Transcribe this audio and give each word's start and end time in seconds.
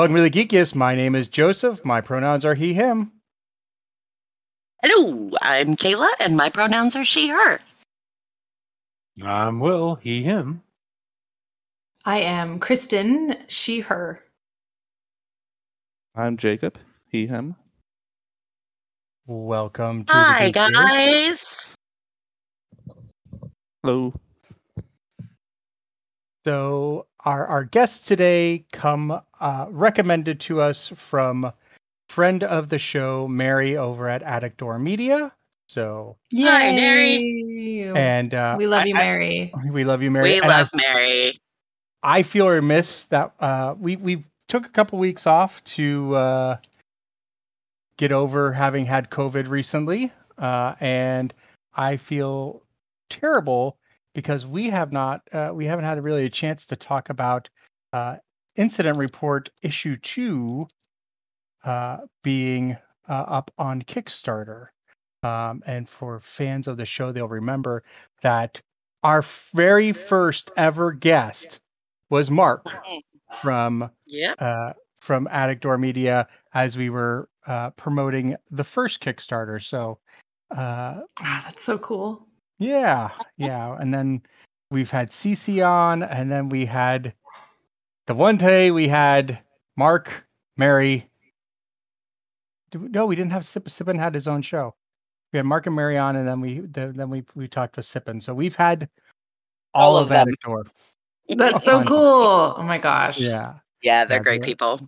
Welcome 0.00 0.16
to 0.16 0.22
the 0.22 0.30
Geekiest. 0.30 0.74
My 0.74 0.94
name 0.94 1.14
is 1.14 1.28
Joseph. 1.28 1.84
My 1.84 2.00
pronouns 2.00 2.46
are 2.46 2.54
he, 2.54 2.72
him. 2.72 3.12
Hello, 4.82 5.30
I'm 5.42 5.76
Kaila, 5.76 6.08
and 6.20 6.38
my 6.38 6.48
pronouns 6.48 6.96
are 6.96 7.04
she, 7.04 7.28
her. 7.28 7.58
I'm 9.22 9.60
Will, 9.60 9.96
he, 9.96 10.22
him. 10.22 10.62
I 12.06 12.20
am 12.20 12.60
Christen, 12.60 13.36
she, 13.48 13.80
her. 13.80 14.24
I'm 16.14 16.38
Jacob, 16.38 16.78
he, 17.06 17.26
him. 17.26 17.54
Welcome 19.26 20.04
to 20.04 20.12
Hi, 20.14 20.46
the 20.46 20.60
Geekiest. 20.60 20.72
guys. 20.72 21.76
Hello. 23.82 24.14
So 26.46 27.04
our 27.24 27.46
our 27.46 27.64
guests 27.64 28.06
today 28.06 28.64
come 28.72 29.20
uh, 29.40 29.66
recommended 29.70 30.40
to 30.40 30.60
us 30.60 30.88
from 30.88 31.52
friend 32.08 32.42
of 32.42 32.68
the 32.68 32.78
show 32.78 33.28
Mary 33.28 33.76
over 33.76 34.08
at 34.08 34.22
Attic 34.22 34.56
Door 34.56 34.80
Media. 34.80 35.32
So 35.68 36.16
Hi, 36.36 36.72
Mary. 36.72 37.84
And 37.94 38.34
uh, 38.34 38.56
we 38.58 38.66
love 38.66 38.82
I- 38.82 38.86
you, 38.86 38.94
I- 38.94 38.98
Mary. 38.98 39.52
we 39.70 39.84
love 39.84 40.02
you, 40.02 40.10
Mary. 40.10 40.30
We 40.32 40.38
And 40.40 40.48
love 40.48 40.70
I, 40.74 40.76
Mary. 40.76 41.32
I 42.02 42.22
feel 42.22 42.48
remiss 42.48 43.04
that 43.06 43.32
uh, 43.40 43.74
we 43.78 43.96
we 43.96 44.22
took 44.48 44.66
a 44.66 44.70
couple 44.70 44.98
weeks 44.98 45.26
off 45.26 45.62
to 45.64 46.14
uh, 46.16 46.56
get 47.98 48.10
over 48.12 48.52
having 48.52 48.86
had 48.86 49.10
COVID 49.10 49.48
recently, 49.48 50.10
uh, 50.38 50.74
and 50.80 51.32
I 51.74 51.96
feel 51.96 52.62
terrible 53.10 53.76
because 54.14 54.46
we 54.46 54.70
have 54.70 54.92
not 54.92 55.22
uh, 55.32 55.50
we 55.52 55.66
haven't 55.66 55.84
had 55.84 56.02
really 56.02 56.24
a 56.26 56.30
chance 56.30 56.66
to 56.66 56.76
talk 56.76 57.10
about 57.10 57.48
uh, 57.92 58.16
incident 58.56 58.98
report 58.98 59.50
issue 59.62 59.96
two 59.96 60.66
uh, 61.64 61.98
being 62.22 62.76
uh, 63.08 63.24
up 63.26 63.50
on 63.58 63.82
Kickstarter. 63.82 64.68
Um, 65.22 65.62
and 65.66 65.86
for 65.88 66.18
fans 66.18 66.66
of 66.66 66.78
the 66.78 66.86
show, 66.86 67.12
they'll 67.12 67.28
remember 67.28 67.82
that 68.22 68.60
our 69.02 69.22
very 69.54 69.92
first 69.92 70.50
ever 70.56 70.92
guest 70.92 71.60
was 72.08 72.30
Mark 72.30 72.66
from 73.36 73.90
Yep. 74.06 74.36
uh, 74.40 74.72
from 74.98 75.28
Attic 75.30 75.60
Door 75.60 75.78
Media 75.78 76.26
as 76.54 76.76
we 76.76 76.90
were 76.90 77.28
uh, 77.46 77.70
promoting 77.70 78.36
the 78.50 78.64
first 78.64 79.02
Kickstarter. 79.02 79.62
So, 79.62 79.98
uh, 80.50 81.02
Ah, 81.20 81.42
that's 81.44 81.62
so 81.62 81.78
cool. 81.78 82.26
Yeah, 82.60 83.10
yeah. 83.36 83.76
And 83.80 83.92
then 83.92 84.22
we've 84.70 84.90
had 84.90 85.10
CC 85.10 85.66
on, 85.66 86.04
and 86.04 86.30
then 86.30 86.48
we 86.48 86.66
had 86.66 87.14
the 88.06 88.14
one 88.14 88.36
day 88.36 88.70
we 88.70 88.86
had 88.88 89.40
Mark, 89.76 90.26
Mary. 90.56 91.10
We- 92.74 92.88
No, 92.88 93.06
we 93.06 93.16
didn't 93.16 93.32
have 93.32 93.44
Sip. 93.44 93.64
Sippin 93.64 93.98
had 93.98 94.14
his 94.14 94.28
own 94.28 94.42
show. 94.42 94.74
We 95.32 95.38
had 95.38 95.46
Mark 95.46 95.66
and 95.66 95.74
Mary 95.74 95.96
on, 95.98 96.14
and 96.16 96.26
then 96.28 96.40
we 96.40 96.60
the, 96.60 96.92
then 96.94 97.10
we 97.10 97.24
we 97.34 97.48
talked 97.48 97.76
with 97.76 97.86
Sippin. 97.86 98.22
So 98.22 98.34
we've 98.34 98.56
had 98.56 98.88
all, 99.74 99.92
All 99.92 99.96
of, 99.96 100.02
of 100.04 100.08
them. 100.10 100.28
Attic 100.28 100.40
Door. 100.40 100.66
That's 101.28 101.64
so 101.64 101.82
cool. 101.84 102.54
Oh 102.56 102.62
my 102.62 102.78
gosh. 102.78 103.18
Yeah. 103.18 103.54
Yeah, 103.82 104.04
they're 104.04 104.18
Yeah, 104.18 104.22
great 104.22 104.42
they're- 104.42 104.46
people. 104.50 104.80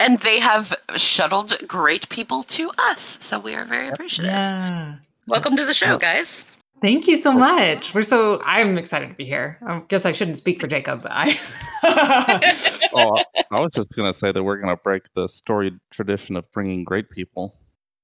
And 0.00 0.18
they 0.20 0.38
have 0.38 0.74
shuttled 0.96 1.52
great 1.66 2.08
people 2.08 2.42
to 2.44 2.70
us, 2.78 3.18
so 3.20 3.38
we 3.40 3.54
are 3.56 3.64
very 3.64 3.88
appreciative. 3.88 4.30
Yeah. 4.32 4.94
Welcome 5.28 5.58
to 5.58 5.64
the 5.66 5.74
show, 5.74 5.98
guys. 5.98 6.56
Thank 6.80 7.06
you 7.06 7.14
so 7.18 7.32
much. 7.32 7.94
We're 7.94 8.02
so 8.02 8.40
I'm 8.46 8.78
excited 8.78 9.08
to 9.10 9.14
be 9.14 9.26
here. 9.26 9.58
I 9.66 9.80
guess 9.88 10.06
I 10.06 10.12
shouldn't 10.12 10.38
speak 10.38 10.58
for 10.58 10.66
Jacob, 10.66 11.02
but 11.02 11.12
I 11.12 11.38
Oh, 12.94 13.22
I 13.50 13.60
was 13.60 13.72
just 13.74 13.94
gonna 13.94 14.14
say 14.14 14.32
that 14.32 14.42
we're 14.42 14.56
gonna 14.56 14.76
break 14.76 15.02
the 15.12 15.28
storied 15.28 15.78
tradition 15.90 16.34
of 16.36 16.50
bringing 16.50 16.82
great 16.82 17.10
people. 17.10 17.54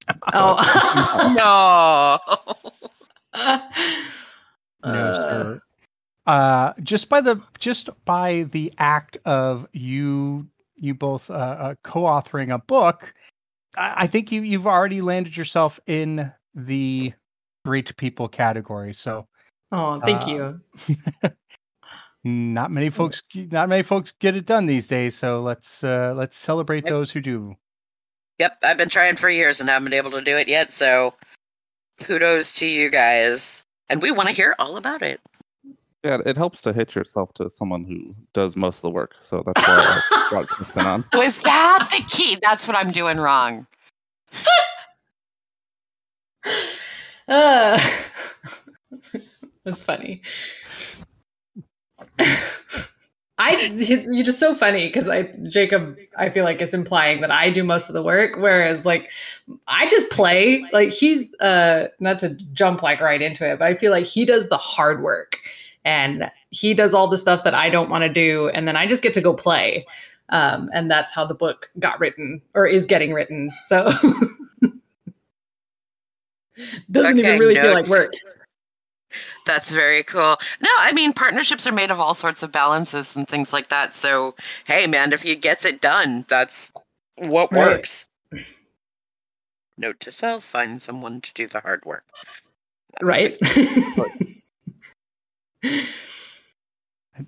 Oh. 0.35 0.59
no. 1.39 2.19
No, 4.85 4.91
Uh, 4.93 5.15
sir. 5.15 5.61
Uh, 6.27 6.73
just 6.83 7.09
by 7.09 7.23
the 7.23 7.41
just 7.59 7.89
by 8.05 8.43
the 8.51 8.71
act 8.77 9.17
of 9.25 9.67
you 9.73 10.47
you 10.77 10.93
both 10.95 11.31
uh, 11.31 11.33
uh, 11.35 11.75
co-authoring 11.85 12.53
a 12.53 12.59
book, 12.59 13.15
I, 13.79 13.95
I 13.97 14.07
think 14.09 14.31
you 14.31 14.43
you've 14.43 14.67
already 14.67 15.01
landed 15.01 15.39
yourself 15.39 15.81
in 15.87 16.31
the 16.55 17.13
great 17.65 17.97
people 17.97 18.29
category. 18.29 18.93
So 18.95 19.27
oh, 19.73 20.01
thank 20.01 20.23
Uh, 20.23 20.27
you. 20.27 20.61
not 22.25 22.71
many 22.71 22.89
folks 22.89 23.23
not 23.35 23.69
many 23.69 23.83
folks 23.83 24.13
get 24.13 24.35
it 24.37 24.47
done 24.47 24.67
these 24.67 24.89
days. 24.89 25.17
So 25.17 25.41
let's 25.43 25.85
uh, 25.85 26.15
let's 26.17 26.37
celebrate 26.37 26.85
Yep. 26.85 26.91
those 26.91 27.11
who 27.13 27.21
do. 27.21 27.55
Yep, 28.39 28.59
I've 28.65 28.79
been 28.79 28.89
trying 28.89 29.17
for 29.17 29.29
years 29.31 29.61
and 29.61 29.69
haven't 29.71 29.85
been 29.85 29.93
able 29.93 30.11
to 30.13 30.21
do 30.21 30.37
it 30.37 30.49
yet, 30.49 30.73
so 30.73 31.15
kudos 32.03 32.53
to 32.59 32.67
you 32.67 32.91
guys. 32.91 33.63
And 33.89 34.03
we 34.03 34.11
want 34.11 34.29
to 34.29 34.35
hear 34.35 34.57
all 34.59 34.77
about 34.77 35.03
it. 35.03 35.21
Yeah, 36.03 36.19
it 36.27 36.37
helps 36.37 36.61
to 36.63 36.73
hitch 36.73 36.95
yourself 36.97 37.33
to 37.35 37.49
someone 37.49 37.85
who 37.85 38.15
does 38.33 38.57
most 38.57 38.79
of 38.79 38.83
the 38.83 38.91
work. 38.91 39.15
So 39.23 39.43
that's 39.47 39.67
why 39.67 40.01
I 40.11 40.27
brought 40.31 40.49
Christen 40.49 40.87
on. 40.87 41.05
Was 41.15 41.41
that 41.43 41.89
the 41.91 42.05
key? 42.09 42.37
That's 42.43 42.67
what 42.67 42.77
I'm 42.77 42.91
doing 42.91 43.19
wrong. 43.19 43.67
Uh, 47.29 47.79
that's 49.65 49.83
funny. 49.83 50.23
I 53.37 53.67
you're 53.75 54.25
just 54.25 54.39
so 54.39 54.55
funny 54.55 54.87
because 54.87 55.09
I 55.09 55.25
Jacob 55.49 55.97
I 56.17 56.31
feel 56.31 56.45
like 56.45 56.63
it's 56.63 56.75
implying 56.75 57.21
that 57.23 57.33
I 57.33 57.51
do 57.51 57.65
most 57.65 57.89
of 57.89 57.95
the 57.95 58.03
work 58.03 58.37
whereas 58.39 58.85
like 58.85 59.11
I 59.67 59.89
just 59.89 60.09
play. 60.11 60.65
Like 60.73 60.91
he's 60.91 61.35
uh 61.41 61.89
not 61.99 62.21
to 62.21 62.37
jump 62.53 62.83
like 62.83 63.01
right 63.01 63.21
into 63.21 63.51
it 63.51 63.59
but 63.59 63.67
I 63.67 63.75
feel 63.75 63.91
like 63.91 64.07
he 64.07 64.25
does 64.25 64.49
the 64.49 64.57
hard 64.57 65.03
work 65.03 65.39
and 65.85 66.31
he 66.51 66.75
does 66.75 66.95
all 66.95 67.09
the 67.09 67.19
stuff 67.19 67.43
that 67.43 67.55
I 67.55 67.71
don't 67.71 67.91
want 67.91 68.03
to 68.05 68.09
do 68.09 68.51
and 68.51 68.69
then 68.69 68.77
I 68.77 68.87
just 68.87 69.03
get 69.03 69.13
to 69.15 69.21
go 69.21 69.35
play. 69.35 69.83
Um 70.29 70.71
and 70.73 70.89
that's 70.89 71.13
how 71.13 71.25
the 71.25 71.35
book 71.35 71.71
got 71.81 71.99
written 71.99 72.41
or 72.55 72.69
is 72.69 72.87
getting 72.87 73.13
written 73.13 73.51
so 73.67 73.91
doesn't 76.91 77.19
Okay, 77.19 77.29
even 77.29 77.39
really 77.41 77.55
feel 77.57 77.73
like 77.75 77.89
work 77.89 78.13
That's 79.47 79.71
very 79.71 80.03
cool. 80.03 80.37
No, 80.61 80.71
I 80.81 80.93
mean 80.93 81.13
partnerships 81.13 81.67
are 81.67 81.73
made 81.73 81.91
of 81.91 82.01
all 82.01 82.15
sorts 82.15 82.43
of 82.43 82.51
balances 82.53 83.17
and 83.17 83.29
things 83.29 83.53
like 83.53 83.69
that. 83.69 83.93
So, 83.95 84.35
hey 84.69 84.87
man, 84.87 85.13
if 85.13 85.23
he 85.23 85.35
gets 85.37 85.65
it 85.65 85.81
done, 85.81 86.25
that's 86.29 86.73
what 87.17 87.51
Right. 87.53 87.71
works. 87.73 88.07
Note 89.77 89.99
to 90.01 90.11
self, 90.11 90.45
find 90.45 90.81
someone 90.81 91.21
to 91.21 91.33
do 91.35 91.47
the 91.47 91.61
hard 91.61 91.85
work. 91.85 92.05
right 93.03 93.37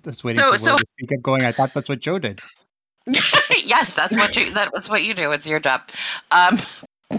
That's 0.03 0.23
waiting 0.23 0.39
So- 0.39 0.45
for 0.47 0.51
Will 0.51 0.57
so- 0.57 0.77
to 0.77 0.85
speak 0.97 1.11
up 1.17 1.21
going. 1.21 1.43
I 1.45 1.51
thought 1.51 1.73
that's 1.73 1.89
what 1.89 1.99
Joe 1.99 2.19
did. 2.19 2.39
yes, 3.63 3.93
that's 3.93 4.17
what 4.17 4.35
you 4.35 4.51
that's 4.51 4.89
what 4.89 5.03
you 5.03 5.13
do. 5.13 5.31
It's 5.31 5.47
your 5.47 5.59
job. 5.61 5.81
Um 6.31 6.57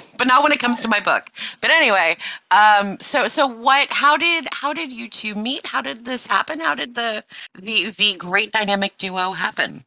but 0.19 0.27
not 0.27 0.43
when 0.43 0.53
it 0.53 0.59
comes 0.59 0.81
to 0.81 0.89
my 0.89 1.00
book. 1.00 1.31
But 1.61 1.71
anyway, 1.71 2.17
um 2.50 2.99
so 3.00 3.29
so 3.29 3.47
what 3.47 3.89
how 3.91 4.17
did 4.17 4.47
how 4.53 4.73
did 4.73 4.93
you 4.93 5.09
two 5.09 5.35
meet? 5.35 5.67
How 5.67 5.83
did 5.83 6.05
this 6.05 6.27
happen? 6.27 6.61
How 6.61 6.75
did 6.75 6.95
the 6.95 7.25
the 7.55 7.91
the 7.91 8.15
great 8.17 8.53
dynamic 8.53 8.99
duo 8.99 9.33
happen? 9.33 9.85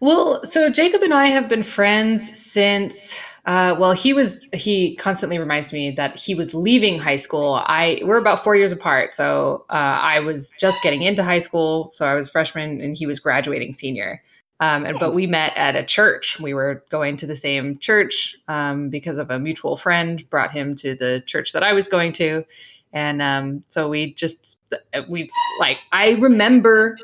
Well, 0.00 0.44
so 0.44 0.68
Jacob 0.68 1.02
and 1.02 1.14
I 1.14 1.26
have 1.26 1.48
been 1.48 1.62
friends 1.62 2.36
since 2.36 3.20
uh, 3.44 3.74
well, 3.78 3.92
he 3.92 4.12
was 4.12 4.46
he 4.52 4.94
constantly 4.96 5.38
reminds 5.38 5.72
me 5.72 5.90
that 5.90 6.16
he 6.16 6.34
was 6.34 6.54
leaving 6.54 6.98
high 6.98 7.16
school. 7.16 7.60
I 7.66 8.00
we're 8.04 8.18
about 8.18 8.42
four 8.42 8.54
years 8.54 8.70
apart, 8.70 9.14
so 9.14 9.64
uh, 9.70 9.98
I 10.00 10.20
was 10.20 10.54
just 10.60 10.82
getting 10.82 11.02
into 11.02 11.24
high 11.24 11.40
school, 11.40 11.90
so 11.92 12.06
I 12.06 12.14
was 12.14 12.30
freshman 12.30 12.80
and 12.80 12.96
he 12.96 13.04
was 13.04 13.18
graduating 13.18 13.72
senior. 13.72 14.22
Um, 14.62 14.86
and 14.86 14.96
but 15.00 15.12
we 15.12 15.26
met 15.26 15.52
at 15.56 15.74
a 15.74 15.82
church. 15.82 16.38
We 16.38 16.54
were 16.54 16.84
going 16.88 17.16
to 17.16 17.26
the 17.26 17.36
same 17.36 17.78
church 17.78 18.36
um, 18.46 18.90
because 18.90 19.18
of 19.18 19.28
a 19.28 19.38
mutual 19.40 19.76
friend 19.76 20.24
brought 20.30 20.52
him 20.52 20.76
to 20.76 20.94
the 20.94 21.20
church 21.26 21.52
that 21.52 21.64
I 21.64 21.72
was 21.72 21.88
going 21.88 22.12
to, 22.12 22.44
and 22.92 23.20
um, 23.20 23.64
so 23.70 23.88
we 23.88 24.14
just 24.14 24.60
we 25.08 25.28
like 25.58 25.78
I 25.90 26.12
remember 26.12 26.96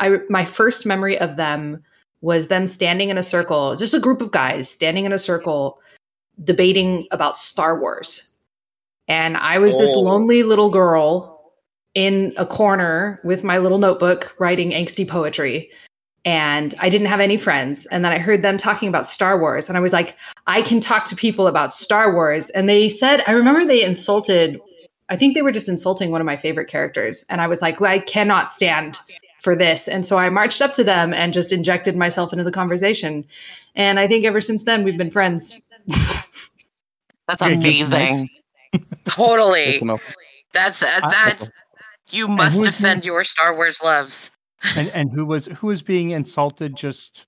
I 0.00 0.20
my 0.30 0.46
first 0.46 0.86
memory 0.86 1.18
of 1.18 1.36
them 1.36 1.84
was 2.22 2.48
them 2.48 2.66
standing 2.66 3.10
in 3.10 3.18
a 3.18 3.22
circle, 3.22 3.76
just 3.76 3.92
a 3.92 4.00
group 4.00 4.22
of 4.22 4.30
guys 4.30 4.70
standing 4.70 5.04
in 5.04 5.12
a 5.12 5.18
circle 5.18 5.80
debating 6.44 7.06
about 7.10 7.36
Star 7.36 7.78
Wars. 7.78 8.32
And 9.08 9.36
I 9.36 9.58
was 9.58 9.76
this 9.76 9.92
Oh. 9.92 10.00
lonely 10.00 10.44
little 10.44 10.70
girl 10.70 11.52
in 11.94 12.32
a 12.38 12.46
corner 12.46 13.20
with 13.22 13.44
my 13.44 13.58
little 13.58 13.76
notebook 13.76 14.34
writing 14.38 14.70
angsty 14.70 15.06
poetry. 15.06 15.70
And 16.24 16.74
I 16.80 16.88
didn't 16.88 17.08
have 17.08 17.20
any 17.20 17.36
friends. 17.36 17.86
And 17.86 18.04
then 18.04 18.12
I 18.12 18.18
heard 18.18 18.42
them 18.42 18.56
talking 18.56 18.88
about 18.88 19.06
Star 19.06 19.38
Wars. 19.38 19.68
And 19.68 19.76
I 19.76 19.80
was 19.80 19.92
like, 19.92 20.16
I 20.46 20.62
can 20.62 20.80
talk 20.80 21.04
to 21.06 21.16
people 21.16 21.48
about 21.48 21.72
Star 21.72 22.12
Wars. 22.12 22.50
And 22.50 22.68
they 22.68 22.88
said, 22.88 23.24
I 23.26 23.32
remember 23.32 23.64
they 23.64 23.82
insulted, 23.82 24.60
I 25.08 25.16
think 25.16 25.34
they 25.34 25.42
were 25.42 25.50
just 25.50 25.68
insulting 25.68 26.10
one 26.10 26.20
of 26.20 26.24
my 26.24 26.36
favorite 26.36 26.68
characters. 26.68 27.24
And 27.28 27.40
I 27.40 27.48
was 27.48 27.60
like, 27.60 27.80
well, 27.80 27.90
I 27.90 27.98
cannot 27.98 28.50
stand 28.50 29.00
for 29.40 29.56
this. 29.56 29.88
And 29.88 30.06
so 30.06 30.16
I 30.16 30.30
marched 30.30 30.62
up 30.62 30.72
to 30.74 30.84
them 30.84 31.12
and 31.12 31.32
just 31.32 31.52
injected 31.52 31.96
myself 31.96 32.32
into 32.32 32.44
the 32.44 32.52
conversation. 32.52 33.24
And 33.74 33.98
I 33.98 34.06
think 34.06 34.24
ever 34.24 34.40
since 34.40 34.62
then, 34.62 34.84
we've 34.84 34.96
been 34.98 35.10
friends. 35.10 35.60
That's 37.26 37.42
amazing. 37.42 38.30
totally. 39.04 39.80
It's. 39.80 40.04
That's 40.52 40.82
uh, 40.82 41.00
that's 41.02 41.50
you 42.10 42.28
must 42.28 42.62
defend 42.62 43.04
your 43.04 43.24
Star 43.24 43.54
Wars 43.54 43.82
loves. 43.82 44.30
And 44.76 44.88
and 44.90 45.12
who 45.12 45.26
was 45.26 45.46
who 45.46 45.68
was 45.68 45.82
being 45.82 46.10
insulted? 46.10 46.76
Just 46.76 47.26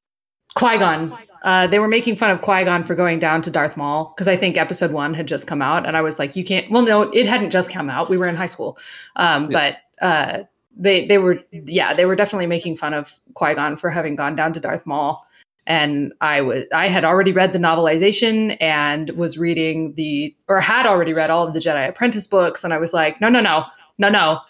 Qui 0.55 0.79
Gon. 0.79 1.17
Uh, 1.43 1.67
they 1.67 1.79
were 1.79 1.89
making 1.89 2.17
fun 2.17 2.31
of 2.31 2.41
Qui 2.41 2.65
Gon 2.65 2.85
for 2.85 2.95
going 2.95 3.19
down 3.19 3.43
to 3.43 3.51
Darth 3.51 3.77
Maul 3.77 4.13
because 4.15 4.29
I 4.29 4.37
think 4.37 4.57
Episode 4.57 4.93
One 4.93 5.13
had 5.13 5.27
just 5.27 5.47
come 5.47 5.61
out, 5.61 5.87
and 5.87 5.97
I 5.97 6.01
was 6.01 6.19
like, 6.19 6.37
"You 6.37 6.45
can't." 6.45 6.71
Well, 6.71 6.83
no, 6.83 7.03
it 7.03 7.27
hadn't 7.27 7.51
just 7.51 7.71
come 7.71 7.91
out. 7.91 8.09
We 8.09 8.17
were 8.17 8.29
in 8.29 8.37
high 8.37 8.47
school, 8.47 8.79
um, 9.17 9.49
but 9.49 9.77
uh, 10.01 10.45
they 10.77 11.07
they 11.07 11.19
were 11.19 11.39
yeah 11.51 11.93
they 11.93 12.07
were 12.07 12.17
definitely 12.17 12.47
making 12.47 12.77
fun 12.77 12.95
of 12.95 13.19
Qui 13.35 13.55
Gon 13.55 13.77
for 13.77 13.91
having 13.91 14.17
gone 14.17 14.37
down 14.37 14.53
to 14.55 14.61
Darth 14.61 14.87
Maul, 14.87 15.27
and 15.67 16.13
I 16.21 16.41
was 16.41 16.67
I 16.73 16.89
had 16.89 17.05
already 17.05 17.33
read 17.33 17.53
the 17.53 17.59
novelization 17.59 18.57
and 18.61 19.11
was 19.11 19.37
reading 19.37 19.95
the 19.95 20.35
or 20.49 20.61
had 20.61 20.87
already 20.87 21.13
read 21.13 21.31
all 21.31 21.47
of 21.47 21.55
the 21.55 21.61
Jedi 21.61 21.89
Apprentice 21.89 22.27
books, 22.27 22.65
and 22.65 22.73
I 22.73 22.79
was 22.79 22.93
like, 22.93 23.21
no, 23.21 23.29
no, 23.29 23.41
no, 23.41 23.65
no, 23.99 24.09
no, 24.09 24.41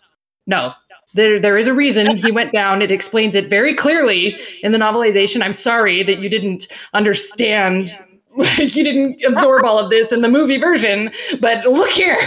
no. 0.47 0.73
There, 1.15 1.39
there 1.39 1.57
is 1.57 1.67
a 1.69 1.75
reason 1.75 2.17
he 2.17 2.31
went 2.33 2.53
down. 2.53 2.83
It 2.83 2.91
explains 2.91 3.35
it 3.35 3.49
very 3.49 3.75
clearly 3.75 4.39
in 4.63 4.73
the 4.73 4.79
novelization. 4.79 5.43
I'm 5.43 5.53
sorry 5.53 6.03
that 6.03 6.19
you 6.19 6.29
didn't 6.29 6.67
understand, 6.93 7.93
like 8.37 8.75
you 8.75 8.83
didn't 8.85 9.23
absorb 9.25 9.65
all 9.65 9.79
of 9.79 9.91
this 9.91 10.11
in 10.13 10.21
the 10.23 10.29
movie 10.29 10.59
version. 10.59 11.11
But 11.41 11.65
look 11.67 11.91
here, 11.91 12.19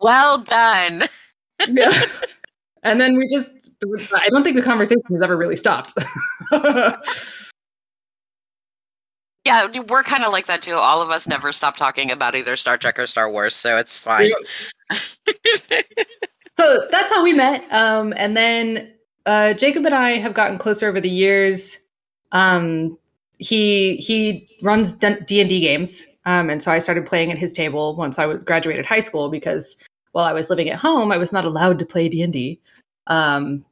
Well 0.00 0.38
done. 0.38 1.02
yeah. 1.68 2.02
And 2.82 2.98
then 2.98 3.18
we 3.18 3.28
just, 3.28 3.52
I 4.14 4.28
don't 4.30 4.42
think 4.42 4.56
the 4.56 4.62
conversation 4.62 5.02
has 5.10 5.20
ever 5.20 5.36
really 5.36 5.56
stopped. 5.56 5.92
Yeah, 9.46 9.68
we're 9.88 10.02
kind 10.02 10.22
of 10.22 10.32
like 10.32 10.46
that 10.46 10.60
too. 10.60 10.74
All 10.74 11.00
of 11.00 11.10
us 11.10 11.26
never 11.26 11.50
stop 11.50 11.74
talking 11.76 12.10
about 12.10 12.34
either 12.34 12.56
Star 12.56 12.76
Trek 12.76 12.98
or 12.98 13.06
Star 13.06 13.30
Wars, 13.30 13.56
so 13.56 13.78
it's 13.78 13.98
fine. 13.98 14.30
so 16.56 16.86
that's 16.90 17.10
how 17.10 17.22
we 17.22 17.32
met. 17.32 17.64
Um, 17.72 18.12
and 18.16 18.36
then 18.36 18.92
uh, 19.26 19.54
Jacob 19.54 19.86
and 19.86 19.94
I 19.94 20.16
have 20.16 20.34
gotten 20.34 20.58
closer 20.58 20.88
over 20.88 21.00
the 21.00 21.10
years. 21.10 21.78
Um, 22.32 22.98
he 23.38 23.96
he 23.96 24.48
runs 24.62 24.92
D 24.92 25.40
and 25.40 25.48
D 25.48 25.60
games, 25.60 26.06
um, 26.26 26.50
and 26.50 26.62
so 26.62 26.70
I 26.70 26.78
started 26.78 27.06
playing 27.06 27.32
at 27.32 27.38
his 27.38 27.52
table 27.52 27.96
once 27.96 28.18
I 28.18 28.34
graduated 28.34 28.86
high 28.86 29.00
school 29.00 29.30
because 29.30 29.76
while 30.12 30.24
I 30.24 30.32
was 30.32 30.50
living 30.50 30.68
at 30.68 30.78
home, 30.78 31.12
I 31.12 31.16
was 31.16 31.32
not 31.32 31.44
allowed 31.44 31.78
to 31.78 31.86
play 31.86 32.08
D 32.08 32.22
and 32.22 32.32
D. 32.32 32.60
Um, 33.06 33.64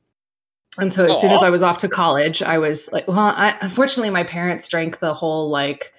and 0.78 0.92
so 0.92 1.06
as 1.06 1.20
soon 1.20 1.32
as 1.32 1.42
I 1.42 1.50
was 1.50 1.62
off 1.62 1.78
to 1.78 1.88
college, 1.88 2.40
I 2.40 2.58
was 2.58 2.88
like, 2.92 3.08
well, 3.08 3.19
I, 3.19 3.56
unfortunately, 3.60 4.10
my 4.10 4.22
parents 4.22 4.69
drank 4.69 5.00
the 5.00 5.12
whole 5.12 5.50
like 5.50 5.92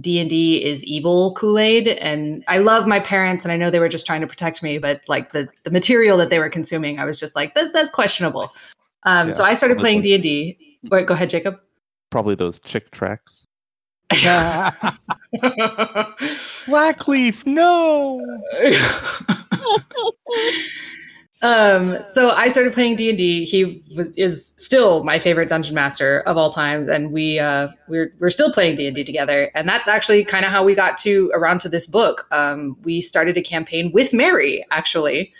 D 0.00 0.18
and 0.18 0.28
D 0.28 0.64
is 0.64 0.84
evil 0.84 1.34
Kool 1.34 1.58
Aid, 1.58 1.88
and 1.88 2.42
I 2.48 2.58
love 2.58 2.86
my 2.86 3.00
parents, 3.00 3.44
and 3.44 3.52
I 3.52 3.56
know 3.56 3.70
they 3.70 3.78
were 3.78 3.88
just 3.88 4.06
trying 4.06 4.22
to 4.22 4.26
protect 4.26 4.62
me, 4.62 4.78
but 4.78 5.02
like 5.08 5.32
the 5.32 5.48
the 5.62 5.70
material 5.70 6.16
that 6.18 6.30
they 6.30 6.38
were 6.38 6.48
consuming, 6.48 6.98
I 6.98 7.04
was 7.04 7.20
just 7.20 7.36
like, 7.36 7.54
that, 7.54 7.72
that's 7.72 7.90
questionable. 7.90 8.50
Um, 9.04 9.30
so 9.30 9.44
I 9.44 9.54
started 9.54 9.78
playing 9.78 10.00
D&D. 10.00 10.58
Wait, 10.90 11.06
go 11.06 11.14
ahead, 11.14 11.30
Jacob. 11.30 11.60
Probably 12.10 12.34
those 12.34 12.58
Chick 12.58 12.90
tracts. 12.90 13.46
Blackleaf. 16.66 17.46
No. 17.46 18.20
um 21.44 21.98
so 22.06 22.30
i 22.30 22.48
started 22.48 22.72
playing 22.72 22.96
d&d 22.96 23.44
he 23.44 23.82
was, 23.94 24.08
is 24.16 24.54
still 24.56 25.04
my 25.04 25.18
favorite 25.18 25.50
dungeon 25.50 25.74
master 25.74 26.20
of 26.20 26.38
all 26.38 26.50
times. 26.50 26.88
And 26.88 27.12
we 27.12 27.38
uh 27.38 27.68
we're 27.86 28.14
we're 28.18 28.30
still 28.30 28.50
playing 28.50 28.76
d&d 28.76 29.04
together. 29.04 29.50
And 29.54 29.68
that's 29.68 29.86
actually 29.86 30.24
kind 30.24 30.44
of 30.46 30.50
how 30.50 30.64
we 30.64 30.74
got 30.74 30.96
to 30.98 31.30
around 31.34 31.60
to 31.60 31.68
this 31.68 31.86
book. 31.86 32.26
Um 32.32 32.76
we 32.82 33.00
started 33.02 33.36
a 33.36 33.42
campaign 33.42 33.92
with 33.92 34.12
mary 34.14 34.64
actually. 34.70 35.32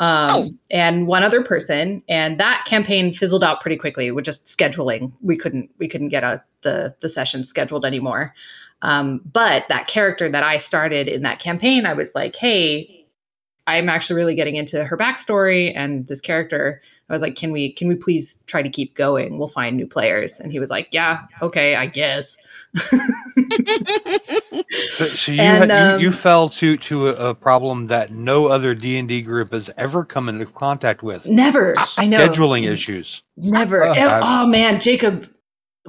Um 0.00 0.30
Oh. 0.30 0.50
and 0.70 1.06
one 1.06 1.22
other 1.22 1.42
person. 1.44 2.02
And 2.08 2.40
that 2.40 2.64
campaign 2.66 3.12
fizzled 3.12 3.44
out 3.44 3.60
pretty 3.60 3.76
quickly 3.76 4.10
with 4.10 4.24
just 4.24 4.46
scheduling. 4.46 5.12
We 5.20 5.36
couldn't 5.36 5.68
we 5.78 5.86
couldn't 5.86 6.08
get 6.08 6.24
a, 6.24 6.42
the 6.62 6.94
the 7.00 7.10
session 7.10 7.44
scheduled 7.44 7.84
anymore. 7.84 8.34
Um 8.80 9.20
but 9.30 9.64
that 9.68 9.86
character 9.86 10.30
that 10.30 10.42
i 10.42 10.56
started 10.58 11.08
in 11.08 11.22
that 11.22 11.40
campaign 11.40 11.84
i 11.84 11.92
was 11.92 12.14
like 12.14 12.34
hey 12.36 13.01
I'm 13.66 13.88
actually 13.88 14.16
really 14.16 14.34
getting 14.34 14.56
into 14.56 14.84
her 14.84 14.96
backstory 14.96 15.72
and 15.76 16.06
this 16.08 16.20
character. 16.20 16.82
I 17.08 17.12
was 17.12 17.22
like, 17.22 17.36
can 17.36 17.52
we 17.52 17.72
can 17.72 17.88
we 17.88 17.94
please 17.94 18.42
try 18.46 18.62
to 18.62 18.68
keep 18.68 18.94
going? 18.94 19.38
We'll 19.38 19.48
find 19.48 19.76
new 19.76 19.86
players. 19.86 20.40
And 20.40 20.50
he 20.50 20.58
was 20.58 20.70
like, 20.70 20.88
yeah, 20.90 21.22
okay, 21.40 21.76
I 21.76 21.86
guess. 21.86 22.36
So, 24.92 25.04
so 25.04 25.32
you, 25.32 25.40
And, 25.40 25.70
had, 25.70 26.00
you 26.00 26.06
you 26.06 26.08
um, 26.08 26.14
fell 26.14 26.48
to 26.48 26.76
to 26.76 27.08
a, 27.08 27.30
a 27.30 27.34
problem 27.34 27.86
that 27.88 28.10
no 28.10 28.46
other 28.46 28.74
D 28.74 28.98
and 28.98 29.08
D 29.08 29.20
group 29.22 29.52
has 29.52 29.70
ever 29.76 30.04
come 30.04 30.28
into 30.28 30.46
contact 30.46 31.02
with: 31.02 31.26
Never. 31.26 31.74
I 31.98 32.06
know. 32.06 32.18
scheduling 32.18 32.66
issues. 32.66 33.22
Never. 33.36 33.84
Oh, 33.84 33.94
oh, 33.96 34.46
man, 34.46 34.80
Jacob. 34.80 35.28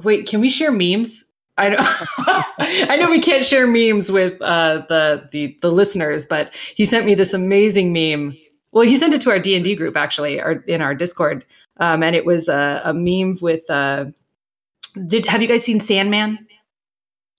Wait, 0.02 0.26
can 0.28 0.40
we 0.40 0.48
share 0.48 0.72
memes? 0.72 1.24
I 1.56 1.68
know. 1.68 1.76
I 2.90 2.96
know 2.96 3.10
we 3.10 3.20
can't 3.20 3.44
share 3.44 3.66
memes 3.66 4.10
with 4.10 4.40
uh, 4.42 4.84
the 4.88 5.28
the 5.30 5.56
the 5.62 5.70
listeners, 5.70 6.26
but 6.26 6.54
he 6.74 6.84
sent 6.84 7.06
me 7.06 7.14
this 7.14 7.32
amazing 7.32 7.92
meme. 7.92 8.36
Well, 8.72 8.84
he 8.84 8.96
sent 8.96 9.14
it 9.14 9.20
to 9.22 9.30
our 9.30 9.38
D 9.38 9.54
and 9.54 9.64
D 9.64 9.76
group 9.76 9.96
actually, 9.96 10.40
or 10.40 10.64
in 10.66 10.82
our 10.82 10.94
Discord, 10.94 11.44
um, 11.78 12.02
and 12.02 12.16
it 12.16 12.24
was 12.24 12.48
a, 12.48 12.80
a 12.84 12.92
meme 12.92 13.38
with. 13.40 13.68
Uh, 13.70 14.06
did 15.06 15.26
have 15.26 15.42
you 15.42 15.48
guys 15.48 15.64
seen 15.64 15.80
Sandman? 15.80 16.46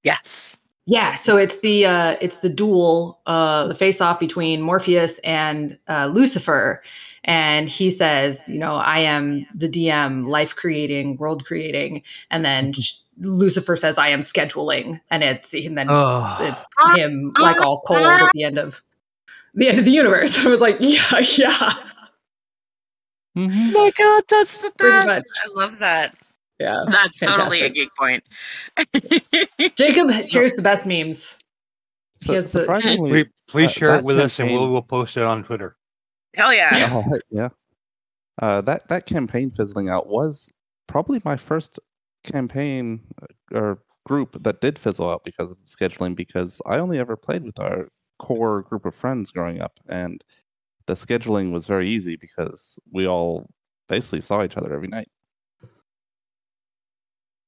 yes. 0.03 0.57
Yeah, 0.87 1.15
so 1.15 1.35
it's 1.35 1.61
the 1.61 1.87
uh, 1.87 2.15
it's 2.21 2.37
the 2.41 2.49
duel, 2.49 3.19
uh, 3.25 3.65
the 3.67 3.73
face 3.73 4.01
off 4.01 4.19
between 4.19 4.61
Morpheus 4.61 5.17
and 5.23 5.79
uh, 5.87 6.05
Lucifer, 6.13 6.83
and 7.25 7.67
he 7.69 7.91
says, 7.91 8.47
you 8.47 8.57
know, 8.59 8.75
I 8.75 8.99
am 8.99 9.45
the 9.53 9.67
DM, 9.69 10.27
life 10.27 10.55
creating, 10.55 11.17
world 11.17 11.45
creating, 11.45 12.01
and 12.31 12.43
then 12.45 12.73
Lucifer 13.19 13.75
says, 13.75 13.97
I 13.97 14.07
am 14.09 14.21
scheduling, 14.21 14.99
and 15.11 15.23
it's 15.23 15.53
and 15.53 15.77
then 15.77 15.87
Oh. 15.89 16.37
it's 16.41 16.63
him 16.97 17.33
like 17.39 17.59
all 17.61 17.81
cold 17.81 18.01
at 18.05 18.31
the 18.33 18.43
end 18.43 18.57
of 18.57 18.81
the 19.53 19.67
end 19.69 19.77
of 19.77 19.85
the 19.85 19.91
universe. 19.91 20.37
I 20.45 20.47
was 20.49 20.61
like, 20.61 20.77
yeah, 20.79 21.19
yeah, 21.19 21.73
Mhm. 23.37 23.71
Oh 23.75 23.83
my 23.83 23.91
god, 23.97 24.23
that's 24.29 24.59
the 24.59 24.71
best. 24.77 25.25
I 25.43 25.47
love 25.59 25.79
that. 25.79 26.15
yeah. 26.59 26.83
That's 26.87 27.19
totally 27.19 27.59
a 27.59 27.69
Fantastic. 27.69 27.73
geek 27.75 27.89
point. 27.99 29.75
Jacob 29.77 30.25
shares 30.27 30.53
the 30.53 30.61
best 30.61 30.85
memes. 30.85 31.37
So, 32.21 32.31
He 32.31 32.35
has 32.35 32.51
the- 32.53 32.65
Please, 32.97 33.25
please 33.47 33.65
uh, 33.65 33.69
share 33.71 33.89
it 33.89 33.97
that 33.97 34.03
with 34.05 34.19
us, 34.19 34.39
and 34.39 34.51
we'll 34.51 34.71
we'll 34.71 34.81
post 34.81 35.17
it 35.17 35.23
on 35.23 35.43
Twitter. 35.43 35.75
Hell 36.35 36.53
yeah. 36.53 36.89
Oh, 36.91 37.17
yeah. 37.29 37.49
Uh, 38.41 38.61
that 38.61 38.87
that 38.89 39.05
campaign 39.05 39.51
fizzling 39.51 39.89
out 39.89 40.07
was 40.07 40.51
probably 40.87 41.21
my 41.23 41.37
first 41.37 41.79
campaign 42.23 43.01
uh, 43.21 43.57
or 43.57 43.79
group 44.05 44.43
that 44.43 44.61
did 44.61 44.77
fizzle 44.77 45.09
out 45.09 45.23
because 45.23 45.51
of 45.51 45.57
scheduling. 45.65 46.15
Because 46.15 46.61
I 46.65 46.77
only 46.77 46.99
ever 46.99 47.15
played 47.15 47.43
with 47.43 47.59
our 47.59 47.87
core 48.19 48.61
group 48.63 48.85
of 48.85 48.93
friends 48.95 49.31
growing 49.31 49.61
up, 49.61 49.79
and 49.87 50.23
the 50.87 50.93
scheduling 50.93 51.51
was 51.51 51.65
very 51.67 51.89
easy 51.89 52.15
because 52.15 52.77
we 52.91 53.07
all 53.07 53.47
basically 53.87 54.21
saw 54.21 54.43
each 54.43 54.57
other 54.57 54.73
every 54.73 54.87
night. 54.87 55.07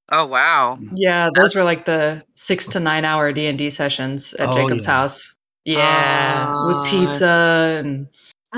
Oh 0.09 0.25
wow. 0.25 0.77
Yeah, 0.95 1.29
those 1.35 1.53
were 1.53 1.63
like 1.63 1.83
the 1.85 2.23
six 2.33 2.65
to 2.69 2.79
nine 2.79 3.03
hour 3.03 3.33
D 3.33 3.45
and 3.47 3.57
D 3.57 3.69
sessions 3.69 4.33
at 4.35 4.49
Oh, 4.49 4.53
Jacob's 4.53 4.85
yeah. 4.85 4.91
house. 4.91 5.35
Yeah, 5.65 6.47
Ah. 6.49 6.67
with 6.67 6.89
pizza 6.91 7.81
and 7.83 8.07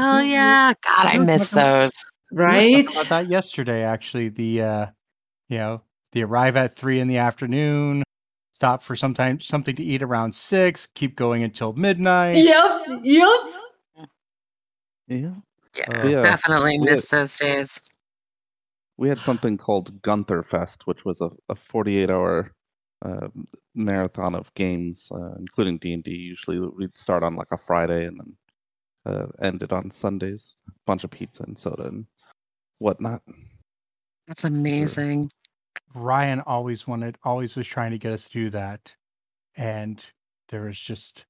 Oh 0.02 0.20
yeah. 0.20 0.74
God, 0.84 1.06
I 1.08 1.18
We 1.18 1.26
miss 1.26 1.50
talking 1.50 1.64
about- 1.64 1.80
those. 1.82 1.92
Right. 2.32 2.86
talking 2.88 3.02
about 3.02 3.10
that 3.10 3.28
yesterday, 3.30 3.84
actually. 3.84 4.30
The 4.30 4.62
uh, 4.62 4.86
you 5.50 5.58
know, 5.58 5.82
They 6.12 6.22
arrive 6.22 6.56
at 6.56 6.76
three 6.76 7.00
in 7.00 7.08
the 7.08 7.18
afternoon, 7.18 8.04
stop 8.56 8.82
for 8.84 8.96
some 8.96 9.14
time, 9.14 9.40
something 9.40 9.76
to 9.76 9.84
eat 9.84 10.02
around 10.04 10.34
six, 10.36 10.86
keep 10.86 11.16
going 11.16 11.44
until 11.44 11.74
midnight. 11.74 12.36
Yep. 12.38 13.02
Yep. 13.04 13.30
Yeah. 15.08 15.34
Yeah, 15.76 15.84
Uh, 15.88 16.08
Yeah. 16.08 16.22
definitely 16.22 16.78
we 16.80 16.86
miss 16.86 17.06
those 17.10 17.36
days. 17.38 17.82
We 18.98 19.10
had 19.10 19.20
something 19.20 19.58
called 19.58 20.02
Gunther 20.02 20.44
Fest, 20.44 20.86
which 20.86 21.06
was 21.06 21.22
a, 21.22 21.30
a 21.48 21.56
48 21.56 22.10
hour 22.10 22.52
uh, 23.04 23.30
marathon 23.74 24.36
of 24.36 24.54
games, 24.56 25.08
uh, 25.12 25.36
including 25.40 25.78
D 25.78 25.94
and 25.94 26.04
D. 26.04 26.12
Usually, 26.12 26.60
we'd 26.60 26.98
start 26.98 27.24
on 27.24 27.36
like 27.36 27.52
a 27.52 27.58
Friday 27.58 28.06
and 28.06 28.20
then 28.20 28.36
uh, 29.06 29.28
ended 29.42 29.72
on 29.72 29.92
Sundays. 29.92 30.56
bunch 30.86 31.04
of 31.04 31.12
pizza 31.12 31.44
and 31.44 31.58
soda 31.58 31.88
and 31.88 32.06
whatnot. 32.80 33.22
That's 34.28 34.44
amazing. 34.44 35.30
Ryan 35.94 36.42
always 36.42 36.88
wanted, 36.88 37.18
always 37.24 37.56
was 37.56 37.68
trying 37.68 37.92
to 37.92 37.98
get 37.98 38.14
us 38.14 38.26
to 38.26 38.32
do 38.32 38.50
that. 38.52 38.96
And 39.56 40.04
there 40.50 40.62
was 40.62 40.80
just, 40.80 41.26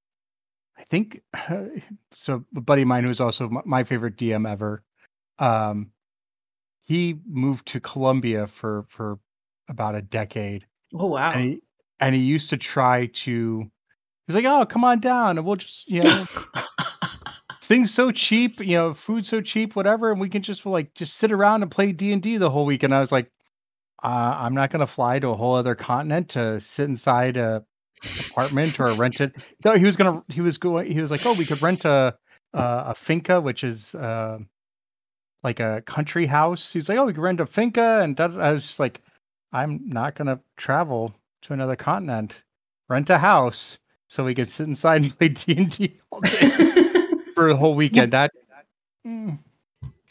I 0.78 0.84
think, 0.84 1.22
so 2.14 2.46
a 2.56 2.62
buddy 2.62 2.84
of 2.84 2.88
mine 2.88 3.04
who's 3.04 3.22
also 3.22 3.50
my, 3.50 3.62
my 3.66 3.84
favorite 3.84 4.18
DM 4.18 4.50
ever, 4.50 4.84
um, 5.40 5.92
he 6.84 7.20
moved 7.28 7.68
to 7.68 7.80
Colombia 7.80 8.48
for, 8.48 8.86
for 8.90 9.20
about 9.68 9.96
a 9.96 10.02
decade. 10.02 10.66
Oh 10.94 11.08
wow. 11.08 11.32
And 11.32 11.42
he, 11.44 11.62
and 12.00 12.16
he 12.16 12.22
used 12.22 12.50
to 12.50 12.58
try 12.58 13.08
to, 13.08 13.70
he's 14.26 14.36
like, 14.36 14.46
oh, 14.46 14.66
come 14.66 14.84
on 14.84 15.00
down 15.00 15.38
and 15.38 15.46
we'll 15.46 15.56
just, 15.56 15.88
you 15.88 16.04
know, 16.04 16.26
things 17.70 17.94
so 17.94 18.12
cheap, 18.12 18.60
you 18.60 18.76
know, 18.76 18.94
food 18.94 19.26
so 19.26 19.40
cheap, 19.40 19.76
whatever, 19.76 20.12
and 20.12 20.20
we 20.20 20.28
can 20.28 20.42
just 20.42 20.66
like 20.66 20.94
just 20.96 21.16
sit 21.16 21.32
around 21.32 21.62
and 21.62 21.72
play 21.72 21.92
D 21.94 22.12
and 22.12 22.22
D 22.22 22.36
the 22.36 22.50
whole 22.50 22.66
week. 22.66 22.84
And 22.84 22.94
I 22.94 23.00
was 23.00 23.12
like, 23.12 23.32
uh, 24.04 24.36
I'm 24.40 24.56
not 24.56 24.72
going 24.72 24.80
to 24.80 24.88
fly 24.88 25.20
to 25.20 25.30
a 25.30 25.36
whole 25.36 25.56
other 25.56 25.76
continent 25.76 26.30
to 26.30 26.60
sit 26.60 26.90
inside 26.90 27.38
a 27.38 27.64
apartment 28.32 28.80
or 28.80 28.92
rent 28.94 29.22
it. 29.22 29.54
No, 29.64 29.78
he 29.78 29.86
was 29.86 29.96
gonna. 29.96 30.24
He 30.30 30.42
was 30.42 30.58
going. 30.58 30.92
He 30.92 31.00
was 31.00 31.12
like, 31.12 31.22
oh, 31.26 31.36
we 31.38 31.46
could 31.46 31.62
rent 31.62 31.86
a 31.86 32.18
a, 32.54 32.84
a 32.88 32.96
finca, 32.96 33.40
which 33.40 33.64
is 33.64 33.94
uh, 33.94 34.40
like 35.44 35.60
a 35.60 35.84
country 35.86 36.26
house. 36.26 36.74
He's 36.74 36.90
like, 36.90 36.98
oh, 36.98 37.06
we 37.06 37.14
could 37.14 37.22
rent 37.22 37.40
a 37.40 37.46
finca, 37.46 38.02
and 38.02 38.20
I 38.20 38.52
was 38.52 38.64
just 38.64 38.80
like, 38.80 39.02
I'm 39.54 39.82
not 39.88 40.16
going 40.16 40.28
to 40.28 40.40
travel 40.58 41.14
to 41.44 41.54
another 41.54 41.76
continent. 41.76 42.42
Rent 42.88 43.10
a 43.12 43.20
house 43.20 43.78
so 44.08 44.24
we 44.24 44.34
could 44.34 44.50
sit 44.50 44.68
inside 44.68 45.04
and 45.04 45.18
play 45.18 45.30
D 45.30 45.56
and 45.56 45.78
D 45.78 46.00
all 46.10 46.22
day 46.22 46.50
for 47.40 47.48
a 47.50 47.56
whole 47.56 47.74
weekend. 47.74 48.12
That 48.12 48.32
mm, 49.08 49.38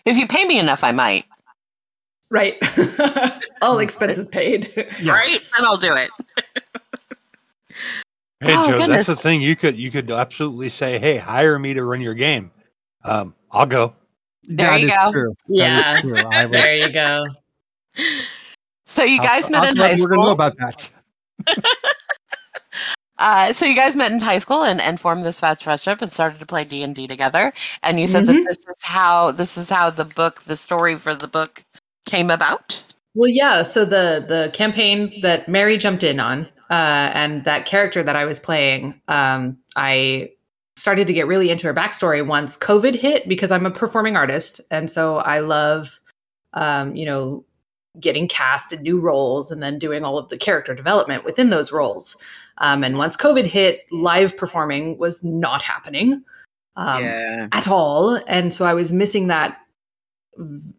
If 0.07 0.17
you 0.17 0.27
pay 0.27 0.45
me 0.47 0.59
enough, 0.59 0.83
I 0.83 0.93
might. 0.93 1.27
right. 2.31 2.55
All 3.63 3.79
expenses 3.81 4.29
paid. 4.29 4.73
yes. 4.77 5.07
Right? 5.07 5.39
Then 5.57 5.67
I'll 5.67 5.77
do 5.77 5.95
it. 5.95 6.11
Hey 8.41 8.55
Oh, 8.57 8.69
Joe, 8.71 8.87
that's 8.87 9.09
the 9.09 9.17
thing. 9.17 9.43
You 9.43 9.57
could 9.57 9.75
you 9.77 9.91
could 9.91 10.13
absolutely 10.13 10.69
say, 10.69 10.97
"Hey, 11.01 11.17
hire 11.17 11.59
me 11.59 11.75
to 11.75 11.83
run 11.83 12.01
your 12.01 12.15
game." 12.15 12.53
Um, 13.03 13.35
I'll 13.51 13.67
go. 13.67 13.93
There 14.45 14.69
That 14.69 14.81
you 14.81 14.87
is 14.87 14.93
go. 14.93 15.11
true. 15.13 15.35
Yeah. 15.49 16.01
true. 16.01 16.15
I 16.31 16.45
would- 16.47 16.55
there 16.55 16.75
you 16.77 16.93
go. 16.93 17.25
So 18.87 19.03
you 19.03 19.17
I'll- 19.21 19.27
guys 19.27 19.51
met 19.51 19.65
I'll 19.65 19.71
in 19.73 19.77
let 19.77 19.91
high 19.91 19.97
you 19.97 20.07
know 20.07 20.31
about 20.31 20.57
that. 20.59 20.89
Uh, 23.19 23.53
so 23.53 23.67
you 23.67 23.75
guys 23.75 23.97
met 23.97 24.13
in 24.13 24.21
high 24.21 24.39
school 24.39 24.63
and, 24.65 24.81
and 24.81 25.01
formed 25.01 25.25
this 25.25 25.41
fast 25.41 25.65
friendship 25.65 26.01
and 26.03 26.13
started 26.13 26.39
to 26.39 26.47
play 26.47 26.65
D 26.65 26.83
and 26.83 26.95
D 26.95 27.07
together. 27.07 27.53
And 27.83 28.01
you 28.01 28.07
said 28.09 28.27
that 28.27 28.37
Mhm. 28.37 28.45
this 28.45 28.59
is 28.59 28.77
how 28.83 29.33
this 29.33 29.57
is 29.59 29.71
how 29.71 29.91
the 29.91 30.05
book, 30.05 30.43
the 30.43 30.57
story 30.57 30.97
for 30.97 31.15
the 31.15 31.29
book, 31.29 31.65
came 32.07 32.31
about. 32.31 32.85
Well, 33.15 33.29
yeah. 33.29 33.63
So 33.63 33.85
the 33.85 34.25
the 34.27 34.51
campaign 34.55 35.21
that 35.23 35.49
Mary 35.49 35.77
jumped 35.79 36.05
in 36.05 36.21
on, 36.21 36.47
uh, 36.71 37.11
and 37.15 37.45
that 37.45 37.67
character 37.67 38.03
that 38.03 38.17
I 38.17 38.25
was 38.25 38.39
playing, 38.39 39.01
um, 39.09 39.59
I 39.77 40.31
started 40.77 41.07
to 41.09 41.13
get 41.13 41.27
really 41.27 41.51
into 41.51 41.67
her 41.67 41.75
backstory 41.75 42.25
once 42.25 42.57
COVID 42.57 42.95
hit 42.95 43.29
because 43.29 43.51
I'm 43.51 43.67
a 43.67 43.71
performing 43.71 44.17
artist, 44.17 44.61
and 44.71 44.89
so 44.89 45.17
I 45.19 45.41
love, 45.41 45.99
um, 46.55 46.95
you 46.95 47.05
know, 47.05 47.45
getting 47.99 48.29
cast 48.29 48.73
in 48.73 48.83
new 48.83 49.01
roles 49.01 49.51
and 49.51 49.61
then 49.63 49.79
doing 49.79 50.05
all 50.05 50.19
of 50.19 50.29
the 50.29 50.37
character 50.39 50.75
development 50.75 51.25
within 51.25 51.51
those 51.51 51.73
roles. 51.73 52.17
Um, 52.59 52.85
and 52.85 52.99
once 52.99 53.17
COVID 53.17 53.45
hit, 53.45 53.87
live 53.91 54.37
performing 54.37 54.99
was 54.99 55.23
not 55.25 55.63
happening. 55.63 56.25
Um, 56.79 57.03
yeah. 57.03 57.49
at 57.51 57.67
all 57.67 58.21
and 58.29 58.53
so 58.53 58.65
i 58.65 58.73
was 58.73 58.93
missing 58.93 59.27
that 59.27 59.59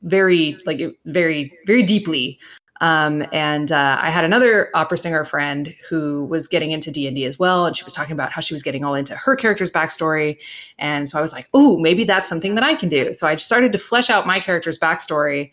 very 0.02 0.58
like 0.66 0.80
very 1.04 1.52
very 1.66 1.84
deeply 1.84 2.40
um, 2.80 3.26
and 3.34 3.74
uh, 3.74 3.98
i 4.02 4.10
had 4.10 4.24
another 4.24 4.70
opera 4.74 4.98
singer 4.98 5.26
friend 5.26 5.76
who 5.90 6.24
was 6.24 6.48
getting 6.48 6.72
into 6.72 6.90
d&d 6.90 7.26
as 7.26 7.38
well 7.38 7.66
and 7.66 7.76
she 7.76 7.84
was 7.84 7.94
talking 7.94 8.14
about 8.14 8.32
how 8.32 8.40
she 8.40 8.54
was 8.54 8.64
getting 8.64 8.86
all 8.86 8.96
into 8.96 9.14
her 9.14 9.36
character's 9.36 9.70
backstory 9.70 10.38
and 10.78 11.10
so 11.10 11.20
i 11.20 11.22
was 11.22 11.34
like 11.34 11.50
oh 11.54 11.78
maybe 11.80 12.06
that's 12.06 12.30
something 12.30 12.56
that 12.56 12.64
i 12.64 12.74
can 12.76 12.88
do 12.88 13.14
so 13.14 13.28
i 13.28 13.36
started 13.36 13.74
to 13.74 13.78
flesh 13.78 14.10
out 14.10 14.26
my 14.26 14.40
character's 14.40 14.80
backstory 14.80 15.52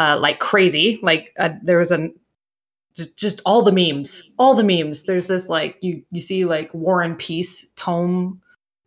uh, 0.00 0.18
like 0.18 0.40
crazy 0.40 0.98
like 1.04 1.32
uh, 1.38 1.50
there 1.62 1.78
was 1.78 1.92
an 1.92 2.12
just, 2.96 3.18
just 3.18 3.40
all 3.44 3.62
the 3.62 3.72
memes 3.72 4.30
all 4.38 4.54
the 4.54 4.62
memes 4.62 5.04
there's 5.04 5.26
this 5.26 5.48
like 5.48 5.76
you 5.80 6.02
you 6.10 6.20
see 6.20 6.44
like 6.44 6.72
war 6.72 7.02
and 7.02 7.18
peace 7.18 7.70
tome 7.76 8.40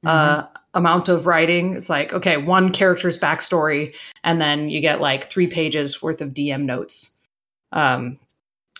uh, 0.05 0.43
amount 0.73 1.09
of 1.09 1.25
writing. 1.25 1.75
It's 1.75 1.89
like, 1.89 2.13
okay, 2.13 2.37
one 2.37 2.71
character's 2.71 3.17
backstory, 3.17 3.93
and 4.23 4.39
then 4.39 4.69
you 4.69 4.79
get 4.79 5.01
like 5.01 5.25
three 5.25 5.47
pages 5.47 6.01
worth 6.01 6.21
of 6.21 6.29
DM 6.29 6.63
notes. 6.63 7.17
Um, 7.71 8.17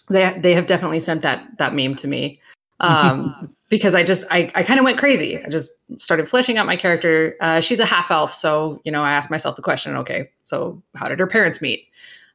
they 0.10 0.38
they 0.39 0.53
have 0.53 0.67
definitely 0.67 1.00
sent 1.00 1.22
that 1.24 1.46
that 1.57 1.75
meme 1.75 1.96
to 1.96 2.07
me 2.07 2.39
um, 2.79 3.53
because 3.69 3.96
I 3.96 4.03
just 4.03 4.25
I, 4.31 4.50
I 4.55 4.63
kind 4.63 4.79
of 4.79 4.86
went 4.86 4.98
crazy. 4.98 5.43
I 5.43 5.50
just 5.50 5.72
started 5.98 6.29
fleshing 6.29 6.57
out 6.57 6.65
my 6.65 6.77
character. 6.77 7.36
Uh, 7.41 7.60
she's 7.60 7.79
a 7.79 7.86
half 7.86 8.12
elf, 8.12 8.34
so 8.34 8.79
you 8.86 8.91
know 8.91 9.03
I 9.03 9.12
asked 9.12 9.31
myself 9.31 9.55
the 9.55 9.62
question, 9.62 9.96
okay, 9.98 10.29
so 10.46 10.81
how 10.96 11.07
did 11.07 11.19
her 11.19 11.27
parents 11.27 11.62
meet? 11.62 11.88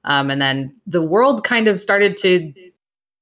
Um, 0.05 0.31
and 0.31 0.43
then 0.43 0.73
the 0.87 1.03
world 1.03 1.45
kind 1.45 1.69
of 1.69 1.81
started 1.81 2.17
to 2.19 2.53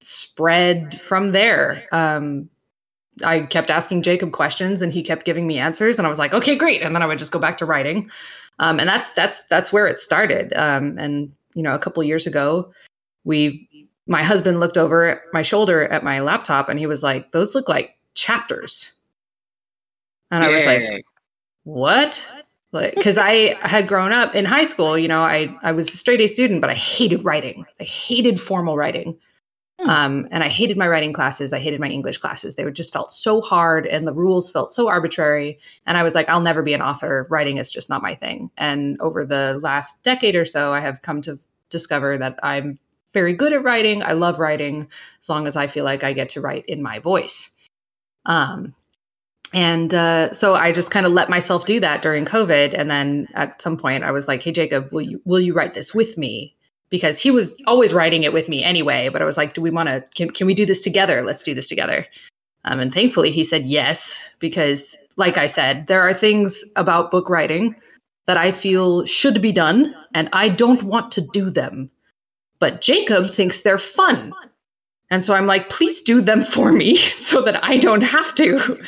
spread 0.01 0.99
from 1.01 1.33
there. 1.33 1.85
Um, 1.93 2.49
I 3.25 3.41
kept 3.41 3.71
asking 3.71 4.03
Jacob 4.03 4.33
questions 4.33 4.83
and 4.83 4.93
he 4.93 5.03
kept 5.03 5.25
giving 5.25 5.47
me 5.47 5.59
answers 5.59 5.99
and 5.99 6.07
I 6.07 6.09
was 6.09 6.19
like, 6.19 6.33
okay, 6.33 6.57
great. 6.57 6.83
And 6.83 6.95
then 6.95 7.03
I 7.03 7.07
would 7.07 7.19
just 7.19 7.33
go 7.33 7.39
back 7.39 7.59
to 7.59 7.67
writing. 7.67 8.11
Um, 8.59 8.79
and 8.79 8.89
that's, 8.89 9.11
that's, 9.13 9.43
that's 9.45 9.73
where 9.73 9.87
it 9.87 9.99
started. 9.99 10.53
Um, 10.55 10.99
and, 10.99 11.33
you 11.55 11.63
know, 11.63 11.75
a 11.75 11.79
couple 11.79 12.03
years 12.03 12.27
ago, 12.27 12.73
we, 13.25 13.69
my 14.07 14.23
husband 14.23 14.61
looked 14.61 14.79
over 14.79 15.23
my 15.33 15.43
shoulder 15.43 15.87
at 15.89 16.03
my 16.03 16.21
laptop 16.21 16.69
and 16.69 16.79
he 16.79 16.87
was 16.87 17.03
like, 17.03 17.33
those 17.33 17.55
look 17.55 17.69
like 17.69 17.99
chapters. 18.15 18.93
And 20.31 20.45
I 20.45 20.51
was 20.51 20.65
like, 20.65 21.05
what? 21.65 22.33
Like, 22.73 22.95
cause 23.03 23.19
I 23.19 23.57
had 23.61 23.89
grown 23.89 24.13
up 24.13 24.35
in 24.35 24.45
high 24.45 24.65
school, 24.65 24.97
you 24.97 25.09
know, 25.09 25.23
I, 25.23 25.55
I 25.63 25.73
was 25.73 25.93
a 25.93 25.97
straight 25.97 26.21
A 26.21 26.29
student, 26.29 26.61
but 26.61 26.71
I 26.71 26.75
hated 26.75 27.25
writing. 27.25 27.67
I 27.81 27.85
hated 27.85 28.41
formal 28.41 28.77
writing. 28.77 29.19
Hmm. 29.81 29.89
Um, 29.89 30.29
and 30.31 30.45
I 30.45 30.49
hated 30.49 30.77
my 30.77 30.89
writing 30.89 31.13
classes. 31.13 31.53
I 31.53 31.59
hated 31.59 31.81
my 31.81 31.89
English 31.89 32.19
classes. 32.19 32.57
They 32.57 32.65
were 32.65 32.71
just 32.71 32.93
felt 32.93 33.13
so 33.13 33.41
hard 33.41 33.87
and 33.87 34.07
the 34.07 34.13
rules 34.13 34.51
felt 34.51 34.71
so 34.71 34.89
arbitrary. 34.89 35.59
And 35.87 35.97
I 35.97 36.03
was 36.03 36.15
like, 36.15 36.29
I'll 36.29 36.41
never 36.41 36.63
be 36.63 36.75
an 36.75 36.83
author. 36.83 37.27
Writing 37.31 37.57
is 37.57 37.71
just 37.71 37.89
not 37.89 38.03
my 38.03 38.15
thing. 38.15 38.51
And 38.59 39.01
over 39.01 39.25
the 39.25 39.59
last 39.63 40.03
decade 40.03 40.37
or 40.37 40.45
so, 40.45 40.75
I 40.75 40.81
have 40.81 41.03
come 41.03 41.23
to 41.23 41.39
discover 41.71 42.19
that 42.19 42.39
I'm 42.43 42.79
very 43.13 43.33
good 43.33 43.53
at 43.53 43.65
writing. 43.65 44.03
I 44.03 44.13
love 44.13 44.39
writing 44.39 44.87
as 45.21 45.29
long 45.29 45.47
as 45.47 45.57
I 45.57 45.67
feel 45.67 45.85
like 45.85 46.05
I 46.05 46.13
get 46.13 46.29
to 46.31 46.41
write 46.41 46.67
in 46.67 46.83
my 46.83 46.99
voice. 46.99 47.51
Um, 48.27 48.75
and 49.53 49.93
uh, 49.95 50.33
so 50.33 50.55
I 50.55 50.73
just 50.73 50.91
kind 50.91 51.07
of 51.07 51.13
let 51.13 51.29
myself 51.29 51.65
do 51.65 51.81
that 51.81 52.03
during 52.03 52.25
COVID. 52.25 52.75
And 52.77 52.91
then 52.91 53.29
at 53.35 53.61
some 53.61 53.77
point, 53.77 54.05
I 54.05 54.13
was 54.13 54.29
like, 54.29 54.43
"Hey, 54.43 54.53
Jacob, 54.53 54.93
will 54.93 55.03
you 55.03 55.21
will 55.25 55.41
you 55.41 55.55
write 55.55 55.75
this 55.75 55.93
with 55.93 56.17
me?" 56.17 56.55
Because 56.91 57.19
he 57.19 57.31
was 57.31 57.61
always 57.67 57.95
writing 57.95 58.25
it 58.25 58.33
with 58.33 58.49
me 58.49 58.65
anyway. 58.65 59.09
But 59.09 59.23
I 59.23 59.25
was 59.25 59.37
like, 59.37 59.55
"Do 59.55 59.63
we 59.63 59.71
want 59.71 59.89
to? 59.89 60.05
Can 60.15 60.31
can 60.31 60.47
we 60.47 60.55
do 60.55 60.67
this 60.67 60.81
together? 60.81 61.23
Let's 61.23 61.43
do 61.43 61.55
this 61.55 61.69
together." 61.69 62.07
Um, 62.65 62.81
and 62.81 62.93
thankfully, 62.93 63.31
he 63.31 63.45
said 63.45 63.65
yes 63.65 64.31
because, 64.39 64.97
like 65.17 65.39
I 65.39 65.47
said, 65.47 65.87
there 65.87 66.03
are 66.03 66.13
things 66.13 66.65
about 66.77 67.11
book 67.11 67.31
writing 67.31 67.75
that 68.27 68.37
I 68.37 68.53
feel 68.53 69.07
should 69.07 69.41
be 69.41 69.53
done, 69.53 69.95
and 70.15 70.29
I 70.33 70.49
don't 70.49 70.83
want 70.83 71.11
to 71.13 71.27
do 71.33 71.49
them. 71.49 71.91
But 72.59 72.81
Jacob 72.83 73.31
thinks 73.31 73.63
they're 73.63 73.79
fun. 73.79 74.33
And 75.11 75.25
so 75.25 75.35
I'm 75.35 75.47
like, 75.47 75.71
please 75.71 76.03
do 76.03 76.21
them 76.21 76.45
for 76.45 76.71
me 76.71 76.97
so 76.97 77.41
that 77.43 77.63
I 77.65 77.79
don't 77.79 78.03
have 78.03 78.35
to. 78.37 78.79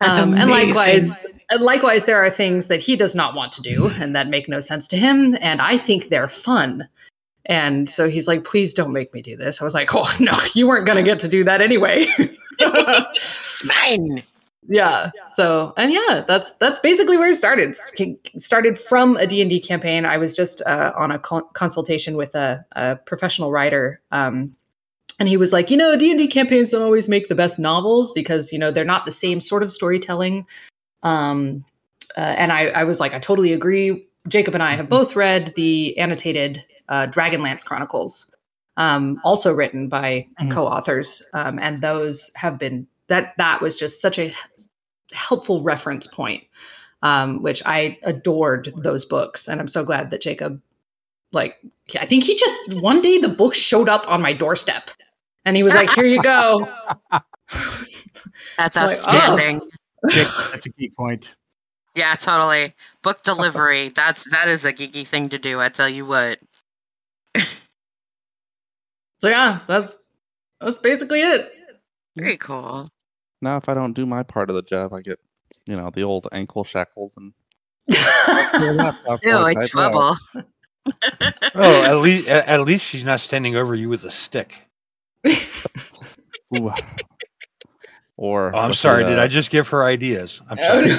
Um, 0.00 0.34
and 0.34 0.50
likewise, 0.50 1.20
and 1.50 1.62
likewise, 1.62 2.06
there 2.06 2.24
are 2.24 2.30
things 2.30 2.68
that 2.68 2.80
he 2.80 2.96
does 2.96 3.14
not 3.14 3.34
want 3.34 3.52
to 3.52 3.62
do 3.62 3.88
and 4.00 4.16
that 4.16 4.28
make 4.28 4.48
no 4.48 4.60
sense 4.60 4.88
to 4.88 4.96
him. 4.96 5.36
And 5.40 5.60
I 5.60 5.76
think 5.76 6.08
they're 6.08 6.28
fun. 6.28 6.88
And 7.46 7.90
so 7.90 8.08
he's 8.08 8.28
like, 8.28 8.44
please 8.44 8.72
don't 8.72 8.92
make 8.92 9.12
me 9.12 9.22
do 9.22 9.36
this. 9.36 9.60
I 9.60 9.64
was 9.64 9.74
like, 9.74 9.94
oh, 9.94 10.10
no, 10.20 10.38
you 10.54 10.68
weren't 10.68 10.86
going 10.86 10.96
to 10.96 11.02
get 11.02 11.18
to 11.20 11.28
do 11.28 11.44
that 11.44 11.60
anyway. 11.60 12.06
It's 12.64 13.64
mine. 13.64 14.22
yeah 14.68 15.10
so 15.34 15.72
and 15.76 15.90
yeah 15.90 16.22
that's 16.28 16.52
that's 16.54 16.78
basically 16.78 17.16
where 17.16 17.30
it 17.30 17.34
started 17.34 17.74
It 17.98 18.40
started 18.40 18.78
from 18.78 19.16
a 19.16 19.26
d&d 19.26 19.58
campaign 19.60 20.04
i 20.04 20.16
was 20.16 20.36
just 20.36 20.62
uh, 20.66 20.92
on 20.96 21.10
a 21.10 21.18
con- 21.18 21.48
consultation 21.54 22.16
with 22.16 22.34
a, 22.36 22.64
a 22.72 22.96
professional 22.96 23.50
writer 23.50 24.00
um, 24.12 24.54
and 25.18 25.28
he 25.28 25.36
was 25.36 25.52
like, 25.52 25.70
you 25.70 25.76
know, 25.76 25.96
D 25.96 26.10
and 26.10 26.18
D 26.18 26.26
campaigns 26.26 26.70
don't 26.70 26.82
always 26.82 27.08
make 27.08 27.28
the 27.28 27.36
best 27.36 27.58
novels 27.58 28.10
because 28.10 28.52
you 28.52 28.58
know 28.58 28.72
they're 28.72 28.84
not 28.84 29.06
the 29.06 29.12
same 29.12 29.40
sort 29.40 29.62
of 29.62 29.70
storytelling. 29.70 30.44
Um, 31.04 31.64
uh, 32.16 32.34
and 32.36 32.52
I, 32.52 32.66
I 32.66 32.82
was 32.82 32.98
like, 32.98 33.14
I 33.14 33.20
totally 33.20 33.52
agree. 33.52 34.04
Jacob 34.26 34.54
and 34.54 34.62
I 34.62 34.74
have 34.74 34.88
both 34.88 35.14
read 35.14 35.52
the 35.54 35.96
annotated 35.96 36.64
uh, 36.88 37.06
Dragonlance 37.06 37.64
Chronicles, 37.64 38.30
um, 38.76 39.20
also 39.24 39.52
written 39.52 39.88
by 39.88 40.26
Mhm. 40.40 40.50
co-authors, 40.50 41.22
um, 41.34 41.58
and 41.58 41.80
those 41.80 42.30
have 42.36 42.58
been 42.58 42.86
that 43.08 43.34
that 43.36 43.60
was 43.60 43.78
just 43.78 44.00
such 44.00 44.18
a 44.18 44.32
helpful 45.12 45.62
reference 45.62 46.06
point, 46.06 46.42
um, 47.02 47.42
which 47.42 47.62
I 47.66 47.98
adored 48.04 48.72
those 48.76 49.04
books, 49.04 49.48
and 49.48 49.60
I'm 49.60 49.68
so 49.68 49.84
glad 49.84 50.10
that 50.10 50.22
Jacob, 50.22 50.60
like, 51.32 51.58
I 52.00 52.06
think 52.06 52.24
he 52.24 52.34
just 52.36 52.56
one 52.82 53.02
day 53.02 53.18
the 53.18 53.28
book 53.28 53.54
showed 53.54 53.88
up 53.88 54.08
on 54.08 54.22
my 54.22 54.32
doorstep, 54.32 54.90
and 55.44 55.56
he 55.56 55.62
was 55.62 55.74
like, 55.74 55.90
"Here 55.90 56.06
you 56.06 56.22
go." 56.22 56.68
That's 58.56 58.76
Like, 58.76 58.86
oh. 58.86 58.90
outstanding. 58.90 59.60
That's 60.02 60.66
a 60.66 60.72
key 60.72 60.90
point. 60.96 61.34
Yeah, 61.94 62.14
totally. 62.14 62.74
Book 63.02 63.22
delivery. 63.22 63.88
That's 63.88 64.24
that 64.30 64.48
is 64.48 64.64
a 64.64 64.72
geeky 64.72 65.06
thing 65.06 65.28
to 65.28 65.38
do. 65.38 65.60
I 65.60 65.68
tell 65.68 65.88
you 65.88 66.06
what. 66.06 66.38
So 69.22 69.28
yeah, 69.28 69.60
that's 69.68 69.98
that's 70.60 70.80
basically 70.80 71.20
it. 71.22 71.46
Very 72.16 72.36
cool. 72.36 72.88
Now, 73.40 73.56
if 73.56 73.68
I 73.68 73.74
don't 73.74 73.92
do 73.92 74.04
my 74.04 74.22
part 74.22 74.50
of 74.50 74.56
the 74.56 74.62
job, 74.62 74.92
I 74.92 75.00
get, 75.00 75.18
you 75.66 75.76
know, 75.76 75.90
the 75.90 76.02
old 76.02 76.28
ankle 76.32 76.64
shackles 76.64 77.16
and 77.16 77.32
your 78.60 78.72
laptop 78.72 79.20
Ew, 79.22 79.36
like 79.38 79.68
trouble. 79.68 80.16
Oh, 81.54 81.82
at 81.82 81.96
least 81.98 82.28
at 82.28 82.48
at 82.48 82.60
least 82.62 82.84
she's 82.84 83.04
not 83.04 83.20
standing 83.20 83.56
over 83.56 83.74
you 83.74 83.88
with 83.88 84.04
a 84.04 84.10
stick. 84.10 84.56
Ooh. 86.54 86.72
Or 88.16 88.54
Oh, 88.54 88.58
I'm 88.58 88.72
sorry. 88.72 89.02
the, 89.04 89.10
Did 89.10 89.18
uh, 89.18 89.22
I 89.22 89.26
just 89.28 89.50
give 89.50 89.68
her 89.68 89.84
ideas? 89.84 90.40
I'm 90.48 90.58
Oh, 90.60 90.66
sorry. 90.66 90.92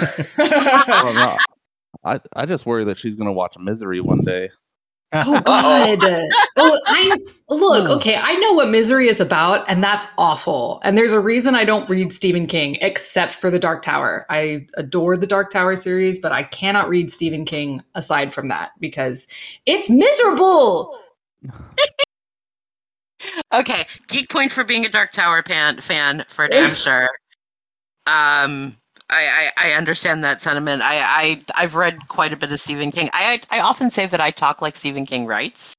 well, 1.03 1.13
no. 1.13 1.19
no, 1.19 1.37
I 2.03 2.19
I 2.35 2.45
just 2.45 2.65
worry 2.65 2.85
that 2.85 2.99
she's 2.99 3.15
gonna 3.15 3.33
watch 3.33 3.57
Misery 3.57 3.99
one 3.99 4.19
day. 4.19 4.49
Oh 5.13 5.41
God! 5.45 5.99
Oh, 6.57 6.79
I 6.87 7.15
look. 7.49 7.89
Oh. 7.89 7.95
Okay, 7.97 8.15
I 8.15 8.35
know 8.35 8.53
what 8.53 8.69
misery 8.69 9.07
is 9.07 9.19
about, 9.19 9.67
and 9.69 9.83
that's 9.83 10.05
awful. 10.17 10.81
And 10.83 10.97
there's 10.97 11.13
a 11.13 11.19
reason 11.19 11.55
I 11.55 11.65
don't 11.65 11.89
read 11.89 12.11
Stephen 12.13 12.47
King, 12.47 12.77
except 12.81 13.33
for 13.33 13.49
The 13.49 13.59
Dark 13.59 13.81
Tower. 13.81 14.25
I 14.29 14.65
adore 14.75 15.17
the 15.17 15.27
Dark 15.27 15.51
Tower 15.51 15.75
series, 15.75 16.19
but 16.19 16.31
I 16.31 16.43
cannot 16.43 16.89
read 16.89 17.11
Stephen 17.11 17.45
King 17.45 17.81
aside 17.95 18.33
from 18.33 18.47
that 18.47 18.71
because 18.79 19.27
it's 19.65 19.89
miserable. 19.89 20.97
Okay, 23.53 23.85
geek 24.07 24.29
point 24.29 24.51
for 24.51 24.63
being 24.63 24.85
a 24.85 24.89
Dark 24.89 25.11
Tower 25.11 25.43
pan, 25.43 25.77
fan 25.77 26.25
for 26.27 26.47
damn 26.47 26.75
sure. 26.75 27.09
Um, 28.05 28.75
I, 29.09 29.51
I 29.57 29.69
I 29.69 29.73
understand 29.73 30.23
that 30.23 30.41
sentiment. 30.41 30.81
I 30.81 30.99
I 30.99 31.41
I've 31.57 31.75
read 31.75 32.07
quite 32.07 32.33
a 32.33 32.37
bit 32.37 32.51
of 32.51 32.59
Stephen 32.59 32.91
King. 32.91 33.09
I 33.13 33.39
I, 33.51 33.57
I 33.57 33.61
often 33.61 33.89
say 33.89 34.05
that 34.05 34.21
I 34.21 34.31
talk 34.31 34.61
like 34.61 34.75
Stephen 34.75 35.05
King 35.05 35.25
writes. 35.25 35.73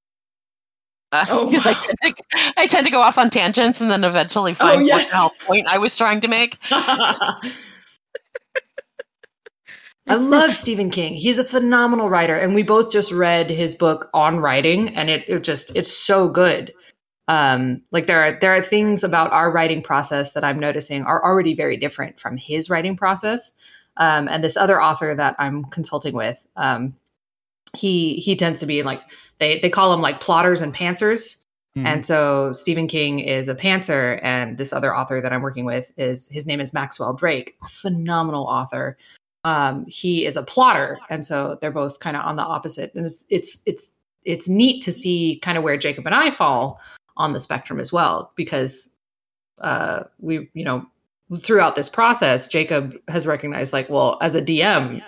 Uh, 1.13 1.25
Oh, 1.29 1.47
because 1.51 1.67
I, 1.67 1.75
tend 1.75 1.99
to, 2.03 2.15
I 2.57 2.67
tend 2.67 2.87
to 2.87 2.93
go 2.93 3.01
off 3.01 3.19
on 3.19 3.31
tangents 3.31 3.81
and 3.81 3.91
then 3.91 4.05
eventually 4.05 4.55
find 4.55 4.83
what 4.83 4.87
yes. 4.87 5.13
the 5.13 5.31
point 5.45 5.69
I 5.69 5.79
was 5.79 5.97
trying 5.97 6.21
to 6.23 6.29
make. 6.29 6.59
I 10.07 10.17
love 10.17 10.53
Stephen 10.53 10.91
King. 10.91 11.15
He's 11.15 11.39
a 11.39 11.45
phenomenal 11.45 12.11
writer, 12.11 12.37
and 12.37 12.55
we 12.55 12.63
both 12.63 12.93
just 12.93 13.11
read 13.11 13.49
his 13.49 13.75
book 13.75 14.11
on 14.13 14.39
writing, 14.39 14.95
and 14.97 15.09
it, 15.09 15.25
it 15.29 15.43
just 15.45 15.75
it's 15.75 15.97
so 15.97 16.29
good. 16.29 16.75
Um, 17.29 17.83
like 17.91 18.07
there 18.07 18.23
are 18.23 18.33
there 18.33 18.53
are 18.53 18.61
things 18.61 19.03
about 19.03 19.33
our 19.33 19.51
writing 19.51 19.83
process 19.83 20.33
that 20.33 20.45
I'm 20.45 20.59
noticing 20.59 21.05
are 21.05 21.25
already 21.25 21.55
very 21.55 21.77
different 21.77 22.21
from 22.21 22.37
his 22.37 22.69
writing 22.69 22.97
process. 22.97 23.53
Um, 23.97 24.29
and 24.29 24.43
this 24.43 24.57
other 24.57 24.83
author 24.83 25.15
that 25.15 25.37
I'm 25.39 25.65
consulting 25.67 26.15
with, 26.15 26.45
um, 26.57 26.95
he 27.75 28.17
he 28.17 28.37
tends 28.37 28.61
to 28.61 28.67
be 28.67 28.83
like 28.83 29.01
they 29.39 29.59
they 29.61 29.71
call 29.71 29.93
him 29.93 30.01
like 30.01 30.21
plotters 30.21 30.61
and 30.61 30.75
pantsers. 30.75 31.37
Mhm. 31.77 31.87
And 31.87 32.07
so 32.07 32.53
Stephen 32.53 32.87
King 32.87 33.21
is 33.21 33.49
a 33.49 33.55
pantser, 33.55 34.21
and 34.23 34.59
this 34.59 34.73
other 34.73 34.95
author 34.95 35.21
that 35.21 35.33
I'm 35.33 35.43
working 35.43 35.65
with 35.65 35.93
is 35.97 36.29
his 36.31 36.47
name 36.47 36.61
is 36.61 36.73
Maxwell 36.73 37.15
Drake, 37.15 37.57
phenomenal 37.69 38.45
author. 38.45 38.97
Um, 39.45 39.85
he 39.87 40.25
is 40.27 40.37
a 40.37 40.43
plotter, 40.43 40.99
and 41.11 41.25
so 41.25 41.59
they're 41.61 41.71
both 41.71 42.01
kind 42.01 42.17
of 42.17 42.25
on 42.25 42.37
the 42.37 42.43
opposite. 42.43 42.95
And 42.95 43.07
it's 43.07 43.25
it's 43.31 43.59
it's 43.67 43.93
it's 44.25 44.49
neat 44.49 44.83
to 44.85 44.93
see 44.93 45.39
kind 45.43 45.59
of 45.59 45.65
where 45.65 45.77
Jacob 45.77 46.07
and 46.07 46.15
I 46.15 46.31
fall 46.31 46.81
on 47.17 47.33
the 47.33 47.41
spectrum 47.41 47.81
as 47.81 47.93
well, 47.93 48.33
because 48.37 48.95
uh, 49.59 50.05
we 50.21 50.49
you 50.55 50.65
know 50.65 50.87
throughout 51.41 51.77
this 51.77 51.89
process, 51.89 52.47
Jacob 52.49 52.97
has 53.09 53.27
recognized 53.27 53.73
like, 53.73 53.89
well, 53.89 54.19
as 54.21 54.35
a 54.35 54.43
DM, 54.43 55.03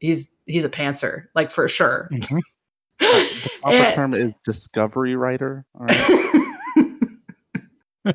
he's 0.00 0.32
he's 0.46 0.64
a 0.64 0.68
pantser, 0.68 1.26
like 1.34 1.50
for 1.50 1.68
sure. 1.68 2.08
Mhm. 2.12 2.40
The 2.98 3.50
proper 3.62 3.94
term 3.94 4.14
is 4.14 4.34
discovery 4.44 5.16
writer. 5.16 5.64
All 5.78 5.86
right. 5.86 6.32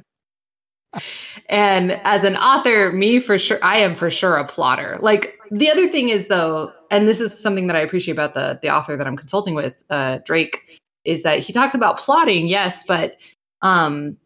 and 1.50 1.92
as 2.04 2.24
an 2.24 2.36
author, 2.38 2.92
me 2.92 3.20
for 3.20 3.38
sure, 3.38 3.60
I 3.64 3.78
am 3.80 3.96
for 3.96 4.10
sure 4.10 4.38
a 4.38 4.46
plotter. 4.46 4.98
Like 5.02 5.38
the 5.52 5.70
other 5.70 5.88
thing 5.88 6.10
is 6.10 6.28
though, 6.28 6.72
and 6.92 7.08
this 7.08 7.20
is 7.20 7.38
something 7.38 7.68
that 7.68 7.76
I 7.76 7.80
appreciate 7.80 8.14
about 8.14 8.34
the 8.34 8.60
the 8.62 8.70
author 8.70 8.96
that 8.96 9.08
I'm 9.08 9.18
consulting 9.18 9.56
with, 9.56 9.84
uh, 9.90 10.20
Drake, 10.26 10.82
is 11.08 11.24
that 11.24 11.40
he 11.40 11.54
talks 11.54 11.74
about 11.74 11.98
plotting, 11.98 12.48
yes, 12.48 12.84
but 12.84 13.18
um, 13.62 14.18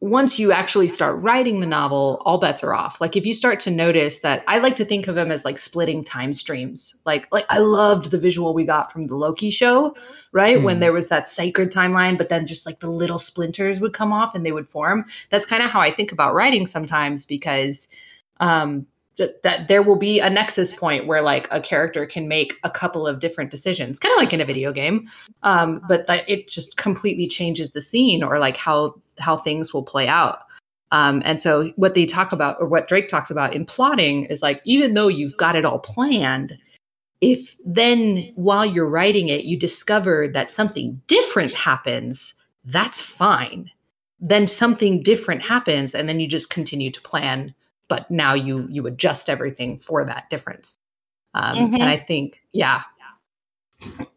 once 0.00 0.38
you 0.38 0.52
actually 0.52 0.86
start 0.86 1.20
writing 1.20 1.58
the 1.58 1.66
novel, 1.66 2.22
all 2.24 2.38
bets 2.38 2.62
are 2.62 2.72
off. 2.72 3.00
Like 3.00 3.16
if 3.16 3.26
you 3.26 3.34
start 3.34 3.58
to 3.60 3.70
notice 3.70 4.20
that, 4.20 4.44
I 4.46 4.58
like 4.58 4.76
to 4.76 4.84
think 4.84 5.08
of 5.08 5.16
them 5.16 5.32
as 5.32 5.44
like 5.44 5.58
splitting 5.58 6.04
time 6.04 6.32
streams. 6.32 6.96
Like 7.04 7.26
like 7.32 7.46
I 7.48 7.58
loved 7.58 8.12
the 8.12 8.18
visual 8.18 8.54
we 8.54 8.64
got 8.64 8.92
from 8.92 9.02
the 9.02 9.16
Loki 9.16 9.50
show, 9.50 9.96
right? 10.30 10.62
When 10.62 10.76
Hmm. 10.76 10.80
there 10.80 10.92
was 10.92 11.08
that 11.08 11.26
sacred 11.26 11.72
timeline, 11.72 12.16
but 12.16 12.28
then 12.28 12.46
just 12.46 12.64
like 12.64 12.78
the 12.78 12.90
little 12.90 13.18
splinters 13.18 13.80
would 13.80 13.92
come 13.92 14.12
off 14.12 14.36
and 14.36 14.46
they 14.46 14.52
would 14.52 14.68
form. 14.68 15.04
That's 15.30 15.44
kind 15.46 15.64
of 15.64 15.70
how 15.70 15.80
I 15.80 15.90
think 15.90 16.12
about 16.12 16.34
writing 16.34 16.66
sometimes 16.66 17.26
because 17.26 17.88
um 18.38 18.86
that, 19.18 19.68
there 19.68 19.82
will 19.82 19.98
be 19.98 20.20
a 20.20 20.30
nexus 20.30 20.72
point 20.72 21.06
where 21.06 21.22
like 21.22 21.48
a 21.50 21.60
character 21.60 22.06
can 22.06 22.28
make 22.28 22.54
a 22.64 22.70
couple 22.70 23.06
of 23.06 23.18
different 23.18 23.50
decisions 23.50 23.98
kind 23.98 24.12
of 24.12 24.18
like 24.18 24.32
in 24.32 24.40
a 24.40 24.44
video 24.44 24.72
game 24.72 25.08
um, 25.42 25.80
but 25.88 26.06
that 26.06 26.28
it 26.28 26.48
just 26.48 26.76
completely 26.76 27.26
changes 27.26 27.72
the 27.72 27.82
scene 27.82 28.22
or 28.22 28.38
like 28.38 28.56
how 28.56 28.94
how 29.18 29.36
things 29.36 29.74
will 29.74 29.82
play 29.82 30.06
out. 30.06 30.44
Um, 30.90 31.20
and 31.24 31.40
so 31.40 31.72
what 31.76 31.94
they 31.94 32.06
talk 32.06 32.32
about 32.32 32.56
or 32.60 32.66
what 32.66 32.88
drake 32.88 33.08
talks 33.08 33.30
about 33.30 33.54
in 33.54 33.66
plotting 33.66 34.24
is 34.26 34.42
like 34.42 34.62
even 34.64 34.94
though 34.94 35.08
you've 35.08 35.36
got 35.36 35.56
it 35.56 35.66
all 35.66 35.80
planned 35.80 36.56
if 37.20 37.56
then 37.64 38.32
while 38.36 38.64
you're 38.64 38.88
writing 38.88 39.28
it 39.28 39.44
you 39.44 39.58
discover 39.58 40.28
that 40.28 40.50
something 40.50 41.00
different 41.06 41.52
happens 41.52 42.34
that's 42.64 43.00
fine. 43.00 43.70
Then 44.20 44.46
something 44.46 45.02
different 45.02 45.42
happens 45.42 45.94
and 45.94 46.08
then 46.08 46.20
you 46.20 46.28
just 46.28 46.50
continue 46.50 46.90
to 46.90 47.00
plan 47.00 47.54
but 47.88 48.10
now 48.10 48.34
you 48.34 48.66
you 48.70 48.86
adjust 48.86 49.28
everything 49.28 49.78
for 49.78 50.04
that 50.04 50.28
difference 50.30 50.78
um, 51.34 51.56
Mhm. 51.56 51.74
and 51.74 51.84
i 51.84 51.96
think 51.96 52.40
yeah 52.52 52.82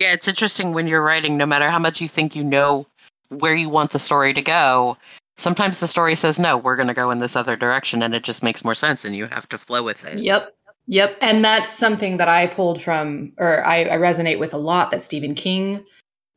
Yeah, 0.00 0.12
it's 0.12 0.28
interesting 0.28 0.72
when 0.72 0.86
you're 0.88 1.02
writing, 1.02 1.36
no 1.36 1.46
matter 1.46 1.70
how 1.70 1.78
much 1.78 2.00
you 2.00 2.08
think 2.08 2.34
you 2.34 2.42
know 2.42 2.86
where 3.28 3.54
you 3.54 3.68
want 3.68 3.90
the 3.90 3.98
story 3.98 4.34
to 4.34 4.42
go, 4.42 4.96
sometimes 5.36 5.78
the 5.80 5.88
story 5.88 6.14
says, 6.14 6.38
no, 6.38 6.56
we're 6.58 6.76
going 6.76 6.88
to 6.88 6.94
go 6.94 7.10
in 7.10 7.18
this 7.18 7.36
other 7.36 7.56
direction, 7.56 8.02
and 8.02 8.14
it 8.14 8.24
just 8.24 8.42
makes 8.42 8.64
more 8.64 8.74
sense, 8.74 9.04
and 9.04 9.14
you 9.14 9.26
have 9.26 9.48
to 9.50 9.58
flow 9.58 9.82
with 9.82 10.04
it. 10.04 10.18
Yep. 10.18 10.52
Yep. 10.86 11.16
And 11.20 11.44
that's 11.44 11.70
something 11.70 12.16
that 12.18 12.28
I 12.28 12.48
pulled 12.48 12.82
from, 12.82 13.32
or 13.38 13.64
I, 13.64 13.84
I 13.84 13.96
resonate 13.96 14.38
with 14.38 14.52
a 14.52 14.58
lot 14.58 14.90
that 14.90 15.02
Stephen 15.02 15.34
King 15.34 15.84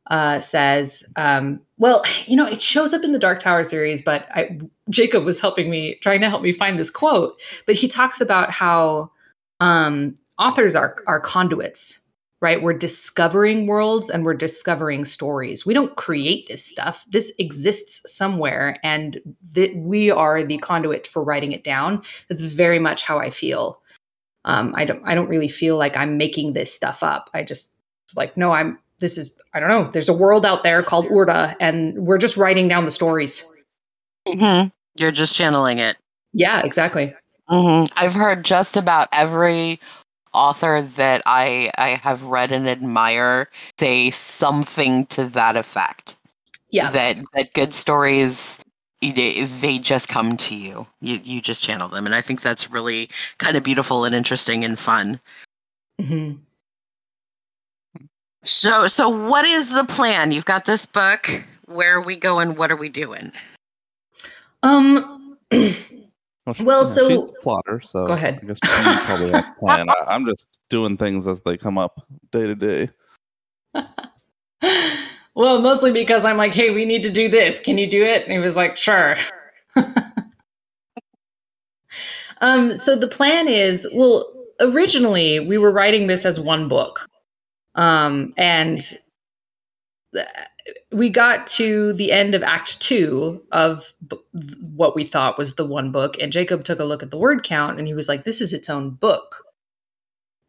uh, 0.08 0.40
says. 0.40 1.02
Um, 1.16 1.60
well, 1.78 2.04
you 2.26 2.36
know, 2.36 2.46
it 2.46 2.60
shows 2.60 2.92
up 2.92 3.04
in 3.04 3.12
the 3.12 3.18
Dark 3.18 3.40
Tower 3.40 3.64
series, 3.64 4.02
but 4.02 4.26
I, 4.34 4.58
Jacob 4.90 5.24
was 5.24 5.40
helping 5.40 5.70
me, 5.70 5.96
trying 5.96 6.20
to 6.20 6.28
help 6.28 6.42
me 6.42 6.52
find 6.52 6.78
this 6.78 6.90
quote. 6.90 7.38
But 7.66 7.76
he 7.76 7.88
talks 7.88 8.20
about 8.20 8.50
how 8.50 9.10
um, 9.60 10.18
authors 10.38 10.74
are, 10.74 10.96
are 11.06 11.20
conduits, 11.20 12.00
right? 12.40 12.62
We're 12.62 12.72
discovering 12.72 13.66
worlds 13.66 14.08
and 14.10 14.24
we're 14.24 14.34
discovering 14.34 15.04
stories. 15.04 15.66
We 15.66 15.74
don't 15.74 15.96
create 15.96 16.48
this 16.48 16.64
stuff. 16.64 17.04
This 17.10 17.32
exists 17.38 18.12
somewhere, 18.12 18.78
and 18.82 19.20
th- 19.54 19.76
we 19.76 20.10
are 20.10 20.42
the 20.42 20.58
conduit 20.58 21.06
for 21.06 21.22
writing 21.22 21.52
it 21.52 21.64
down. 21.64 22.02
That's 22.28 22.40
very 22.40 22.78
much 22.78 23.02
how 23.02 23.18
I 23.18 23.30
feel 23.30 23.80
um, 24.48 24.72
I 24.76 24.84
don't 24.84 25.02
I 25.04 25.14
don't 25.14 25.28
really 25.28 25.48
feel 25.48 25.76
like 25.76 25.96
I'm 25.96 26.16
making 26.16 26.54
this 26.54 26.72
stuff 26.72 27.02
up. 27.02 27.30
I 27.34 27.42
just 27.42 27.74
like 28.16 28.36
no, 28.36 28.52
I'm 28.52 28.78
this 29.00 29.18
is 29.18 29.38
I 29.54 29.60
don't 29.60 29.68
know. 29.68 29.90
There's 29.90 30.08
a 30.08 30.14
world 30.14 30.44
out 30.44 30.62
there 30.62 30.82
called 30.82 31.06
Urda, 31.06 31.56
and 31.60 31.96
we're 31.98 32.18
just 32.18 32.36
writing 32.36 32.68
down 32.68 32.84
the 32.84 32.90
stories. 32.90 33.44
hmm 34.26 34.64
You're 34.98 35.10
just 35.12 35.34
channeling 35.34 35.78
it. 35.78 35.96
Yeah, 36.32 36.60
exactly. 36.62 37.14
hmm 37.48 37.84
I've 37.96 38.14
heard 38.14 38.44
just 38.44 38.76
about 38.76 39.08
every 39.12 39.80
author 40.34 40.82
that 40.82 41.22
I 41.26 41.70
I 41.78 42.00
have 42.02 42.22
read 42.24 42.52
and 42.52 42.68
admire 42.68 43.48
say 43.78 44.10
something 44.10 45.06
to 45.06 45.24
that 45.24 45.56
effect. 45.56 46.16
Yeah. 46.70 46.90
that 46.90 47.16
that 47.34 47.54
good 47.54 47.72
stories 47.74 48.62
they, 49.00 49.44
they 49.44 49.78
just 49.78 50.08
come 50.08 50.36
to 50.36 50.56
you. 50.56 50.86
You 51.00 51.20
you 51.22 51.40
just 51.40 51.62
channel 51.62 51.88
them, 51.88 52.04
and 52.04 52.14
I 52.14 52.20
think 52.20 52.42
that's 52.42 52.70
really 52.70 53.08
kind 53.38 53.56
of 53.56 53.62
beautiful 53.62 54.04
and 54.04 54.14
interesting 54.14 54.64
and 54.64 54.78
fun. 54.78 55.20
hmm 56.00 56.32
So 58.48 58.86
so 58.86 59.08
what 59.10 59.44
is 59.44 59.74
the 59.74 59.84
plan? 59.84 60.32
You've 60.32 60.46
got 60.46 60.64
this 60.64 60.86
book. 60.86 61.28
Where 61.66 61.96
are 61.96 62.00
we 62.00 62.16
going? 62.16 62.54
What 62.56 62.70
are 62.70 62.76
we 62.76 62.88
doing? 62.88 63.30
Um. 64.62 65.36
she- 65.52 65.76
Well, 66.64 66.86
she's 66.86 66.94
so- 66.94 67.08
the 67.08 67.32
plotter, 67.42 67.78
so 67.80 68.06
Go 68.06 68.14
ahead. 68.14 68.40
I 68.42 68.46
guess 68.46 68.58
she 68.64 68.70
probably 69.04 69.30
has 69.30 69.44
a 69.44 69.54
plan. 69.60 69.90
I, 69.90 69.94
I'm 70.06 70.24
just 70.24 70.60
doing 70.70 70.96
things 70.96 71.28
as 71.28 71.42
they 71.42 71.58
come 71.58 71.76
up 71.76 72.00
day 72.32 72.46
to 72.46 72.54
day. 72.54 72.90
well, 75.34 75.60
mostly 75.60 75.92
because 75.92 76.24
I'm 76.24 76.38
like, 76.38 76.54
hey, 76.54 76.70
we 76.74 76.86
need 76.86 77.02
to 77.02 77.10
do 77.12 77.28
this. 77.28 77.60
Can 77.60 77.76
you 77.76 77.88
do 77.88 78.02
it? 78.02 78.22
And 78.22 78.32
he 78.32 78.38
was 78.38 78.56
like, 78.56 78.78
sure. 78.78 79.16
um, 82.40 82.74
so 82.74 82.96
the 82.96 83.08
plan 83.08 83.46
is, 83.46 83.86
well, 83.92 84.24
originally 84.60 85.38
we 85.40 85.58
were 85.58 85.70
writing 85.70 86.06
this 86.06 86.24
as 86.24 86.40
one 86.40 86.66
book. 86.66 87.06
Um, 87.78 88.34
and 88.36 88.80
we 90.92 91.08
got 91.10 91.46
to 91.46 91.92
the 91.94 92.12
end 92.12 92.34
of 92.34 92.42
Act 92.42 92.80
Two 92.80 93.40
of 93.52 93.92
b- 94.08 94.18
what 94.74 94.94
we 94.96 95.04
thought 95.04 95.38
was 95.38 95.54
the 95.54 95.64
one 95.66 95.92
book, 95.92 96.16
and 96.20 96.32
Jacob 96.32 96.64
took 96.64 96.80
a 96.80 96.84
look 96.84 97.02
at 97.02 97.10
the 97.10 97.18
word 97.18 97.44
count 97.44 97.78
and 97.78 97.86
he 97.86 97.94
was 97.94 98.08
like, 98.08 98.24
this 98.24 98.40
is 98.40 98.52
its 98.52 98.68
own 98.68 98.90
book. 98.90 99.44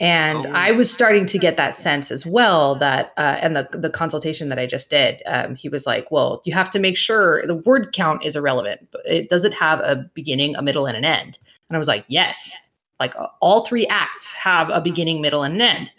And 0.01 0.45
Oh. 0.47 0.51
I 0.53 0.71
was 0.71 0.91
starting 0.91 1.25
to 1.27 1.37
get 1.37 1.57
that 1.57 1.75
sense 1.75 2.09
as 2.09 2.25
well 2.25 2.75
that, 2.75 3.11
uh, 3.17 3.37
and 3.41 3.55
the 3.55 3.67
the 3.73 3.89
consultation 3.89 4.47
that 4.49 4.57
I 4.57 4.65
just 4.65 4.89
did, 4.89 5.21
um, 5.25 5.55
he 5.55 5.67
was 5.69 5.85
like, 5.85 6.09
"Well, 6.09 6.41
you 6.45 6.53
have 6.53 6.69
to 6.71 6.79
make 6.79 6.95
sure 6.97 7.45
the 7.45 7.55
word 7.55 7.91
count 7.93 8.23
is 8.25 8.37
irrelevant. 8.37 8.87
It 9.05 9.29
does 9.29 9.43
it 9.43 9.53
have 9.53 9.79
a 9.81 10.09
beginning, 10.13 10.55
a 10.55 10.61
middle, 10.61 10.85
and 10.87 10.95
an 10.97 11.03
end?" 11.05 11.37
And 11.69 11.75
I 11.75 11.79
was 11.79 11.89
like, 11.89 12.05
"Yes, 12.07 12.53
like 13.01 13.13
all 13.41 13.65
three 13.65 13.85
acts 13.87 14.31
have 14.33 14.69
a 14.69 14.79
beginning, 14.81 15.19
middle, 15.21 15.43
and 15.43 15.55
an 15.55 15.61
end." 15.61 15.91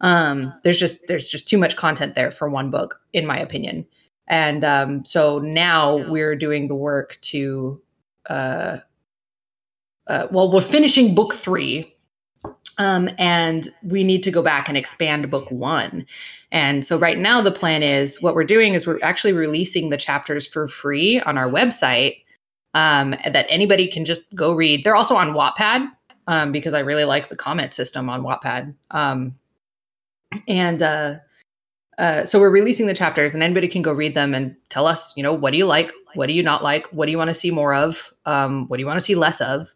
Um, 0.00 0.52
there's 0.64 0.78
just 0.78 1.06
there's 1.08 1.28
just 1.28 1.48
too 1.48 1.58
much 1.58 1.76
content 1.76 2.14
there 2.14 2.30
for 2.30 2.48
one 2.48 2.70
book, 2.70 3.00
in 3.12 3.26
my 3.26 3.38
opinion. 3.38 3.86
And 4.28 4.64
um, 4.64 5.04
so 5.04 5.40
now 5.40 6.08
we're 6.08 6.36
doing 6.36 6.68
the 6.68 6.74
work 6.76 7.18
to, 7.22 7.82
uh, 8.28 8.78
uh, 10.06 10.28
well, 10.30 10.52
we're 10.52 10.60
finishing 10.60 11.16
book 11.16 11.34
three 11.34 11.96
um, 12.78 13.10
and 13.18 13.68
we 13.82 14.04
need 14.04 14.22
to 14.22 14.30
go 14.30 14.40
back 14.40 14.68
and 14.68 14.78
expand 14.78 15.30
book 15.30 15.50
one. 15.50 16.06
And 16.52 16.84
so 16.84 16.96
right 16.96 17.18
now 17.18 17.42
the 17.42 17.50
plan 17.50 17.82
is 17.82 18.22
what 18.22 18.34
we're 18.34 18.44
doing 18.44 18.72
is 18.72 18.86
we're 18.86 19.00
actually 19.02 19.32
releasing 19.32 19.90
the 19.90 19.96
chapters 19.96 20.46
for 20.46 20.68
free 20.68 21.20
on 21.20 21.36
our 21.36 21.50
website 21.50 22.22
um, 22.74 23.16
that 23.30 23.46
anybody 23.48 23.88
can 23.88 24.04
just 24.04 24.22
go 24.34 24.52
read. 24.52 24.84
They're 24.84 24.96
also 24.96 25.16
on 25.16 25.34
Wattpad 25.34 25.88
um, 26.28 26.52
because 26.52 26.72
I 26.72 26.78
really 26.78 27.04
like 27.04 27.28
the 27.28 27.36
comment 27.36 27.74
system 27.74 28.08
on 28.08 28.22
Wattpad. 28.22 28.74
And 30.48 30.82
uh, 30.82 31.16
uh, 31.98 32.24
so 32.24 32.40
we're 32.40 32.50
releasing 32.50 32.86
the 32.86 32.94
chapters, 32.94 33.34
and 33.34 33.42
anybody 33.42 33.68
can 33.68 33.82
go 33.82 33.92
read 33.92 34.14
them 34.14 34.34
and 34.34 34.56
tell 34.68 34.86
us, 34.86 35.14
you 35.16 35.22
know, 35.22 35.34
what 35.34 35.50
do 35.50 35.58
you 35.58 35.66
like, 35.66 35.92
what 36.14 36.26
do 36.26 36.32
you 36.32 36.42
not 36.42 36.62
like, 36.62 36.86
what 36.92 37.06
do 37.06 37.12
you 37.12 37.18
want 37.18 37.28
to 37.28 37.34
see 37.34 37.50
more 37.50 37.74
of, 37.74 38.12
um, 38.26 38.66
what 38.68 38.76
do 38.76 38.80
you 38.80 38.86
want 38.86 38.98
to 38.98 39.04
see 39.04 39.14
less 39.14 39.40
of? 39.40 39.68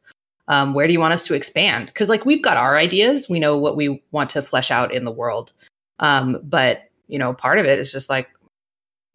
Um, 0.48 0.74
where 0.74 0.86
do 0.86 0.92
you 0.92 1.00
want 1.00 1.14
us 1.14 1.26
to 1.26 1.34
expand? 1.34 1.86
Because 1.86 2.08
like 2.08 2.26
we've 2.26 2.42
got 2.42 2.56
our 2.56 2.76
ideas. 2.76 3.28
We 3.30 3.40
know 3.40 3.56
what 3.56 3.76
we 3.76 4.02
want 4.10 4.28
to 4.30 4.42
flesh 4.42 4.70
out 4.70 4.92
in 4.92 5.04
the 5.04 5.10
world. 5.10 5.52
Um, 6.00 6.38
but 6.42 6.90
you 7.08 7.18
know 7.18 7.32
part 7.32 7.58
of 7.58 7.66
it 7.66 7.78
is 7.78 7.92
just 7.92 8.10
like 8.10 8.28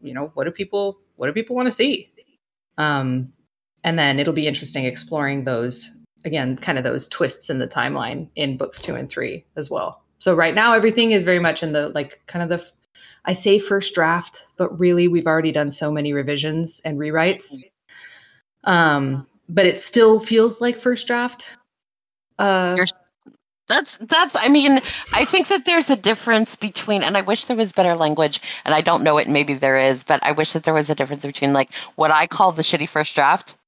you 0.01 0.13
know 0.13 0.31
what 0.33 0.45
do 0.45 0.51
people 0.51 0.99
what 1.17 1.27
do 1.27 1.33
people 1.33 1.55
want 1.55 1.67
to 1.67 1.71
see? 1.71 2.11
Um, 2.77 3.31
and 3.83 3.99
then 3.99 4.19
it'll 4.19 4.33
be 4.33 4.47
interesting 4.47 4.85
exploring 4.85 5.45
those 5.45 5.97
again 6.25 6.57
kind 6.57 6.77
of 6.77 6.83
those 6.83 7.07
twists 7.07 7.49
in 7.49 7.59
the 7.59 7.67
timeline 7.67 8.27
in 8.35 8.57
books 8.57 8.81
two 8.81 8.95
and 8.95 9.09
three 9.09 9.45
as 9.55 9.69
well 9.69 10.03
so 10.19 10.35
right 10.35 10.53
now 10.53 10.73
everything 10.73 11.11
is 11.11 11.23
very 11.23 11.39
much 11.39 11.63
in 11.63 11.71
the 11.73 11.89
like 11.89 12.21
kind 12.27 12.43
of 12.43 12.49
the 12.49 12.65
I 13.25 13.33
say 13.33 13.59
first 13.59 13.95
draft 13.95 14.47
but 14.57 14.77
really 14.79 15.07
we've 15.07 15.27
already 15.27 15.51
done 15.51 15.71
so 15.71 15.91
many 15.91 16.13
revisions 16.13 16.81
and 16.85 16.97
rewrites. 16.99 17.61
Um 18.65 19.25
but 19.47 19.65
it 19.65 19.79
still 19.79 20.19
feels 20.19 20.61
like 20.61 20.77
first 20.77 21.07
draft. 21.07 21.57
Uh 22.37 22.75
That's 23.67 23.97
that's 23.97 24.35
I 24.43 24.49
mean, 24.49 24.79
I 25.13 25.25
think 25.25 25.47
that 25.47 25.65
there's 25.65 25.91
a 25.91 25.95
difference 25.95 26.55
between 26.55 27.03
and 27.03 27.15
I 27.15 27.21
wish 27.21 27.45
there 27.45 27.55
was 27.55 27.71
better 27.71 27.95
language 27.95 28.41
and 28.65 28.73
I 28.73 28.81
don't 28.81 29.03
know 29.03 29.17
it 29.19 29.29
maybe 29.29 29.53
there 29.53 29.77
is, 29.77 30.03
but 30.03 30.19
I 30.23 30.31
wish 30.31 30.53
that 30.53 30.63
there 30.63 30.73
was 30.73 30.89
a 30.89 30.95
difference 30.95 31.23
between 31.25 31.53
like 31.53 31.71
what 31.95 32.09
I 32.09 32.25
call 32.25 32.51
the 32.51 32.63
shitty 32.63 32.89
first 32.89 33.13
draft 33.13 33.58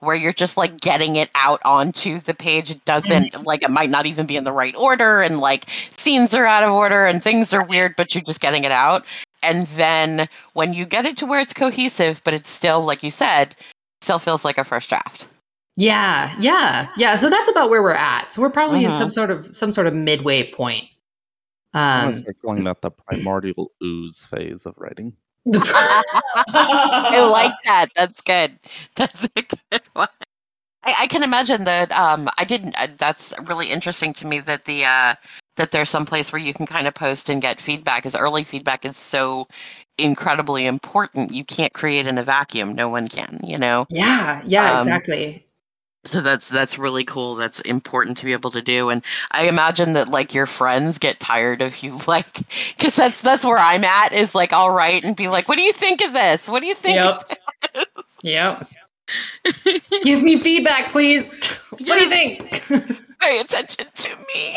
where 0.00 0.16
you're 0.16 0.32
just 0.32 0.56
like 0.56 0.78
getting 0.80 1.16
it 1.16 1.28
out 1.34 1.60
onto 1.64 2.20
the 2.20 2.34
page. 2.34 2.70
It 2.70 2.84
doesn't 2.84 3.44
like 3.44 3.62
it 3.62 3.70
might 3.70 3.90
not 3.90 4.06
even 4.06 4.26
be 4.26 4.36
in 4.36 4.44
the 4.44 4.52
right 4.52 4.74
order 4.76 5.20
and 5.22 5.40
like 5.40 5.64
scenes 5.90 6.34
are 6.34 6.46
out 6.46 6.62
of 6.62 6.72
order 6.72 7.06
and 7.06 7.22
things 7.22 7.52
are 7.52 7.64
weird 7.64 7.94
but 7.96 8.14
you're 8.14 8.22
just 8.22 8.40
getting 8.40 8.64
it 8.64 8.72
out. 8.72 9.04
And 9.42 9.66
then 9.68 10.28
when 10.54 10.72
you 10.72 10.84
get 10.86 11.04
it 11.04 11.16
to 11.18 11.26
where 11.26 11.40
it's 11.40 11.54
cohesive 11.54 12.22
but 12.24 12.34
it's 12.34 12.48
still 12.48 12.80
like 12.84 13.02
you 13.02 13.10
said 13.10 13.54
still 14.00 14.18
feels 14.20 14.44
like 14.44 14.58
a 14.58 14.64
first 14.64 14.88
draft. 14.88 15.28
Yeah 15.76 16.34
yeah 16.38 16.88
yeah. 16.96 17.16
So 17.16 17.28
that's 17.28 17.48
about 17.50 17.70
where 17.70 17.82
we're 17.82 17.92
at. 17.92 18.32
So 18.32 18.42
we're 18.42 18.50
probably 18.50 18.84
in 18.84 18.92
Mhm. 18.92 18.98
some 18.98 19.10
sort 19.10 19.30
of 19.30 19.48
some 19.54 19.72
sort 19.72 19.86
of 19.88 19.94
midway 19.94 20.50
point. 20.52 20.84
I'm 21.74 22.06
um 22.06 22.10
gonna 22.12 22.22
start 22.22 22.36
calling 22.40 22.64
that 22.64 22.80
the 22.82 22.90
primordial 22.90 23.72
ooze 23.82 24.20
phase 24.22 24.64
of 24.64 24.74
writing. 24.78 25.14
I 25.54 27.28
like 27.30 27.54
that. 27.64 27.88
That's 27.94 28.20
good. 28.20 28.58
That's 28.96 29.28
a 29.36 29.42
good 29.42 29.82
one. 29.94 30.08
I, 30.84 30.94
I 31.00 31.06
can 31.06 31.22
imagine 31.22 31.64
that. 31.64 31.90
Um, 31.92 32.28
I 32.38 32.44
didn't. 32.44 32.80
Uh, 32.80 32.88
that's 32.96 33.34
really 33.44 33.66
interesting 33.66 34.12
to 34.14 34.26
me 34.26 34.38
that 34.40 34.64
the 34.64 34.84
uh, 34.84 35.14
that 35.56 35.72
there's 35.72 35.90
some 35.90 36.06
place 36.06 36.32
where 36.32 36.40
you 36.40 36.54
can 36.54 36.66
kind 36.66 36.86
of 36.86 36.94
post 36.94 37.28
and 37.28 37.42
get 37.42 37.60
feedback. 37.60 38.02
Because 38.02 38.14
early 38.14 38.44
feedback 38.44 38.84
is 38.84 38.96
so 38.96 39.48
incredibly 39.98 40.66
important. 40.66 41.34
You 41.34 41.44
can't 41.44 41.72
create 41.72 42.06
in 42.06 42.16
a 42.16 42.22
vacuum. 42.22 42.74
No 42.74 42.88
one 42.88 43.08
can. 43.08 43.40
You 43.44 43.58
know. 43.58 43.86
yeah 43.90 44.40
yeah 44.46 44.72
Um, 44.72 44.78
exactly 44.78 45.44
So 46.08 46.20
that's 46.20 46.48
that's 46.48 46.78
really 46.78 47.04
cool. 47.04 47.34
That's 47.34 47.60
important 47.60 48.16
to 48.18 48.24
be 48.24 48.32
able 48.32 48.50
to 48.52 48.62
do. 48.62 48.90
And 48.90 49.04
I 49.30 49.48
imagine 49.48 49.92
that 49.94 50.08
like 50.08 50.34
your 50.34 50.46
friends 50.46 50.98
get 50.98 51.20
tired 51.20 51.62
of 51.62 51.82
you 51.82 51.98
like 52.08 52.40
because 52.76 52.96
that's 52.96 53.22
that's 53.22 53.44
where 53.44 53.58
I'm 53.58 53.84
at 53.84 54.12
is 54.12 54.34
like 54.34 54.52
all 54.52 54.70
right 54.70 55.04
and 55.04 55.16
be 55.16 55.28
like, 55.28 55.48
what 55.48 55.56
do 55.56 55.62
you 55.62 55.72
think 55.72 56.02
of 56.02 56.12
this? 56.12 56.48
What 56.48 56.60
do 56.60 56.66
you 56.66 56.74
think? 56.74 56.98
of 56.98 57.24
Yep. 58.22 58.66
yep 58.66 59.82
give 60.04 60.22
me 60.22 60.38
feedback 60.38 60.90
please 60.90 61.46
what 61.70 61.80
do 61.80 62.00
you 62.00 62.10
think 62.10 63.08
pay 63.20 63.40
attention 63.40 63.86
to 63.94 64.16
me. 64.16 64.56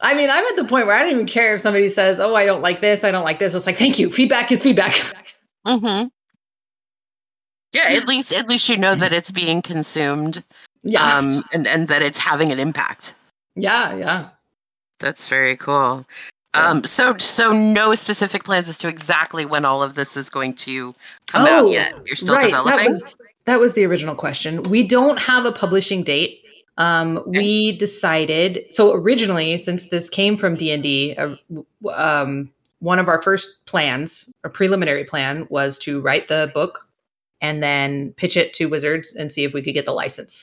I 0.00 0.14
mean, 0.14 0.28
I'm 0.28 0.44
at 0.44 0.56
the 0.56 0.64
point 0.64 0.86
where 0.86 0.96
I 0.96 1.02
don't 1.02 1.12
even 1.12 1.26
care 1.26 1.54
if 1.54 1.60
somebody 1.60 1.88
says, 1.88 2.20
"Oh, 2.20 2.34
I 2.34 2.44
don't 2.44 2.60
like 2.60 2.80
this. 2.80 3.04
I 3.04 3.10
don't 3.10 3.24
like 3.24 3.38
this." 3.38 3.54
It's 3.54 3.66
like, 3.66 3.78
"Thank 3.78 3.98
you. 3.98 4.10
Feedback 4.10 4.52
is 4.52 4.62
feedback." 4.62 4.92
mm-hmm. 5.66 6.08
Yeah, 7.74 7.88
at 7.88 8.06
least 8.06 8.32
at 8.32 8.48
least 8.48 8.68
you 8.68 8.76
know 8.76 8.94
that 8.94 9.12
it's 9.12 9.32
being 9.32 9.60
consumed, 9.60 10.42
Yeah. 10.84 11.04
um, 11.04 11.44
and 11.52 11.66
and 11.66 11.88
that 11.88 12.00
it's 12.02 12.18
having 12.18 12.50
an 12.52 12.58
impact. 12.60 13.14
yeah, 13.56 13.94
yeah. 13.96 14.28
That's 15.00 15.28
very 15.28 15.56
cool. 15.56 16.06
Um, 16.54 16.84
so 16.84 17.18
so 17.18 17.52
no 17.52 17.94
specific 17.96 18.44
plans 18.44 18.68
as 18.68 18.78
to 18.78 18.88
exactly 18.88 19.44
when 19.44 19.64
all 19.64 19.82
of 19.82 19.96
this 19.96 20.16
is 20.16 20.30
going 20.30 20.54
to 20.54 20.94
come 21.26 21.46
out 21.46 21.68
yet. 21.70 21.92
You're 22.06 22.14
still 22.14 22.34
Oh, 22.34 22.38
right. 22.38 22.46
developing. 22.46 22.76
That 22.78 22.86
was 22.86 23.16
that 23.44 23.58
was 23.60 23.74
the 23.74 23.84
original 23.84 24.14
question. 24.14 24.62
We 24.64 24.86
don't 24.86 25.18
have 25.18 25.44
a 25.44 25.52
publishing 25.52 26.04
date. 26.04 26.40
Um, 26.78 27.22
we 27.26 27.76
decided 27.76 28.66
so 28.72 28.94
originally, 28.94 29.58
since 29.58 29.88
this 29.88 30.08
came 30.08 30.36
from 30.36 30.54
D 30.54 30.70
and 30.70 30.82
D, 30.82 31.16
uh, 31.18 31.34
um, 31.92 32.48
one 32.78 33.00
of 33.00 33.08
our 33.08 33.20
first 33.20 33.66
plans, 33.66 34.32
a 34.44 34.48
preliminary 34.48 35.04
plan, 35.04 35.46
was 35.50 35.76
to 35.80 36.00
write 36.00 36.28
the 36.28 36.50
book 36.54 36.86
and 37.44 37.62
then 37.62 38.12
pitch 38.16 38.38
it 38.38 38.54
to 38.54 38.66
Wizards 38.66 39.14
and 39.14 39.30
see 39.30 39.44
if 39.44 39.52
we 39.52 39.60
could 39.60 39.74
get 39.74 39.84
the 39.84 39.92
license. 39.92 40.42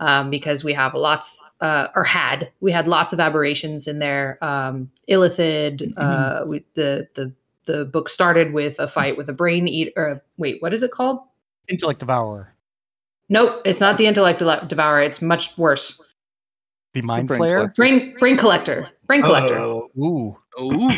Um, 0.00 0.30
because 0.30 0.64
we 0.64 0.72
have 0.72 0.94
lots, 0.94 1.44
uh, 1.60 1.88
or 1.94 2.04
had 2.04 2.50
we 2.60 2.72
had 2.72 2.88
lots 2.88 3.12
of 3.12 3.20
aberrations 3.20 3.86
in 3.86 3.98
there. 3.98 4.38
Um, 4.40 4.90
Illithid, 5.10 5.92
uh, 5.98 6.44
we, 6.46 6.64
the 6.72 7.06
the 7.14 7.34
the 7.66 7.84
book 7.84 8.08
started 8.08 8.54
with 8.54 8.78
a 8.78 8.88
fight 8.88 9.18
with 9.18 9.28
a 9.28 9.34
brain 9.34 9.68
eater. 9.68 9.92
Or, 9.96 10.22
wait, 10.38 10.62
what 10.62 10.72
is 10.72 10.82
it 10.82 10.90
called? 10.90 11.20
Intellect 11.68 12.00
Devourer. 12.00 12.54
Nope, 13.28 13.60
it's 13.66 13.80
not 13.80 13.98
the 13.98 14.06
intellect 14.06 14.38
devourer. 14.38 15.02
It's 15.02 15.20
much 15.20 15.56
worse. 15.58 16.02
The 16.94 17.02
Mind 17.02 17.28
Brain 17.28 17.40
Flayer. 17.40 17.56
Collector. 17.56 17.74
Brain 17.76 18.16
brain 18.18 18.36
collector. 18.38 18.88
Brain 19.06 19.22
collector. 19.22 19.58
Oh, 19.58 19.90
ooh. 19.98 20.36
Ooh. 20.58 20.90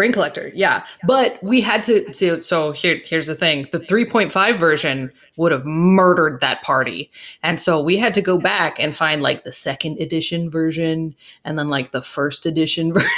Brain 0.00 0.12
Collector, 0.12 0.50
yeah. 0.54 0.86
But 1.06 1.38
we 1.42 1.60
had 1.60 1.82
to, 1.82 2.10
so, 2.14 2.40
so 2.40 2.72
here, 2.72 3.02
here's 3.04 3.26
the 3.26 3.34
thing: 3.34 3.66
the 3.70 3.80
3.5 3.80 4.58
version 4.58 5.12
would 5.36 5.52
have 5.52 5.66
murdered 5.66 6.40
that 6.40 6.62
party, 6.62 7.10
and 7.42 7.60
so 7.60 7.82
we 7.82 7.98
had 7.98 8.14
to 8.14 8.22
go 8.22 8.38
back 8.38 8.80
and 8.80 8.96
find 8.96 9.20
like 9.20 9.44
the 9.44 9.52
second 9.52 10.00
edition 10.00 10.48
version, 10.50 11.14
and 11.44 11.58
then 11.58 11.68
like 11.68 11.90
the 11.90 12.00
first 12.00 12.46
edition 12.46 12.94
version. 12.94 13.08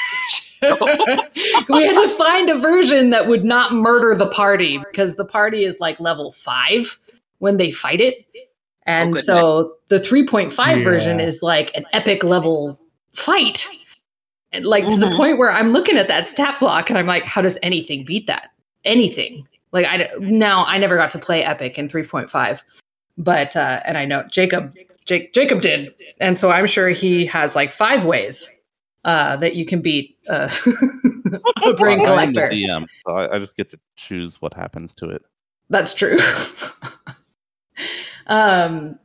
we 1.69 1.87
had 1.87 1.95
to 1.95 2.09
find 2.19 2.51
a 2.51 2.59
version 2.59 3.11
that 3.11 3.29
would 3.29 3.45
not 3.45 3.73
murder 3.73 4.17
the 4.17 4.31
party 4.31 4.79
because 4.79 5.15
the 5.15 5.25
party 5.25 5.65
is 5.65 5.79
like 5.79 6.01
level 6.01 6.33
five 6.33 6.99
when 7.39 7.59
they 7.59 7.71
fight 7.71 8.01
it, 8.01 8.27
oh, 8.35 8.41
and 8.87 9.13
goodness. 9.13 9.27
so 9.27 9.77
the 9.87 10.01
3.5 10.01 10.83
version 10.83 11.21
is 11.21 11.45
like 11.45 11.71
an 11.77 11.85
epic 11.93 12.25
level 12.25 12.77
fight 13.13 13.69
like 14.61 14.89
to 14.89 14.99
the 14.99 15.07
Mhm. 15.07 15.17
point 15.17 15.39
where 15.39 15.51
I'm 15.51 15.71
looking 15.73 15.97
at 15.97 16.09
that 16.09 16.27
stat 16.27 16.59
block 16.61 16.91
and 16.91 16.99
I'm 16.99 17.07
like, 17.07 17.25
how 17.25 17.41
does 17.43 17.59
anything 17.63 18.05
beat 18.05 18.27
that? 18.27 18.51
Anything. 18.85 19.47
Like 19.73 19.87
I 19.87 20.09
now 20.19 20.65
I 20.67 20.77
never 20.79 20.97
got 20.97 21.11
to 21.13 21.19
play 21.19 21.43
Epic 21.45 21.79
in 21.79 21.89
3.5, 21.89 22.63
but 23.17 23.57
uh, 23.57 23.81
and 23.87 23.97
I 23.97 24.05
know 24.05 24.25
Jacob 24.31 24.75
Jake, 25.07 25.33
Jacob 25.33 25.61
did, 25.63 25.93
and 26.21 26.39
so 26.39 26.51
I'm 26.51 26.67
sure 26.67 26.91
he 26.91 27.27
has 27.27 27.57
like 27.57 27.73
five 27.73 28.05
ways 28.05 28.49
uh, 29.05 29.37
that 29.39 29.57
you 29.57 29.65
can 29.65 29.81
beat 29.83 30.17
uh, 30.29 30.49
a 31.65 31.73
brain 31.75 31.99
Well, 31.99 32.19
I 32.19 32.27
collector. 32.27 32.51
DM, 32.53 32.87
so 33.07 33.17
I, 33.17 33.35
I 33.35 33.39
just 33.41 33.57
get 33.57 33.69
to 33.71 33.81
choose 33.97 34.41
what 34.41 34.55
happens 34.55 34.95
to 34.97 35.09
it. 35.09 35.23
That's 35.71 35.93
true. 35.95 36.19
um, 38.27 38.99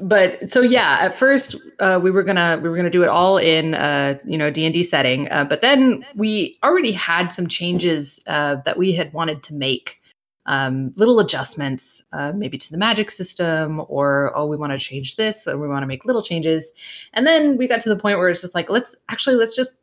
but 0.00 0.48
so 0.48 0.60
yeah, 0.60 0.98
at 1.00 1.14
first 1.14 1.56
uh, 1.80 2.00
we 2.02 2.10
were 2.10 2.22
gonna 2.22 2.58
we 2.62 2.68
were 2.68 2.76
gonna 2.76 2.90
do 2.90 3.02
it 3.02 3.08
all 3.08 3.38
in 3.38 3.74
uh, 3.74 4.18
you 4.24 4.38
know 4.38 4.50
D 4.50 4.64
and 4.64 4.74
D 4.74 4.82
setting, 4.82 5.30
uh, 5.30 5.44
but 5.44 5.60
then 5.60 6.04
we 6.14 6.58
already 6.62 6.92
had 6.92 7.28
some 7.28 7.46
changes 7.46 8.20
uh, 8.26 8.56
that 8.64 8.78
we 8.78 8.92
had 8.92 9.12
wanted 9.12 9.42
to 9.44 9.54
make, 9.54 10.00
um, 10.46 10.92
little 10.96 11.20
adjustments, 11.20 12.02
uh, 12.12 12.32
maybe 12.34 12.58
to 12.58 12.70
the 12.70 12.78
magic 12.78 13.10
system, 13.10 13.82
or 13.88 14.32
oh 14.36 14.46
we 14.46 14.56
want 14.56 14.72
to 14.72 14.78
change 14.78 15.16
this, 15.16 15.46
or 15.46 15.58
we 15.58 15.68
want 15.68 15.82
to 15.82 15.86
make 15.86 16.04
little 16.04 16.22
changes, 16.22 16.72
and 17.12 17.26
then 17.26 17.56
we 17.56 17.66
got 17.66 17.80
to 17.80 17.88
the 17.88 17.96
point 17.96 18.18
where 18.18 18.28
it's 18.28 18.40
just 18.40 18.54
like 18.54 18.70
let's 18.70 18.94
actually 19.08 19.36
let's 19.36 19.56
just 19.56 19.80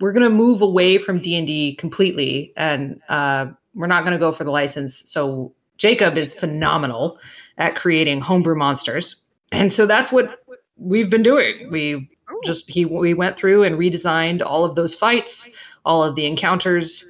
we're 0.00 0.12
gonna 0.12 0.30
move 0.30 0.62
away 0.62 0.96
from 0.98 1.20
D 1.20 1.36
and 1.36 1.46
D 1.46 1.74
completely, 1.76 2.52
and 2.56 3.00
uh, 3.08 3.46
we're 3.74 3.86
not 3.86 4.04
gonna 4.04 4.18
go 4.18 4.32
for 4.32 4.44
the 4.44 4.52
license. 4.52 5.02
So 5.10 5.52
Jacob 5.76 6.16
is 6.16 6.34
phenomenal 6.34 7.18
at 7.58 7.74
creating 7.74 8.20
homebrew 8.20 8.54
monsters. 8.54 9.24
And 9.52 9.72
so 9.72 9.86
that's 9.86 10.12
what 10.12 10.40
we've 10.76 11.10
been 11.10 11.22
doing. 11.22 11.70
We 11.70 12.10
just 12.44 12.70
he 12.70 12.84
we 12.84 13.14
went 13.14 13.36
through 13.36 13.64
and 13.64 13.76
redesigned 13.76 14.42
all 14.44 14.64
of 14.64 14.74
those 14.74 14.94
fights, 14.94 15.48
all 15.84 16.02
of 16.02 16.14
the 16.14 16.26
encounters, 16.26 17.04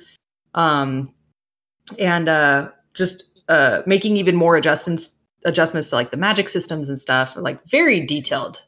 um, 0.54 1.12
and 1.98 2.28
uh, 2.28 2.70
just 2.94 3.42
uh, 3.48 3.82
making 3.86 4.16
even 4.16 4.36
more 4.36 4.56
adjustments 4.56 5.18
adjustments 5.44 5.90
to 5.90 5.96
like 5.96 6.10
the 6.10 6.16
magic 6.16 6.48
systems 6.48 6.88
and 6.88 6.98
stuff, 6.98 7.36
like 7.36 7.62
very 7.68 8.04
detailed. 8.06 8.62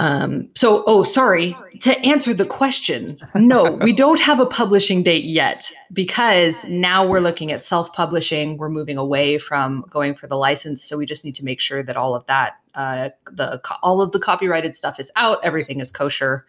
Um, 0.00 0.48
so, 0.56 0.82
oh, 0.86 1.02
sorry. 1.02 1.54
To 1.80 1.98
answer 2.00 2.32
the 2.32 2.46
question, 2.46 3.18
no, 3.34 3.64
we 3.82 3.92
don't 4.04 4.18
have 4.18 4.40
a 4.40 4.46
publishing 4.46 5.02
date 5.02 5.24
yet 5.24 5.70
because 5.92 6.64
now 6.64 7.06
we're 7.06 7.20
looking 7.20 7.52
at 7.52 7.62
self 7.62 7.92
publishing. 7.92 8.56
We're 8.56 8.70
moving 8.70 8.96
away 8.96 9.36
from 9.36 9.84
going 9.90 10.14
for 10.14 10.26
the 10.26 10.36
license. 10.36 10.82
So 10.82 10.96
we 10.96 11.04
just 11.04 11.22
need 11.22 11.34
to 11.34 11.44
make 11.44 11.60
sure 11.60 11.82
that 11.82 11.98
all 11.98 12.14
of 12.14 12.24
that, 12.28 12.54
uh, 12.74 13.10
the 13.30 13.60
all 13.82 14.00
of 14.00 14.12
the 14.12 14.18
copyrighted 14.18 14.74
stuff 14.74 14.98
is 14.98 15.12
out. 15.16 15.36
Everything 15.44 15.80
is 15.80 15.90
kosher. 15.90 16.46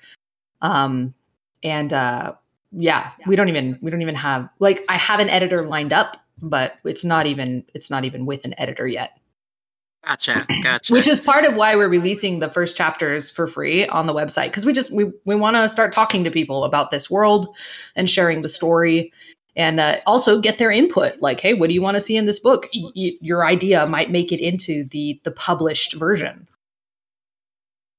Um, 0.62 1.14
and 1.62 1.92
uh, 1.92 2.36
yeah, 2.72 3.12
we 3.28 3.36
don't 3.36 3.50
even 3.50 3.78
we 3.82 3.92
don't 3.92 4.02
even 4.02 4.16
have 4.16 4.48
like 4.60 4.82
I 4.88 4.96
have 4.96 5.20
an 5.20 5.28
editor 5.28 5.64
lined 5.64 5.92
up, 5.92 6.16
but 6.42 6.76
it's 6.86 7.04
not 7.04 7.26
even 7.26 7.66
it's 7.74 7.90
not 7.90 8.06
even 8.06 8.26
with 8.26 8.46
an 8.46 8.56
editor 8.58 8.88
yet 8.88 9.18
Gotcha. 10.06 10.48
Gotcha. 10.64 10.94
which 10.94 11.08
is 11.08 11.20
part 11.20 11.46
of 11.46 11.56
why 11.56 11.76
we're 11.76 11.88
releasing 11.90 12.40
the 12.40 12.50
first 12.50 12.76
chapters 12.76 13.30
for 13.30 13.46
free 13.48 13.88
on 13.88 14.08
the 14.08 14.14
website 14.14 14.48
because 14.48 14.66
we 14.66 14.74
just 14.74 14.92
we, 14.92 15.12
we 15.26 15.36
want 15.36 15.56
to 15.56 15.70
start 15.70 15.92
talking 15.92 16.24
to 16.24 16.32
people 16.32 16.64
about 16.64 16.90
this 16.92 17.10
world 17.10 17.56
and 17.96 18.10
sharing 18.10 18.42
the 18.42 18.50
story 18.50 19.14
and 19.56 19.80
uh, 19.80 19.98
also 20.08 20.40
get 20.42 20.58
their 20.58 20.72
input 20.72 21.22
like 21.22 21.40
hey 21.40 21.54
what 21.54 21.68
do 21.68 21.74
you 21.74 21.82
want 21.84 21.96
to 21.96 22.02
see 22.02 22.18
in 22.18 22.26
this 22.26 22.40
book 22.40 22.68
y- 22.74 22.90
y- 22.96 23.12
your 23.22 23.46
idea 23.46 23.86
might 23.86 24.10
make 24.10 24.32
it 24.32 24.40
into 24.40 24.86
the 24.86 25.20
the 25.24 25.32
published 25.32 25.94
version 25.96 26.48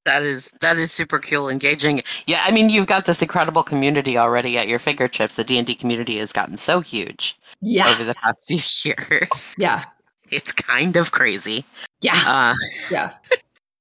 That 0.04 0.24
is 0.24 0.50
that 0.60 0.78
is 0.78 0.90
super 0.90 1.20
cool, 1.20 1.48
engaging. 1.48 2.02
Yeah, 2.26 2.42
I 2.44 2.50
mean, 2.50 2.68
you've 2.70 2.88
got 2.88 3.04
this 3.04 3.22
incredible 3.22 3.62
community 3.62 4.18
already 4.18 4.58
at 4.58 4.66
your 4.66 4.80
fingertips. 4.80 5.36
The 5.36 5.44
D 5.44 5.58
and 5.58 5.66
D 5.66 5.76
community 5.76 6.18
has 6.18 6.32
gotten 6.32 6.56
so 6.56 6.80
huge 6.80 7.38
yeah 7.60 7.88
over 7.88 8.02
the 8.02 8.14
past 8.16 8.44
few 8.48 8.58
years. 8.84 9.54
yeah 9.58 9.84
it's 10.33 10.53
kind 10.53 10.97
of 10.97 11.12
crazy. 11.12 11.64
yeah 12.01 12.21
Uh, 12.27 12.55
yeah 12.90 13.12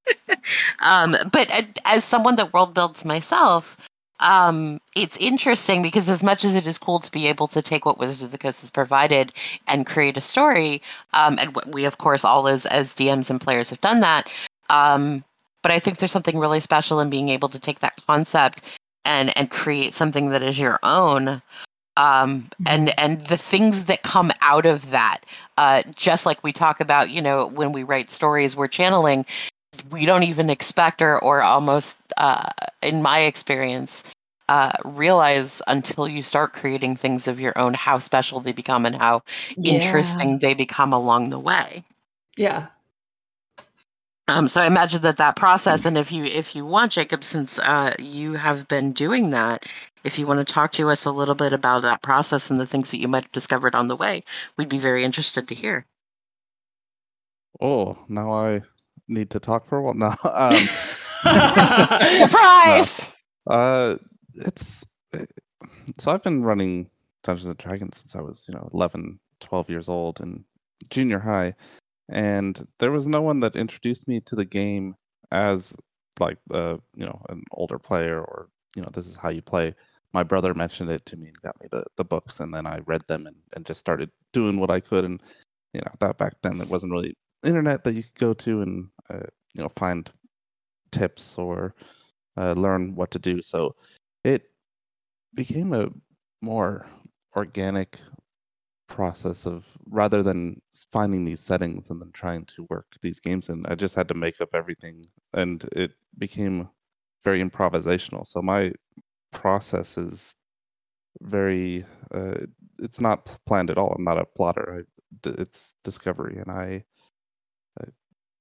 um, 0.84 1.16
but 1.32 1.50
as 1.86 2.04
someone 2.04 2.36
that 2.36 2.54
world 2.54 2.74
builds 2.74 3.06
myself, 3.06 3.78
um, 4.20 4.80
it's 4.96 5.18
interesting 5.18 5.82
because 5.82 6.10
as 6.10 6.24
much 6.24 6.44
as 6.44 6.56
it 6.56 6.68
is 6.68 6.78
cool 6.78 7.00
to 7.00 7.12
be 7.12 7.28
able 7.28 7.48
to 7.48 7.62
take 7.62 7.86
what 7.86 7.98
Wizards 7.98 8.22
of 8.24 8.32
the 8.32 8.38
Coast 8.38 8.62
has 8.62 8.70
provided 8.72 9.34
and 9.68 9.86
create 9.86 10.18
a 10.18 10.22
story, 10.22 10.82
um, 11.14 11.38
and 11.40 11.56
what 11.56 11.72
we 11.72 11.86
of 11.86 11.98
course 11.98 12.24
all 12.24 12.48
as 12.48 12.66
as 12.68 12.94
DMs 12.94 13.30
and 13.30 13.42
players 13.42 13.70
have 13.70 13.82
done 13.82 14.00
that. 14.02 14.32
Um, 14.70 15.24
but 15.64 15.72
I 15.72 15.80
think 15.80 15.98
there's 15.98 16.12
something 16.12 16.38
really 16.40 16.60
special 16.60 17.00
in 17.00 17.10
being 17.10 17.30
able 17.30 17.50
to 17.50 17.60
take 17.60 17.80
that 17.80 18.00
concept 18.08 18.78
and 19.06 19.36
and 19.38 19.50
create 19.50 19.94
something 19.94 20.30
that 20.30 20.44
is 20.44 20.60
your 20.60 20.80
own. 20.84 21.42
Um, 21.98 22.50
and 22.66 22.98
and 23.00 23.22
the 23.22 23.38
things 23.38 23.86
that 23.86 24.04
come 24.04 24.32
out 24.42 24.66
of 24.66 24.92
that, 24.92 25.20
uh, 25.62 25.84
just 25.95 26.26
like 26.26 26.43
we 26.43 26.52
talk 26.52 26.80
about, 26.80 27.10
you 27.10 27.21
know, 27.21 27.47
when 27.47 27.71
we 27.71 27.84
write 27.84 28.10
stories, 28.10 28.56
we're 28.56 28.67
channeling 28.67 29.26
we 29.89 30.06
don't 30.06 30.24
even 30.24 30.50
expect 30.50 31.02
or 31.02 31.17
or 31.19 31.41
almost 31.41 31.97
uh, 32.17 32.50
in 32.82 33.02
my 33.02 33.19
experience 33.19 34.04
uh, 34.50 34.74
realize 34.84 35.62
until 35.67 36.08
you 36.08 36.21
start 36.21 36.54
creating 36.54 36.95
things 36.95 37.28
of 37.28 37.39
your 37.39 37.58
own 37.58 37.74
how 37.74 37.97
special 37.97 38.41
they 38.41 38.52
become 38.52 38.86
and 38.86 38.95
how 38.95 39.21
interesting 39.63 40.39
they 40.39 40.54
become 40.54 40.91
along 40.91 41.30
the 41.30 41.39
way. 41.39 41.84
Yeah. 42.36 42.67
Um, 44.28 44.47
so 44.47 44.62
I 44.62 44.65
imagine 44.65 45.02
that 45.02 45.17
that 45.17 45.36
process, 45.36 45.86
and 45.86 45.97
if 45.97 46.12
you 46.12 46.26
if 46.26 46.56
you 46.56 46.65
want, 46.65 46.91
Jacob, 46.93 47.24
since 47.24 47.60
uh, 47.60 47.93
you 48.00 48.34
have 48.34 48.67
been 48.67 48.91
doing 48.91 49.30
that, 49.32 49.65
if 50.04 50.18
you 50.18 50.26
want 50.26 50.46
to 50.46 50.54
talk 50.54 50.72
to 50.74 50.90
us 50.90 51.06
a 51.06 51.12
little 51.12 51.36
bit 51.36 51.54
about 51.54 51.82
that 51.84 52.02
process 52.02 52.50
and 52.50 52.60
the 52.60 52.66
things 52.66 52.92
that 52.92 53.00
you 53.00 53.08
might 53.08 53.24
have 53.24 53.32
discovered 53.32 53.76
on 53.76 53.88
the 53.88 53.96
way, 53.96 54.22
we'd 54.58 54.70
be 54.70 54.80
very 54.80 55.04
interested 55.04 55.48
to 55.48 55.56
hear. 55.56 55.86
Oh, 57.60 57.98
now 58.08 58.32
I 58.34 58.62
need 59.08 59.30
to 59.32 59.40
talk 59.40 59.68
for 59.68 59.78
a 59.78 59.82
while. 59.82 59.94
No, 61.24 61.32
um, 61.34 62.10
Surprise! 62.10 63.16
uh, 63.48 63.96
it's 64.34 64.84
uh, 65.14 65.26
so 66.00 66.12
I've 66.12 66.24
been 66.24 66.44
running 66.44 66.90
Dungeons 67.24 67.46
and 67.46 67.58
Dragons 67.58 67.98
since 67.98 68.16
I 68.16 68.22
was, 68.22 68.48
you 68.48 68.56
know, 68.56 68.68
11, 68.74 69.20
12 69.40 69.70
years 69.70 69.88
old 69.88 70.20
in 70.20 70.44
junior 70.90 71.20
high, 71.20 71.54
and 72.10 72.68
there 72.80 72.92
was 72.92 73.06
no 73.06 73.22
one 73.22 73.42
that 73.42 73.56
introduced 73.56 74.08
me 74.08 74.20
to 74.22 74.36
the 74.36 74.46
game 74.46 74.96
as 75.32 75.76
like 76.20 76.38
uh, 76.52 76.78
you 76.96 77.06
know, 77.06 77.22
an 77.30 77.44
older 77.52 77.80
player 77.80 78.20
or 78.20 78.50
you 78.76 78.82
know, 78.82 78.90
this 78.94 79.08
is 79.08 79.16
how 79.16 79.30
you 79.30 79.42
play. 79.42 79.76
My 80.13 80.24
brother 80.24 80.54
mentioned 80.54 80.89
it 80.89 81.06
to 81.08 81.15
me 81.15 81.28
and 81.28 81.41
got 81.41 81.60
me 81.62 81.67
the, 81.71 81.84
the 81.95 82.04
books, 82.04 82.39
and 82.39 82.54
then 82.54 82.65
I 82.67 82.80
read 82.86 83.02
them 83.08 83.28
and, 83.28 83.36
and 83.54 83.65
just 83.65 83.80
started 83.80 84.10
doing 84.34 84.60
what 84.60 84.69
I 84.69 84.80
could. 84.80 85.06
And 85.06 85.21
you 85.74 85.82
know, 85.82 85.91
that 86.00 86.17
back 86.17 86.34
then 86.41 86.58
there 86.58 86.67
wasn't 86.67 86.91
really 86.91 87.15
internet 87.43 87.84
that 87.84 87.95
you 87.95 88.04
could 88.04 88.15
go 88.15 88.34
to 88.34 88.62
and 88.62 88.89
uh, 89.10 89.28
you 89.54 89.63
know 89.63 89.71
find 89.76 90.12
tips 90.91 91.38
or 91.38 91.76
uh, 92.38 92.54
learn 92.54 92.95
what 92.95 93.12
to 93.12 93.19
do. 93.19 93.41
So 93.41 93.76
it 94.24 94.43
became 95.34 95.74
a 95.74 95.89
more 96.41 96.86
organic 97.36 98.00
process 98.88 99.45
of 99.45 99.65
rather 99.89 100.21
than 100.21 100.62
finding 100.91 101.24
these 101.24 101.39
settings 101.39 101.89
and 101.89 102.02
then 102.02 102.12
trying 102.12 102.43
to 102.43 102.67
work 102.69 102.88
these 103.02 103.21
games 103.21 103.47
and 103.47 103.65
I 103.67 103.76
just 103.76 103.95
had 103.95 104.10
to 104.10 104.13
make 104.13 104.41
up 104.41 104.50
everything, 104.54 105.06
and 105.34 105.63
it 105.71 105.93
became 106.17 106.69
very 107.24 107.43
improvisational. 107.43 108.26
So 108.26 108.41
my 108.41 108.74
process 109.32 109.98
is 109.98 110.36
very 111.22 111.86
uh, 112.13 112.46
it's 112.80 113.00
not 113.00 113.38
planned 113.46 113.70
at 113.70 113.78
all. 113.78 113.94
I'm 113.96 114.04
not 114.04 114.17
a 114.17 114.26
plotter. 114.26 114.86
I, 115.26 115.30
it's 115.30 115.74
discovery, 115.84 116.38
and 116.38 116.52
I 116.52 116.84
uh, 117.80 117.91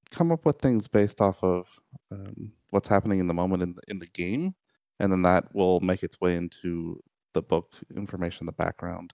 come 0.09 0.31
up 0.31 0.45
with 0.45 0.59
things 0.59 0.87
based 0.87 1.21
off 1.21 1.43
of 1.43 1.67
um, 2.11 2.53
what's 2.71 2.87
happening 2.87 3.19
in 3.19 3.27
the 3.27 3.33
moment 3.33 3.63
in 3.63 3.75
the, 3.75 3.81
in 3.87 3.99
the 3.99 4.07
game, 4.07 4.55
and 4.99 5.11
then 5.11 5.21
that 5.23 5.53
will 5.53 5.79
make 5.79 6.03
its 6.03 6.19
way 6.21 6.35
into 6.35 7.01
the 7.33 7.41
book 7.41 7.75
information, 7.95 8.45
the 8.45 8.51
background, 8.51 9.13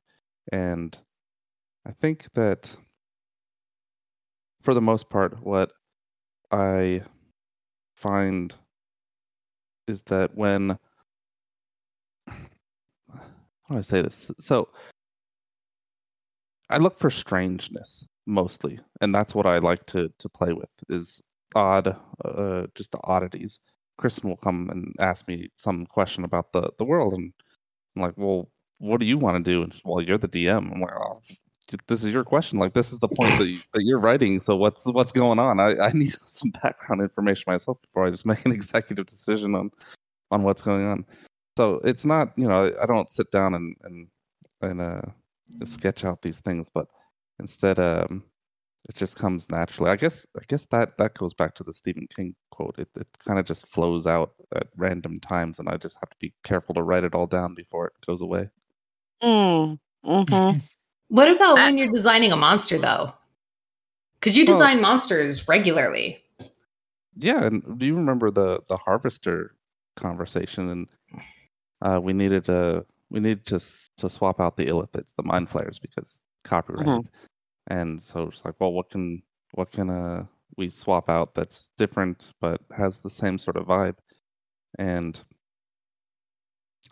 and 0.52 0.98
I 1.86 1.92
think 1.92 2.34
that 2.34 2.76
for 4.62 4.74
the 4.74 4.82
most 4.82 5.10
part, 5.10 5.44
what 5.44 5.72
I 6.52 7.04
find 7.96 8.54
is 9.88 10.04
that 10.04 10.36
when 10.36 10.78
how 13.68 13.76
do 13.76 13.80
I 13.80 13.82
say 13.82 14.02
this? 14.02 14.32
So 14.40 14.70
I 16.70 16.78
look 16.78 17.00
for 17.00 17.10
strangeness 17.10 18.06
mostly, 18.26 18.80
and 19.02 19.14
that's 19.14 19.36
what 19.36 19.46
I 19.46 19.58
like 19.60 19.86
to 19.88 20.12
to 20.18 20.30
play 20.30 20.54
with 20.54 20.70
is 20.90 21.22
odd, 21.56 21.96
uh, 22.26 22.68
just 22.76 22.92
the 22.92 23.00
oddities. 23.04 23.60
Christen 23.98 24.30
will 24.30 24.38
come 24.38 24.70
and 24.70 24.94
ask 25.00 25.28
me 25.28 25.50
some 25.58 25.86
question 25.86 26.24
about 26.24 26.52
the 26.54 26.72
the 26.78 26.86
world, 26.86 27.14
and 27.14 27.34
I'm 27.96 28.02
like, 28.04 28.18
well, 28.18 28.50
what 28.80 29.00
do 29.00 29.06
you 29.06 29.18
want 29.18 29.44
to 29.44 29.52
do? 29.52 29.64
And 29.64 29.74
well, 29.84 30.02
you're 30.02 30.18
the 30.18 30.28
DM. 30.28 30.72
I'm 30.74 30.82
like, 30.82 30.94
oh, 30.94 31.22
this 31.88 32.04
is 32.04 32.14
your 32.14 32.24
question. 32.24 32.60
Like, 32.60 32.74
this 32.74 32.94
is 32.94 33.00
the 33.00 33.08
point 33.08 33.38
that, 33.38 33.48
you, 33.48 33.58
that 33.74 33.84
you're 33.84 34.00
writing. 34.00 34.40
So 34.40 34.56
what's 34.56 34.86
what's 34.92 35.12
going 35.12 35.40
on? 35.40 35.60
I, 35.60 35.76
I 35.78 35.92
need 35.94 36.16
some 36.28 36.52
background 36.52 37.02
information 37.02 37.44
myself 37.48 37.82
before 37.82 38.08
I 38.08 38.12
just 38.12 38.26
make 38.26 38.46
an 38.46 38.52
executive 38.60 39.06
decision 39.06 39.56
on 39.56 39.72
on 40.32 40.44
what's 40.44 40.62
going 40.62 40.86
on. 40.86 41.06
So 41.58 41.82
it's 41.84 42.06
not, 42.06 42.34
you 42.38 42.48
know, 42.48 42.72
I 42.82 42.86
don't 42.86 43.12
sit 43.12 43.32
down 43.32 43.56
and 43.56 43.76
and 43.84 44.08
and 44.62 44.80
uh, 44.82 45.02
sketch 45.66 46.06
out 46.06 46.22
these 46.22 46.40
things, 46.40 46.70
but 46.70 46.88
instead, 47.40 47.80
um, 47.80 48.24
it 48.88 48.96
just 48.96 49.18
comes 49.18 49.50
naturally. 49.50 49.90
I 49.92 49.96
guess 49.96 50.26
I 50.38 50.42
guess 50.48 50.68
that 50.68 50.98
that 51.00 51.16
goes 51.16 51.34
back 51.34 51.56
to 51.56 51.64
the 51.64 51.74
Stephen 51.74 52.08
King 52.16 52.36
quote. 52.52 52.76
It 52.78 52.90
it 52.96 53.08
kind 53.26 53.40
of 53.40 53.46
just 53.46 53.68
flows 53.68 54.06
out 54.06 54.32
at 54.56 54.68
random 54.78 55.20
times, 55.20 55.58
and 55.60 55.68
I 55.68 55.78
just 55.78 55.98
have 56.00 56.10
to 56.12 56.16
be 56.22 56.32
careful 56.44 56.76
to 56.76 56.84
write 56.84 57.04
it 57.04 57.16
all 57.16 57.28
down 57.28 57.56
before 57.56 57.88
it 57.88 57.94
goes 58.06 58.22
away. 58.22 58.50
Mm. 59.24 59.80
hmm 60.04 60.52
What 61.10 61.30
about 61.30 61.56
That- 61.56 61.66
when 61.66 61.78
you're 61.78 61.88
designing 61.92 62.32
a 62.34 62.36
monster 62.38 62.78
though? 62.78 63.14
Because 64.20 64.38
you 64.38 64.46
Well- 64.46 64.54
design 64.56 64.80
monsters 64.82 65.48
regularly. 65.48 66.24
Yeah, 67.16 67.46
and 67.46 67.80
do 67.80 67.86
you 67.88 67.96
remember 67.96 68.30
the 68.30 68.62
the 68.70 68.78
harvester 68.78 69.56
conversation? 69.96 70.70
And 70.70 70.88
uh, 71.82 72.00
we 72.02 72.14
needed 72.14 72.46
to 72.46 72.86
we 73.10 73.20
needed 73.20 73.46
to 73.48 73.60
to 73.98 74.10
swap 74.10 74.40
out 74.40 74.58
the 74.58 74.66
illithids, 74.66 75.16
the 75.16 75.24
mind 75.24 75.50
flayers, 75.50 75.80
because 75.80 76.22
copyrighted. 76.44 77.10
And 77.68 78.02
so 78.02 78.24
it's 78.28 78.46
like, 78.46 78.56
well, 78.60 78.74
what 78.74 78.90
can 78.90 79.22
what 79.54 79.72
can 79.72 79.90
uh 79.90 80.26
we 80.58 80.70
swap 80.70 81.10
out 81.10 81.36
that's 81.36 81.70
different 81.78 82.34
but 82.42 82.62
has 82.76 83.00
the 83.02 83.10
same 83.10 83.38
sort 83.38 83.58
of 83.58 83.68
vibe? 83.68 83.98
And 84.80 85.20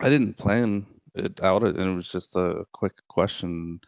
I 0.00 0.08
didn't 0.08 0.36
plan 0.36 0.86
it 1.14 1.42
out, 1.42 1.62
and 1.62 1.78
it 1.78 1.94
was 1.94 2.10
just 2.10 2.36
a 2.36 2.64
quick 2.72 2.94
question 3.08 3.80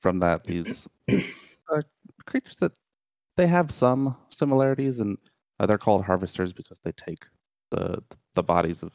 from 0.00 0.20
that. 0.20 0.44
These 0.46 0.88
uh, 1.08 1.82
creatures 2.26 2.56
that 2.56 2.72
they 3.36 3.46
have 3.46 3.70
some 3.70 4.16
similarities, 4.28 5.00
and 5.00 5.18
uh, 5.58 5.66
they're 5.66 5.78
called 5.78 6.04
harvesters 6.04 6.52
because 6.52 6.78
they 6.84 6.92
take 6.92 7.26
the 7.70 8.02
the 8.34 8.42
bodies 8.42 8.82
of 8.82 8.92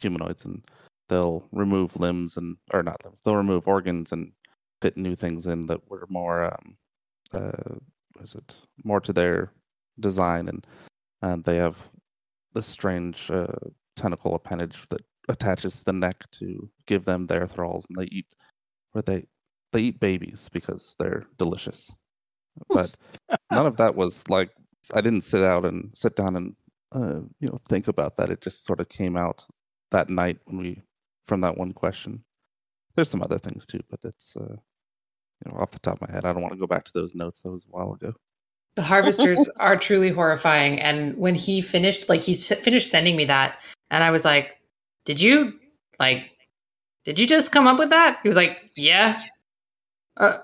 humanoids 0.00 0.44
and 0.44 0.64
they'll 1.08 1.44
remove 1.52 1.98
limbs 1.98 2.36
and 2.36 2.56
or 2.72 2.82
not 2.82 3.04
limbs. 3.04 3.20
They'll 3.24 3.36
remove 3.36 3.68
organs 3.68 4.12
and 4.12 4.32
fit 4.82 4.96
new 4.96 5.16
things 5.16 5.46
in 5.46 5.62
that 5.62 5.88
were 5.88 6.06
more 6.08 6.44
um 6.44 6.76
uh 7.32 7.74
what 8.12 8.24
is 8.24 8.34
it 8.34 8.56
more 8.84 9.00
to 9.00 9.12
their 9.12 9.52
design 10.00 10.48
and 10.48 10.66
and 11.22 11.44
they 11.44 11.56
have 11.56 11.78
this 12.52 12.66
strange 12.66 13.30
uh, 13.30 13.46
tentacle 13.96 14.34
appendage 14.34 14.86
that 14.90 15.00
attaches 15.28 15.78
to 15.78 15.84
the 15.86 15.92
neck 15.92 16.16
to 16.30 16.68
give 16.86 17.04
them 17.04 17.26
their 17.26 17.46
thralls 17.46 17.86
and 17.88 17.96
they 17.96 18.08
eat 18.12 18.26
where 18.92 19.02
they 19.02 19.24
they 19.72 19.80
eat 19.80 20.00
babies 20.00 20.48
because 20.52 20.94
they're 20.98 21.24
delicious 21.38 21.90
but 22.68 22.94
none 23.50 23.66
of 23.66 23.76
that 23.76 23.94
was 23.94 24.22
like 24.28 24.50
I 24.94 25.00
didn't 25.00 25.22
sit 25.22 25.42
out 25.42 25.64
and 25.64 25.90
sit 25.94 26.16
down 26.16 26.36
and 26.36 26.54
uh, 26.92 27.20
you 27.40 27.48
know 27.48 27.60
think 27.68 27.88
about 27.88 28.16
that. 28.16 28.30
It 28.30 28.40
just 28.40 28.64
sort 28.64 28.80
of 28.80 28.88
came 28.88 29.16
out 29.16 29.46
that 29.90 30.10
night 30.10 30.38
when 30.44 30.58
we 30.58 30.82
from 31.26 31.40
that 31.42 31.56
one 31.56 31.72
question. 31.72 32.22
There's 32.94 33.10
some 33.10 33.22
other 33.22 33.38
things 33.38 33.66
too, 33.66 33.80
but 33.90 34.00
it's 34.04 34.36
uh, 34.36 34.56
you 35.44 35.52
know 35.52 35.58
off 35.58 35.70
the 35.70 35.78
top 35.78 36.00
of 36.00 36.08
my 36.08 36.14
head. 36.14 36.24
I 36.24 36.32
don't 36.32 36.42
want 36.42 36.54
to 36.54 36.60
go 36.60 36.66
back 36.66 36.84
to 36.84 36.92
those 36.92 37.14
notes. 37.14 37.42
That 37.42 37.50
was 37.50 37.66
a 37.66 37.70
while 37.70 37.92
ago. 37.92 38.14
The 38.76 38.82
harvesters 38.82 39.48
are 39.60 39.76
truly 39.76 40.10
horrifying. 40.10 40.80
And 40.80 41.16
when 41.16 41.34
he 41.34 41.60
finished, 41.60 42.08
like 42.08 42.22
he 42.22 42.34
finished 42.34 42.90
sending 42.90 43.16
me 43.16 43.24
that, 43.26 43.58
and 43.90 44.02
I 44.02 44.10
was 44.10 44.24
like, 44.24 44.56
"Did 45.04 45.20
you 45.20 45.54
like? 45.98 46.30
Did 47.04 47.18
you 47.18 47.26
just 47.26 47.52
come 47.52 47.66
up 47.66 47.78
with 47.78 47.90
that?" 47.90 48.18
He 48.22 48.28
was 48.28 48.36
like, 48.36 48.70
"Yeah." 48.76 49.22
Uh, 50.16 50.38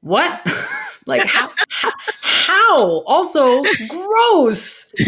what? 0.00 0.46
like 1.06 1.26
how, 1.26 1.50
how? 1.70 1.90
How? 2.22 3.02
Also, 3.06 3.64
gross. 3.88 4.92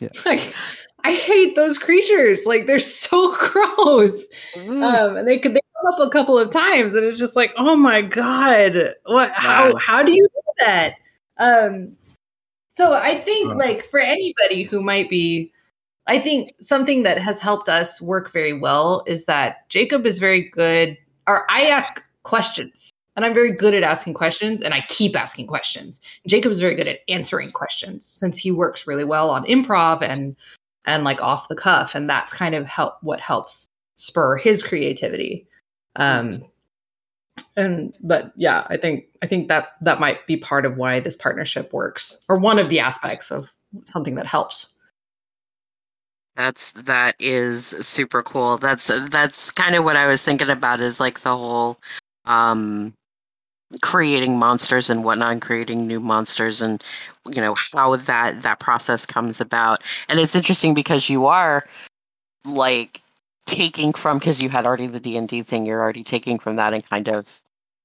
Yeah. 0.00 0.08
Like, 0.24 0.54
I 1.06 1.12
hate 1.12 1.54
those 1.54 1.78
creatures. 1.78 2.46
Like 2.46 2.66
they're 2.66 2.80
so 2.80 3.36
gross. 3.52 4.26
Um, 4.56 5.16
and 5.16 5.28
they 5.28 5.38
could 5.38 5.54
they 5.54 5.60
come 5.80 5.94
up 5.94 6.04
a 6.04 6.10
couple 6.10 6.36
of 6.36 6.50
times, 6.50 6.94
and 6.94 7.04
it's 7.04 7.16
just 7.18 7.36
like, 7.36 7.52
oh 7.56 7.76
my 7.76 8.02
god, 8.02 8.94
what? 9.04 9.30
How 9.32 9.72
Wow. 9.72 9.78
how 9.78 10.02
do 10.02 10.10
you 10.12 10.26
do 10.34 10.40
that? 10.64 10.96
Um, 11.38 11.96
so 12.76 12.92
I 12.92 13.20
think 13.20 13.52
Uh. 13.52 13.56
like 13.56 13.84
for 13.88 14.00
anybody 14.00 14.64
who 14.64 14.82
might 14.82 15.08
be, 15.08 15.52
I 16.08 16.18
think 16.18 16.54
something 16.60 17.04
that 17.04 17.18
has 17.18 17.38
helped 17.38 17.68
us 17.68 18.02
work 18.02 18.32
very 18.32 18.52
well 18.58 19.04
is 19.06 19.26
that 19.26 19.68
Jacob 19.68 20.06
is 20.06 20.18
very 20.18 20.48
good, 20.50 20.98
or 21.28 21.48
I 21.48 21.66
ask 21.66 22.02
questions. 22.24 22.90
And 23.14 23.24
I'm 23.24 23.32
very 23.32 23.56
good 23.56 23.72
at 23.74 23.82
asking 23.82 24.12
questions, 24.12 24.60
and 24.60 24.74
I 24.74 24.82
keep 24.88 25.16
asking 25.16 25.46
questions. 25.46 26.02
Jacob 26.26 26.52
is 26.52 26.60
very 26.60 26.74
good 26.74 26.88
at 26.88 26.98
answering 27.08 27.50
questions 27.50 28.04
since 28.06 28.36
he 28.36 28.50
works 28.50 28.86
really 28.86 29.04
well 29.04 29.30
on 29.30 29.46
improv 29.46 30.02
and 30.02 30.36
and 30.86 31.04
like 31.04 31.22
off 31.22 31.48
the 31.48 31.56
cuff, 31.56 31.94
and 31.94 32.08
that's 32.08 32.32
kind 32.32 32.54
of 32.54 32.66
help 32.66 32.96
what 33.02 33.20
helps 33.20 33.68
spur 33.96 34.36
his 34.36 34.62
creativity. 34.62 35.46
Um, 35.96 36.44
and 37.56 37.94
but 38.02 38.32
yeah, 38.36 38.66
I 38.68 38.76
think 38.76 39.06
I 39.22 39.26
think 39.26 39.48
that's 39.48 39.70
that 39.80 40.00
might 40.00 40.26
be 40.26 40.36
part 40.36 40.66
of 40.66 40.76
why 40.76 41.00
this 41.00 41.16
partnership 41.16 41.72
works, 41.72 42.22
or 42.28 42.38
one 42.38 42.58
of 42.58 42.68
the 42.68 42.80
aspects 42.80 43.30
of 43.30 43.50
something 43.84 44.14
that 44.16 44.26
helps. 44.26 44.72
That's 46.36 46.72
that 46.72 47.16
is 47.18 47.66
super 47.66 48.22
cool. 48.22 48.58
That's 48.58 48.86
that's 49.08 49.50
kind 49.50 49.74
of 49.74 49.84
what 49.84 49.96
I 49.96 50.06
was 50.06 50.22
thinking 50.22 50.50
about 50.50 50.80
is 50.80 51.00
like 51.00 51.20
the 51.20 51.36
whole 51.36 51.78
um 52.26 52.92
creating 53.82 54.38
monsters 54.38 54.90
and 54.90 55.04
whatnot 55.04 55.32
and 55.32 55.42
creating 55.42 55.86
new 55.86 56.00
monsters 56.00 56.62
and 56.62 56.82
you 57.28 57.40
know 57.40 57.54
how 57.72 57.96
that 57.96 58.42
that 58.42 58.60
process 58.60 59.06
comes 59.06 59.40
about. 59.40 59.82
And 60.08 60.20
it's 60.20 60.36
interesting 60.36 60.74
because 60.74 61.08
you 61.10 61.26
are 61.26 61.64
like 62.44 63.02
taking 63.46 63.92
from 63.92 64.18
because 64.18 64.42
you 64.42 64.48
had 64.48 64.66
already 64.66 64.86
the 64.86 65.00
D&D 65.00 65.42
thing, 65.42 65.66
you're 65.66 65.80
already 65.80 66.02
taking 66.02 66.38
from 66.38 66.56
that 66.56 66.74
and 66.74 66.88
kind 66.88 67.08
of 67.08 67.40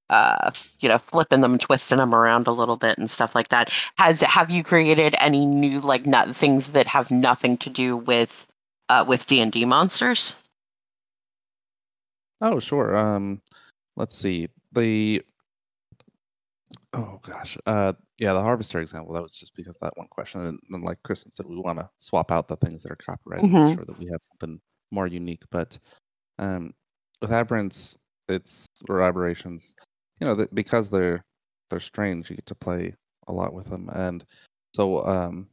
uh 0.10 0.52
you 0.80 0.90
know 0.90 0.98
flipping 0.98 1.42
them 1.42 1.58
twisting 1.58 1.98
them 1.98 2.14
around 2.14 2.46
a 2.46 2.52
little 2.52 2.76
bit 2.76 2.98
and 2.98 3.10
stuff 3.10 3.34
like 3.34 3.48
that 3.48 3.72
has 3.98 4.20
have 4.20 4.50
you 4.50 4.62
created 4.62 5.16
any 5.22 5.46
new 5.46 5.80
like 5.80 6.06
not 6.06 6.36
things 6.36 6.74
that 6.74 6.86
have 6.88 7.10
nothing 7.12 7.56
to 7.56 7.70
do 7.70 7.96
with 7.96 8.46
uh 8.90 9.06
with 9.08 9.26
d&d 9.26 9.64
monsters 9.64 10.36
Oh, 12.42 12.60
sure. 12.60 12.96
Um, 12.98 13.42
let's 13.96 14.18
see. 14.18 14.50
The 14.72 15.22
oh 16.94 17.20
gosh, 17.24 17.58
uh, 17.66 17.94
yeah, 18.18 18.34
the 18.34 18.42
harvester 18.42 18.80
example. 18.82 19.14
That 19.14 19.24
was 19.24 19.36
just 19.38 19.56
because 19.56 19.76
of 19.78 19.82
that 19.82 19.98
one 19.98 20.08
question, 20.10 20.42
and, 20.46 20.60
and 20.72 20.84
like 20.84 21.02
Christen 21.04 21.32
said, 21.32 21.46
we 21.46 21.58
want 21.58 21.80
to 21.80 21.90
swap 21.98 22.32
out 22.32 22.48
the 22.48 22.58
things 22.58 22.84
that 22.84 22.92
are 22.92 22.96
copyrighted, 22.98 23.50
Mhm. 23.50 23.70
make 23.70 23.78
sure 23.78 23.86
that 23.86 23.98
we 24.00 24.08
have 24.12 24.22
something 24.30 24.60
more 24.92 25.08
unique. 25.08 25.44
But 25.52 25.78
um, 26.40 26.74
with 27.22 27.32
aberrants, 27.32 27.98
it's 28.30 28.68
or 28.90 29.02
aberrations, 29.02 29.76
you 30.20 30.28
know, 30.28 30.36
that 30.36 30.54
because 30.56 30.90
they're 30.90 31.24
they're 31.70 31.80
strange, 31.80 32.30
you 32.30 32.36
get 32.38 32.46
to 32.48 32.56
play 32.56 32.96
a 33.28 33.34
lot 33.34 33.54
with 33.54 33.70
them, 33.70 33.90
and 33.94 34.26
so 34.76 35.06
um, 35.06 35.50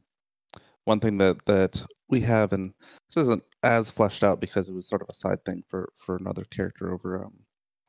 one 0.85 0.99
thing 0.99 1.17
that 1.19 1.43
that 1.45 1.81
we 2.09 2.21
have, 2.21 2.53
and 2.53 2.73
this 3.09 3.17
isn't 3.17 3.43
as 3.63 3.89
fleshed 3.89 4.23
out 4.23 4.39
because 4.39 4.69
it 4.69 4.73
was 4.73 4.87
sort 4.87 5.01
of 5.01 5.09
a 5.09 5.13
side 5.13 5.43
thing 5.45 5.63
for 5.69 5.91
for 5.95 6.17
another 6.17 6.45
character 6.45 6.93
over 6.93 7.25
um 7.25 7.33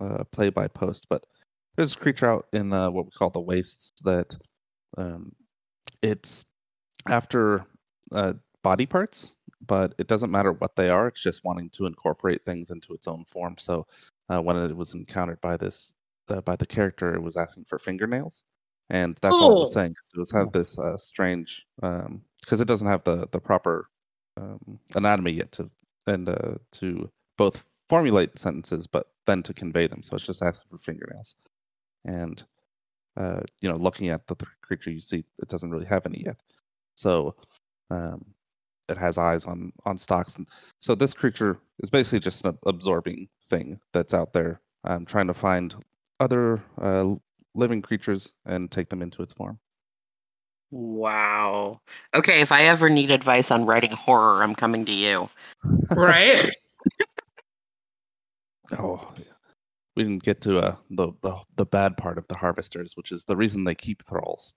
uh, 0.00 0.24
play 0.32 0.50
by 0.50 0.66
post, 0.68 1.06
but 1.10 1.26
there's 1.76 1.94
a 1.94 1.98
creature 1.98 2.28
out 2.30 2.46
in 2.52 2.72
uh, 2.72 2.90
what 2.90 3.04
we 3.06 3.10
call 3.12 3.30
the 3.30 3.40
wastes 3.40 3.92
that 4.02 4.36
um 4.96 5.32
it's 6.02 6.44
after 7.08 7.64
uh, 8.12 8.34
body 8.62 8.86
parts, 8.86 9.34
but 9.66 9.94
it 9.98 10.06
doesn't 10.06 10.30
matter 10.30 10.52
what 10.52 10.76
they 10.76 10.90
are. 10.90 11.08
It's 11.08 11.22
just 11.22 11.44
wanting 11.44 11.70
to 11.70 11.86
incorporate 11.86 12.44
things 12.44 12.70
into 12.70 12.92
its 12.92 13.06
own 13.06 13.24
form. 13.24 13.56
So 13.58 13.86
uh, 14.28 14.40
when 14.40 14.56
it 14.56 14.76
was 14.76 14.94
encountered 14.94 15.40
by 15.40 15.56
this 15.56 15.92
uh, 16.28 16.40
by 16.40 16.56
the 16.56 16.66
character, 16.66 17.14
it 17.14 17.22
was 17.22 17.36
asking 17.36 17.64
for 17.64 17.78
fingernails, 17.78 18.44
and 18.88 19.16
that's 19.20 19.34
all 19.34 19.56
it 19.56 19.60
was 19.60 19.72
saying. 19.72 19.94
It 20.14 20.18
was 20.18 20.30
have 20.30 20.52
this 20.52 20.78
uh, 20.78 20.96
strange 20.98 21.66
because 21.80 22.60
it 22.60 22.68
doesn't 22.68 22.86
have 22.86 23.04
the 23.04 23.28
the 23.30 23.40
proper 23.40 23.88
um, 24.36 24.78
anatomy 24.94 25.32
yet 25.32 25.52
to 25.52 25.70
and 26.06 26.28
uh, 26.28 26.54
to 26.72 27.10
both 27.36 27.64
formulate 27.88 28.38
sentences, 28.38 28.86
but 28.86 29.08
then 29.26 29.42
to 29.42 29.52
convey 29.52 29.86
them. 29.86 30.02
So 30.02 30.16
it's 30.16 30.26
just 30.26 30.42
asking 30.42 30.70
for 30.70 30.78
fingernails, 30.78 31.34
and 32.04 32.42
uh, 33.16 33.40
you 33.60 33.68
know, 33.68 33.76
looking 33.76 34.08
at 34.08 34.26
the 34.26 34.34
th- 34.34 34.48
creature, 34.62 34.90
you 34.90 35.00
see 35.00 35.24
it 35.38 35.48
doesn't 35.48 35.70
really 35.70 35.86
have 35.86 36.06
any 36.06 36.22
yet. 36.24 36.40
So 36.94 37.34
um, 37.90 38.24
it 38.88 38.96
has 38.96 39.18
eyes 39.18 39.44
on 39.44 39.72
on 39.84 39.98
stocks, 39.98 40.36
And 40.36 40.48
so 40.80 40.94
this 40.94 41.14
creature 41.14 41.58
is 41.80 41.90
basically 41.90 42.20
just 42.20 42.44
an 42.44 42.58
absorbing 42.66 43.28
thing 43.48 43.80
that's 43.92 44.14
out 44.14 44.32
there, 44.32 44.60
um, 44.84 45.04
trying 45.04 45.26
to 45.26 45.34
find 45.34 45.74
other 46.18 46.62
uh, 46.80 47.14
living 47.54 47.82
creatures 47.82 48.32
and 48.46 48.70
take 48.70 48.88
them 48.88 49.02
into 49.02 49.22
its 49.22 49.32
form. 49.32 49.58
Wow. 50.70 51.80
Okay, 52.14 52.40
if 52.40 52.52
I 52.52 52.62
ever 52.64 52.88
need 52.88 53.10
advice 53.10 53.50
on 53.50 53.66
writing 53.66 53.90
horror, 53.90 54.42
I'm 54.42 54.54
coming 54.54 54.84
to 54.84 54.92
you. 54.92 55.28
Right? 55.90 56.48
Oh, 58.78 59.12
yeah. 59.16 59.29
We 60.00 60.08
didn't 60.08 60.22
get 60.22 60.40
to 60.42 60.58
uh, 60.58 60.76
the, 60.90 61.12
the 61.20 61.36
the 61.56 61.66
bad 61.66 61.96
part 61.98 62.16
of 62.16 62.26
the 62.28 62.34
harvesters, 62.34 62.96
which 62.96 63.12
is 63.12 63.24
the 63.24 63.36
reason 63.36 63.64
they 63.64 63.74
keep 63.74 64.02
thralls, 64.04 64.54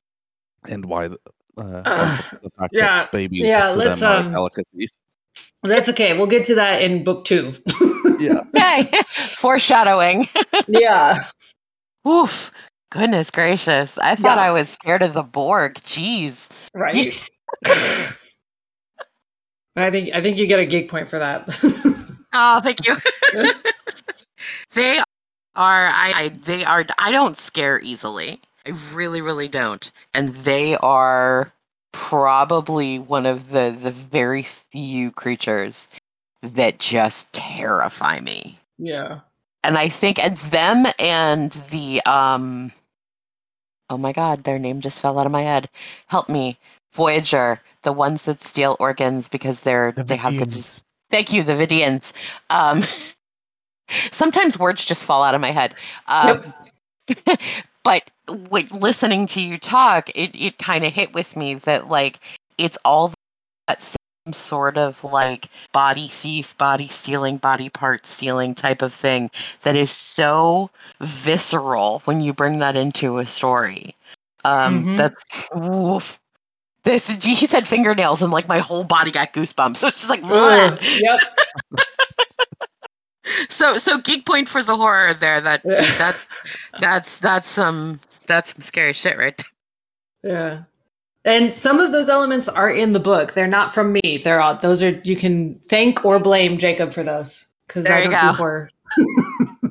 and 0.69 0.85
why 0.85 1.09
the, 1.09 1.17
uh, 1.57 1.81
Ugh, 1.85 2.39
the 2.43 2.49
fact 2.57 2.73
yeah, 2.73 2.99
that 2.99 3.11
babies 3.11 3.43
yeah, 3.43 3.71
to 3.71 3.75
let's, 3.75 3.99
them 3.99 4.27
um, 4.27 4.31
delicacy. 4.31 4.87
That's 5.63 5.89
okay. 5.89 6.17
We'll 6.17 6.27
get 6.27 6.45
to 6.45 6.55
that 6.55 6.81
in 6.81 7.03
book 7.03 7.25
two. 7.25 7.53
Yeah. 8.19 8.41
Yay! 8.53 8.83
Foreshadowing. 9.05 10.29
yeah. 10.67 11.19
Oof. 12.07 12.51
Goodness 12.89 13.29
gracious. 13.31 13.97
I 13.97 14.15
thought 14.15 14.37
Yeah. 14.37 14.43
I 14.43 14.51
was 14.51 14.69
scared 14.69 15.01
of 15.01 15.13
the 15.13 15.23
Borg. 15.23 15.75
Jeez. 15.75 16.49
Right. 16.73 17.21
I 19.75 19.89
think 19.89 20.13
I 20.13 20.21
think 20.21 20.37
you 20.37 20.47
get 20.47 20.59
a 20.59 20.65
gig 20.65 20.87
point 20.87 21.09
for 21.09 21.19
that. 21.19 21.49
Oh, 22.33 22.61
thank 22.61 22.85
you. 22.87 22.95
they 24.73 25.02
are 25.55 25.87
I, 25.87 26.13
I 26.15 26.27
they 26.29 26.63
are 26.63 26.85
I 26.99 27.11
don't 27.11 27.37
scare 27.37 27.79
easily. 27.81 28.41
I 28.65 28.71
really, 28.93 29.21
really 29.21 29.47
don't. 29.47 29.91
And 30.13 30.29
they 30.29 30.75
are 30.77 31.53
probably 31.91 32.97
one 32.99 33.25
of 33.25 33.49
the 33.51 33.75
the 33.77 33.91
very 33.91 34.43
few 34.43 35.11
creatures 35.11 35.87
that 36.41 36.79
just 36.79 37.31
terrify 37.33 38.19
me. 38.19 38.59
yeah. 38.77 39.21
And 39.65 39.77
I 39.77 39.87
think 39.89 40.19
and 40.19 40.35
them 40.37 40.85
and 40.99 41.51
the 41.71 42.01
um 42.05 42.73
oh 43.89 43.97
my 43.97 44.11
god, 44.11 44.43
their 44.43 44.59
name 44.59 44.81
just 44.81 45.01
fell 45.01 45.19
out 45.19 45.25
of 45.25 45.31
my 45.31 45.43
head. 45.43 45.69
Help 46.07 46.29
me. 46.29 46.57
Voyager, 46.93 47.61
the 47.83 47.93
ones 47.93 48.25
that 48.25 48.41
steal 48.41 48.77
organs 48.79 49.29
because 49.29 49.61
they're 49.61 49.91
The 49.91 50.03
they 50.03 50.17
have 50.17 50.37
the 50.37 50.81
Thank 51.09 51.31
you, 51.31 51.43
the 51.43 51.53
Vidians. 51.53 52.11
Um, 52.49 52.83
sometimes 54.11 54.57
words 54.59 54.85
just 54.85 55.05
fall 55.05 55.23
out 55.23 55.35
of 55.35 55.41
my 55.41 55.51
head. 55.51 55.75
Um, 56.07 56.53
but 57.83 58.09
when 58.49 58.67
listening 58.67 59.27
to 59.27 59.41
you 59.41 59.57
talk, 59.57 60.09
it, 60.15 60.35
it 60.39 60.57
kind 60.57 60.85
of 60.85 60.93
hit 60.93 61.13
with 61.13 61.35
me 61.35 61.55
that 61.55 61.87
like 61.87 62.19
it's 62.57 62.77
all 62.85 63.13
that 63.67 63.81
same 63.81 63.97
sort 64.31 64.77
of 64.77 65.03
like 65.03 65.49
body 65.73 66.07
thief, 66.07 66.57
body 66.57 66.87
stealing, 66.87 67.37
body 67.37 67.69
part 67.69 68.05
stealing 68.05 68.55
type 68.55 68.81
of 68.81 68.93
thing 68.93 69.29
that 69.63 69.75
is 69.75 69.91
so 69.91 70.69
visceral 71.01 71.99
when 72.05 72.21
you 72.21 72.33
bring 72.33 72.59
that 72.59 72.75
into 72.75 73.17
a 73.17 73.25
story. 73.25 73.95
Um, 74.45 74.85
Mhm. 74.85 74.97
That's 74.97 75.25
oof. 75.57 76.19
This 76.83 77.09
he 77.23 77.45
said 77.45 77.67
fingernails 77.67 78.21
and 78.21 78.31
like 78.31 78.47
my 78.47 78.59
whole 78.59 78.83
body 78.83 79.11
got 79.11 79.33
goosebumps. 79.33 79.77
So 79.83 79.87
it's 79.87 79.97
just 79.99 80.09
like 80.09 80.21
Ugh, 80.23 80.77
yep. 80.99 81.19
So 83.49 83.77
so 83.77 83.97
geek 83.99 84.25
point 84.25 84.49
for 84.49 84.63
the 84.63 84.75
horror 84.77 85.13
there. 85.13 85.39
That 85.41 85.61
Yeah. 85.63 85.75
dude, 85.75 85.85
that 85.99 86.17
that's 86.79 87.19
that's 87.19 87.47
some 87.47 87.99
that's 88.27 88.53
some 88.53 88.61
scary 88.61 88.93
shit 88.93 89.17
right 89.17 89.41
there. 90.23 90.31
Yeah. 90.31 90.63
And 91.25 91.53
some 91.53 91.79
of 91.79 91.93
those 91.93 92.09
elements 92.09 92.49
are 92.49 92.69
in 92.69 92.91
the 92.93 92.99
book. 92.99 93.33
They're 93.33 93.47
not 93.47 93.73
from 93.73 93.93
me. 93.93 94.21
They're 94.23 94.41
all 94.41 94.55
those 94.55 94.83
are 94.83 94.89
you 95.05 95.15
can 95.15 95.59
thank 95.69 96.03
or 96.03 96.19
blame 96.19 96.57
Jacob 96.57 96.91
for 96.93 97.03
those 97.03 97.47
because 97.67 97.85
I 97.85 98.01
don't 98.01 98.11
go. 98.11 98.19
do 98.31 98.37
horror. 98.37 98.69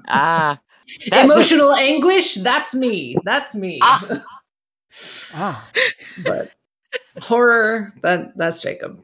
Ah, 0.08 0.58
That- 1.10 1.24
Emotional 1.24 1.74
anguish, 1.74 2.34
that's 2.36 2.74
me. 2.74 3.16
That's 3.24 3.54
me. 3.54 3.78
Ah. 3.82 4.24
Ah, 5.34 5.66
but 6.22 6.52
horror, 7.18 7.94
that 8.02 8.36
that's 8.36 8.60
Jacob. 8.60 9.02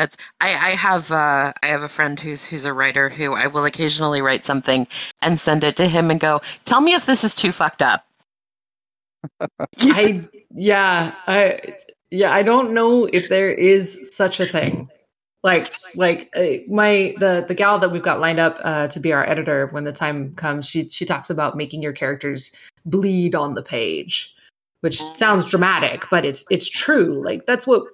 That's 0.00 0.16
I, 0.40 0.48
I 0.48 0.70
have 0.70 1.12
uh, 1.12 1.52
I 1.62 1.66
have 1.66 1.82
a 1.82 1.88
friend 1.88 2.18
who's 2.18 2.42
who's 2.42 2.64
a 2.64 2.72
writer 2.72 3.10
who 3.10 3.34
I 3.34 3.48
will 3.48 3.66
occasionally 3.66 4.22
write 4.22 4.46
something 4.46 4.88
and 5.20 5.38
send 5.38 5.62
it 5.62 5.76
to 5.76 5.88
him 5.88 6.10
and 6.10 6.18
go, 6.18 6.40
tell 6.64 6.80
me 6.80 6.94
if 6.94 7.04
this 7.04 7.22
is 7.22 7.34
too 7.34 7.52
fucked 7.52 7.82
up. 7.82 8.06
I 9.78 10.26
yeah, 10.54 11.14
I 11.26 11.74
yeah, 12.10 12.32
I 12.32 12.42
don't 12.42 12.72
know 12.72 13.10
if 13.12 13.28
there 13.28 13.50
is 13.50 14.10
such 14.16 14.40
a 14.40 14.46
thing. 14.46 14.88
Like 15.42 15.74
like 15.94 16.30
uh, 16.34 16.64
my 16.72 17.14
the 17.18 17.44
the 17.46 17.54
gal 17.54 17.78
that 17.78 17.92
we've 17.92 18.02
got 18.02 18.20
lined 18.20 18.40
up 18.40 18.56
uh, 18.64 18.88
to 18.88 19.00
be 19.00 19.12
our 19.12 19.28
editor 19.28 19.66
when 19.66 19.84
the 19.84 19.92
time 19.92 20.34
comes, 20.36 20.66
she 20.66 20.88
she 20.88 21.04
talks 21.04 21.28
about 21.28 21.58
making 21.58 21.82
your 21.82 21.92
characters 21.92 22.52
bleed 22.86 23.34
on 23.34 23.52
the 23.52 23.62
page, 23.62 24.34
which 24.80 25.02
sounds 25.14 25.44
dramatic, 25.44 26.06
but 26.10 26.24
it's 26.24 26.46
it's 26.50 26.70
true. 26.70 27.22
Like 27.22 27.44
that's 27.44 27.66
what 27.66 27.84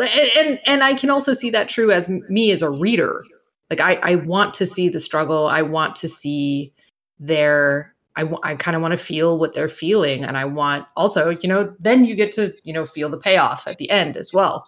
and 0.00 0.60
and 0.66 0.82
I 0.84 0.94
can 0.94 1.10
also 1.10 1.32
see 1.32 1.50
that 1.50 1.68
true 1.68 1.90
as 1.90 2.08
me 2.08 2.50
as 2.52 2.62
a 2.62 2.70
reader. 2.70 3.24
Like 3.70 3.80
I 3.80 3.94
I 3.96 4.14
want 4.16 4.54
to 4.54 4.66
see 4.66 4.88
the 4.88 5.00
struggle. 5.00 5.46
I 5.48 5.62
want 5.62 5.94
to 5.96 6.08
see 6.08 6.72
their 7.18 7.94
I, 8.16 8.20
w- 8.22 8.40
I 8.42 8.54
kind 8.54 8.74
of 8.76 8.80
want 8.82 8.92
to 8.92 8.98
feel 8.98 9.38
what 9.38 9.52
they're 9.54 9.68
feeling 9.68 10.24
and 10.24 10.36
i 10.38 10.44
want 10.44 10.86
also 10.96 11.30
you 11.30 11.48
know 11.48 11.74
then 11.78 12.04
you 12.06 12.14
get 12.14 12.30
to 12.32 12.54
you 12.62 12.72
know 12.72 12.84
feel 12.86 13.08
the 13.10 13.18
payoff 13.18 13.66
at 13.66 13.76
the 13.78 13.88
end 13.90 14.16
as 14.16 14.32
well 14.34 14.66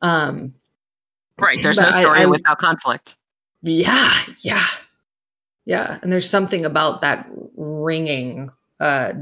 um 0.00 0.52
Right. 1.38 1.60
There's 1.62 1.78
no 1.80 1.90
story 1.90 2.20
I- 2.20 2.26
without 2.26 2.58
conflict. 2.58 3.16
yeah 3.62 4.12
yeah 4.40 4.66
yeah 5.64 5.98
and 6.02 6.12
there's 6.12 6.28
something 6.30 6.64
about 6.64 7.00
that 7.02 7.28
ringing 7.56 8.50
uh 8.80 9.12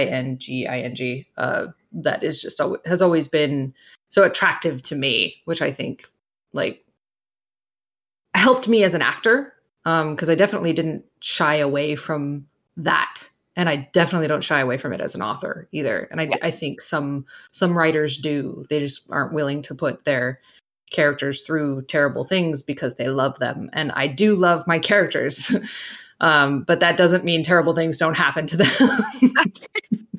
w-r-i-n-g-i-n-g 0.00 1.26
uh 1.36 1.66
that 1.92 2.22
is 2.22 2.40
just 2.42 2.60
has 2.86 3.02
always 3.02 3.28
been 3.28 3.74
so 4.10 4.22
attractive 4.24 4.82
to 4.82 4.94
me 4.94 5.34
which 5.46 5.62
i 5.62 5.70
think 5.72 6.04
like 6.52 6.84
helped 8.34 8.68
me 8.68 8.84
as 8.84 8.94
an 8.94 9.02
actor 9.02 9.52
um 9.84 10.14
because 10.14 10.28
i 10.28 10.34
definitely 10.34 10.72
didn't 10.72 11.04
shy 11.20 11.56
away 11.56 11.94
from 11.96 12.46
that. 12.76 13.28
And 13.56 13.68
i 13.68 13.88
definitely 13.92 14.28
don't 14.28 14.44
shy 14.44 14.60
away 14.60 14.78
from 14.78 14.92
it 14.92 15.00
as 15.02 15.14
an 15.14 15.22
author 15.22 15.68
either. 15.72 16.08
And 16.10 16.20
i, 16.20 16.24
Yeah. 16.24 16.36
I 16.42 16.50
think 16.50 16.80
some 16.80 17.26
some 17.52 17.76
writers 17.76 18.16
do. 18.16 18.64
They 18.70 18.80
just 18.80 19.06
aren't 19.10 19.34
willing 19.34 19.60
to 19.62 19.74
put 19.74 20.04
their 20.04 20.40
characters 20.90 21.42
through 21.42 21.82
terrible 21.82 22.24
things 22.24 22.62
because 22.62 22.94
they 22.94 23.08
love 23.08 23.38
them. 23.38 23.68
And 23.74 23.92
i 23.92 24.06
do 24.06 24.34
love 24.34 24.66
my 24.66 24.78
characters. 24.78 25.52
Um 26.22 26.64
but 26.64 26.80
that 26.80 26.98
doesn't 26.98 27.24
mean 27.24 27.42
terrible 27.42 27.74
things 27.74 27.96
don't 27.96 28.16
happen 28.16 28.46
to 28.46 28.56
them 28.58 28.68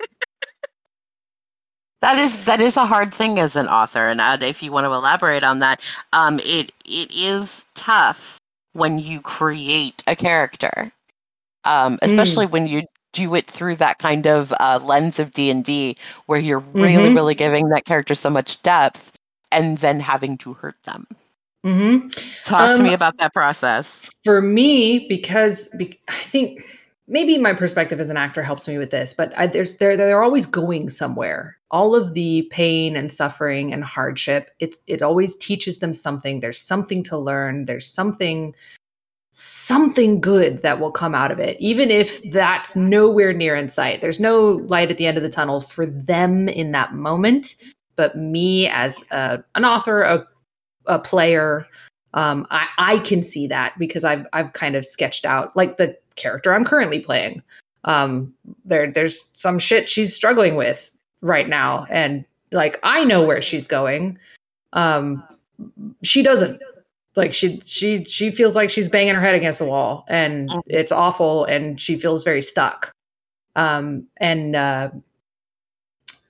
That 2.02 2.18
is 2.18 2.46
that 2.46 2.60
is 2.62 2.78
a 2.78 2.86
hard 2.86 3.14
thing 3.14 3.40
as 3.40 3.56
an 3.56 3.68
author, 3.68 4.08
and 4.10 4.20
uh, 4.22 4.38
if 4.42 4.64
you 4.64 4.72
want 4.72 4.86
to 4.86 4.92
elaborate 4.94 5.44
on 5.44 5.60
that, 5.60 5.82
um, 6.14 6.40
it 6.44 6.72
it 6.86 7.12
is 7.16 7.68
tough 7.76 8.40
when 8.74 8.98
you 9.00 9.22
create 9.22 10.04
a 10.08 10.16
character, 10.16 10.92
um, 11.66 12.00
especially 12.02 12.46
when 12.48 12.68
you 12.68 12.84
do 13.14 13.36
it 13.36 13.48
through 13.48 13.76
that 13.78 14.00
kind 14.00 14.28
of 14.28 14.54
uh, 14.60 14.80
lens 14.84 15.20
of 15.20 15.32
D 15.34 15.50
and 15.52 15.64
D, 15.64 15.96
where 16.28 16.40
you're 16.40 16.60
really 16.60 17.10
Mhm. 17.10 17.16
really 17.16 17.36
giving 17.36 17.70
that 17.70 17.86
character 17.86 18.16
so 18.16 18.30
much 18.30 18.62
depth, 18.64 19.14
and 19.52 19.78
then 19.80 20.00
having 20.00 20.38
to 20.40 20.54
hurt 20.56 20.78
them. 20.84 21.08
mm-hmm. 21.66 22.08
Talk 22.44 22.72
to 22.72 22.84
Um, 22.84 22.84
me 22.84 22.94
about 22.94 23.18
that 23.20 23.34
process. 23.34 24.10
for 24.24 24.42
me 24.42 25.06
because 25.10 25.68
be, 25.78 26.00
i 26.08 26.14
think 26.14 26.66
maybe 27.12 27.38
my 27.38 27.54
perspective 27.54 28.00
as 28.00 28.10
an 28.10 28.18
actor 28.18 28.42
helps 28.42 28.68
me 28.68 28.78
with 28.78 28.90
this 28.90 29.14
but 29.14 29.38
I, 29.38 29.46
there's 29.46 29.78
they're 29.78 29.98
they're 29.98 30.24
always 30.24 30.46
going 30.48 30.90
somewhere. 30.90 31.58
All 31.70 31.96
of 31.96 32.14
the 32.16 32.48
pain 32.52 32.96
and 32.96 33.12
suffering 33.12 33.72
and 33.72 33.84
hardship 33.84 34.50
it's 34.60 34.80
it 34.88 35.04
always 35.04 35.36
teaches 35.36 35.78
them 35.80 35.94
something. 35.94 36.40
There's 36.40 36.60
something 36.60 37.04
to 37.04 37.18
learn. 37.18 37.66
There's 37.66 37.88
something 37.88 38.56
something 39.34 40.20
good 40.20 40.62
that 40.62 40.80
will 40.80 40.92
come 40.92 41.16
out 41.16 41.32
of 41.32 41.40
it 41.40 41.56
even 41.60 41.90
if 41.90 42.22
that's 42.32 42.76
nowhere 42.76 43.34
near 43.34 43.56
in 43.56 43.70
sight. 43.70 44.02
There's 44.02 44.20
no 44.20 44.62
light 44.68 44.90
at 44.90 44.98
the 44.98 45.06
end 45.06 45.18
of 45.18 45.24
the 45.24 45.30
tunnel 45.30 45.62
for 45.62 45.86
them 45.86 46.50
in 46.50 46.72
that 46.72 46.94
moment. 46.94 47.56
But 47.98 48.18
me 48.18 48.68
as 48.68 49.04
a, 49.12 49.44
an 49.56 49.66
author 49.66 50.02
a, 50.02 50.26
a 50.88 50.98
player 50.98 51.68
um, 52.14 52.46
I, 52.52 52.68
I 52.78 53.00
can 53.00 53.24
see 53.24 53.48
that 53.48 53.78
because 53.78 54.04
I've 54.04 54.26
I've 54.34 54.54
kind 54.54 54.76
of 54.76 54.86
sketched 54.86 55.26
out 55.26 55.56
like 55.56 55.78
the 55.78 55.98
character 56.16 56.54
I'm 56.54 56.66
currently 56.66 57.00
playing. 57.00 57.42
Um, 57.84 58.34
there 58.66 58.92
there's 58.92 59.30
some 59.34 59.60
shit 59.60 59.90
she's 59.90 60.16
struggling 60.16 60.56
with 60.56 60.92
right 61.22 61.48
now, 61.48 61.88
and 61.90 62.26
like 62.52 62.80
I 62.84 63.04
know 63.06 63.24
where 63.24 63.42
she's 63.42 63.68
going. 63.68 64.18
Um, 64.74 65.24
she 66.04 66.22
doesn't. 66.22 66.62
Like 67.16 67.34
she 67.34 67.62
she 67.66 68.04
she 68.06 68.32
feels 68.32 68.56
like 68.56 68.70
she's 68.70 68.88
banging 68.88 69.16
her 69.16 69.22
head 69.22 69.36
against 69.36 69.62
a 69.62 69.66
wall, 69.66 70.06
and 70.08 70.50
it's 70.68 70.92
awful, 70.92 71.46
and 71.46 71.80
she 71.80 71.98
feels 71.98 72.24
very 72.24 72.42
stuck. 72.42 72.92
Um, 73.56 74.08
and 74.18 74.56
uh, 74.56 74.92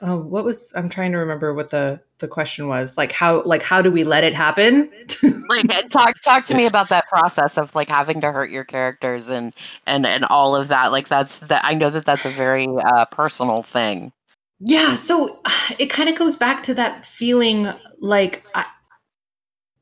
oh, 0.02 0.22
what 0.22 0.44
was 0.44 0.74
I'm 0.76 0.90
trying 0.90 1.12
to 1.12 1.18
remember 1.18 1.54
what 1.54 1.70
the 1.70 2.02
the 2.22 2.28
question 2.28 2.68
was. 2.68 2.98
Like 2.98 3.12
how 3.12 3.44
like 3.44 3.62
how 3.62 3.82
do 3.82 3.92
we 3.92 4.04
let 4.04 4.24
it 4.24 4.34
happen? 4.34 4.90
like 5.50 5.90
talk 5.90 6.20
talk 6.22 6.46
to 6.46 6.56
me 6.56 6.66
about 6.66 6.90
that 6.90 7.08
process 7.08 7.58
of 7.58 7.76
like 7.76 7.90
having 7.90 8.22
to 8.22 8.32
hurt 8.32 8.50
your 8.50 8.64
characters 8.64 9.30
and 9.30 9.54
and 9.86 10.06
and 10.06 10.24
all 10.26 10.56
of 10.56 10.70
that. 10.70 10.92
Like 10.92 11.10
that's 11.10 11.40
that 11.40 11.66
I 11.66 11.74
know 11.74 11.90
that 11.90 12.06
that's 12.06 12.26
a 12.26 12.30
very 12.30 12.68
uh, 12.68 13.06
personal 13.06 13.64
thing. 13.64 14.14
Yeah, 14.60 14.96
so 14.96 15.42
it 15.80 15.88
kind 15.88 16.08
of 16.08 16.18
goes 16.18 16.36
back 16.36 16.64
to 16.64 16.74
that 16.76 17.06
feeling 17.06 17.68
like 18.00 18.44
I, 18.56 18.66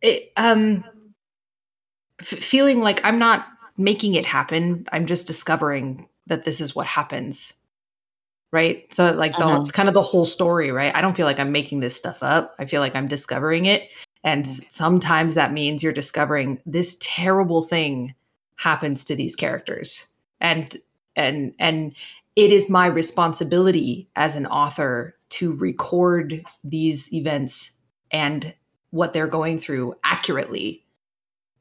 it 0.01 0.31
um 0.37 0.83
f- 2.19 2.27
feeling 2.27 2.79
like 2.79 3.03
I'm 3.03 3.19
not 3.19 3.45
making 3.77 4.15
it 4.15 4.25
happen. 4.25 4.87
I'm 4.91 5.05
just 5.05 5.27
discovering 5.27 6.07
that 6.27 6.45
this 6.45 6.61
is 6.61 6.75
what 6.75 6.87
happens. 6.87 7.53
Right? 8.51 8.91
So 8.93 9.11
like 9.11 9.37
the 9.37 9.61
Mhm. 9.61 9.71
kind 9.73 9.87
of 9.87 9.93
the 9.93 10.01
whole 10.01 10.25
story, 10.25 10.71
right? 10.71 10.95
I 10.95 11.01
don't 11.01 11.15
feel 11.15 11.25
like 11.27 11.39
I'm 11.39 11.51
making 11.51 11.81
this 11.81 11.95
stuff 11.95 12.23
up. 12.23 12.55
I 12.59 12.65
feel 12.65 12.81
like 12.81 12.95
I'm 12.95 13.07
discovering 13.07 13.65
it 13.65 13.89
and 14.23 14.45
s- 14.45 14.61
sometimes 14.69 15.35
that 15.35 15.53
means 15.53 15.83
you're 15.83 15.93
discovering 15.93 16.59
this 16.65 16.97
terrible 16.99 17.61
thing 17.63 18.15
happens 18.55 19.05
to 19.05 19.15
these 19.15 19.35
characters. 19.35 20.07
And 20.41 20.77
and 21.15 21.53
and 21.59 21.95
it 22.35 22.51
is 22.51 22.69
my 22.69 22.87
responsibility 22.87 24.09
as 24.15 24.35
an 24.35 24.45
author 24.47 25.15
to 25.29 25.53
record 25.55 26.43
these 26.63 27.13
events 27.13 27.71
and 28.11 28.53
what 28.91 29.13
they're 29.13 29.27
going 29.27 29.59
through 29.59 29.95
accurately 30.03 30.83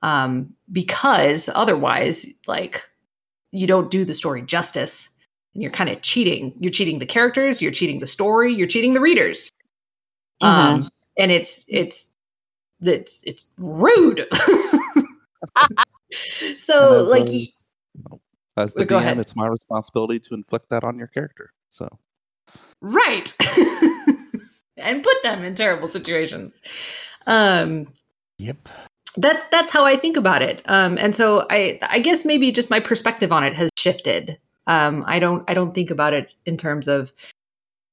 um, 0.03 0.55
because 0.73 1.49
otherwise 1.55 2.27
like 2.47 2.83
you 3.53 3.67
don't 3.67 3.91
do 3.91 4.05
the 4.05 4.15
story 4.15 4.43
justice 4.43 5.09
and 5.55 5.63
you're 5.63 5.73
kind 5.73 5.91
of 5.91 6.01
cheating. 6.03 6.53
You're 6.61 6.73
cheating 6.73 6.99
the 6.99 7.07
characters 7.07 7.61
you're 7.63 7.73
cheating 7.73 7.99
the 8.01 8.07
story 8.07 8.53
you're 8.55 8.69
cheating 8.69 8.93
the 8.95 9.01
readers. 9.01 9.51
Um, 10.41 10.91
and 11.19 11.31
it's 11.33 11.65
it's 11.69 12.13
it's 12.81 13.23
it's 13.25 13.47
rude. 13.59 14.27
So 16.57 17.03
as 17.03 17.09
like 17.09 17.29
As 18.57 18.73
the 18.73 18.85
Go 18.87 18.97
DM, 18.97 19.01
ahead. 19.01 19.19
it's 19.19 19.37
my 19.37 19.47
responsibility 19.47 20.19
to 20.21 20.35
inflict 20.35 20.71
that 20.71 20.83
on 20.85 20.99
your 20.99 21.07
character. 21.09 21.53
So. 21.71 21.89
Right. 22.81 23.37
And 24.81 25.03
put 25.03 25.17
them 25.25 25.43
in 25.43 25.57
terrible 25.57 25.91
situations. 25.91 26.61
Um 27.27 27.93
Yep. 28.39 28.69
that's 29.17 29.43
that's 29.45 29.71
how 29.71 29.85
i 29.85 29.97
think 29.97 30.17
about 30.17 30.41
it. 30.41 30.63
Um 30.67 30.97
and 30.99 31.15
so 31.17 31.47
i 31.51 31.79
i 31.83 31.99
guess 31.99 32.25
maybe 32.25 32.53
just 32.53 32.71
my 32.71 32.79
perspective 32.79 33.33
on 33.33 33.43
it 33.43 33.55
has 33.55 33.71
shifted 33.77 34.39
um 34.69 35.03
i 35.07 35.19
don't 35.19 35.43
i 35.51 35.55
don't 35.55 35.75
think 35.75 35.91
about 35.91 36.13
it 36.15 36.33
in 36.47 36.57
terms 36.57 36.87
of 36.87 37.13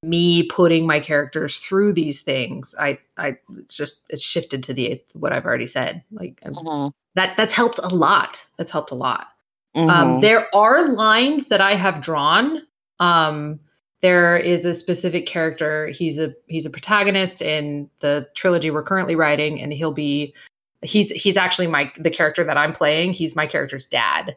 me 0.02 0.44
putting 0.44 0.86
my 0.86 1.00
characters 1.00 1.58
through 1.58 1.92
these 1.92 2.22
things 2.22 2.74
i 2.78 2.96
i 3.16 3.36
it's 3.58 3.76
just 3.76 4.02
it's 4.10 4.22
shifted 4.22 4.62
to 4.62 4.72
the 4.72 5.02
what 5.14 5.32
i've 5.32 5.44
already 5.46 5.66
said 5.66 6.02
like 6.12 6.40
Mhm. 6.42 6.92
that 7.16 7.36
that's 7.36 7.52
helped 7.52 7.80
a 7.82 7.88
lot 7.88 8.46
that's 8.56 8.70
helped 8.70 8.92
a 8.92 8.94
lot 8.94 9.28
Mhm. 9.76 9.90
um, 9.90 10.20
there 10.22 10.48
are 10.56 10.88
lines 10.88 11.48
that 11.48 11.60
I 11.60 11.74
have 11.74 12.00
drawn. 12.00 12.62
Um, 12.98 13.60
there 14.00 14.34
is 14.38 14.64
a 14.64 14.72
specific 14.72 15.26
character. 15.26 15.88
He's 15.88 16.18
a 16.18 16.32
he's 16.46 16.64
a 16.64 16.70
protagonist 16.70 17.42
in 17.42 17.90
the 18.00 18.26
trilogy 18.34 18.70
we're 18.70 18.82
currently 18.82 19.16
writing, 19.16 19.60
and 19.60 19.74
he'll 19.74 19.92
be 19.92 20.32
he's 20.80 21.10
he's 21.10 21.36
actually 21.36 21.66
my 21.66 21.92
the 21.96 22.08
character 22.10 22.42
that 22.42 22.56
I'm 22.56 22.72
playing. 22.72 23.12
He's 23.12 23.36
my 23.36 23.46
character's 23.46 23.84
dad. 23.84 24.34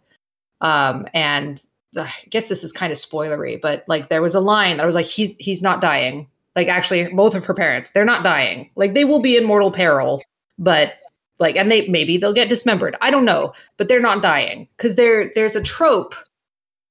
Um, 0.60 1.08
and 1.14 1.66
I 1.98 2.12
guess 2.30 2.50
this 2.50 2.64
is 2.64 2.72
kind 2.72 2.92
of 2.92 2.98
spoilery, 2.98 3.60
but 3.60 3.84
like 3.88 4.10
there 4.10 4.22
was 4.22 4.36
a 4.36 4.40
line 4.40 4.78
that 4.78 4.84
I 4.84 4.86
was 4.86 4.96
like, 4.96 5.06
he's 5.06 5.36
he's 5.40 5.62
not 5.62 5.82
dying. 5.82 6.28
Like 6.56 6.68
actually, 6.68 7.12
both 7.14 7.36
of 7.36 7.46
her 7.46 7.54
parents, 7.54 7.92
they're 7.92 8.06
not 8.06 8.24
dying. 8.24 8.70
Like 8.76 8.94
they 8.94 9.06
will 9.06 9.22
be 9.22 9.38
in 9.38 9.46
mortal 9.46 9.72
peril, 9.72 10.22
but 10.58 10.94
like 11.40 11.56
and 11.56 11.72
they 11.72 11.88
maybe 11.88 12.18
they'll 12.18 12.34
get 12.34 12.50
dismembered. 12.50 12.96
I 13.02 13.12
don't 13.12 13.26
know 13.26 13.54
but 13.78 13.88
they're 13.88 14.00
not 14.00 14.22
dying 14.22 14.68
because 14.78 14.96
there 14.96 15.32
there's 15.34 15.56
a 15.56 15.64
trope 15.64 16.14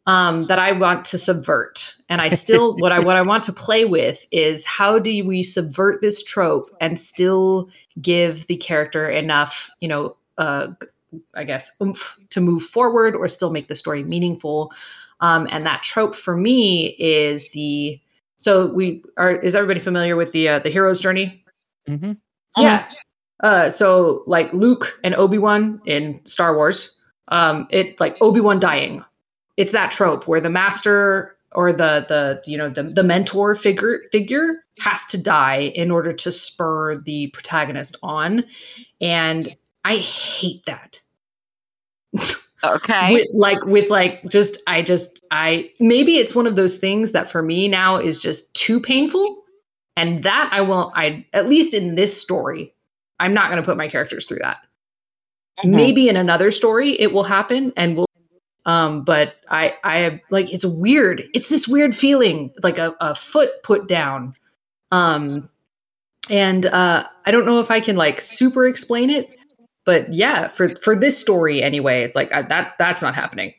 um, 0.07 0.45
that 0.45 0.59
I 0.59 0.73
want 0.73 1.05
to 1.07 1.19
subvert, 1.19 1.95
and 2.09 2.23
I 2.23 2.31
still 2.31 2.77
what 2.79 2.91
I 2.91 2.99
what 2.99 3.17
I 3.17 3.23
want 3.23 3.45
to 3.45 3.53
play 3.53 3.85
with 3.85 4.27
is 4.33 4.65
how 4.65 4.99
do 4.99 5.25
we 5.25 5.43
subvert 5.43 6.01
this 6.01 6.23
trope 6.23 6.75
and 6.81 6.99
still 6.99 7.69
give 8.01 8.47
the 8.47 8.57
character 8.57 9.09
enough, 9.09 9.71
you 9.81 9.89
know, 9.89 10.17
uh, 10.39 10.69
I 11.35 11.45
guess 11.45 11.73
oomph 11.83 12.19
to 12.31 12.41
move 12.41 12.63
forward 12.63 13.15
or 13.15 13.29
still 13.29 13.51
make 13.51 13.69
the 13.69 13.77
story 13.77 14.05
meaningful. 14.05 14.73
Um, 15.21 15.49
and 15.51 15.67
that 15.67 15.83
trope 15.83 16.15
for 16.15 16.37
me 16.37 16.97
is 16.99 17.51
the 17.53 18.01
so 18.37 18.73
we 18.73 19.03
are 19.17 19.37
is 19.37 19.55
everybody 19.55 19.81
familiar 19.81 20.15
with 20.17 20.33
the 20.33 20.49
uh, 20.49 20.59
the 20.61 20.71
hero's 20.71 21.01
journey 21.01 21.45
Mm-hmm. 21.89 22.13
yeah. 22.57 22.87
Uh, 23.41 23.71
so 23.71 24.23
like 24.27 24.53
Luke 24.53 24.99
and 25.05 25.15
Obi 25.15 25.39
Wan 25.39 25.81
in 25.87 26.25
Star 26.25 26.57
Wars, 26.57 26.97
um, 27.29 27.67
it 27.71 27.99
like 28.01 28.17
Obi 28.21 28.41
Wan 28.41 28.61
dying. 28.61 29.05
It's 29.57 29.73
that 29.73 29.91
trope 29.91 30.27
where 30.27 30.41
the 30.41 30.51
master 30.51 31.37
or 31.53 31.73
the 31.73 32.05
the 32.09 32.43
you 32.47 32.59
know 32.59 32.69
the 32.69 32.83
the 32.83 33.03
mentor 33.03 33.55
figure 33.55 34.01
figure 34.13 34.65
has 34.81 35.07
to 35.07 35.23
die 35.23 35.73
in 35.75 35.91
order 35.91 36.13
to 36.13 36.31
spur 36.31 36.97
the 36.97 37.29
protagonist 37.29 37.97
on, 38.03 38.45
and 39.01 39.57
I 39.85 39.97
hate 39.97 40.65
that. 40.67 41.01
Okay. 42.65 43.15
With, 43.15 43.27
like 43.35 43.65
with 43.67 43.89
like 43.89 44.25
just 44.29 44.59
I 44.67 44.83
just 44.83 45.25
I 45.31 45.71
maybe 45.79 46.17
it's 46.17 46.35
one 46.35 46.47
of 46.47 46.57
those 46.57 46.77
things 46.77 47.13
that 47.13 47.31
for 47.31 47.43
me 47.43 47.69
now 47.69 47.97
is 47.97 48.21
just 48.21 48.53
too 48.55 48.81
painful 48.81 49.45
and 49.97 50.25
that 50.25 50.49
I 50.53 50.61
will 50.63 50.93
I 50.97 51.25
at 51.33 51.49
least 51.49 51.73
in 51.73 51.95
this 51.95 52.21
story 52.21 52.75
I'm 53.21 53.33
not 53.33 53.49
going 53.49 53.63
to 53.63 53.67
put 53.67 53.77
my 53.77 53.89
characters 53.89 54.27
through 54.27 54.41
that. 54.41 54.59
Mhm. 55.65 55.71
Maybe 55.71 56.09
in 56.09 56.17
another 56.17 56.51
story 56.51 56.99
it 57.01 57.13
will 57.13 57.23
happen 57.23 57.73
and 57.77 57.97
we'll 57.97 58.07
um 58.67 59.05
but 59.05 59.37
I 59.49 59.77
I 59.85 60.21
like 60.31 60.53
it's 60.53 60.65
weird. 60.65 61.29
It's 61.35 61.49
this 61.49 61.69
weird 61.69 61.95
feeling 61.95 62.53
like 62.65 62.79
a, 62.79 62.93
a 63.01 63.15
foot 63.15 63.51
put 63.63 63.87
down. 63.87 64.35
Um 64.91 65.49
and 66.29 66.67
uh 66.67 67.05
I 67.25 67.31
don't 67.31 67.47
know 67.47 67.61
if 67.61 67.71
I 67.71 67.79
can 67.79 67.95
like 67.95 68.21
super 68.21 68.67
explain 68.67 69.11
it 69.11 69.38
but 69.89 70.13
yeah 70.13 70.49
for 70.49 70.77
for 70.77 70.95
this 70.95 71.19
story 71.19 71.63
anyway 71.63 72.03
it's 72.03 72.15
like 72.15 72.31
I, 72.31 72.43
that 72.43 72.75
that's 72.79 73.01
not 73.01 73.15
happening. 73.15 73.55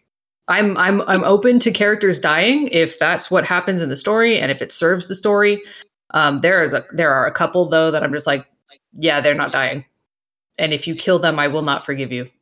I'm 0.48 0.78
i'm 0.78 1.02
i'm 1.08 1.24
open 1.24 1.58
to 1.58 1.72
characters 1.72 2.20
dying 2.20 2.68
if 2.68 3.00
that's 3.00 3.32
what 3.32 3.46
happens 3.46 3.82
in 3.82 3.90
the 3.90 3.98
story 3.98 4.38
and 4.38 4.52
if 4.52 4.62
it 4.62 4.72
serves 4.72 5.08
the 5.08 5.16
story. 5.16 5.60
Um 6.12 6.38
there 6.42 6.62
is 6.62 6.76
a 6.76 6.86
there 6.92 7.12
are 7.12 7.26
a 7.26 7.32
couple 7.32 7.68
though 7.68 7.90
that 7.90 8.04
i'm 8.04 8.14
just 8.14 8.28
like 8.28 8.46
yeah 8.94 9.20
they're 9.22 9.34
not 9.34 9.52
dying. 9.52 9.84
And 10.60 10.72
if 10.72 10.86
you 10.86 10.94
kill 10.94 11.18
them 11.18 11.40
i 11.40 11.48
will 11.48 11.64
not 11.64 11.84
forgive 11.84 12.12
you. 12.12 12.30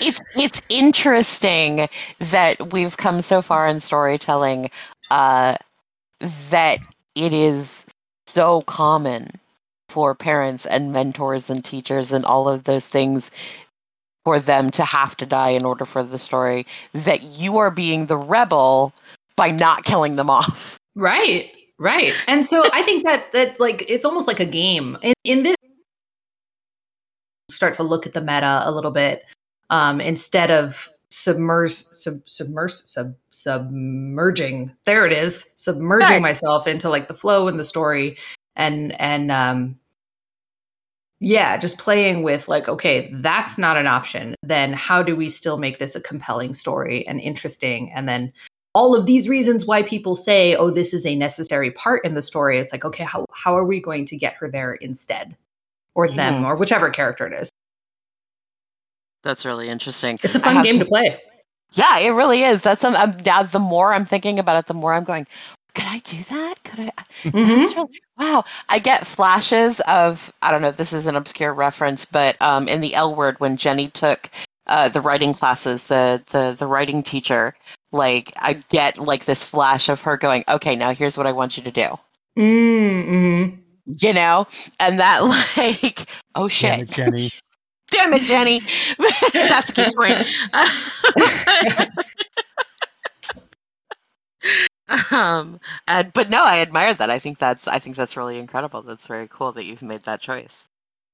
It's 0.00 0.20
it's 0.34 0.62
interesting 0.70 1.88
that 2.20 2.72
we've 2.72 2.96
come 2.96 3.20
so 3.20 3.42
far 3.42 3.68
in 3.68 3.80
storytelling 3.80 4.70
uh, 5.10 5.56
that 6.20 6.78
it 7.14 7.34
is 7.34 7.84
so 8.26 8.62
common 8.62 9.28
for 9.88 10.14
parents 10.14 10.66
and 10.66 10.92
mentors 10.92 11.48
and 11.50 11.64
teachers 11.64 12.12
and 12.12 12.24
all 12.24 12.48
of 12.48 12.64
those 12.64 12.88
things 12.88 13.30
for 14.24 14.38
them 14.38 14.70
to 14.70 14.84
have 14.84 15.16
to 15.16 15.24
die 15.26 15.50
in 15.50 15.64
order 15.64 15.84
for 15.84 16.02
the 16.02 16.18
story 16.18 16.66
that 16.92 17.22
you 17.38 17.56
are 17.56 17.70
being 17.70 18.06
the 18.06 18.16
rebel 18.16 18.92
by 19.36 19.50
not 19.50 19.84
killing 19.84 20.16
them 20.16 20.30
off. 20.30 20.78
Right 20.96 21.50
right. 21.78 22.12
And 22.26 22.44
so 22.44 22.64
i 22.72 22.82
think 22.82 23.04
that 23.04 23.30
that 23.32 23.60
like 23.60 23.84
it's 23.88 24.04
almost 24.04 24.26
like 24.26 24.40
a 24.40 24.44
game. 24.44 24.98
In, 25.00 25.14
in 25.22 25.42
this 25.44 25.54
start 27.50 27.74
to 27.74 27.84
look 27.84 28.04
at 28.04 28.14
the 28.14 28.20
meta 28.20 28.62
a 28.64 28.72
little 28.72 28.90
bit 28.90 29.24
um, 29.70 30.00
instead 30.00 30.50
of 30.50 30.88
submerse 31.10 31.88
sub 31.92 32.14
submerse 32.26 32.82
sub 32.84 33.14
submerging 33.30 34.70
there 34.84 35.06
it 35.06 35.12
is 35.12 35.48
submerging 35.56 36.08
Right. 36.08 36.22
myself 36.22 36.66
into 36.66 36.90
like 36.90 37.06
the 37.08 37.14
flow 37.14 37.46
and 37.48 37.58
the 37.60 37.64
story 37.64 38.18
and 38.58 38.98
and 39.00 39.30
um 39.32 39.78
yeah 41.20 41.56
just 41.56 41.78
playing 41.78 42.22
with 42.22 42.46
like 42.48 42.68
okay 42.68 43.10
that's 43.14 43.56
not 43.58 43.76
an 43.76 43.86
option 43.86 44.34
then 44.42 44.72
how 44.72 45.02
do 45.02 45.16
we 45.16 45.28
still 45.28 45.56
make 45.58 45.78
this 45.78 45.94
a 45.96 46.00
compelling 46.00 46.52
story 46.52 47.06
and 47.08 47.20
interesting 47.20 47.90
and 47.94 48.08
then 48.08 48.32
all 48.74 48.94
of 48.94 49.06
these 49.06 49.28
reasons 49.28 49.66
why 49.66 49.82
people 49.82 50.14
say 50.14 50.54
oh 50.56 50.70
this 50.70 50.92
is 50.92 51.06
a 51.06 51.16
necessary 51.16 51.70
part 51.72 52.04
in 52.04 52.14
the 52.14 52.22
story 52.22 52.58
it's 52.58 52.72
like 52.72 52.84
okay 52.84 53.04
how 53.04 53.24
how 53.32 53.56
are 53.56 53.64
we 53.64 53.80
going 53.80 54.04
to 54.04 54.16
get 54.16 54.34
her 54.34 54.48
there 54.48 54.74
instead 54.74 55.34
or 55.94 56.06
them 56.08 56.42
Mhm. 56.42 56.46
or 56.46 56.54
whichever 56.56 56.90
character 56.90 57.26
it 57.26 57.32
is 57.32 57.50
that's 59.22 59.44
really 59.44 59.68
interesting 59.68 60.18
it's 60.22 60.36
a 60.36 60.40
fun 60.40 60.62
game 60.62 60.78
to 60.78 60.84
play 60.84 61.18
Yeah, 61.72 61.98
it 61.98 62.10
really 62.12 62.44
is. 62.44 62.62
That's 62.62 62.80
some. 62.80 62.94
Um, 62.96 63.12
now, 63.26 63.42
the 63.42 63.58
more 63.58 63.92
I'm 63.92 64.06
thinking 64.06 64.38
about 64.38 64.56
it, 64.56 64.66
the 64.68 64.72
more 64.74 64.94
I'm 64.94 65.04
going. 65.04 65.26
Could 65.78 65.86
I 65.86 65.98
do 66.00 66.24
that? 66.24 66.54
Could 66.64 66.80
I? 66.80 66.90
Mhm. 67.22 67.56
That's 67.56 67.76
really 67.76 68.00
wow. 68.18 68.44
I 68.68 68.80
get 68.80 69.06
flashes 69.06 69.80
of. 69.88 70.32
I 70.42 70.50
don't 70.50 70.60
know. 70.60 70.72
This 70.72 70.92
is 70.92 71.06
an 71.06 71.14
obscure 71.14 71.54
reference, 71.54 72.04
but 72.04 72.40
um, 72.42 72.66
in 72.66 72.80
the 72.80 72.94
L 72.96 73.14
word, 73.14 73.38
when 73.38 73.56
Jenny 73.56 73.86
took 73.86 74.28
uh, 74.66 74.88
the 74.88 75.00
writing 75.00 75.32
classes, 75.34 75.84
the 75.84 76.20
the 76.32 76.56
the 76.58 76.66
writing 76.66 77.04
teacher 77.04 77.54
like 77.92 78.32
I 78.40 78.54
get 78.70 78.98
like 78.98 79.24
this 79.26 79.44
flash 79.44 79.88
of 79.88 80.02
her 80.02 80.16
going, 80.16 80.42
"Okay, 80.48 80.74
now 80.74 80.92
here's 80.92 81.16
what 81.16 81.28
I 81.28 81.32
want 81.32 81.56
you 81.56 81.62
to 81.62 81.70
do." 81.70 81.96
Mm-hmm. 82.36 83.54
You 84.00 84.12
know, 84.14 84.48
and 84.80 84.98
that 84.98 85.20
like, 85.56 86.08
oh 86.34 86.48
shit. 86.48 86.90
Damn 86.90 87.14
it, 87.14 87.22
Jenny. 87.22 87.32
damn 87.92 88.12
it, 88.14 88.22
Jenny. 88.22 88.60
That's 89.32 89.70
a 89.70 89.74
good 89.74 89.94
point. 89.94 90.26
um, 95.12 95.60
and, 95.86 96.12
but 96.12 96.30
no, 96.30 96.44
I 96.44 96.58
admire 96.60 96.94
that. 96.94 97.10
I 97.10 97.18
think 97.18 97.38
that's 97.38 97.68
I 97.68 97.78
think 97.78 97.96
that's 97.96 98.16
really 98.16 98.38
incredible. 98.38 98.82
That's 98.82 99.06
very 99.06 99.26
cool 99.28 99.52
that 99.52 99.64
you've 99.64 99.82
made 99.82 100.02
that 100.04 100.20
choice. 100.20 100.68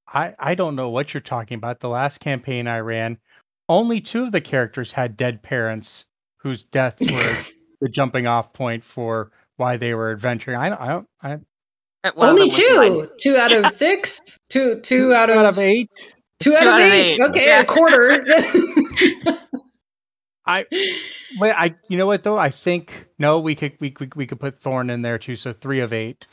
I, 0.07 0.35
I 0.39 0.55
don't 0.55 0.77
know 0.77 0.91
what 0.91 1.15
you're 1.15 1.21
talking 1.21 1.57
about. 1.57 1.81
The 1.81 1.89
last 1.89 2.21
campaign 2.21 2.67
I 2.69 2.79
ran, 2.81 3.19
only 3.69 4.01
two 4.01 4.25
of 4.25 4.33
the 4.33 4.41
characters 4.41 4.93
had 4.93 5.17
dead 5.17 5.43
parents 5.43 6.05
whose 6.39 6.65
deaths 6.65 7.11
were 7.11 7.35
the 7.81 7.89
jumping 7.89 8.27
off 8.27 8.53
point 8.53 8.85
for 8.85 9.33
why 9.57 9.77
they 9.77 9.95
were 9.95 10.11
adventuring. 10.13 10.57
I 10.59 10.69
don't, 10.69 10.81
I 10.81 11.29
don't, 11.29 11.47
I, 12.05 12.11
Only 12.17 12.49
them 12.49 12.49
was 12.49 12.59
mine. 12.77 13.09
two. 13.09 13.11
Two 13.33 13.37
out 13.37 13.53
of 13.53 13.71
six. 13.71 14.21
Two. 14.51 14.81
Two 14.83 15.15
out 15.15 15.31
of, 15.31 15.37
out 15.37 15.47
of 15.47 15.59
eight. 15.59 15.91
Two 16.41 16.55
out, 16.55 16.67
of, 16.67 16.81
eight. 16.81 17.21
Okay, 17.21 17.47
Yeah. 17.47 17.61
a 17.61 17.65
quarter. 17.65 18.23
I, 20.47 20.67
wait, 21.39 21.53
I, 21.57 21.75
you 21.89 21.97
know 21.97 22.07
what 22.07 22.23
though? 22.23 22.39
I 22.39 22.51
think 22.51 23.07
no, 23.19 23.39
we 23.41 23.55
could, 23.55 23.73
we 23.81 23.91
could, 23.91 24.15
we 24.15 24.27
could 24.27 24.41
put 24.41 24.61
Thorn 24.61 24.91
in 24.91 25.03
there 25.03 25.19
too. 25.19 25.37
So 25.37 25.53
three 25.53 25.81
of 25.81 25.93
eight. 25.93 26.27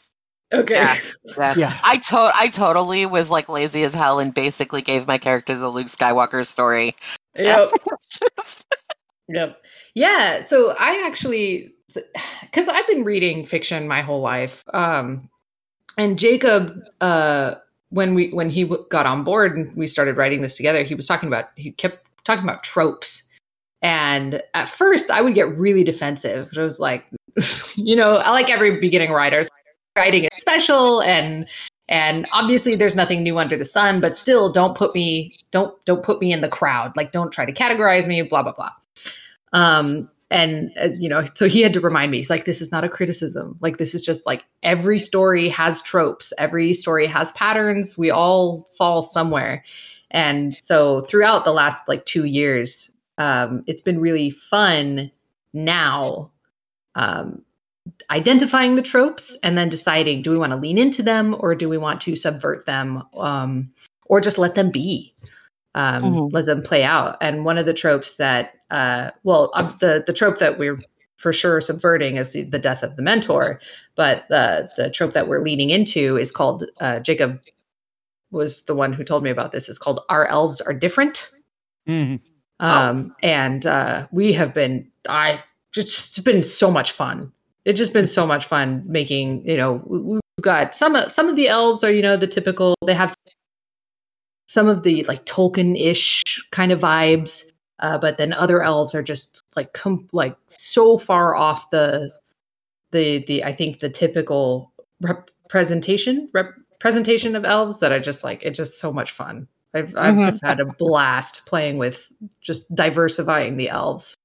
okay. 0.54 0.74
Yeah. 0.76 0.98
Yeah. 1.38 1.54
Yeah. 1.58 1.80
I 1.84 1.98
to- 1.98 2.32
I 2.36 2.50
totally 2.50 3.06
was 3.06 3.30
like 3.30 3.48
lazy 3.48 3.84
as 3.84 3.94
hell 3.94 4.20
and 4.20 4.34
basically 4.34 4.82
gave 4.82 5.08
my 5.08 5.18
character 5.18 5.56
the 5.56 5.70
Luke 5.70 5.88
Skywalker 5.88 6.46
story. 6.46 6.96
Yep. 7.36 7.70
Just- 8.10 8.68
Yep. 9.30 9.62
Yeah. 9.94 10.44
So 10.44 10.76
I 10.78 11.04
actually, 11.06 11.74
because 12.44 12.68
I've 12.68 12.88
been 12.88 13.06
reading 13.06 13.46
fiction 13.46 13.88
my 13.88 14.02
whole 14.02 14.20
life, 14.20 14.64
um, 14.74 15.30
and 15.98 16.20
Jacob, 16.20 16.70
uh, 17.00 17.56
when 17.92 18.14
we 18.14 18.30
when 18.32 18.50
he 18.50 18.64
w- 18.64 18.86
got 18.90 19.06
on 19.06 19.24
board 19.24 19.56
and 19.56 19.74
we 19.76 19.88
started 19.88 20.18
writing 20.18 20.42
this 20.42 20.56
together, 20.56 20.84
he 20.84 20.96
was 20.96 21.06
talking 21.06 21.28
about 21.28 21.50
he 21.56 21.72
kept 21.72 22.00
talking 22.26 22.44
about 22.44 22.64
tropes, 22.64 23.24
and 23.82 24.42
at 24.54 24.70
first 24.70 25.10
I 25.12 25.22
would 25.22 25.34
get 25.34 25.58
really 25.58 25.84
defensive. 25.84 26.50
But 26.50 26.60
I 26.60 26.64
was 26.64 26.80
like, 26.80 27.06
you 27.76 27.96
know, 27.96 28.18
I 28.18 28.32
like 28.32 28.50
every 28.50 28.80
beginning 28.80 29.12
writer 29.12 29.44
writing 29.98 30.24
it 30.24 30.32
special 30.40 31.02
and 31.02 31.48
and 31.90 32.26
obviously 32.32 32.76
there's 32.76 32.96
nothing 32.96 33.24
new 33.24 33.38
under 33.38 33.58
the 33.58 33.66
sun 33.66 34.00
but 34.00 34.16
still 34.16 34.50
don't 34.50 34.78
put 34.78 34.96
me 34.96 35.36
don't 35.52 35.74
don't 35.84 36.04
put 36.04 36.22
me 36.22 36.32
in 36.32 36.42
the 36.42 36.48
crowd. 36.48 36.96
Like 36.96 37.12
don't 37.12 37.32
try 37.32 37.46
to 37.46 37.52
categorize 37.52 38.08
me 38.08 38.22
blah 38.22 38.44
blah 38.44 38.54
blah. 38.54 38.72
Um 39.54 40.10
and 40.30 40.72
uh, 40.82 40.90
you 40.98 41.10
know 41.10 41.26
so 41.36 41.50
he 41.50 41.62
had 41.62 41.74
to 41.74 41.82
remind 41.82 42.12
me 42.12 42.18
he's 42.18 42.30
like 42.30 42.46
this 42.46 42.62
is 42.62 42.72
not 42.72 42.86
a 42.86 42.90
criticism. 42.90 43.58
Like 43.60 43.78
this 43.78 43.94
is 43.94 44.02
just 44.02 44.26
like 44.26 44.46
every 44.64 45.00
story 45.00 45.50
has 45.50 45.82
tropes. 45.82 46.32
Every 46.38 46.74
story 46.74 47.06
has 47.08 47.34
patterns. 47.34 47.98
We 47.98 48.12
all 48.12 48.70
fall 48.78 49.02
somewhere. 49.02 49.66
And 50.12 50.56
so 50.56 51.02
throughout 51.02 51.44
the 51.44 51.52
last 51.52 51.88
like 51.88 52.06
two 52.06 52.26
years 52.26 52.92
um 53.22 53.64
it's 53.68 53.82
been 53.82 54.00
really 54.00 54.30
fun 54.32 55.12
now 55.54 56.30
um 56.96 57.42
identifying 58.10 58.76
the 58.76 58.82
tropes 58.82 59.38
and 59.44 59.58
then 59.58 59.70
deciding 59.70 60.22
do 60.22 60.32
we 60.32 60.38
want 60.38 60.52
to 60.52 60.58
lean 60.66 60.78
into 60.78 61.02
them 61.04 61.36
or 61.40 61.56
do 61.56 61.68
we 61.70 61.78
want 61.78 62.00
to 62.02 62.16
subvert 62.16 62.66
them 62.66 63.04
um, 63.18 63.72
or 64.06 64.22
just 64.22 64.38
let 64.38 64.56
them 64.56 64.70
be 64.70 65.14
um, 65.76 66.04
Mhm. 66.04 66.34
let 66.34 66.46
them 66.46 66.62
play 66.62 66.84
out 66.84 67.18
and 67.22 67.46
one 67.46 67.58
of 67.58 67.66
the 67.66 67.74
tropes 67.74 68.16
that 68.18 68.54
uh, 68.70 69.10
well 69.24 69.52
um, 69.56 69.76
the 69.80 70.04
the 70.06 70.14
trope 70.14 70.38
that 70.40 70.60
we're 70.60 70.80
for 71.18 71.34
sure 71.34 71.62
subverting 71.62 72.18
is 72.18 72.34
the, 72.34 72.44
the 72.44 72.60
death 72.60 72.84
of 72.84 72.96
the 72.96 73.02
mentor 73.02 73.60
but 73.96 74.26
the 74.30 74.70
the 74.78 74.90
trope 74.90 75.14
that 75.14 75.28
we're 75.28 75.42
leaning 75.42 75.70
into 75.70 76.18
is 76.18 76.32
called 76.32 76.66
uh, 76.82 77.00
jacob 77.00 77.40
was 78.32 78.64
the 78.64 78.76
one 78.76 78.94
who 78.94 79.04
told 79.04 79.24
me 79.24 79.30
about 79.30 79.52
this 79.52 79.70
is 79.70 79.78
called 79.80 80.00
our 80.10 80.26
elves 80.28 80.62
are 80.62 80.74
different 80.74 81.30
Mhm. 81.88 82.20
Um 82.62 83.16
and 83.24 83.66
uh 83.66 84.08
we 84.12 84.32
have 84.34 84.54
been 84.54 84.90
i 85.10 85.42
just 85.72 86.18
it's 86.18 86.24
been 86.26 86.44
so 86.44 86.70
much 86.70 86.92
fun. 86.92 87.32
It's 87.64 87.78
just 87.78 87.94
been 87.94 88.08
so 88.08 88.26
much 88.26 88.46
fun 88.46 88.84
making 88.86 89.48
you 89.48 89.58
know 89.58 89.82
we- 89.86 90.02
we've 90.02 90.22
got 90.42 90.74
some 90.76 90.98
some 91.08 91.30
of 91.30 91.36
the 91.36 91.48
elves 91.48 91.84
are 91.84 91.92
you 91.92 92.02
know 92.02 92.18
the 92.18 92.28
typical 92.28 92.76
they 92.86 92.94
have 92.94 93.14
some 94.48 94.68
of 94.68 94.84
the 94.84 95.04
like 95.06 95.26
tolkien-ish 95.26 96.24
kind 96.52 96.72
of 96.72 96.82
vibes 96.82 97.44
uh, 97.80 97.98
but 97.98 98.18
then 98.18 98.34
other 98.34 98.62
elves 98.62 98.94
are 98.94 99.02
just 99.04 99.44
like 99.56 99.74
com- 99.74 100.08
like 100.12 100.36
so 100.48 100.98
far 100.98 101.36
off 101.36 101.70
the 101.70 102.12
the 102.92 103.24
the 103.28 103.44
i 103.44 103.54
think 103.54 103.80
the 103.80 103.90
typical 103.90 104.74
representation 105.02 106.28
representation 106.34 107.36
of 107.36 107.46
elves 107.46 107.80
that 107.80 107.94
i 107.94 108.00
just 108.00 108.24
like 108.24 108.44
it's 108.44 108.58
just 108.58 108.80
so 108.80 108.92
much 108.92 109.12
fun 109.12 109.48
I've, 109.74 109.96
I've 109.98 110.16
Mhm. 110.16 110.40
had 110.44 110.60
a 110.60 110.66
blast 110.66 111.46
playing 111.46 111.78
with 111.78 112.12
just 112.42 112.74
diversifying 112.76 113.58
the 113.58 113.70
elves. 113.70 114.16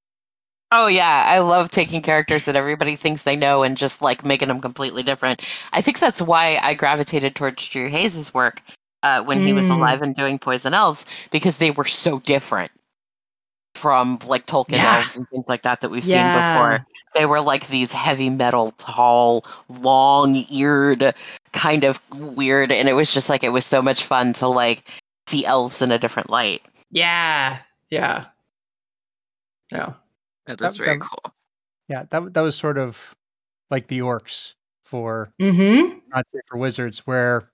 Oh 0.73 0.89
yeah, 0.89 1.25
I 1.29 1.39
love 1.39 1.71
taking 1.71 2.03
characters 2.03 2.45
that 2.45 2.57
everybody 2.57 2.97
thinks 2.97 3.23
they 3.23 3.37
know 3.37 3.63
and 3.63 3.77
just 3.77 4.03
like 4.03 4.25
making 4.25 4.49
them 4.49 4.61
completely 4.61 5.05
different. 5.05 5.43
I 5.73 5.81
think 5.81 6.01
that's 6.01 6.21
why 6.21 6.59
I 6.61 6.75
gravitated 6.75 7.37
towards 7.37 7.69
Drew 7.69 7.89
Hayes' 7.89 8.35
work 8.35 8.63
uh, 9.05 9.23
when 9.23 9.47
he 9.47 9.53
was 9.53 9.71
Mm. 9.71 9.77
alive 9.77 10.03
and 10.03 10.15
doing 10.17 10.41
Poison 10.41 10.75
Elves 10.75 11.07
because 11.31 11.59
they 11.59 11.71
were 11.71 11.85
so 11.85 12.19
different 12.19 12.73
from 13.77 14.19
like 14.27 14.47
Tolkien 14.47 14.79
Yeah. 14.79 14.97
elves 14.97 15.17
and 15.19 15.29
things 15.29 15.45
like 15.47 15.63
that 15.63 15.81
that 15.83 15.91
we've 15.91 16.03
Yeah. 16.05 16.33
seen 16.33 16.43
before. 16.43 16.85
They 17.15 17.27
were 17.27 17.41
like 17.41 17.69
these 17.69 17.93
heavy 17.93 18.29
metal, 18.31 18.73
tall, 18.73 19.45
long-eared, 19.69 21.15
kind 21.53 21.85
of 21.85 22.01
weird, 22.11 22.73
and 22.73 22.89
it 22.89 22.95
was 22.95 23.13
just 23.15 23.29
like 23.31 23.45
it 23.45 23.51
was 23.53 23.65
so 23.65 23.81
much 23.81 24.03
fun 24.03 24.33
to 24.35 24.49
like 24.49 24.83
see 25.27 25.45
elves 25.45 25.83
in 25.83 25.91
a 25.91 25.99
different 25.99 26.31
light. 26.31 26.63
Yeah, 26.91 27.59
yeah, 27.91 28.27
yeah. 29.73 29.95
It 30.47 30.61
was 30.61 30.77
very 30.77 30.99
cool. 31.01 31.33
Yeah, 31.89 32.05
that 32.11 32.35
that 32.35 32.41
was 32.41 32.57
sort 32.57 32.79
of 32.79 33.15
like 33.71 33.89
the 33.89 34.01
orcs 34.01 34.55
for 34.85 35.33
Mm-hmm. 35.41 35.99
not 36.15 36.27
say 36.33 36.41
for 36.47 36.57
wizards, 36.57 37.01
where 37.07 37.51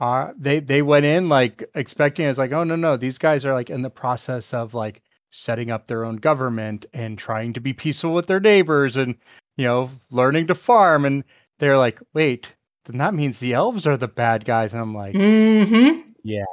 uh 0.00 0.32
they 0.36 0.60
they 0.60 0.82
went 0.82 1.06
in 1.06 1.28
like 1.28 1.64
expecting 1.74 2.26
it's 2.26 2.38
like, 2.38 2.52
oh 2.52 2.64
no 2.64 2.76
no, 2.76 2.96
these 2.96 3.18
guys 3.18 3.44
are 3.46 3.54
like 3.54 3.70
in 3.70 3.82
the 3.82 3.90
process 3.90 4.52
of 4.52 4.74
like 4.74 5.02
setting 5.30 5.70
up 5.70 5.86
their 5.86 6.04
own 6.04 6.16
government 6.16 6.86
and 6.92 7.18
trying 7.18 7.52
to 7.52 7.60
be 7.60 7.72
peaceful 7.72 8.14
with 8.14 8.26
their 8.26 8.40
neighbors 8.40 8.96
and 8.96 9.16
you 9.56 9.64
know 9.64 9.90
learning 10.10 10.46
to 10.48 10.54
farm 10.54 11.04
and 11.04 11.24
they're 11.58 11.78
like, 11.78 12.00
wait, 12.12 12.54
then 12.84 12.98
that 12.98 13.14
means 13.14 13.38
the 13.38 13.54
elves 13.54 13.86
are 13.86 13.96
the 13.96 14.08
bad 14.08 14.44
guys, 14.44 14.72
and 14.72 14.82
I'm 14.82 14.94
like, 14.94 15.14
Mm-hmm. 15.14 16.05
Yeah, 16.26 16.44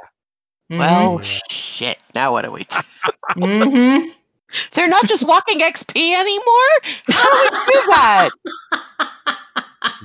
Well, 0.70 1.20
Yeah. 1.22 1.38
shit. 1.50 1.98
Now 2.14 2.32
what 2.32 2.44
do 2.44 2.50
we 2.52 2.64
do? 2.64 2.76
Mm-hmm. 3.36 4.08
They're 4.72 4.88
not 4.88 5.06
just 5.06 5.26
walking 5.26 5.58
XP 5.58 5.96
anymore? 6.14 6.72
How 7.08 7.28
do 7.32 7.40
we 7.42 7.72
do 7.72 7.82
that? 7.90 8.28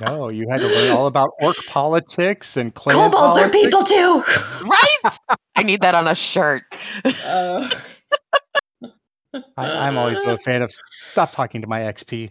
no, 0.00 0.28
you 0.28 0.48
had 0.50 0.60
to 0.60 0.66
learn 0.66 0.90
all 0.90 1.06
about 1.06 1.30
orc 1.40 1.56
politics 1.68 2.56
and 2.56 2.74
clan 2.74 2.96
Kobolds 2.96 3.38
are 3.38 3.48
people 3.48 3.84
too. 3.84 4.24
Right? 4.66 5.18
I 5.54 5.62
need 5.62 5.82
that 5.82 5.94
on 5.94 6.08
a 6.08 6.14
shirt. 6.16 6.64
Uh, 7.04 7.70
I, 9.56 9.66
I'm 9.86 9.96
always 9.96 10.18
a 10.24 10.36
fan 10.38 10.62
of 10.62 10.72
stop 11.04 11.30
talking 11.32 11.60
to 11.60 11.68
my 11.68 11.80
XP. 11.80 12.30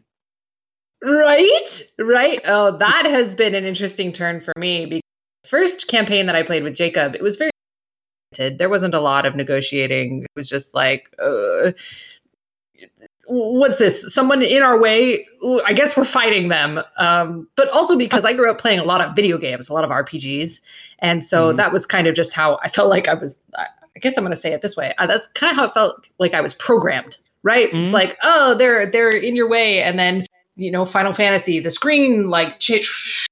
right, 1.01 1.81
right. 1.99 2.41
Oh, 2.45 2.77
that 2.77 3.05
has 3.05 3.33
been 3.35 3.55
an 3.55 3.63
interesting 3.63 4.11
turn 4.11 4.41
for 4.41 4.53
me. 4.57 4.99
First 5.49 5.87
campaign 5.87 6.27
that 6.27 6.35
I 6.35 6.43
played 6.43 6.63
with 6.63 6.75
Jacob, 6.75 7.15
it 7.15 7.23
was 7.23 7.35
very. 7.37 7.49
There 8.37 8.69
wasn't 8.69 8.93
a 8.93 8.99
lot 8.99 9.25
of 9.25 9.35
negotiating. 9.35 10.21
It 10.21 10.29
was 10.35 10.47
just 10.47 10.75
like, 10.75 11.09
uh, 11.17 11.71
what's 13.25 13.77
this? 13.77 14.13
Someone 14.13 14.43
in 14.43 14.61
our 14.61 14.79
way? 14.79 15.25
I 15.65 15.73
guess 15.73 15.97
we're 15.97 16.03
fighting 16.05 16.49
them. 16.49 16.79
Um, 16.97 17.47
but 17.55 17.67
also 17.69 17.97
because 17.97 18.25
I 18.25 18.33
grew 18.33 18.49
up 18.51 18.59
playing 18.59 18.77
a 18.79 18.83
lot 18.83 19.01
of 19.01 19.15
video 19.15 19.39
games, 19.39 19.67
a 19.67 19.73
lot 19.73 19.83
of 19.83 19.89
RPGs, 19.89 20.61
and 20.99 21.25
so 21.25 21.51
Mhm. 21.51 21.57
that 21.57 21.71
was 21.71 21.87
kind 21.87 22.05
of 22.05 22.13
just 22.15 22.33
how 22.33 22.59
I 22.63 22.69
felt 22.69 22.89
like 22.89 23.07
I 23.07 23.15
was. 23.15 23.39
I 23.57 23.99
guess 23.99 24.15
I'm 24.17 24.23
going 24.23 24.31
to 24.31 24.39
say 24.39 24.53
it 24.53 24.61
this 24.61 24.77
way. 24.77 24.93
Uh, 24.99 25.07
that's 25.07 25.27
kind 25.29 25.49
of 25.51 25.57
how 25.57 25.65
it 25.65 25.73
felt 25.73 26.05
like 26.19 26.33
I 26.35 26.41
was 26.41 26.53
programmed. 26.53 27.17
Right? 27.41 27.69
It's 27.73 27.89
Mhm. 27.89 27.93
like, 27.93 28.17
oh, 28.21 28.53
they're 28.55 28.85
they're 28.85 29.09
in 29.09 29.35
your 29.35 29.49
way, 29.49 29.81
and 29.81 29.97
then 29.97 30.25
you 30.55 30.69
know, 30.69 30.85
Final 30.85 31.13
Fantasy, 31.13 31.59
the 31.59 31.71
screen 31.71 32.29
like, 32.29 32.59
ch- 32.59 33.25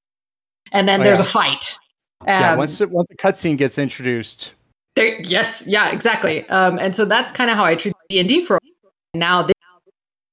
and 0.71 0.87
then 0.87 1.01
Oh, 1.01 1.03
there's 1.03 1.19
yeah. 1.19 1.23
a 1.25 1.27
fight. 1.27 1.77
Yeah, 2.25 2.53
Um, 2.53 2.57
once 2.57 2.81
it, 2.81 2.89
once 2.89 3.07
the 3.09 3.15
cutscene 3.15 3.57
gets 3.57 3.77
introduced, 3.77 4.53
there, 4.97 5.21
yes, 5.21 5.65
yeah, 5.67 5.91
exactly. 5.91 6.47
Um, 6.49 6.79
and 6.79 6.95
so 6.95 7.05
that's 7.05 7.31
kind 7.31 7.51
of 7.51 7.55
how 7.55 7.63
I 7.63 7.75
treat 7.75 7.93
D 8.09 8.19
and 8.19 8.27
D 8.27 8.43
for. 8.43 8.59
Now 9.13 9.43
this 9.43 9.53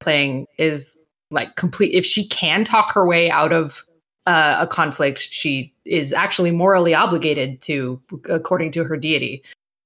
playing 0.01 0.47
is 0.59 0.97
like 1.31 1.57
complete. 1.57 1.93
If 1.93 2.07
she 2.07 2.27
can 2.29 2.65
talk 2.65 2.93
her 2.95 3.07
way 3.07 3.31
out 3.31 3.53
of 3.53 3.83
uh, 4.27 4.57
a 4.61 4.67
conflict, 4.67 5.19
she 5.19 5.73
is 5.85 6.15
actually 6.15 6.51
morally 6.51 6.95
obligated 6.95 7.61
to, 7.63 8.01
according 8.29 8.73
to 8.73 8.85
her 8.85 8.97
deity. 8.97 9.43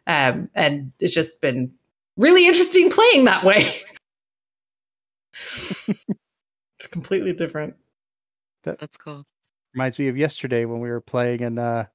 Um, 0.06 0.48
and 0.54 0.92
it's 1.00 1.12
just 1.12 1.40
been 1.40 1.72
really 2.16 2.46
interesting 2.46 2.88
playing 2.88 3.24
that 3.24 3.44
way. 3.44 3.74
it's 5.34 6.86
completely 6.90 7.32
different. 7.32 7.74
That's 8.62 8.96
cool. 8.96 9.24
Reminds 9.74 9.98
me 9.98 10.08
of 10.08 10.16
yesterday 10.16 10.64
when 10.64 10.80
we 10.80 10.90
were 10.90 11.00
playing 11.00 11.42
and 11.42 11.58
uh, 11.58 11.86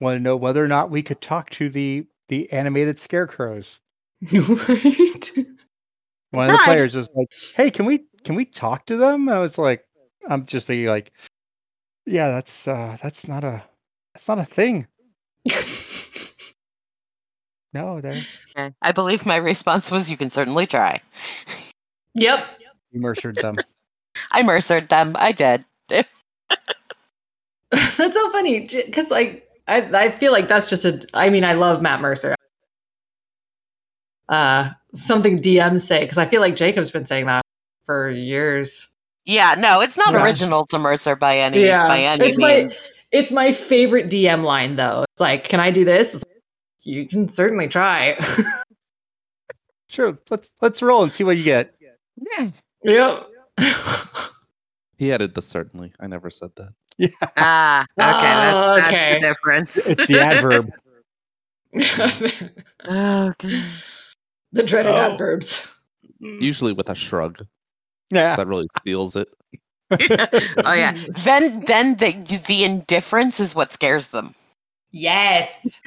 wanted 0.00 0.18
to 0.18 0.22
know 0.22 0.36
whether 0.36 0.62
or 0.62 0.68
not 0.68 0.90
we 0.90 1.02
could 1.02 1.20
talk 1.20 1.50
to 1.50 1.68
the 1.68 2.06
the 2.28 2.52
animated 2.52 2.98
scarecrows. 2.98 3.80
right? 4.32 5.32
One 6.30 6.50
of 6.50 6.56
the 6.56 6.62
players 6.64 6.94
was 6.94 7.08
like, 7.14 7.32
"Hey, 7.54 7.70
can 7.70 7.86
we 7.86 8.04
can 8.24 8.34
we 8.34 8.44
talk 8.44 8.86
to 8.86 8.96
them?" 8.96 9.28
I 9.28 9.38
was 9.38 9.56
like, 9.56 9.84
"I'm 10.28 10.44
just 10.44 10.66
thinking 10.66 10.88
like, 10.88 11.12
yeah, 12.04 12.28
that's 12.28 12.68
uh, 12.68 12.96
that's 13.02 13.26
not 13.26 13.44
a 13.44 13.64
that's 14.14 14.28
not 14.28 14.38
a 14.38 14.44
thing. 14.44 14.86
No, 17.74 18.00
they're 18.00 18.22
I 18.80 18.92
believe 18.92 19.26
my 19.26 19.36
response 19.36 19.90
was, 19.90 20.10
"You 20.10 20.16
can 20.16 20.30
certainly 20.30 20.66
try." 20.66 21.00
yep. 22.14 22.46
you 22.90 23.00
Mercered 23.00 23.36
them. 23.36 23.58
I 24.30 24.42
mercered 24.42 24.88
them. 24.88 25.14
I 25.18 25.32
did. 25.32 25.64
That's 27.96 28.14
so 28.14 28.30
funny 28.30 28.60
because, 28.86 29.10
like, 29.10 29.48
I 29.66 29.82
I 30.06 30.10
feel 30.12 30.32
like 30.32 30.48
that's 30.48 30.70
just 30.70 30.84
a. 30.86 31.06
I 31.12 31.28
mean, 31.28 31.44
I 31.44 31.52
love 31.52 31.82
Matt 31.82 32.00
Mercer. 32.00 32.34
Uh, 34.28 34.70
something 34.94 35.38
DMs 35.38 35.80
say 35.82 36.00
because 36.00 36.18
I 36.18 36.26
feel 36.26 36.40
like 36.40 36.56
Jacob's 36.56 36.90
been 36.90 37.06
saying 37.06 37.26
that 37.26 37.42
for 37.86 38.10
years. 38.10 38.88
Yeah, 39.26 39.54
no, 39.58 39.80
it's 39.80 39.96
not 39.98 40.12
Yeah. 40.14 40.24
original 40.24 40.66
to 40.66 40.78
Mercer 40.78 41.16
by 41.16 41.36
any 41.38 41.64
Yeah, 41.64 41.86
by 41.88 41.98
any 42.00 42.26
it's 42.28 42.38
my- 42.38 42.60
means. 42.62 42.92
It's 43.10 43.32
my 43.32 43.52
favorite 43.52 44.06
DM 44.10 44.42
line 44.44 44.76
though. 44.76 45.04
It's 45.12 45.20
like, 45.20 45.44
"Can 45.44 45.60
I 45.60 45.70
do 45.70 45.84
this?" 45.84 46.14
Like, 46.14 46.42
you 46.82 47.06
can 47.08 47.28
certainly 47.28 47.68
try. 47.68 48.18
Sure, 49.90 50.18
let's 50.28 50.52
let's 50.60 50.82
roll 50.82 51.02
and 51.02 51.10
see 51.10 51.24
what 51.24 51.38
you 51.38 51.44
get. 51.44 51.74
Yeah. 52.16 52.50
yep. 52.84 53.26
He 54.98 55.10
added 55.12 55.34
the 55.34 55.40
certainly. 55.42 55.94
I 55.98 56.06
never 56.08 56.28
said 56.28 56.50
that. 56.56 56.74
Ah, 57.36 57.82
okay, 58.00 58.52
Oh, 58.52 58.76
that's 58.76 58.88
okay. 58.88 59.14
the 59.14 59.20
difference. 59.20 59.76
It's 59.86 60.06
the 60.06 60.20
adverb. 60.20 60.70
oh 62.88 63.32
goodness. 63.38 64.14
the 64.52 64.62
dreaded 64.62 64.92
Oh. 64.94 64.96
adverbs. 65.12 65.66
Usually 66.18 66.72
with 66.72 66.88
a 66.88 66.94
shrug. 66.94 67.46
Yeah. 68.10 68.36
That 68.36 68.46
really 68.46 68.66
seals 68.84 69.14
it. 69.16 69.28
oh 69.90 70.72
yeah. 70.72 70.92
Then 71.24 71.60
then 71.66 71.96
the 71.96 72.12
the 72.46 72.64
indifference 72.64 73.38
is 73.40 73.54
what 73.54 73.72
scares 73.72 74.08
them. 74.08 74.34
Yes. 74.90 75.80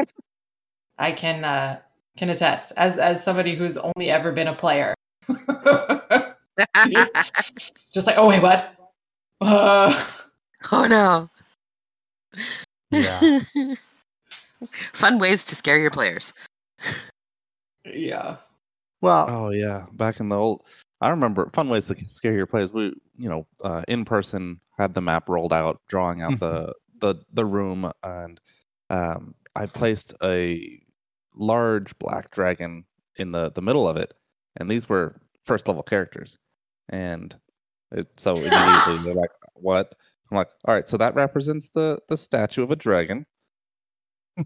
I 0.97 1.11
can 1.11 1.43
uh 1.43 1.79
can 2.17 2.29
attest 2.29 2.73
as 2.77 2.97
as 2.97 3.23
somebody 3.23 3.55
who's 3.55 3.77
only 3.77 4.09
ever 4.09 4.31
been 4.31 4.47
a 4.47 4.55
player. 4.55 4.93
Just 7.93 8.07
like, 8.07 8.17
oh 8.17 8.27
wait, 8.27 8.41
what? 8.41 8.75
Uh, 9.41 9.91
oh 10.71 10.85
no. 10.87 11.29
Yeah. 12.91 13.39
Fun 14.93 15.19
ways 15.19 15.43
to 15.45 15.55
scare 15.55 15.79
your 15.79 15.91
players. 15.91 16.33
yeah. 17.85 18.37
Well, 19.01 19.25
Oh 19.29 19.49
yeah, 19.49 19.85
back 19.93 20.19
in 20.19 20.29
the 20.29 20.37
old. 20.37 20.63
I 21.01 21.09
remember 21.09 21.49
fun 21.49 21.67
ways 21.69 21.87
to 21.87 21.95
scare 22.07 22.33
your 22.33 22.45
players. 22.45 22.71
We, 22.71 22.93
you 23.17 23.27
know, 23.27 23.47
uh, 23.63 23.81
in 23.87 24.05
person 24.05 24.61
had 24.77 24.93
the 24.93 25.01
map 25.01 25.27
rolled 25.27 25.51
out, 25.51 25.81
drawing 25.87 26.21
out 26.21 26.39
the 26.39 26.73
the 26.99 27.15
the 27.33 27.45
room, 27.45 27.91
and 28.03 28.39
um, 28.91 29.33
I 29.55 29.65
placed 29.65 30.13
a 30.23 30.79
large 31.33 31.97
black 31.97 32.29
dragon 32.29 32.85
in 33.15 33.31
the 33.31 33.51
the 33.51 33.63
middle 33.63 33.87
of 33.87 33.97
it, 33.97 34.13
and 34.57 34.69
these 34.69 34.87
were 34.87 35.19
first 35.43 35.67
level 35.67 35.81
characters, 35.81 36.37
and 36.89 37.35
it, 37.91 38.07
so 38.17 38.35
immediately 38.35 38.97
they're 39.03 39.15
like, 39.15 39.31
"What?" 39.55 39.95
I'm 40.31 40.37
like, 40.37 40.49
"All 40.65 40.73
right, 40.73 40.87
so 40.87 40.97
that 40.97 41.15
represents 41.15 41.69
the 41.69 41.99
the 42.07 42.17
statue 42.17 42.63
of 42.63 42.71
a 42.71 42.75
dragon," 42.75 43.25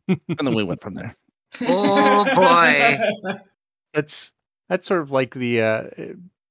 and 0.08 0.20
then 0.28 0.54
we 0.56 0.64
went 0.64 0.82
from 0.82 0.96
there. 0.96 1.16
Oh, 1.62 2.26
boy. 2.36 3.34
that's 3.94 4.32
that's 4.68 4.88
sort 4.88 5.02
of 5.02 5.12
like 5.12 5.34
the 5.34 5.62
uh 5.62 5.84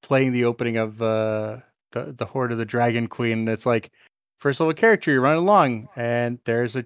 playing 0.02 0.32
the 0.32 0.44
opening 0.44 0.76
of 0.76 1.00
uh 1.02 1.58
the 1.92 2.14
the 2.16 2.24
hoard 2.24 2.52
of 2.52 2.58
the 2.58 2.64
dragon 2.64 3.06
queen 3.06 3.40
and 3.40 3.48
it's 3.48 3.66
like 3.66 3.90
first 4.38 4.60
level 4.60 4.74
character 4.74 5.12
you 5.12 5.20
run 5.20 5.36
along 5.36 5.88
and 5.96 6.38
there's 6.44 6.74
a 6.76 6.84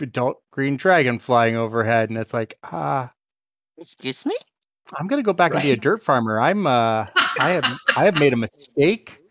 adult 0.00 0.42
green 0.50 0.76
dragon 0.76 1.18
flying 1.18 1.54
overhead 1.54 2.08
and 2.08 2.18
it's 2.18 2.34
like 2.34 2.58
ah 2.64 3.12
Excuse 3.78 4.26
me? 4.26 4.36
i'm 4.98 5.06
gonna 5.06 5.22
go 5.22 5.32
back 5.32 5.52
and 5.54 5.62
be 5.62 5.70
a 5.70 5.76
dirt 5.76 6.02
farmer 6.02 6.40
i'm 6.40 6.66
uh 6.66 7.06
i 7.38 7.50
have 7.50 7.64
i 7.96 8.04
have 8.04 8.18
made 8.18 8.32
a 8.32 8.36
mistake 8.36 9.21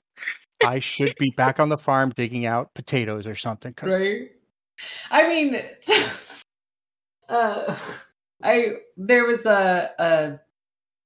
i 0.65 0.79
should 0.79 1.13
be 1.17 1.31
back 1.31 1.59
on 1.59 1.69
the 1.69 1.77
farm 1.77 2.11
digging 2.15 2.45
out 2.45 2.73
potatoes 2.73 3.27
or 3.27 3.35
something 3.35 3.73
'cause- 3.73 3.91
right? 3.91 4.31
I 5.11 5.27
mean 5.27 5.61
uh 7.29 7.77
i 8.43 8.73
there 8.97 9.25
was 9.25 9.45
a 9.45 9.89
a 9.99 10.39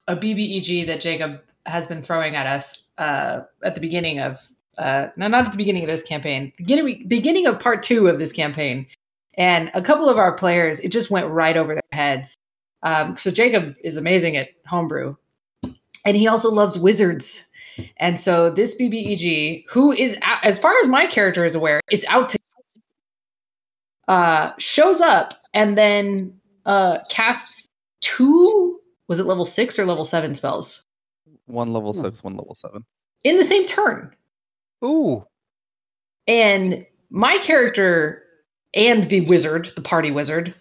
a 0.07 0.15
bbeg 0.17 0.85
that 0.87 1.01
jacob 1.01 1.41
has 1.65 1.87
been 1.87 2.01
throwing 2.01 2.35
at 2.35 2.47
us 2.47 2.83
uh 2.97 3.41
at 3.63 3.75
the 3.75 3.81
beginning 3.81 4.19
of 4.19 4.39
uh 4.77 5.07
no 5.17 5.27
not 5.27 5.45
at 5.45 5.51
the 5.51 5.57
beginning 5.57 5.83
of 5.83 5.87
this 5.89 6.03
campaign 6.03 6.51
beginning 6.57 7.05
beginning 7.07 7.45
of 7.47 7.59
part 7.59 7.83
two 7.83 8.07
of 8.07 8.19
this 8.19 8.31
campaign. 8.31 8.85
And 9.37 9.69
a 9.73 9.81
couple 9.81 10.07
of 10.07 10.17
our 10.17 10.31
players 10.33 10.79
it 10.79 10.89
just 10.93 11.11
went 11.11 11.27
right 11.27 11.57
over 11.57 11.73
their 11.73 11.81
heads. 11.91 12.37
Um 12.83 13.17
so 13.17 13.31
jacob 13.31 13.75
is 13.83 13.97
amazing 13.97 14.37
at 14.37 14.49
homebrew. 14.65 15.15
And 16.05 16.15
he 16.15 16.27
also 16.27 16.49
loves 16.49 16.79
wizards 16.79 17.47
and 17.97 18.19
so 18.19 18.49
this 18.49 18.75
bbeg 18.75 19.65
who 19.69 19.91
is 19.91 20.17
out, 20.21 20.43
as 20.43 20.57
far 20.59 20.73
as 20.81 20.87
my 20.87 21.05
character 21.05 21.43
is 21.45 21.55
aware 21.55 21.81
is 21.91 22.05
out 22.09 22.29
to 22.29 22.39
uh, 24.07 24.51
shows 24.59 25.01
up 25.01 25.33
and 25.53 25.77
then 25.77 26.31
uh, 26.65 26.99
casts 27.09 27.67
two. 28.01 28.79
Was 29.07 29.19
it 29.19 29.25
level 29.25 29.45
six 29.45 29.77
or 29.79 29.85
level 29.85 30.05
seven 30.05 30.35
spells 30.35 30.83
One 31.47 31.73
level 31.73 31.93
Hmm. 31.93 32.01
six, 32.01 32.23
one 32.23 32.35
level 32.35 32.55
seven. 32.55 32.83
in 33.23 33.37
the 33.37 33.43
same 33.43 33.65
turn? 33.65 34.15
ooh 34.83 35.25
And 36.27 36.85
my 37.09 37.37
character 37.39 38.21
and 38.73 39.05
the 39.05 39.21
wizard, 39.21 39.71
the 39.75 39.81
party 39.81 40.11
wizard, 40.11 40.53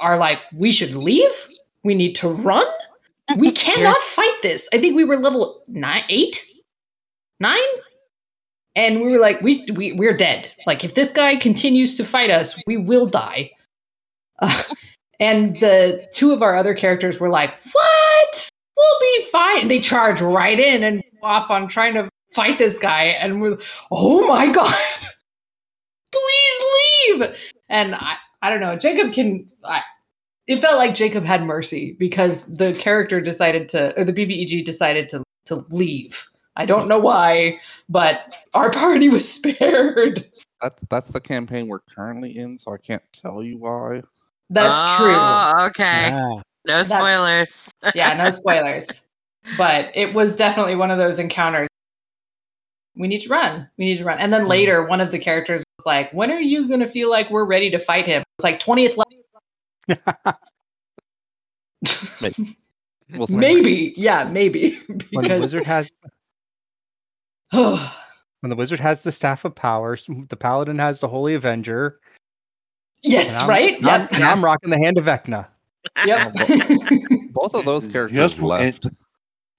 are 0.00 0.16
like, 0.18 0.38
we 0.54 0.70
should 0.70 0.94
leave. 0.94 1.48
We 1.82 1.94
need 1.94 2.14
to 2.16 2.28
run. 2.28 2.66
We 3.36 3.52
cannot 3.52 4.00
fight 4.02 4.38
this. 4.42 4.68
I 4.72 4.78
think 4.78 4.96
we 4.96 5.04
were 5.04 5.16
level 5.16 5.64
nine, 5.68 6.04
eight, 6.08 6.44
nine, 7.40 7.58
and 8.76 9.00
we 9.00 9.12
were 9.12 9.18
like, 9.18 9.40
we 9.40 9.66
we 9.74 9.92
we're 9.92 10.16
dead. 10.16 10.52
Like 10.66 10.84
if 10.84 10.94
this 10.94 11.10
guy 11.10 11.36
continues 11.36 11.96
to 11.96 12.04
fight 12.04 12.30
us, 12.30 12.60
we 12.66 12.76
will 12.76 13.06
die. 13.06 13.50
Uh, 14.40 14.62
and 15.20 15.58
the 15.60 16.06
two 16.12 16.32
of 16.32 16.42
our 16.42 16.54
other 16.56 16.74
characters 16.74 17.20
were 17.20 17.30
like, 17.30 17.54
what? 17.72 18.50
We'll 18.76 19.00
be 19.00 19.24
fine. 19.30 19.68
They 19.68 19.80
charge 19.80 20.20
right 20.20 20.58
in 20.58 20.82
and 20.82 21.02
off 21.22 21.50
on 21.50 21.68
trying 21.68 21.94
to 21.94 22.08
fight 22.34 22.58
this 22.58 22.76
guy, 22.76 23.04
and 23.04 23.40
we're, 23.40 23.58
oh 23.90 24.26
my 24.26 24.46
god, 24.52 24.74
please 26.12 26.62
leave. 27.08 27.36
And 27.68 27.94
I 27.94 28.16
I 28.42 28.50
don't 28.50 28.60
know. 28.60 28.76
Jacob 28.76 29.12
can. 29.12 29.46
I, 29.64 29.82
it 30.46 30.60
felt 30.60 30.76
like 30.76 30.94
Jacob 30.94 31.24
had 31.24 31.44
mercy 31.44 31.96
because 31.98 32.56
the 32.56 32.74
character 32.74 33.20
decided 33.20 33.68
to, 33.70 33.98
or 33.98 34.04
the 34.04 34.12
BBEG 34.12 34.64
decided 34.64 35.08
to 35.10 35.22
to 35.46 35.56
leave. 35.70 36.26
I 36.56 36.66
don't 36.66 36.88
know 36.88 36.98
why, 36.98 37.58
but 37.88 38.34
our 38.54 38.70
party 38.70 39.08
was 39.08 39.28
spared. 39.32 40.24
That's 40.60 40.82
that's 40.88 41.08
the 41.08 41.20
campaign 41.20 41.68
we're 41.68 41.80
currently 41.80 42.38
in, 42.38 42.58
so 42.58 42.72
I 42.72 42.78
can't 42.78 43.02
tell 43.12 43.42
you 43.42 43.58
why. 43.58 44.02
That's 44.50 44.76
ah, 44.76 44.96
true. 44.98 45.62
Oh, 45.62 45.66
okay. 45.68 46.08
yeah. 46.10 46.42
No 46.66 46.82
spoilers. 46.82 47.70
true. 47.82 47.92
Yeah, 47.94 48.14
no 48.14 48.30
spoilers. 48.30 49.02
but 49.58 49.90
it 49.94 50.14
was 50.14 50.36
definitely 50.36 50.76
one 50.76 50.90
of 50.90 50.98
those 50.98 51.18
encounters. 51.18 51.68
We 52.96 53.08
need 53.08 53.20
to 53.20 53.28
run. 53.28 53.68
We 53.76 53.86
need 53.86 53.98
to 53.98 54.04
run. 54.04 54.18
And 54.18 54.32
then 54.32 54.44
mm. 54.44 54.48
later, 54.48 54.86
one 54.86 55.00
of 55.00 55.10
the 55.10 55.18
characters 55.18 55.64
was 55.78 55.86
like, 55.86 56.12
"When 56.12 56.30
are 56.30 56.40
you 56.40 56.68
going 56.68 56.80
to 56.80 56.86
feel 56.86 57.10
like 57.10 57.30
we're 57.30 57.46
ready 57.46 57.70
to 57.70 57.78
fight 57.78 58.06
him?" 58.06 58.22
It's 58.38 58.44
like 58.44 58.60
twentieth 58.60 58.96
level. 58.96 59.23
We'll 63.12 63.26
see. 63.26 63.36
maybe, 63.36 63.92
yeah, 63.96 64.24
maybe 64.24 64.78
when 64.86 64.98
the 64.98 65.04
because 65.22 65.40
wizard 65.42 65.64
has 65.64 65.90
when 67.52 68.48
the 68.50 68.56
wizard 68.56 68.80
has 68.80 69.02
the 69.02 69.12
staff 69.12 69.44
of 69.44 69.54
powers 69.54 70.04
the 70.28 70.36
paladin 70.36 70.78
has 70.78 71.00
the 71.00 71.08
holy 71.08 71.34
avenger 71.34 72.00
yes, 73.02 73.38
I'm- 73.40 73.48
right? 73.48 73.78
and 73.78 73.86
I'm, 73.88 74.00
Yep. 74.02 74.12
and 74.14 74.24
I'm 74.24 74.44
rocking 74.44 74.70
the 74.70 74.78
hand 74.78 74.96
of 74.98 75.04
Vecna. 75.04 75.48
Yep. 76.06 76.34
Both 77.32 77.54
of 77.54 77.64
those 77.66 77.86
characters 77.86 78.16
Just 78.16 78.40
left. 78.40 78.86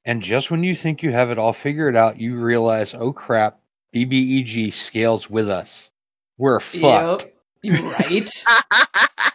And 0.06 0.22
just 0.22 0.50
when 0.50 0.64
you 0.64 0.74
think 0.74 1.04
you 1.04 1.12
have 1.12 1.30
it 1.30 1.38
all 1.38 1.54
figured 1.54 1.96
out, 1.96 2.20
you 2.20 2.38
realize, 2.40 2.94
oh 2.96 3.14
crap, 3.14 3.60
BBEG 3.94 4.74
scales 4.74 5.30
with 5.30 5.50
us. 5.50 5.92
We're 6.40 6.60
fucked. 6.60 7.24
Yep. 7.24 7.34
You're 7.80 7.92
right. 7.92 8.30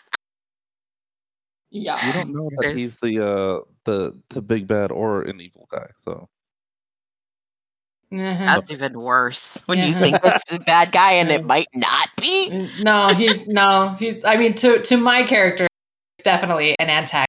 Yeah. 1.70 2.04
You 2.06 2.12
don't 2.12 2.32
know 2.34 2.50
that 2.58 2.62
This- 2.62 2.76
he's 2.76 2.96
the 2.98 3.24
uh 3.24 3.60
the 3.84 4.18
the 4.30 4.42
big 4.42 4.66
bad 4.66 4.90
or 4.90 5.22
an 5.22 5.40
evil 5.40 5.66
guy. 5.70 5.86
So 5.98 6.28
Mhm. 8.12 8.44
That's 8.46 8.72
even 8.72 8.98
worse. 9.00 9.62
When 9.66 9.78
you 9.78 9.92
Yeah. 9.92 9.98
think 10.00 10.18
it's 10.24 10.52
a 10.56 10.58
bad 10.58 10.90
guy 10.90 11.12
and 11.12 11.28
Yeah. 11.28 11.36
it 11.36 11.44
might 11.44 11.68
not 11.74 12.08
be. 12.16 12.48
Mm, 12.50 12.82
No, 12.84 13.08
he's 13.14 13.46
no, 13.46 13.94
he's. 14.00 14.16
I 14.24 14.36
mean, 14.36 14.54
to 14.56 14.80
to 14.82 14.96
my 14.96 15.22
character, 15.24 15.68
it's 16.18 16.24
definitely 16.24 16.74
an 16.80 16.90
antagonist. 16.90 17.28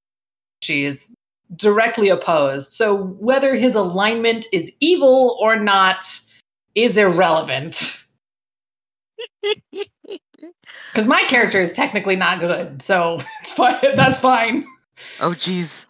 She 0.63 0.83
is 0.85 1.13
directly 1.55 2.09
opposed. 2.09 2.71
So 2.73 2.95
whether 3.19 3.53
his 3.55 3.75
alignment 3.75 4.47
is 4.51 4.71
evil 4.79 5.37
or 5.39 5.55
not 5.59 6.03
is 6.73 6.97
irrelevant. 6.97 8.03
Because 10.91 11.07
my 11.07 11.23
character 11.23 11.59
is 11.59 11.73
technically 11.73 12.15
not 12.15 12.39
good, 12.39 12.81
so 12.81 13.17
it's 13.41 13.53
fine. 13.53 13.75
That's 13.95 14.19
fine. 14.19 14.65
Oh, 15.19 15.31
jeez. 15.31 15.85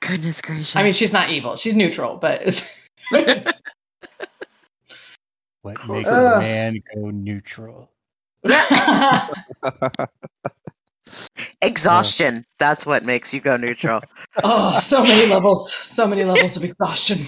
Goodness 0.00 0.40
gracious. 0.42 0.76
I 0.76 0.82
mean, 0.82 0.92
she's 0.92 1.12
not 1.12 1.30
evil; 1.30 1.56
she's 1.56 1.74
neutral. 1.74 2.16
But 2.16 2.42
What 5.62 5.78
Cool. 5.78 5.94
makes 5.96 6.08
Ugh. 6.10 6.36
a 6.36 6.40
man 6.40 6.82
go 6.94 7.08
neutral? 7.10 7.90
exhaustion. 11.62 12.44
That's 12.58 12.84
what 12.84 13.04
makes 13.04 13.32
you 13.32 13.40
go 13.40 13.56
neutral. 13.56 14.00
oh, 14.42 14.78
so 14.80 15.02
many 15.02 15.26
levels, 15.26 15.72
so 15.72 16.06
many 16.06 16.24
levels 16.24 16.56
of 16.58 16.64
exhaustion. 16.64 17.20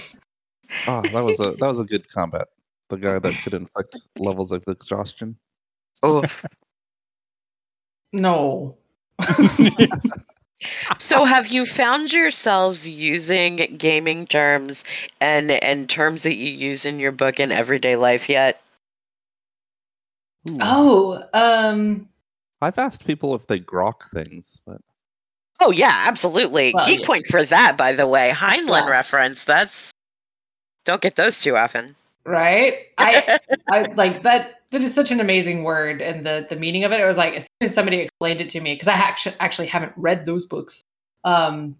Oh, 0.86 1.00
that 1.00 1.20
was 1.22 1.40
a 1.40 1.52
that 1.52 1.66
was 1.66 1.78
a 1.80 1.84
good 1.84 2.08
combat. 2.10 2.48
The 2.90 2.96
guy 2.96 3.18
that 3.18 3.34
could 3.42 3.54
inflict 3.54 3.96
levels 4.18 4.52
of 4.52 4.64
exhaustion. 4.68 5.38
Oh. 6.02 6.24
No. 8.12 8.76
So 10.98 11.24
have 11.26 11.48
you 11.48 11.66
found 11.66 12.14
yourselves 12.14 12.88
using 12.88 13.56
gaming 13.76 14.24
terms 14.26 14.84
and 15.20 15.50
and 15.50 15.88
terms 15.88 16.22
that 16.22 16.34
you 16.34 16.50
use 16.50 16.86
in 16.86 16.98
your 16.98 17.12
book 17.12 17.38
in 17.38 17.52
everyday 17.52 17.94
life 17.94 18.28
yet? 18.30 18.60
Ooh. 20.48 20.56
Oh, 20.60 21.24
um, 21.34 22.08
I've 22.62 22.78
asked 22.78 23.06
people 23.06 23.34
if 23.34 23.46
they 23.48 23.60
grok 23.60 24.08
things, 24.10 24.62
but 24.66 24.80
Oh 25.60 25.72
yeah, 25.72 26.04
absolutely. 26.06 26.72
Well, 26.74 26.86
Geek 26.86 27.00
yeah. 27.00 27.06
point 27.06 27.26
for 27.26 27.42
that, 27.44 27.76
by 27.76 27.92
the 27.92 28.06
way. 28.08 28.30
Heinlein 28.34 28.86
Yeah. 28.86 28.90
reference. 28.90 29.44
That's 29.44 29.90
don't 30.86 31.02
get 31.02 31.16
those 31.16 31.40
too 31.42 31.56
often. 31.56 31.96
Right? 32.26 32.74
I 32.98 33.38
I 33.70 33.82
like 33.92 34.22
that. 34.22 34.50
That 34.70 34.82
is 34.82 34.92
such 34.92 35.10
an 35.10 35.20
amazing 35.20 35.62
word, 35.62 36.02
and 36.02 36.26
the 36.26 36.46
the 36.48 36.56
meaning 36.56 36.84
of 36.84 36.92
it. 36.92 37.00
It 37.00 37.04
was 37.04 37.16
like 37.16 37.34
as 37.34 37.44
soon 37.44 37.68
as 37.68 37.74
somebody 37.74 38.00
explained 38.00 38.40
it 38.40 38.48
to 38.50 38.60
me, 38.60 38.74
because 38.74 38.88
I 38.88 38.94
actually 38.94 39.36
actually 39.40 39.68
haven't 39.68 39.92
read 39.96 40.26
those 40.26 40.44
books. 40.44 40.82
Um, 41.24 41.76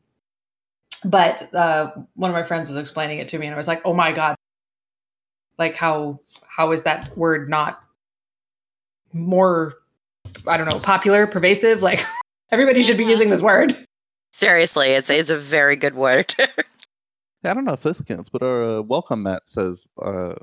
but 1.05 1.53
uh, 1.55 1.91
one 2.15 2.31
of 2.31 2.35
my 2.35 2.43
friends 2.43 2.69
was 2.69 2.77
explaining 2.77 3.19
it 3.19 3.29
to 3.29 3.39
me, 3.39 3.47
and 3.47 3.55
I 3.55 3.57
was 3.57 3.69
like, 3.69 3.83
"Oh 3.85 3.93
my 3.93 4.13
god! 4.13 4.37
Like 5.59 5.75
how 5.75 6.21
how 6.47 6.73
is 6.73 6.85
that 6.85 7.17
word 7.17 7.51
not 7.51 7.83
more? 9.13 9.75
I 10.47 10.57
don't 10.57 10.69
know, 10.69 10.79
popular, 10.79 11.27
pervasive? 11.27 11.83
Like 11.83 12.05
everybody 12.51 12.83
should 12.83 12.99
be 12.99 13.05
using 13.05 13.31
this 13.31 13.43
word." 13.43 13.77
Seriously, 14.33 14.91
it's 14.91 15.11
it's 15.11 15.31
a 15.31 15.37
very 15.37 15.77
good 15.77 15.95
word. 15.95 16.35
Yeah, 17.47 17.53
I 17.53 17.55
don't 17.55 17.65
know 17.65 17.75
if 17.75 17.83
this 17.85 18.01
counts, 18.03 18.29
but 18.29 18.43
our 18.43 18.65
uh, 18.65 18.83
welcome 18.83 19.23
mat 19.23 19.43
says, 19.49 19.87
uh, 20.03 20.35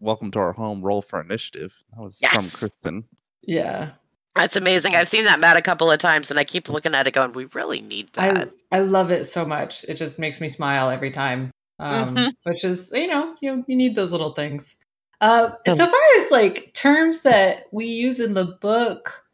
"Welcome 0.00 0.30
to 0.30 0.38
our 0.38 0.54
home. 0.54 0.80
Roll 0.80 1.02
for 1.02 1.20
initiative." 1.20 1.74
That 1.92 2.02
was 2.02 2.18
Yes. 2.22 2.32
from 2.32 2.70
Christen. 2.70 3.04
Yeah, 3.42 3.90
That's 4.34 4.56
amazing. 4.56 4.94
I've 4.94 5.06
seen 5.06 5.24
that 5.24 5.38
mat 5.38 5.58
a 5.58 5.62
couple 5.62 5.90
of 5.90 5.98
times 5.98 6.30
and 6.30 6.40
I 6.40 6.44
keep 6.44 6.70
looking 6.70 6.94
at 6.94 7.06
it 7.06 7.12
going, 7.12 7.32
we 7.32 7.44
really 7.52 7.80
need 7.82 8.08
that. 8.14 8.48
I 8.72 8.76
I 8.78 8.80
love 8.80 9.10
it 9.10 9.26
so 9.26 9.44
much. 9.44 9.84
It 9.84 9.94
just 9.96 10.18
makes 10.18 10.40
me 10.40 10.48
smile 10.48 10.88
every 10.88 11.10
time. 11.10 11.50
Um, 11.78 12.04
Mhm. 12.06 12.32
Which 12.44 12.64
is, 12.64 12.90
you 12.92 13.06
know, 13.06 13.36
you 13.42 13.62
you 13.68 13.76
need 13.76 13.94
those 13.94 14.10
little 14.12 14.32
things. 14.32 14.76
Uh, 15.20 15.50
Um, 15.68 15.76
so 15.76 15.86
far 15.86 16.00
as 16.20 16.30
like 16.30 16.72
terms 16.72 17.20
that 17.22 17.64
we 17.70 17.84
use 17.84 18.18
in 18.18 18.32
the 18.32 18.56
book, 18.62 19.24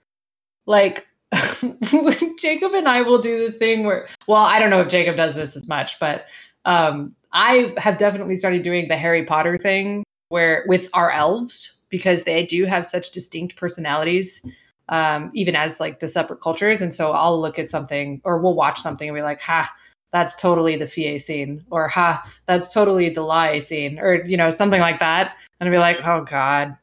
like 0.67 1.07
Jacob 2.39 2.75
and 2.75 2.89
I 2.89 3.03
will 3.03 3.23
do 3.23 3.39
this 3.39 3.55
thing 3.57 3.85
where, 3.85 4.09
well, 4.27 4.45
I 4.45 4.59
don't 4.59 4.71
know 4.71 4.81
if 4.81 4.89
Jacob 4.89 5.17
does 5.17 5.37
this 5.37 5.55
as 5.57 5.69
much, 5.69 5.99
but 6.01 6.27
um, 6.65 7.15
I 7.33 7.75
have 7.79 7.99
definitely 7.99 8.37
started 8.37 8.63
doing 8.63 8.89
the 8.89 8.97
Harry 8.97 9.25
Potter 9.25 9.57
thing 9.57 10.05
where 10.29 10.65
with 10.67 10.89
our 10.95 11.11
elves 11.11 11.83
because 11.91 12.25
they 12.25 12.45
do 12.47 12.65
have 12.65 12.87
such 12.87 13.11
distinct 13.11 13.57
personalities 13.57 14.43
um, 14.89 15.31
even 15.35 15.57
as 15.57 15.81
like 15.81 16.01
the 16.01 16.09
separate 16.09 16.41
cultures. 16.41 16.83
And 16.83 16.95
so 16.95 17.13
I'll 17.13 17.41
look 17.41 17.59
at 17.59 17.69
something 17.69 18.21
or 18.25 18.39
we'll 18.39 18.55
watch 18.55 18.81
something 18.81 19.09
and 19.09 19.17
be 19.17 19.23
like, 19.23 19.41
ha, 19.41 19.73
that's 20.13 20.37
totally 20.37 20.77
the 20.77 20.87
Fie 20.87 21.19
scene, 21.19 21.65
or 21.71 21.89
ha, 21.89 22.23
that's 22.47 22.73
totally 22.75 23.09
the 23.09 23.23
lie 23.23 23.59
scene, 23.59 23.99
or 23.99 24.23
you 24.27 24.37
know, 24.37 24.51
something 24.51 24.81
like 24.81 25.01
that. 25.01 25.37
And 25.59 25.69
I'll 25.69 25.75
be 25.75 25.79
like, 25.79 26.07
oh 26.07 26.25
God. 26.25 26.77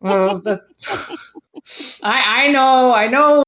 Oh, 0.00 0.40
I 2.04 2.46
I 2.46 2.52
know, 2.52 2.92
I 2.92 3.08
know. 3.08 3.42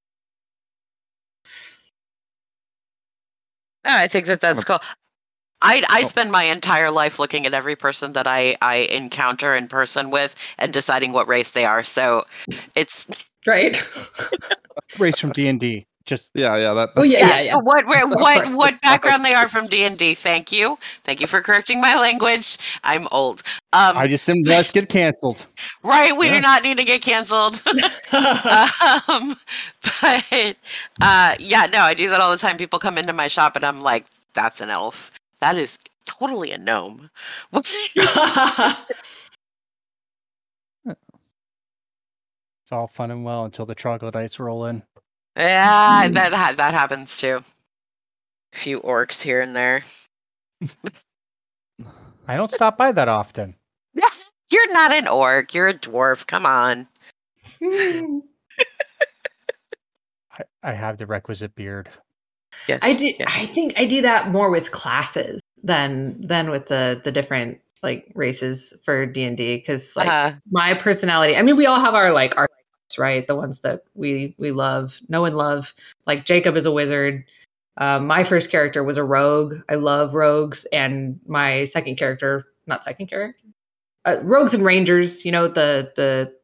I 3.84 4.08
think 4.08 4.26
that 4.26 4.40
that's 4.40 4.64
cool. 4.64 4.80
I 5.62 5.82
I 5.88 6.02
spend 6.02 6.32
my 6.32 6.44
entire 6.44 6.90
life 6.90 7.18
looking 7.18 7.46
at 7.46 7.54
every 7.54 7.76
person 7.76 8.12
that 8.12 8.26
I 8.26 8.56
I 8.62 8.76
encounter 8.90 9.54
in 9.54 9.68
person 9.68 10.10
with 10.10 10.34
and 10.58 10.72
deciding 10.72 11.12
what 11.12 11.28
race 11.28 11.50
they 11.50 11.64
are. 11.64 11.82
So 11.82 12.24
it's 12.74 13.08
Right. 13.46 13.76
Race 14.98 15.18
from 15.18 15.32
D 15.32 15.48
and 15.48 15.58
D. 15.58 15.86
Just 16.10 16.32
Yeah, 16.34 16.56
yeah, 16.56 16.74
that. 16.74 16.90
oh 16.96 17.04
yeah, 17.04 17.20
yeah, 17.20 17.38
yeah, 17.38 17.40
yeah. 17.40 17.54
what 17.54 17.86
where, 17.86 18.06
what 18.08 18.48
what 18.50 18.80
background 18.82 19.24
they 19.24 19.32
are 19.32 19.48
from 19.48 19.68
D 19.68 19.84
and 19.84 19.96
D. 19.96 20.14
Thank 20.14 20.50
you, 20.50 20.76
thank 21.04 21.20
you 21.20 21.28
for 21.28 21.40
correcting 21.40 21.80
my 21.80 21.94
language. 22.00 22.58
I'm 22.82 23.06
old. 23.12 23.42
Um, 23.72 23.96
I 23.96 24.08
just 24.08 24.24
said 24.24 24.38
let's 24.44 24.72
get 24.72 24.88
canceled. 24.88 25.46
right, 25.84 26.12
we 26.18 26.26
Yeah. 26.26 26.32
do 26.32 26.40
not 26.40 26.64
need 26.64 26.78
to 26.78 26.84
get 26.84 27.00
canceled. 27.02 27.62
um, 29.08 29.36
but 30.02 30.56
uh, 31.00 31.36
yeah, 31.38 31.66
no, 31.72 31.80
I 31.82 31.94
do 31.94 32.10
that 32.10 32.20
all 32.20 32.32
the 32.32 32.38
time. 32.38 32.56
People 32.56 32.80
come 32.80 32.98
into 32.98 33.12
my 33.12 33.28
shop 33.28 33.54
and 33.54 33.64
I'm 33.64 33.82
like, 33.82 34.06
"That's 34.34 34.60
an 34.60 34.70
elf. 34.70 35.12
That 35.40 35.56
is 35.56 35.78
totally 36.06 36.50
a 36.50 36.58
gnome." 36.58 37.10
It's 42.64 42.72
all 42.72 42.86
fun 42.88 43.10
and 43.10 43.24
well 43.24 43.44
until 43.44 43.66
the 43.66 43.74
troglodytes 43.74 44.40
roll 44.40 44.66
in. 44.66 44.82
Yeah, 45.36 46.08
that 46.12 46.30
that 46.30 46.56
that 46.56 46.74
happens 46.74 47.16
too. 47.16 47.42
A 48.52 48.56
few 48.56 48.80
orcs 48.80 49.22
here 49.22 49.40
and 49.40 49.54
there. 49.54 49.82
I 52.26 52.36
don't 52.36 52.50
stop 52.52 52.76
by 52.76 52.92
that 52.92 53.08
often. 53.08 53.54
You're 54.50 54.72
not 54.72 54.92
an 54.92 55.06
orc. 55.08 55.54
You're 55.54 55.68
a 55.68 55.74
dwarf. 55.74 56.26
Come 56.26 56.44
on. 56.44 56.88
I, 60.32 60.42
I 60.62 60.72
have 60.72 60.98
the 60.98 61.06
requisite 61.06 61.54
beard. 61.54 61.88
Yes, 62.66 62.80
I 62.82 62.94
do. 62.94 63.06
yeah. 63.18 63.26
I 63.28 63.46
think 63.46 63.78
I 63.78 63.84
do 63.84 64.02
that 64.02 64.30
more 64.30 64.50
with 64.50 64.72
classes 64.72 65.40
than 65.62 66.20
than 66.20 66.50
with 66.50 66.66
the 66.66 67.00
the 67.04 67.12
different 67.12 67.60
like 67.82 68.10
races 68.14 68.74
for 68.84 69.06
D 69.06 69.24
and 69.24 69.36
D 69.36 69.56
because 69.56 69.94
like 69.96 70.08
Uh, 70.08 70.32
my 70.50 70.74
personality. 70.74 71.36
I 71.36 71.42
mean, 71.42 71.56
we 71.56 71.66
all 71.66 71.80
have 71.80 71.94
our 71.94 72.10
like 72.12 72.36
archetypes, 72.36 72.59
right? 72.98 73.26
The 73.26 73.36
ones 73.36 73.60
that 73.60 73.84
we 73.94 74.34
we 74.38 74.50
love, 74.52 75.00
know 75.08 75.24
and 75.24 75.36
love. 75.36 75.74
Like 76.06 76.24
Jacob 76.24 76.56
is 76.56 76.66
a 76.66 76.72
wizard. 76.72 77.24
Um, 77.76 78.06
my 78.06 78.24
first 78.24 78.50
character 78.50 78.84
was 78.84 78.96
a 78.96 79.04
rogue. 79.04 79.54
I 79.68 79.76
love 79.76 80.14
rogues, 80.14 80.66
and 80.72 81.18
my 81.26 81.64
second 81.64 81.96
character, 81.96 82.46
not 82.66 82.84
second 82.84 83.06
character, 83.06 83.38
uh, 84.04 84.16
rogues 84.22 84.54
and 84.54 84.64
rangers. 84.64 85.24
You 85.24 85.32
know 85.32 85.48
the 85.48 85.92
the 85.96 86.34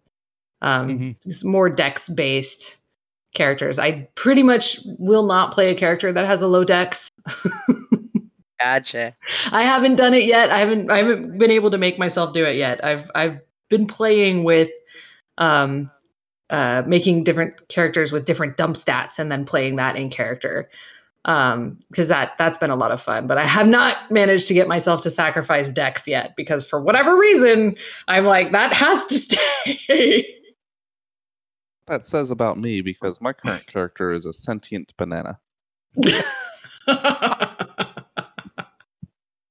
um, 0.62 1.14
Mhm. 1.16 1.44
more 1.44 1.68
dex 1.68 2.08
based 2.08 2.76
characters. 3.34 3.78
I 3.78 4.08
pretty 4.14 4.42
much 4.42 4.78
will 4.98 5.26
not 5.26 5.52
play 5.52 5.70
a 5.70 5.74
character 5.74 6.12
that 6.12 6.24
has 6.26 6.40
a 6.42 6.48
low 6.48 6.64
dex. 6.64 7.10
gotcha. 8.60 9.14
I 9.52 9.62
haven't 9.64 9.96
done 9.96 10.14
it 10.14 10.24
yet. 10.24 10.50
I 10.50 10.58
haven't 10.58 10.90
I 10.90 10.98
haven't 10.98 11.38
been 11.38 11.50
able 11.50 11.70
to 11.70 11.78
make 11.78 11.98
myself 11.98 12.32
do 12.32 12.44
it 12.44 12.56
yet. 12.56 12.82
I've 12.84 13.10
I've 13.14 13.40
been 13.68 13.86
playing 13.86 14.44
with 14.44 14.70
um 15.38 15.90
uh 16.50 16.82
making 16.86 17.24
different 17.24 17.68
characters 17.68 18.12
with 18.12 18.24
different 18.24 18.56
dump 18.56 18.76
stats 18.76 19.18
and 19.18 19.30
then 19.32 19.44
playing 19.44 19.76
that 19.76 19.96
in 19.96 20.10
character. 20.10 20.68
Um 21.24 21.78
because 21.90 22.08
that 22.08 22.32
that's 22.38 22.58
been 22.58 22.70
a 22.70 22.76
lot 22.76 22.92
of 22.92 23.00
fun, 23.02 23.26
but 23.26 23.38
I 23.38 23.44
have 23.44 23.66
not 23.66 24.10
managed 24.10 24.46
to 24.48 24.54
get 24.54 24.68
myself 24.68 25.00
to 25.02 25.10
sacrifice 25.10 25.72
dex 25.72 26.06
yet 26.06 26.32
because 26.36 26.68
for 26.68 26.80
whatever 26.80 27.16
reason 27.16 27.76
I'm 28.08 28.24
like 28.24 28.52
that 28.52 28.72
has 28.72 29.06
to 29.06 29.14
stay. 29.18 30.34
that 31.86 32.06
says 32.06 32.30
about 32.30 32.58
me 32.58 32.80
because 32.80 33.20
my 33.20 33.32
current 33.32 33.66
character 33.66 34.12
is 34.12 34.26
a 34.26 34.32
sentient 34.32 34.96
banana. 34.96 35.38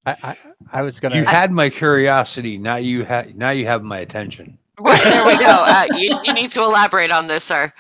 I, 0.05 0.15
I, 0.23 0.37
I 0.71 0.81
was 0.83 0.99
gonna. 0.99 1.17
You 1.17 1.25
had 1.25 1.51
my 1.51 1.69
curiosity. 1.69 2.57
Now 2.57 2.75
you 2.75 3.03
have 3.03 3.35
now 3.35 3.49
you 3.49 3.65
have 3.65 3.83
my 3.83 3.99
attention. 3.99 4.57
Right, 4.79 5.01
there 5.03 5.25
we 5.25 5.37
go. 5.37 5.45
Uh, 5.45 5.85
you, 5.97 6.19
you 6.23 6.33
need 6.33 6.51
to 6.51 6.63
elaborate 6.63 7.11
on 7.11 7.27
this, 7.27 7.43
sir. 7.43 7.71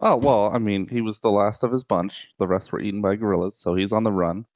Oh 0.00 0.16
well, 0.16 0.50
I 0.52 0.58
mean, 0.58 0.88
he 0.88 1.00
was 1.00 1.20
the 1.20 1.30
last 1.30 1.62
of 1.62 1.70
his 1.70 1.84
bunch. 1.84 2.28
The 2.38 2.46
rest 2.48 2.72
were 2.72 2.80
eaten 2.80 3.00
by 3.00 3.16
gorillas, 3.16 3.56
so 3.56 3.74
he's 3.74 3.92
on 3.92 4.02
the 4.02 4.12
run. 4.12 4.46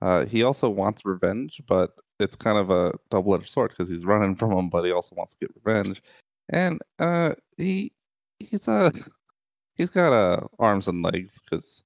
Uh, 0.00 0.24
he 0.24 0.42
also 0.42 0.68
wants 0.68 1.04
revenge, 1.04 1.60
but 1.66 1.90
it's 2.18 2.36
kind 2.36 2.58
of 2.58 2.70
a 2.70 2.92
double-edged 3.10 3.48
sword 3.48 3.70
because 3.70 3.88
he's 3.88 4.04
running 4.04 4.34
from 4.36 4.52
him, 4.52 4.70
but 4.70 4.84
he 4.84 4.92
also 4.92 5.14
wants 5.14 5.34
to 5.34 5.46
get 5.46 5.56
revenge. 5.64 6.02
And 6.48 6.80
uh, 6.98 7.34
he 7.56 7.92
he's 8.38 8.68
uh 8.68 8.90
he's 9.74 9.90
got 9.90 10.12
uh 10.12 10.46
arms 10.58 10.88
and 10.88 11.02
legs 11.02 11.40
because 11.44 11.84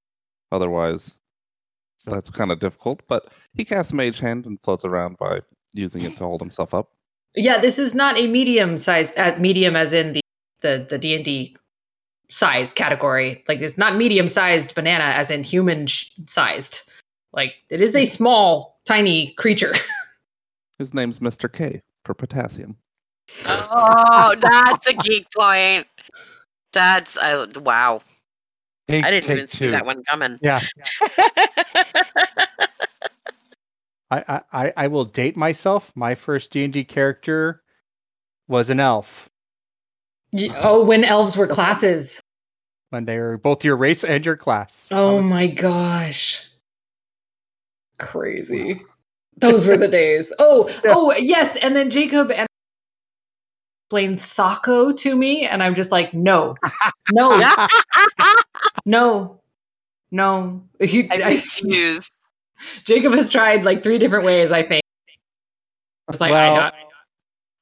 otherwise 0.52 1.16
that's 2.06 2.30
kind 2.30 2.50
of 2.52 2.60
difficult. 2.60 3.02
But 3.08 3.32
he 3.54 3.64
casts 3.64 3.92
Mage 3.92 4.20
Hand 4.20 4.46
and 4.46 4.60
floats 4.62 4.84
around 4.84 5.18
by 5.18 5.40
using 5.72 6.02
it 6.02 6.16
to 6.16 6.24
hold 6.24 6.40
himself 6.40 6.74
up. 6.74 6.90
Yeah, 7.34 7.58
this 7.58 7.78
is 7.78 7.94
not 7.94 8.18
a 8.18 8.26
medium 8.26 8.78
sized 8.78 9.16
at 9.16 9.36
uh, 9.36 9.38
medium 9.38 9.76
as 9.76 9.92
in 9.92 10.12
the 10.14 10.20
the 10.60 10.86
the 10.88 10.98
D 10.98 11.14
and 11.14 11.24
D 11.24 11.56
size 12.28 12.72
category. 12.72 13.42
Like 13.48 13.60
it's 13.60 13.78
not 13.78 13.96
medium 13.96 14.28
sized 14.28 14.74
banana 14.74 15.04
as 15.04 15.30
in 15.30 15.44
human 15.44 15.86
sized. 16.26 16.90
Like 17.32 17.54
it 17.70 17.80
is 17.80 17.94
a 17.94 18.04
small, 18.04 18.80
tiny 18.84 19.32
creature. 19.34 19.74
His 20.78 20.94
name's 20.94 21.18
Mr. 21.18 21.52
K 21.52 21.82
for 22.04 22.14
potassium. 22.14 22.76
Oh, 23.46 24.34
that's 24.40 24.88
a 24.88 24.94
geek 24.94 25.26
point. 25.36 25.86
That's 26.72 27.18
I 27.18 27.46
wow. 27.60 28.00
Take, 28.88 29.04
I 29.04 29.10
didn't 29.10 29.26
take 29.26 29.36
even 29.36 29.46
see 29.46 29.68
that 29.68 29.86
one 29.86 30.02
coming. 30.04 30.38
Yeah. 30.42 30.60
I, 31.00 32.46
I- 34.10 34.42
I 34.52 34.72
I 34.76 34.86
will 34.88 35.04
date 35.04 35.36
myself. 35.36 35.92
My 35.94 36.14
first 36.14 36.50
D 36.50 36.64
and 36.64 36.72
D 36.72 36.84
character 36.84 37.62
was 38.48 38.68
an 38.70 38.80
elf 38.80 39.28
uh-huh. 40.36 40.54
oh, 40.62 40.84
when 40.84 41.04
elves 41.04 41.36
were 41.36 41.46
classes. 41.46 42.20
when 42.90 43.04
they 43.04 43.18
were 43.18 43.38
both 43.38 43.64
your 43.64 43.76
race 43.76 44.02
and 44.04 44.24
your 44.26 44.36
class. 44.36 44.88
Oh 44.90 45.22
was- 45.22 45.30
my 45.30 45.46
gosh. 45.46 46.44
Crazy. 47.98 48.82
Those 49.36 49.66
were 49.66 49.76
the 49.76 49.88
days. 50.00 50.32
Oh, 50.38 50.70
oh 50.86 51.14
yes. 51.16 51.56
And 51.56 51.76
then 51.76 51.90
Jacob 51.90 52.30
and 52.30 52.46
explained 53.86 54.18
THAC0 54.18 54.96
to 54.98 55.16
me, 55.16 55.46
and 55.46 55.62
I'm 55.62 55.74
just 55.74 55.90
like, 55.90 56.14
no, 56.14 56.54
no, 57.10 57.42
no, 58.86 59.40
no. 60.12 60.62
He, 60.80 61.10
I'm 61.10 61.38
confused. 61.38 62.12
Jacob 62.84 63.12
has 63.14 63.28
tried 63.30 63.64
like 63.64 63.82
three 63.82 63.98
different 63.98 64.24
ways, 64.24 64.52
I 64.52 64.62
think. 64.62 64.82
I 66.08 66.12
was 66.12 66.20
like, 66.20 66.32
Well, 66.32 66.54
I 66.54 66.72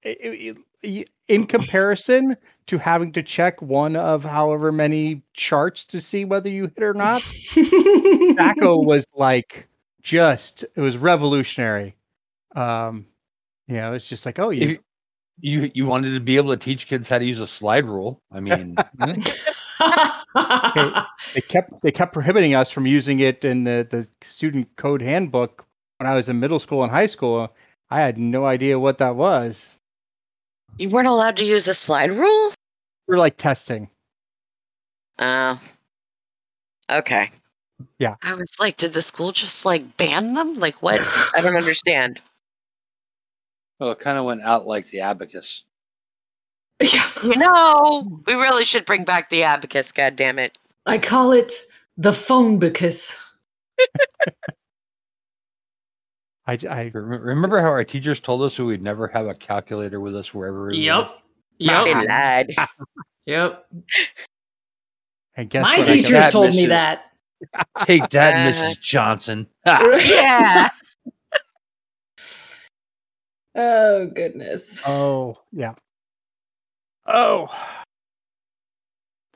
it- 0.03 0.19
it- 0.21 0.57
it- 0.83 1.11
in 1.27 1.47
comparison 1.47 2.37
to 2.67 2.79
having 2.79 3.13
to 3.13 3.23
check 3.23 3.61
one 3.61 3.97
of 3.97 4.25
however 4.25 4.73
many 4.73 5.23
charts 5.35 5.85
to 5.87 6.01
see 6.01 6.25
whether 6.25 6.49
you 6.49 6.65
hit 6.75 6.83
or 6.83 6.95
not, 6.95 7.21
don't. 7.57 8.87
Was 8.87 9.07
like 9.15 9.69
just 10.03 10.63
it 10.75 10.81
was 10.81 10.97
revolutionary. 10.97 11.97
Um, 12.57 13.07
you 13.67 13.77
know, 13.77 13.93
it's 13.93 14.09
just 14.09 14.25
like, 14.25 14.39
oh, 14.39 14.51
you 14.51 14.71
If 14.71 14.79
you 15.41 15.71
you 15.75 15.85
wanted 15.87 16.15
to 16.15 16.21
be 16.21 16.37
able 16.37 16.51
to 16.51 16.57
teach 16.57 16.87
kids 16.87 17.09
how 17.09 17.19
to 17.19 17.25
use 17.25 17.41
a 17.41 17.47
slide 17.47 17.85
rule. 17.85 18.23
I 18.33 18.41
mean, 18.41 18.77
they 21.35 21.41
kept 21.41 21.83
they 21.83 21.91
kept 21.91 22.13
prohibiting 22.13 22.55
us 22.55 22.71
from 22.71 22.87
using 22.87 23.19
it 23.21 23.45
in 23.45 23.65
the 23.65 23.87
the 23.89 24.09
student 24.21 24.77
code 24.77 25.03
handbook 25.03 25.67
when 25.99 26.07
I 26.09 26.15
was 26.15 26.29
in 26.29 26.39
middle 26.41 26.59
school 26.59 26.83
and 26.83 26.93
high 26.93 27.07
school. 27.07 27.55
I 27.91 28.01
had 28.01 28.19
no 28.19 28.45
idea 28.45 28.79
what 28.79 28.99
that 28.99 29.17
was. 29.17 29.75
You 30.77 30.91
weren't 30.91 31.09
allowed 31.09 31.37
to 31.39 31.45
use 31.45 31.67
a 31.67 31.75
slide 31.75 32.11
rule? 32.11 32.53
We 33.07 33.15
are 33.15 33.19
like 33.19 33.37
testing. 33.39 33.89
Oh. 35.19 35.61
okay. 36.91 37.31
Yeah. 37.99 38.17
I 38.23 38.35
was 38.35 38.57
like, 38.61 38.77
did 38.77 38.93
the 38.93 39.03
school 39.03 39.33
just 39.33 39.65
like 39.65 39.97
ban 39.97 40.35
them? 40.35 40.55
Like 40.55 40.77
what? 40.83 41.01
I 41.35 41.41
don't 41.41 41.57
understand. 41.65 42.21
well, 43.81 43.91
it 43.91 43.99
kind 43.99 44.19
of 44.19 44.25
went 44.27 44.43
out 44.43 44.67
like 44.67 44.87
the 44.89 45.01
abacus. 45.01 45.65
Yeah. 46.81 47.05
You 47.25 47.37
know, 47.37 48.21
we 48.27 48.35
really 48.35 48.65
should 48.65 48.85
bring 48.85 49.05
back 49.05 49.31
the 49.31 49.43
abacus, 49.43 49.91
god 49.91 50.15
damn 50.17 50.39
it. 50.39 50.57
I 50.87 50.99
call 50.99 51.33
it 51.33 51.53
the 51.97 52.13
phone 52.13 52.61
bicus. 52.61 53.19
I, 56.47 56.59
I 56.71 56.91
Remember 56.95 57.61
how 57.61 57.69
our 57.69 57.85
teachers 57.85 58.21
told 58.21 58.43
us 58.43 58.59
we 58.59 58.65
would 58.67 58.83
never 58.83 59.09
have 59.09 59.27
a 59.27 59.35
calculator 59.35 60.01
with 60.01 60.15
us 60.17 60.33
wherever 60.33 60.69
we 60.69 60.79
Yep. 60.79 61.11
Yep. 61.59 61.85
They 61.85 61.95
lied. 61.95 62.55
Yep. 63.27 63.67
and 65.37 65.51
guess 65.51 65.63
My 65.63 65.77
what? 65.77 65.91
I 65.91 65.93
teachers 65.95 66.11
That 66.13 66.33
told 66.33 66.51
me 66.55 66.65
Mrs. 66.65 66.69
that. 66.69 67.05
Take 67.81 68.09
that, 68.11 68.35
Uh, 68.35 68.51
Mrs. 68.51 68.81
Johnson. 68.81 69.47
Yeah. 69.67 70.69
Oh 73.61 74.07
goodness. 74.15 74.81
Oh, 74.87 75.37
yeah. 75.51 75.75
Oh. 77.09 77.49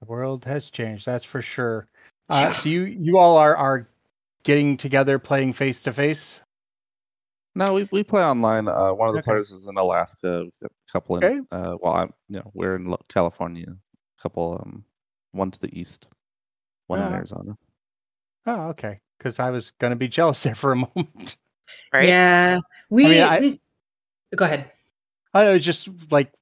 The 0.00 0.06
world 0.06 0.44
has 0.44 0.70
changed, 0.70 1.06
that's 1.06 1.24
for 1.24 1.40
sure. 1.42 1.88
Uh, 2.28 2.50
so 2.50 2.68
you 2.68 2.82
you 2.84 3.18
all 3.18 3.36
are 3.36 3.56
are 3.56 3.88
getting 4.44 4.76
together 4.76 5.18
playing 5.18 5.52
face 5.52 5.82
to 5.82 5.92
face. 5.92 6.40
No, 7.54 7.74
we, 7.74 7.88
we 7.92 8.02
play 8.02 8.22
online. 8.24 8.66
Uh, 8.66 8.92
one 8.92 9.08
of 9.10 9.14
the 9.14 9.18
Okay. 9.20 9.30
players 9.30 9.50
is 9.50 9.66
in 9.66 9.76
Alaska. 9.76 10.46
A 10.64 10.68
couple 10.90 11.16
in. 11.18 11.24
Okay. 11.24 11.40
Uh, 11.50 11.76
well, 11.80 11.92
I'm 11.94 12.12
you 12.28 12.36
know 12.38 12.50
we're 12.54 12.76
in 12.76 12.94
California. 13.08 13.66
A 13.68 14.22
couple 14.22 14.60
um, 14.62 14.84
one 15.32 15.50
to 15.50 15.60
the 15.60 15.78
east, 15.78 16.08
one 16.88 17.00
in 17.00 17.06
Ah. 17.12 17.16
Arizona. 17.16 17.56
Oh, 18.46 18.68
okay. 18.70 19.00
Because 19.18 19.38
I 19.38 19.50
was 19.50 19.72
gonna 19.78 19.96
be 19.96 20.08
jealous 20.18 20.42
there 20.42 20.54
for 20.54 20.72
a 20.72 20.76
moment. 20.76 21.36
Right? 21.92 22.08
Yeah. 22.08 22.58
We, 22.90 23.04
mean, 23.04 23.22
I- 23.22 23.38
we 23.40 23.58
go 24.36 24.44
ahead. 24.46 24.70
I 25.34 25.50
was 25.50 25.64
just 25.64 25.88
like 26.10 26.32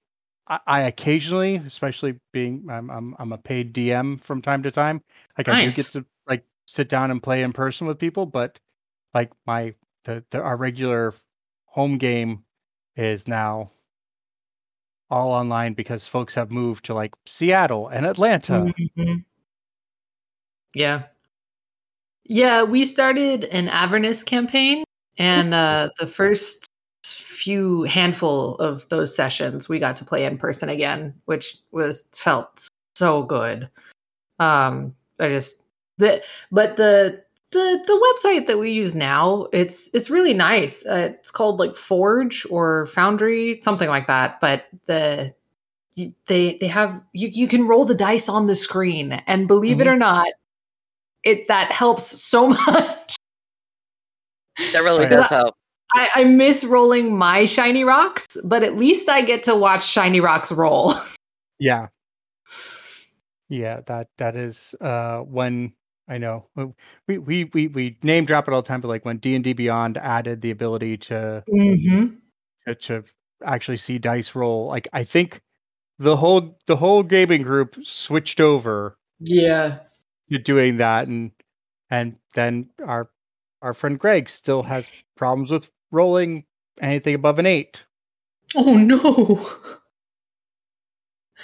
I, 0.51 0.59
I 0.67 0.81
occasionally, 0.83 1.57
especially 1.57 2.17
being 2.33 2.67
I'm, 2.69 2.91
I'm 2.91 3.17
I'm 3.19 3.33
a 3.33 3.39
paid 3.39 3.73
DM 3.73 4.21
from 4.21 4.43
time 4.43 4.63
to 4.65 4.71
time. 4.71 5.03
Like 5.39 5.49
I 5.49 5.65
do 5.65 5.71
get 5.71 5.87
to 5.93 6.05
like 6.27 6.45
sit 6.67 6.89
down 6.89 7.11
and 7.11 7.23
play 7.23 7.43
in 7.43 7.53
person 7.53 7.87
with 7.87 7.99
people, 7.99 8.27
but 8.27 8.59
like 9.15 9.31
my 9.47 9.75
the, 10.05 10.25
the 10.31 10.43
our 10.43 10.57
regular 10.57 11.15
home 11.67 11.97
game 11.97 12.45
is 12.97 13.29
now 13.29 13.71
all 15.09 15.31
online 15.31 15.75
because 15.75 16.07
folks 16.07 16.35
have 16.35 16.51
moved 16.51 16.85
to 16.87 16.95
like 16.95 17.15
Seattle 17.27 17.89
and 17.89 18.05
Atlanta. 18.05 18.73
Mhm. 18.99 19.25
Yeah. 20.75 21.05
Yeah, 22.25 22.63
we 22.63 22.85
started 22.85 23.45
an 23.47 23.69
Avernus 23.69 24.23
campaign, 24.23 24.85
and 25.19 25.53
uh, 25.53 25.91
the 25.99 26.07
first 26.07 26.70
few 27.41 27.85
handful 27.85 28.57
of 28.57 28.89
those 28.91 29.15
sessions 29.15 29.69
we 29.69 29.79
got 29.79 29.97
to 29.97 30.05
play 30.05 30.25
in 30.25 30.37
person 30.37 30.69
again, 30.69 31.15
which 31.25 31.57
was 31.73 32.05
felt 32.13 32.69
so 32.97 33.23
good. 33.23 33.69
Um, 34.39 34.95
I 35.19 35.29
just 35.29 35.63
the 35.99 36.23
but 36.53 36.77
the 36.77 37.25
the 37.53 37.83
the 37.87 38.13
website 38.15 38.47
that 38.47 38.59
we 38.59 38.71
use 38.71 38.95
now 38.95 39.47
it's 39.53 39.89
it's 39.95 40.11
really 40.11 40.35
nice. 40.35 40.85
Uh, 40.85 41.11
it's 41.13 41.31
called 41.31 41.59
like 41.59 41.77
Forge 41.77 42.47
or 42.51 42.87
Foundry, 42.87 43.61
something 43.63 43.89
like 43.89 44.07
that. 44.07 44.41
But 44.41 44.67
the 44.87 45.35
they 46.27 46.59
they 46.61 46.67
have 46.67 47.01
you 47.13 47.29
you 47.29 47.49
can 47.49 47.67
roll 47.67 47.85
the 47.85 47.95
dice 47.95 48.29
on 48.29 48.47
the 48.47 48.57
screen 48.57 49.13
and 49.27 49.49
believe 49.49 49.81
it 49.81 49.87
or 49.87 49.97
not 49.97 50.29
it 51.23 51.49
that 51.49 51.71
helps 51.73 52.05
so 52.05 52.49
much 52.67 53.17
That 54.73 54.83
really 54.83 55.07
does 55.07 55.29
help. 55.29 55.55
I, 55.95 56.09
I 56.15 56.25
miss 56.25 56.65
rolling 56.65 57.17
my 57.17 57.45
shiny 57.45 57.85
rocks 57.85 58.37
but 58.45 58.63
at 58.63 58.77
least 58.77 59.09
i 59.09 59.23
get 59.23 59.43
to 59.45 59.57
watch 59.57 59.87
shiny 59.87 60.21
rocks 60.21 60.53
roll 60.53 60.95
Yeah. 61.61 61.89
Yeah, 63.49 63.83
that 63.87 64.09
that 64.17 64.35
is 64.35 64.75
uh 64.81 65.19
when 65.21 65.75
I 66.09 66.19
know 66.19 66.47
we 67.07 67.19
we 67.19 67.45
we 67.53 67.69
we 67.69 67.99
name 68.03 68.25
drop 68.25 68.49
it 68.49 68.55
all 68.55 68.63
the 68.63 68.69
time, 68.69 68.81
but 68.81 68.89
like 68.89 69.05
when 69.05 69.19
D 69.19 69.35
and 69.35 69.45
D 69.45 69.53
Beyond 69.53 69.97
added 69.99 70.41
the 70.41 70.51
ability 70.51 70.97
to 70.99 71.45
mm-hmm. 71.49 72.07
to, 72.67 72.75
to 72.75 73.05
actually 73.45 73.77
see 73.77 73.99
dice 73.99 74.35
roll, 74.35 74.67
like 74.67 74.89
I 74.93 75.05
think 75.05 75.43
the 75.99 76.17
whole 76.17 76.59
the 76.67 76.77
whole 76.77 77.03
gaming 77.03 77.43
group 77.43 77.77
switched 77.85 78.41
over 78.41 78.97
yeah 79.19 79.81
to 80.31 80.39
doing 80.39 80.79
that, 80.79 81.09
and 81.09 81.33
and 81.91 82.17
then 82.35 82.71
our 82.85 83.11
our 83.63 83.75
friend 83.75 83.99
Greg 83.99 84.29
still 84.29 84.63
has 84.63 85.05
problems 85.17 85.51
with 85.51 85.71
rolling 85.91 86.45
anything 86.81 87.15
above 87.15 87.39
an 87.39 87.47
eight. 87.47 87.85
oh 88.57 88.75
no 88.77 89.47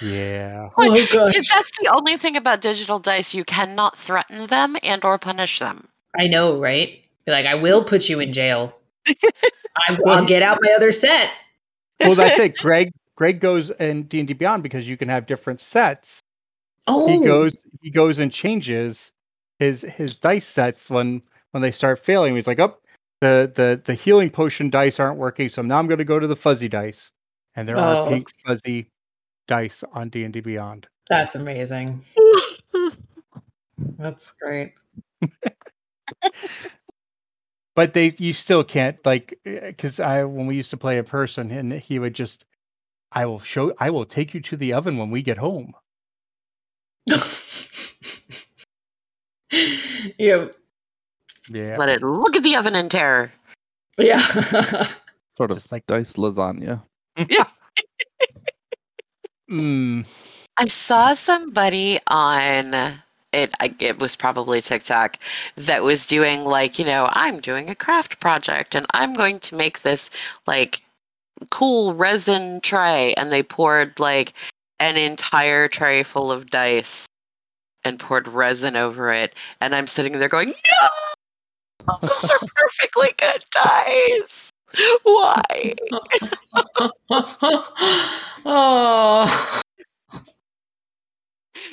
Yeah. 0.00 0.68
oh 0.76 0.94
If 0.94 1.10
gosh 1.12 1.34
That's 1.34 1.70
the 1.78 1.90
only 1.94 2.16
thing 2.16 2.36
about 2.36 2.60
digital 2.60 2.98
dice. 2.98 3.34
You 3.34 3.44
cannot 3.44 3.96
threaten 3.96 4.46
them 4.48 4.76
and 4.82 5.04
or 5.04 5.18
punish 5.18 5.58
them. 5.58 5.88
i 6.18 6.26
know 6.26 6.58
right 6.60 7.00
Be 7.24 7.32
like 7.32 7.46
i 7.46 7.54
will 7.54 7.82
put 7.84 8.08
you 8.08 8.20
in 8.20 8.32
jail 8.32 8.76
I, 9.08 9.96
Well, 10.00 10.16
i'll 10.18 10.24
get 10.26 10.42
out 10.42 10.58
my 10.60 10.72
other 10.72 10.92
set 10.92 11.30
Well, 12.00 12.14
that's 12.14 12.38
it. 12.38 12.56
Greg 12.58 12.92
Greg 13.16 13.40
goes 13.40 13.70
in 13.70 14.02
D 14.04 14.18
and 14.18 14.28
D 14.28 14.34
Beyond 14.34 14.62
because 14.62 14.86
you 14.88 14.96
can 14.98 15.08
have 15.08 15.24
different 15.26 15.60
sets. 15.60 16.20
oh 16.86 17.08
he 17.08 17.24
goes 17.24 17.54
he 17.80 17.90
goes 17.90 18.18
and 18.18 18.30
changes 18.30 19.12
his 19.58 19.82
his 19.82 20.18
dice 20.18 20.46
sets 20.46 20.90
when 20.90 21.22
when 21.52 21.62
they 21.62 21.70
start 21.70 21.98
failing. 21.98 22.34
He's 22.34 22.46
like, 22.46 22.60
oh, 22.60 22.76
the 23.20 23.50
the 23.54 23.80
the 23.84 23.94
healing 23.94 24.30
potion 24.30 24.70
dice 24.70 25.00
aren't 25.00 25.18
working, 25.18 25.48
so 25.48 25.62
now 25.62 25.78
I'm 25.78 25.86
going 25.86 25.98
to 25.98 26.04
go 26.04 26.18
to 26.18 26.26
the 26.26 26.36
fuzzy 26.36 26.68
dice, 26.68 27.12
and 27.54 27.68
there 27.68 27.78
are 27.78 27.96
Oh. 28.06 28.10
pink 28.10 28.28
fuzzy 28.44 28.90
dice 29.48 29.84
on 29.92 30.08
D 30.08 30.24
and 30.24 30.32
D 30.32 30.40
Beyond. 30.40 30.88
That's 31.08 31.34
amazing. 31.34 32.02
That's 33.98 34.32
great. 34.40 34.74
But 37.74 37.92
they, 37.92 38.14
you 38.18 38.32
still 38.32 38.64
can't 38.64 38.98
like, 39.04 39.38
eh, 39.44 39.68
because 39.68 40.00
I 40.00 40.24
when 40.24 40.46
we 40.46 40.56
used 40.56 40.70
to 40.70 40.76
play 40.78 40.96
in 40.98 41.04
person, 41.04 41.50
and 41.50 41.72
he 41.74 41.98
would 41.98 42.14
just, 42.14 42.46
I 43.12 43.26
will 43.26 43.38
show, 43.40 43.72
I 43.78 43.90
will 43.90 44.06
take 44.06 44.34
you 44.34 44.40
to 44.40 44.56
the 44.56 44.72
oven 44.72 44.96
when 44.98 45.10
we 45.10 45.22
get 45.22 45.38
home. 45.38 45.74
yeah. 50.18 50.48
Yeah, 51.48 51.76
Let 51.76 51.88
it 51.88 52.02
look 52.02 52.36
at 52.36 52.42
the 52.42 52.56
oven 52.56 52.74
in 52.74 52.88
terror. 52.88 53.30
Yeah. 53.98 54.18
Sort 55.36 55.50
of 55.50 55.58
just 55.58 55.72
like 55.72 55.86
dice 55.86 56.14
lasagna. 56.14 56.82
mm, 59.50 60.46
I 60.56 60.66
saw 60.66 61.14
somebody 61.14 61.98
on 62.08 62.74
it. 63.32 63.54
I, 63.60 63.74
it 63.78 63.98
was 63.98 64.16
probably 64.16 64.60
TikTok 64.60 65.18
that 65.56 65.82
was 65.82 66.06
doing 66.06 66.42
like 66.42 66.78
you 66.78 66.84
know 66.84 67.08
I'm 67.12 67.40
doing 67.40 67.68
a 67.68 67.74
craft 67.74 68.20
project 68.20 68.74
and 68.74 68.86
I'm 68.92 69.14
going 69.14 69.38
to 69.40 69.54
make 69.54 69.80
this 69.80 70.10
like 70.46 70.82
cool 71.50 71.94
resin 71.94 72.60
tray, 72.60 73.14
and 73.14 73.30
they 73.30 73.42
poured 73.42 73.98
like 74.00 74.32
an 74.78 74.96
entire 74.96 75.68
tray 75.68 76.02
full 76.02 76.30
of 76.30 76.50
dice 76.50 77.06
and 77.84 77.98
poured 77.98 78.28
resin 78.28 78.76
over 78.76 79.12
it, 79.12 79.34
and 79.60 79.74
I'm 79.74 79.86
sitting 79.86 80.18
there 80.18 80.28
going, 80.28 80.48
no, 80.48 80.88
those 82.02 82.30
are 82.30 82.38
perfectly 82.54 83.08
good 83.18 83.44
dice. 83.50 84.50
Why? 85.04 85.74
oh. 88.44 89.60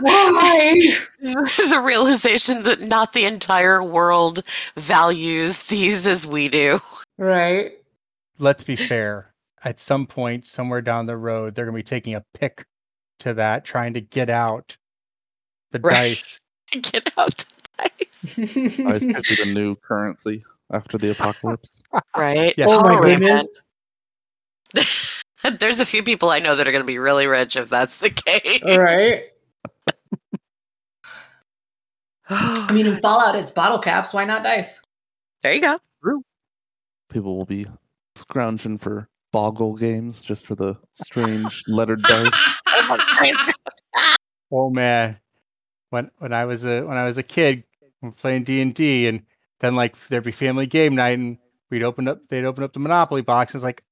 Why? 0.00 0.94
the 1.20 1.80
realization 1.82 2.62
that 2.64 2.80
not 2.82 3.12
the 3.12 3.24
entire 3.24 3.82
world 3.82 4.42
values 4.76 5.66
these 5.66 6.06
as 6.06 6.26
we 6.26 6.48
do. 6.48 6.80
Right. 7.18 7.72
let's 8.38 8.64
be 8.64 8.76
fair. 8.76 9.32
At 9.62 9.78
some 9.78 10.06
point, 10.06 10.46
somewhere 10.46 10.80
down 10.80 11.04
the 11.06 11.16
road, 11.16 11.54
they're 11.54 11.66
going 11.66 11.74
to 11.76 11.78
be 11.84 11.88
taking 11.88 12.14
a 12.14 12.24
pick 12.34 12.64
to 13.20 13.34
that, 13.34 13.64
trying 13.64 13.92
to 13.94 14.00
get 14.00 14.30
out 14.30 14.76
the 15.70 15.80
Right. 15.80 16.16
dice. 16.16 16.40
Get 16.82 17.06
out 17.18 17.36
the 17.36 17.44
dice. 17.78 18.09
Dice 18.22 18.36
could 18.36 19.24
be 19.28 19.44
the 19.44 19.52
new 19.54 19.76
currency 19.76 20.44
after 20.72 20.98
the 20.98 21.10
apocalypse. 21.10 21.70
Right? 22.16 22.54
Yes. 22.56 22.70
oh 22.72 22.82
my 22.82 22.94
Totally, 22.94 23.16
goodness. 23.16 23.60
There's 25.58 25.80
a 25.80 25.86
few 25.86 26.02
people 26.02 26.30
I 26.30 26.38
know 26.38 26.54
that 26.54 26.68
are 26.68 26.72
going 26.72 26.82
to 26.82 26.86
be 26.86 26.98
really 26.98 27.26
rich 27.26 27.56
if 27.56 27.68
that's 27.68 28.00
the 28.00 28.10
case. 28.10 28.62
Right. 28.62 29.24
I 32.28 32.72
mean, 32.72 32.86
in 32.86 33.00
Fallout, 33.00 33.34
it's 33.34 33.50
bottle 33.50 33.78
caps. 33.78 34.12
Why 34.14 34.24
not 34.24 34.42
dice? 34.42 34.82
there 35.42 35.54
you 35.54 35.60
go. 35.60 35.78
People 37.08 37.36
will 37.36 37.46
be 37.46 37.66
scrounging 38.14 38.78
for 38.78 39.08
boggle 39.32 39.74
games 39.74 40.24
just 40.24 40.46
for 40.46 40.54
the 40.54 40.76
strange 40.94 41.62
lettered 41.68 42.02
dice. 42.02 42.32
Oh 44.52 44.68
man, 44.68 45.20
when 45.90 46.10
when 46.18 46.32
I 46.32 46.44
was 46.44 46.64
a 46.64 46.82
when 46.82 46.96
I 46.96 47.06
was 47.06 47.18
a 47.18 47.22
kid, 47.22 47.58
we 47.58 47.69
were 48.02 48.12
playing 48.12 48.44
D 48.44 48.60
and 48.60 48.74
D, 48.74 49.06
and 49.08 49.22
then 49.60 49.74
like 49.76 49.96
there'd 50.08 50.24
be 50.24 50.32
family 50.32 50.66
game 50.66 50.94
night, 50.94 51.18
and 51.18 51.38
we'd 51.70 51.82
open 51.82 52.08
up 52.08 52.26
they'd 52.28 52.44
open 52.44 52.64
up 52.64 52.72
the 52.72 52.80
Monopoly 52.80 53.22
box. 53.22 53.52
and 53.54 53.58
It's 53.60 53.64
like, 53.64 53.82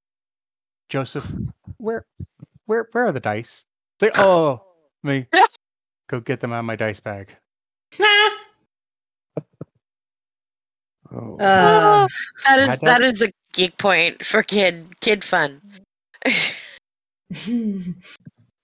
Joseph, 0.88 1.30
where 1.78 2.06
where 2.66 2.88
where 2.92 3.06
are 3.06 3.12
the 3.12 3.20
dice? 3.20 3.64
It's 4.00 4.16
like, 4.16 4.24
oh, 4.24 4.62
me, 5.02 5.26
go 6.08 6.20
get 6.20 6.40
them 6.40 6.52
out 6.52 6.60
of 6.60 6.64
my 6.64 6.76
dice 6.76 7.00
bag. 7.00 7.34
Oh, 11.10 11.38
Uh, 11.38 12.06
that 12.44 12.58
is 12.60 12.66
Had 12.66 12.80
that 12.80 12.80
that- 12.82 13.00
is 13.00 13.22
a 13.22 13.30
geek 13.54 13.78
point 13.78 14.22
for 14.22 14.42
kid 14.42 15.00
kid 15.00 15.24
fun. 15.24 15.62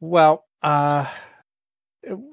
Well, 0.01 0.45
uh, 0.63 1.07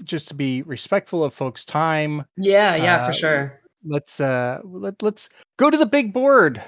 just 0.03 0.27
to 0.29 0.33
be 0.33 0.61
respectful 0.63 1.23
of 1.23 1.33
folks' 1.33 1.65
time, 1.65 2.25
yeah, 2.37 2.75
yeah, 2.75 2.97
Uh, 2.97 3.07
for 3.07 3.13
sure. 3.13 3.61
let's 3.85 4.19
uh 4.19 4.59
let 4.63 5.01
let's 5.01 5.29
go 5.57 5.69
to 5.69 5.77
the 5.77 5.85
big 5.85 6.13
board. 6.13 6.61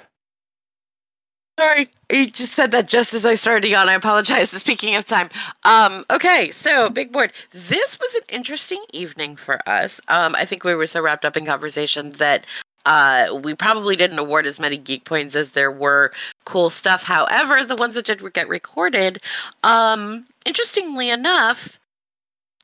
Sorry, 1.60 1.88
you 2.12 2.26
just 2.26 2.54
said 2.54 2.72
that 2.72 2.88
just 2.88 3.14
as 3.14 3.28
I 3.28 3.36
started 3.36 3.62
to 3.62 3.68
yawn. 3.70 3.88
I 3.88 3.93
apologize. 3.93 4.49
Speaking 4.49 4.95
of 4.95 5.06
time, 5.06 5.30
um, 5.66 6.04
okay, 6.10 6.49
so 6.49 6.89
big 6.89 7.12
board. 7.12 7.32
This 7.51 7.99
was 7.99 8.16
an 8.16 8.24
interesting 8.30 8.84
evening 8.91 9.36
for 9.36 9.60
us. 9.70 10.01
Um, 10.08 10.34
I 10.36 10.45
think 10.45 10.64
we 10.64 10.74
were 10.74 10.88
so 10.88 10.99
wrapped 11.01 11.26
up 11.26 11.38
in 11.38 11.45
conversation 11.45 12.14
that 12.14 12.47
uh, 12.88 13.39
we 13.43 13.54
probably 13.54 13.95
didn't 13.95 14.18
award 14.18 14.47
as 14.47 14.60
many 14.60 14.78
geek 14.80 15.06
points 15.06 15.36
as 15.36 15.51
there 15.51 15.72
were 15.72 16.12
cool 16.45 16.72
stuff. 16.72 17.04
However, 17.04 17.64
the 17.64 17.76
ones 17.76 17.93
that 17.95 18.06
did 18.06 18.34
get 18.34 18.49
recorded, 18.49 19.20
um, 19.64 20.26
interestingly 20.47 21.12
enough, 21.12 21.80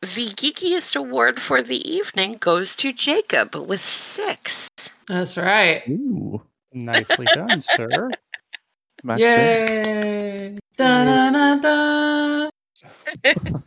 the 0.01 0.27
geekiest 0.29 0.95
award 0.95 1.41
for 1.41 1.61
the 1.61 1.77
evening 1.89 2.37
goes 2.39 2.75
to 2.77 2.93
Jacob 2.93 3.55
with 3.55 3.83
six. 3.83 4.69
That's 5.07 5.37
right. 5.37 5.83
Ooh, 5.89 6.41
Nicely 6.73 7.25
done, 7.33 7.61
sir. 7.61 8.09
matched. 9.03 9.21
Yay. 9.21 10.57
Da, 10.77 11.03
da, 11.05 11.31
da, 11.31 12.49
da. 13.23 13.59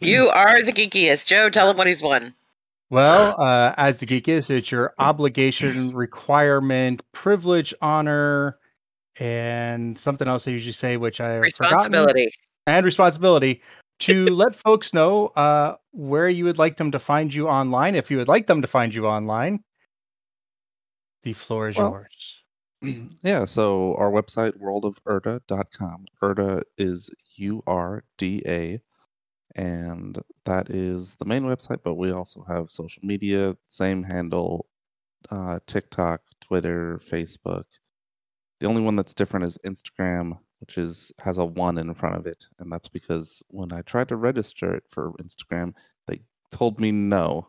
You 0.00 0.28
are 0.28 0.62
the 0.62 0.72
geekiest. 0.72 1.26
Joe, 1.26 1.50
tell 1.50 1.70
him 1.70 1.76
what 1.76 1.86
he's 1.86 2.02
won. 2.02 2.34
Well, 2.90 3.38
uh, 3.40 3.74
as 3.76 3.98
the 3.98 4.06
geek 4.06 4.28
is, 4.28 4.48
it's 4.48 4.70
your 4.72 4.94
obligation, 4.98 5.92
requirement, 5.94 7.02
privilege, 7.12 7.74
honor, 7.82 8.58
and 9.20 9.98
something 9.98 10.26
else 10.26 10.48
I 10.48 10.52
usually 10.52 10.72
say, 10.72 10.96
which 10.96 11.20
I 11.20 11.32
have 11.32 11.42
forgotten. 11.42 11.66
Responsibility. 11.66 12.28
and 12.66 12.86
responsibility 12.86 13.60
to 14.00 14.26
let 14.26 14.54
folks 14.54 14.94
know 14.94 15.28
uh, 15.28 15.76
where 15.92 16.28
you 16.28 16.44
would 16.44 16.58
like 16.58 16.76
them 16.76 16.92
to 16.92 16.98
find 16.98 17.34
you 17.34 17.48
online. 17.48 17.94
If 17.94 18.10
you 18.10 18.16
would 18.18 18.28
like 18.28 18.46
them 18.46 18.62
to 18.62 18.68
find 18.68 18.94
you 18.94 19.06
online, 19.06 19.60
the 21.22 21.32
floor 21.32 21.68
is 21.68 21.76
Well, 21.76 21.90
yours. 21.90 22.42
Yeah, 23.24 23.44
so 23.44 23.94
our 23.96 24.10
website, 24.10 24.52
worldofurda.com. 24.60 26.06
Urda 26.22 26.62
is 26.76 27.10
U 27.36 27.62
R 27.66 28.04
D 28.16 28.42
A, 28.46 28.80
and 29.56 30.16
that 30.44 30.70
is 30.70 31.16
the 31.16 31.24
main 31.24 31.42
website, 31.42 31.78
but 31.82 31.94
we 31.94 32.12
also 32.12 32.44
have 32.46 32.70
social 32.70 33.00
media, 33.02 33.56
same 33.66 34.04
handle, 34.04 34.66
uh, 35.30 35.58
TikTok, 35.66 36.20
Twitter, 36.40 37.00
Facebook. 37.10 37.64
The 38.60 38.66
only 38.66 38.82
one 38.82 38.94
that's 38.94 39.14
different 39.14 39.46
is 39.46 39.58
Instagram, 39.66 40.38
which 40.60 40.78
is 40.78 41.12
has 41.20 41.38
a 41.38 41.44
one 41.44 41.78
in 41.78 41.92
front 41.94 42.16
of 42.16 42.26
it, 42.26 42.46
and 42.58 42.70
that's 42.70 42.88
because 42.88 43.42
when 43.48 43.72
I 43.72 43.82
tried 43.82 44.08
to 44.08 44.16
register 44.16 44.74
it 44.74 44.84
for 44.90 45.12
Instagram, 45.14 45.74
they 46.06 46.20
told 46.50 46.80
me 46.80 46.92
no, 46.92 47.48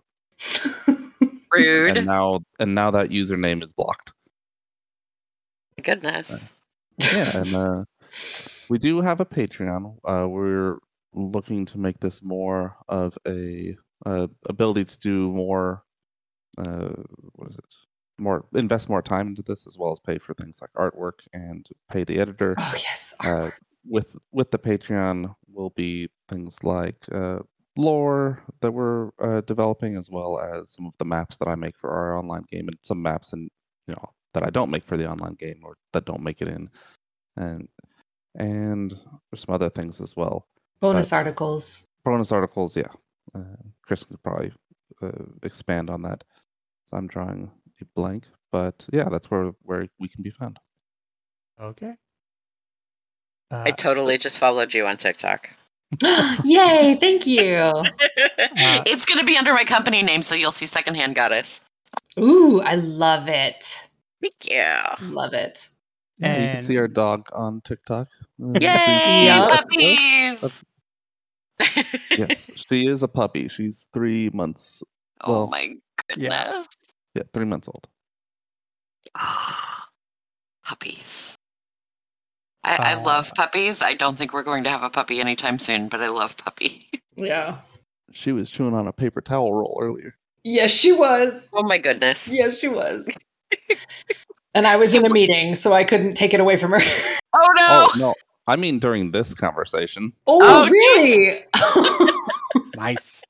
Rude. 1.54 1.98
and 1.98 2.06
now 2.06 2.40
and 2.60 2.76
now 2.76 2.92
that 2.92 3.10
username 3.10 3.64
is 3.64 3.74
blocked. 3.74 4.14
Goodness. 5.82 6.54
yeah, 7.14 7.38
and 7.38 7.56
uh, 7.56 7.84
we 8.70 8.78
do 8.78 9.02
have 9.02 9.20
a 9.20 9.26
Patreon. 9.26 9.98
Uh, 10.04 10.28
we're 10.28 10.78
looking 11.14 11.66
to 11.66 11.78
make 11.80 12.00
this 12.00 12.22
more 12.22 12.76
of 12.88 13.18
a 13.28 13.76
uh, 14.06 14.28
ability 14.48 14.86
to 14.86 15.00
do 15.00 15.32
more. 15.32 15.84
Uh, 16.58 16.90
what 17.34 17.50
is 17.50 17.58
it? 17.58 17.76
More 18.20 18.46
invest 18.54 18.90
more 18.90 19.02
time 19.02 19.28
into 19.28 19.42
this, 19.42 19.66
as 19.66 19.78
well 19.78 19.92
as 19.92 20.00
pay 20.00 20.18
for 20.18 20.34
things 20.34 20.60
like 20.62 20.72
artwork 20.74 21.20
and 21.34 21.68
pay 21.92 22.04
the 22.04 22.20
editor. 22.20 22.56
oh, 22.58 22.74
yes. 22.78 23.14
Uh, 23.20 23.50
with 23.86 24.16
with 24.32 24.52
the 24.52 24.60
Patreon 24.60 25.36
will 25.48 25.72
be 25.72 26.10
things 26.28 26.64
like 26.64 26.98
uh, 27.12 27.40
lore 27.78 28.44
that 28.62 28.72
we're 28.72 29.12
uh, 29.20 29.42
developing, 29.42 29.96
as 29.98 30.10
well 30.10 30.40
as 30.40 30.72
some 30.72 30.86
of 30.86 30.94
the 30.98 31.06
maps 31.06 31.38
that 31.38 31.48
I 31.48 31.56
make 31.56 31.78
for 31.78 31.90
our 31.90 32.18
online 32.18 32.46
game, 32.52 32.68
and 32.68 32.78
some 32.82 33.02
maps 33.02 33.34
and 33.34 33.50
you 33.88 33.94
know 33.96 34.10
that 34.34 34.44
I 34.44 34.50
don't 34.50 34.70
make 34.70 34.84
for 34.84 34.98
the 34.98 35.10
online 35.10 35.36
game 35.36 35.62
or 35.64 35.76
that 35.94 36.06
don't 36.06 36.24
make 36.24 36.42
it 36.42 36.48
in, 36.48 36.70
and 37.38 37.68
and 38.36 38.92
there's 38.92 39.46
some 39.46 39.56
other 39.56 39.70
things 39.70 40.02
as 40.02 40.16
well. 40.16 40.48
Bonus 40.82 41.10
that's- 41.10 41.18
articles. 41.20 41.86
Bonus 42.06 42.32
articles, 42.32 42.78
yeah. 42.78 42.88
Uh, 43.36 43.58
Chris 43.84 44.06
could 44.06 44.24
probably 44.24 44.54
uh, 45.02 45.12
expand 45.44 45.90
on 45.90 46.02
that. 46.04 46.24
So 46.86 46.98
I'm 46.98 47.08
drawing 47.08 47.52
a 47.82 47.86
blank, 47.96 48.28
but 48.52 48.86
yeah, 48.92 49.10
that's 49.10 49.30
where 49.32 49.52
where 49.64 49.88
we 50.00 50.08
can 50.10 50.24
be 50.24 50.30
found. 50.32 50.60
Okay. 51.62 51.96
I 53.52 53.70
Uh, 53.70 53.72
totally 53.72 54.18
just 54.18 54.38
followed 54.38 54.74
you 54.74 54.86
on 54.86 54.98
TikTok. 54.98 55.50
Yay, 56.44 56.98
thank 57.02 57.26
you. 57.26 57.42
it's 58.86 59.06
going 59.06 59.20
to 59.20 59.26
be 59.26 59.36
under 59.38 59.54
my 59.54 59.64
company 59.64 60.04
name, 60.04 60.22
so 60.22 60.36
you'll 60.36 60.52
see 60.52 60.68
Secondhand 60.68 61.16
Goddess. 61.16 61.62
Ooh, 62.20 62.62
I 62.62 62.76
love 62.76 63.28
it. 63.28 63.66
Thank 64.22 64.52
you. 64.52 65.08
Love 65.10 65.34
it. 65.34 65.68
Yeah, 66.20 66.38
you 66.38 66.52
can 66.52 66.62
see 66.62 66.78
our 66.78 66.88
dog 66.88 67.28
on 67.34 67.62
TikTok. 67.62 68.08
Uh, 68.44 68.54
Yay, 68.62 69.42
puppies! 69.50 70.64
yes, 72.12 72.50
she 72.56 72.86
is 72.88 73.02
a 73.04 73.08
puppy. 73.08 73.48
She's 73.48 73.88
three 73.94 74.30
months. 74.32 74.84
oh 75.22 75.32
Well, 75.32 75.48
my 75.48 75.74
goodness. 76.08 76.68
Yeah, 77.20 77.26
three 77.34 77.46
months 77.46 77.68
old. 77.68 77.88
puppies. 80.66 81.38
I, 82.64 82.78
I 82.80 82.94
love 83.04 83.30
Uh, 83.32 83.44
puppies. 83.44 83.82
I 83.82 83.94
don't 83.94 84.18
think 84.18 84.32
we're 84.32 84.44
going 84.44 84.64
to 84.64 84.70
have 84.70 84.84
a 84.84 84.90
puppy 84.90 85.20
anytime 85.20 85.60
soon, 85.60 85.90
but 85.90 86.02
I 86.02 86.08
love 86.10 86.38
puppy. 86.38 86.90
Yeah. 87.18 87.58
She 88.14 88.32
was 88.32 88.50
chewing 88.50 88.74
on 88.74 88.88
a 88.88 88.94
paper 88.94 89.20
towel 89.20 89.54
roll 89.54 89.78
earlier. 89.82 90.16
Yes, 90.46 90.72
she 90.72 90.94
was. 90.94 91.50
Oh 91.52 91.64
my 91.64 91.78
goodness. 91.78 92.32
Yes, 92.34 92.58
she 92.58 92.70
was. 92.70 93.10
and 94.54 94.66
I 94.66 94.78
was 94.78 94.96
in 94.96 95.04
a 95.06 95.10
meeting, 95.10 95.56
so 95.56 95.74
I 95.74 95.84
couldn't 95.84 96.14
take 96.14 96.34
it 96.34 96.40
away 96.40 96.56
from 96.56 96.72
her. 96.72 96.80
Oh 97.34 97.48
no! 97.58 97.66
Oh 97.70 97.92
no, 98.00 98.14
I 98.48 98.56
mean 98.56 98.80
during 98.80 99.12
this 99.12 99.34
conversation. 99.36 100.14
Oh, 100.28 100.40
Oh, 100.42 100.70
really? 100.70 101.46
Nice. 102.78 103.22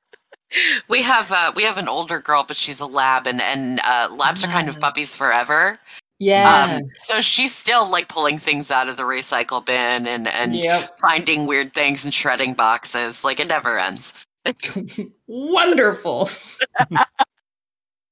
We 0.87 1.01
have 1.03 1.31
uh, 1.31 1.51
we 1.55 1.63
have 1.63 1.77
an 1.77 1.87
older 1.87 2.19
girl, 2.19 2.43
but 2.47 2.57
she's 2.57 2.79
a 2.79 2.85
lab, 2.87 3.27
and 3.27 3.41
and 3.41 3.79
uh, 3.85 4.09
labs 4.15 4.43
are 4.43 4.47
kind 4.47 4.67
of 4.69 4.77
Ah. 4.77 4.79
puppies 4.79 5.15
forever. 5.15 5.77
yeah. 6.17 6.77
Um, 6.79 6.89
so 7.01 7.21
she's 7.21 7.55
still 7.55 7.87
like 7.89 8.07
pulling 8.09 8.37
things 8.39 8.71
out 8.71 8.89
of 8.89 8.97
the 8.97 9.03
recycle 9.03 9.63
bin 9.65 10.07
and 10.07 10.27
and 10.27 10.55
yep. 10.55 10.97
finding 10.99 11.45
weird 11.45 11.73
things 11.73 12.03
and 12.03 12.13
shredding 12.13 12.53
boxes. 12.55 13.23
Like 13.23 13.39
it 13.39 13.47
never 13.47 13.77
ends. 13.77 14.25
Wonderful. 15.27 16.29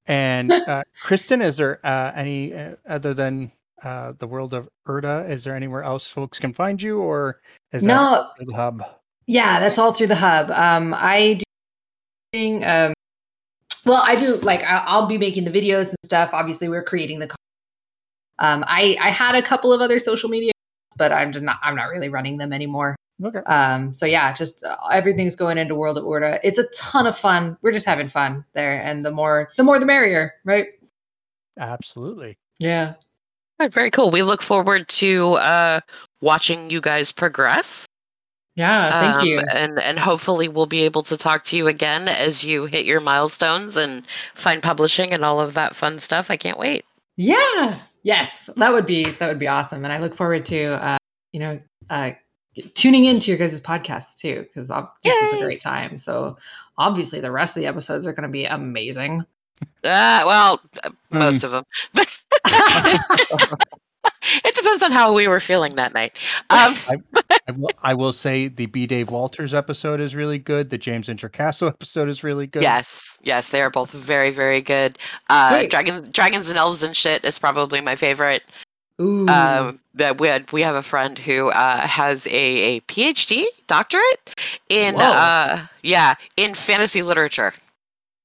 And 0.05 0.51
uh, 0.67 0.83
Christen, 1.01 1.41
is 1.41 1.57
there 1.57 1.79
uh, 1.85 2.11
any 2.15 2.53
uh, 2.53 2.75
other 2.87 3.13
than 3.13 3.51
uh, 3.83 4.13
the 4.17 4.27
world 4.27 4.53
of 4.53 4.69
Urda? 4.87 5.29
Is 5.29 5.43
there 5.43 5.55
anywhere 5.55 5.83
else 5.83 6.07
folks 6.07 6.39
can 6.39 6.53
find 6.53 6.81
you, 6.81 6.99
or 6.99 7.41
is 7.71 7.83
No, 7.83 8.27
that 8.37 8.45
the 8.45 8.53
hub? 8.53 8.83
Yeah, 9.25 9.59
that's 9.59 9.77
all 9.77 9.91
through 9.91 10.07
the 10.07 10.15
hub. 10.15 10.51
Um, 10.51 10.93
I 10.97 11.33
do, 11.39 11.43
um, 12.33 12.93
well, 13.85 14.03
I 14.05 14.15
do 14.15 14.35
like 14.37 14.63
I- 14.63 14.83
I'll 14.85 15.07
be 15.07 15.17
making 15.17 15.45
the 15.45 15.51
videos 15.51 15.89
and 15.89 15.97
stuff. 16.05 16.31
Obviously, 16.33 16.67
we're 16.69 16.83
creating 16.83 17.19
the. 17.19 17.29
Um, 18.39 18.63
I 18.67 18.97
I 19.01 19.09
had 19.09 19.35
a 19.35 19.41
couple 19.41 19.73
of 19.73 19.81
other 19.81 19.99
social 19.99 20.29
media, 20.29 20.51
but 20.97 21.11
I'm 21.11 21.31
just 21.31 21.43
not. 21.43 21.57
I'm 21.63 21.75
not 21.75 21.85
really 21.85 22.09
running 22.09 22.37
them 22.37 22.53
anymore. 22.53 22.95
Okay. 23.23 23.39
Um, 23.39 23.93
so 23.95 24.05
yeah, 24.05 24.31
just 24.33 24.63
uh, 24.63 24.75
everything's 24.91 25.35
going 25.35 25.57
into 25.57 25.73
World 25.73 25.97
of 25.97 26.03
Urda. 26.03 26.39
It's 26.43 26.59
a 26.59 26.67
ton 26.75 27.07
of 27.07 27.17
fun. 27.17 27.57
We're 27.61 27.71
just 27.71 27.85
having 27.85 28.09
fun 28.09 28.45
there, 28.53 28.79
and 28.79 29.03
the 29.05 29.11
more 29.11 29.49
the 29.57 29.63
more 29.63 29.79
the 29.79 29.85
merrier, 29.85 30.33
right? 30.45 30.67
Absolutely. 31.59 32.37
Yeah. 32.59 32.93
Right, 33.59 33.73
very 33.73 33.89
cool. 33.89 34.11
We 34.11 34.21
look 34.21 34.43
forward 34.43 34.87
to 34.89 35.33
uh, 35.35 35.79
watching 36.21 36.69
you 36.69 36.79
guys 36.79 37.11
progress. 37.11 37.87
Yeah. 38.57 38.89
Thank 38.89 39.15
Um, 39.21 39.25
you. 39.27 39.39
And 39.53 39.79
and 39.79 39.99
hopefully 39.99 40.47
we'll 40.47 40.65
be 40.65 40.83
able 40.83 41.03
to 41.03 41.15
talk 41.15 41.43
to 41.45 41.55
you 41.57 41.67
again 41.67 42.07
as 42.09 42.43
you 42.43 42.65
hit 42.65 42.85
your 42.85 42.99
milestones 42.99 43.77
and 43.77 44.05
find 44.33 44.61
publishing 44.63 45.13
and 45.13 45.23
all 45.23 45.39
of 45.39 45.53
that 45.53 45.75
fun 45.75 45.99
stuff. 45.99 46.29
I 46.31 46.37
can't 46.37 46.57
wait. 46.57 46.83
Yeah. 47.17 47.77
Yes, 48.03 48.49
that 48.57 48.73
would 48.73 48.85
be 48.87 49.11
that 49.11 49.27
would 49.27 49.37
be 49.39 49.47
awesome, 49.47 49.83
and 49.83 49.93
I 49.93 49.99
look 49.99 50.15
forward 50.15 50.43
to 50.45 50.83
uh, 50.83 50.97
you 51.33 51.39
know 51.39 51.59
uh, 51.89 52.11
tuning 52.73 53.05
into 53.05 53.29
your 53.29 53.37
guys' 53.37 53.61
podcast 53.61 54.15
too 54.17 54.41
because 54.47 54.69
this 55.03 55.23
is 55.23 55.33
a 55.33 55.43
great 55.43 55.61
time. 55.61 55.97
So 55.99 56.37
obviously, 56.77 57.19
the 57.19 57.31
rest 57.31 57.55
of 57.57 57.61
the 57.61 57.67
episodes 57.67 58.07
are 58.07 58.13
going 58.13 58.23
to 58.23 58.29
be 58.29 58.45
amazing. 58.45 59.23
Uh, 59.83 60.23
well, 60.25 60.61
Hmm. 61.11 61.19
most 61.19 61.43
of 61.43 61.51
them. 61.51 61.63
it 64.21 64.55
depends 64.55 64.83
on 64.83 64.91
how 64.91 65.13
we 65.13 65.27
were 65.27 65.39
feeling 65.39 65.75
that 65.75 65.93
night. 65.93 66.17
Um, 66.49 66.73
I 67.47 67.51
will, 67.51 67.69
I 67.83 67.93
will 67.93 68.13
say 68.13 68.47
the 68.47 68.65
B. 68.65 68.85
Dave 68.87 69.09
Walters 69.09 69.53
episode 69.53 69.99
is 70.01 70.15
really 70.15 70.37
good. 70.39 70.69
The 70.69 70.77
James 70.77 71.07
Introcasso 71.07 71.67
episode 71.69 72.09
is 72.09 72.23
really 72.23 72.47
good. 72.47 72.61
yes, 72.63 73.19
yes, 73.23 73.49
they 73.49 73.61
are 73.61 73.69
both 73.69 73.91
very, 73.91 74.31
very 74.31 74.61
good. 74.61 74.97
Uh, 75.29 75.49
Sweet. 75.59 75.71
Dragon, 75.71 76.09
Dragons 76.11 76.49
and 76.49 76.57
Elves 76.57 76.83
and 76.83 76.95
shit 76.95 77.23
is 77.23 77.39
probably 77.39 77.79
my 77.81 77.95
favorite. 77.95 78.43
Ooh, 78.99 79.27
Um, 79.27 79.79
that 79.93 80.19
we 80.19 80.27
had, 80.27 80.51
we 80.51 80.63
have 80.63 80.75
a 80.75 80.81
friend 80.81 81.19
who 81.19 81.49
uh, 81.51 81.81
has 81.81 82.25
a, 82.27 82.31
a 82.77 82.79
PhD 82.81 83.43
doctorate 83.67 84.33
in 84.69 84.95
uh, 84.95 85.67
yeah 85.83 86.15
in 86.35 86.55
fantasy 86.55 87.03
literature. 87.03 87.53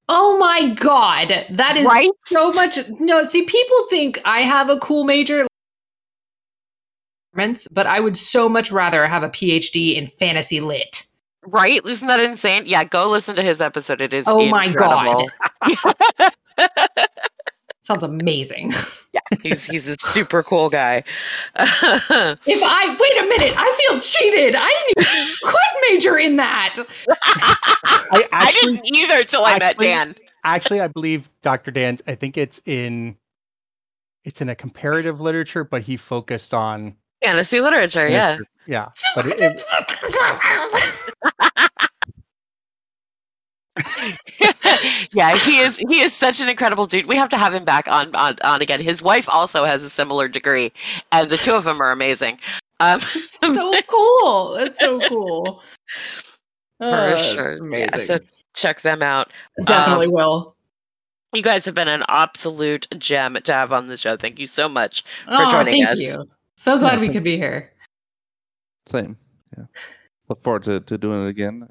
oh 0.09 0.35
my 0.39 0.73
god, 0.73 1.45
that 1.51 1.77
is 1.77 1.85
Right? 1.85 2.09
so 2.25 2.51
much. 2.51 2.79
No, 2.99 3.23
see, 3.23 3.45
people 3.45 3.85
think 3.91 4.19
I 4.25 4.41
have 4.41 4.69
a 4.71 4.79
cool 4.79 5.03
major. 5.03 5.45
But 7.71 7.87
I 7.87 7.99
would 7.99 8.17
so 8.17 8.47
much 8.47 8.71
rather 8.71 9.05
have 9.07 9.23
a 9.23 9.29
PhD 9.29 9.95
in 9.95 10.07
fantasy 10.07 10.59
lit. 10.59 11.05
Right? 11.45 11.81
Isn't 11.85 12.07
that 12.07 12.19
insane? 12.19 12.63
Yeah, 12.65 12.83
go 12.83 13.09
listen 13.09 13.35
to 13.35 13.41
his 13.41 13.59
episode. 13.59 14.01
It 14.01 14.13
is 14.13 14.25
Oh 14.27 14.47
my 14.49 14.71
god. 14.71 15.25
Sounds 17.81 18.03
amazing. 18.03 18.71
Yeah, 19.13 19.37
he's 19.43 19.65
he's 19.67 19.87
a 19.87 19.95
super 19.99 20.41
cool 20.41 20.71
guy. 20.71 21.03
If 21.55 22.63
I 22.63 22.97
wait 22.99 23.23
a 23.23 23.29
minute, 23.29 23.53
I 23.55 23.87
feel 23.87 23.99
cheated. 23.99 24.55
I 24.57 24.67
didn't 24.87 25.07
even 25.07 25.35
could 25.43 25.91
major 25.91 26.17
in 26.17 26.37
that. 26.37 26.83
I 27.07 28.27
I 28.31 28.51
didn't 28.59 28.81
either 28.91 29.23
till 29.23 29.45
I 29.45 29.59
met 29.59 29.77
Dan. 29.77 30.15
actually, 30.43 30.81
I 30.81 30.87
believe 30.87 31.29
Dr. 31.43 31.69
Dan's. 31.69 32.01
I 32.07 32.15
think 32.15 32.39
it's 32.39 32.59
in, 32.65 33.15
it's 34.23 34.41
in 34.41 34.49
a 34.49 34.55
comparative 34.55 35.21
literature, 35.21 35.63
but 35.63 35.83
he 35.83 35.95
focused 35.95 36.55
on 36.55 36.95
Fantasy 37.23 37.61
literature, 37.61 38.07
yeah. 38.07 38.37
yeah. 38.67 38.89
But 39.15 39.27
it, 39.27 39.39
it- 39.39 39.63
yeah, 45.13 45.35
he 45.35 45.57
is 45.59 45.77
he 45.77 46.01
is 46.01 46.13
such 46.13 46.39
an 46.41 46.49
incredible 46.49 46.85
dude. 46.85 47.05
We 47.07 47.15
have 47.15 47.29
to 47.29 47.37
have 47.37 47.53
him 47.53 47.65
back 47.65 47.87
on 47.87 48.15
on, 48.15 48.35
on 48.43 48.61
again. 48.61 48.79
His 48.81 49.01
wife 49.01 49.27
also 49.33 49.63
has 49.65 49.83
a 49.83 49.89
similar 49.89 50.27
degree, 50.27 50.71
and 51.11 51.29
the 51.29 51.37
two 51.37 51.53
of 51.53 51.63
them 51.63 51.81
are 51.81 51.91
amazing. 51.91 52.39
Um, 52.79 52.99
so 52.99 53.71
cool. 53.87 54.55
That's 54.57 54.79
so 54.79 54.99
cool. 55.07 55.61
for 56.79 56.85
Oh, 56.85 56.91
that's 56.91 57.23
sure. 57.31 57.53
Yeah, 57.53 57.85
amazing. 57.87 57.99
so 57.99 58.19
check 58.55 58.81
them 58.81 59.01
out. 59.01 59.31
Definitely 59.65 60.07
um, 60.07 60.11
will. 60.13 60.55
You 61.33 61.41
guys 61.41 61.65
have 61.65 61.73
been 61.73 61.87
an 61.87 62.03
absolute 62.09 62.87
gem 62.99 63.35
to 63.43 63.53
have 63.53 63.73
on 63.73 63.87
the 63.87 63.97
show. 63.97 64.17
Thank 64.17 64.37
you 64.37 64.45
so 64.45 64.69
much 64.69 65.01
for 65.25 65.33
Aw, 65.33 65.51
joining 65.51 65.83
thank 65.85 65.95
us. 65.97 66.01
You. 66.17 66.29
So 66.57 66.77
glad 66.77 66.99
we 66.99 67.09
could 67.09 67.23
be 67.23 67.37
here. 67.37 67.71
Same. 68.87 69.17
Yeah. 69.57 69.65
Look 70.29 70.43
forward 70.43 70.63
to, 70.63 70.79
to 70.81 70.97
doing 70.97 71.25
it 71.25 71.29
again. 71.29 71.67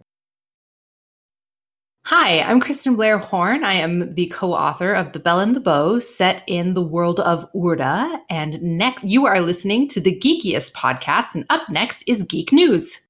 Hi, 2.05 2.41
I'm 2.41 2.61
Christen 2.61 2.97
Blair 2.97 3.19
Horn. 3.19 3.65
I 3.65 3.75
am 3.75 4.13
the 4.15 4.27
co-author 4.29 4.93
of 4.93 5.13
The 5.13 5.21
Bell 5.21 5.41
and 5.41 5.55
the 5.55 5.61
Bow, 5.61 6.01
set 6.01 6.43
in 6.49 6.75
the 6.75 6.83
world 6.83 7.21
of 7.21 7.51
Urda. 7.55 8.19
And 8.29 8.61
next, 8.61 9.05
you 9.05 9.27
are 9.27 9.41
listening 9.41 9.89
to 9.89 10.01
the 10.01 10.19
Geekiest 10.19 10.73
podcast. 10.73 11.37
And 11.37 11.47
up 11.49 11.69
next 11.69 12.03
is 12.09 12.25
Geek 12.25 12.53
News. 12.53 13.01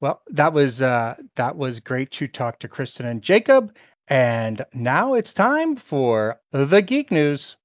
well, 0.00 0.22
that 0.28 0.52
was 0.52 0.80
uh, 0.80 1.16
that 1.36 1.56
was 1.56 1.80
great 1.80 2.10
to 2.12 2.26
talk 2.26 2.58
to 2.60 2.68
Christen 2.68 3.06
and 3.06 3.22
Jacob. 3.22 3.74
And 4.08 4.64
now 4.74 5.14
it's 5.14 5.32
time 5.32 5.76
for 5.76 6.40
the 6.50 6.82
geek 6.82 7.10
news. 7.10 7.56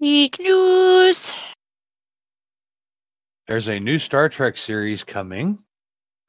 Geek 0.00 0.38
news. 0.40 1.34
There's 3.48 3.68
a 3.68 3.80
new 3.80 3.98
Star 3.98 4.28
Trek 4.28 4.56
series 4.56 5.04
coming. 5.04 5.58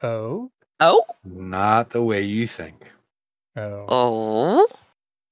Oh, 0.01 0.51
Oh, 0.79 1.03
Not 1.25 1.89
the 1.89 2.03
way 2.03 2.21
you 2.21 2.45
think. 2.45 2.85
oh, 3.55 3.85
oh. 3.89 4.67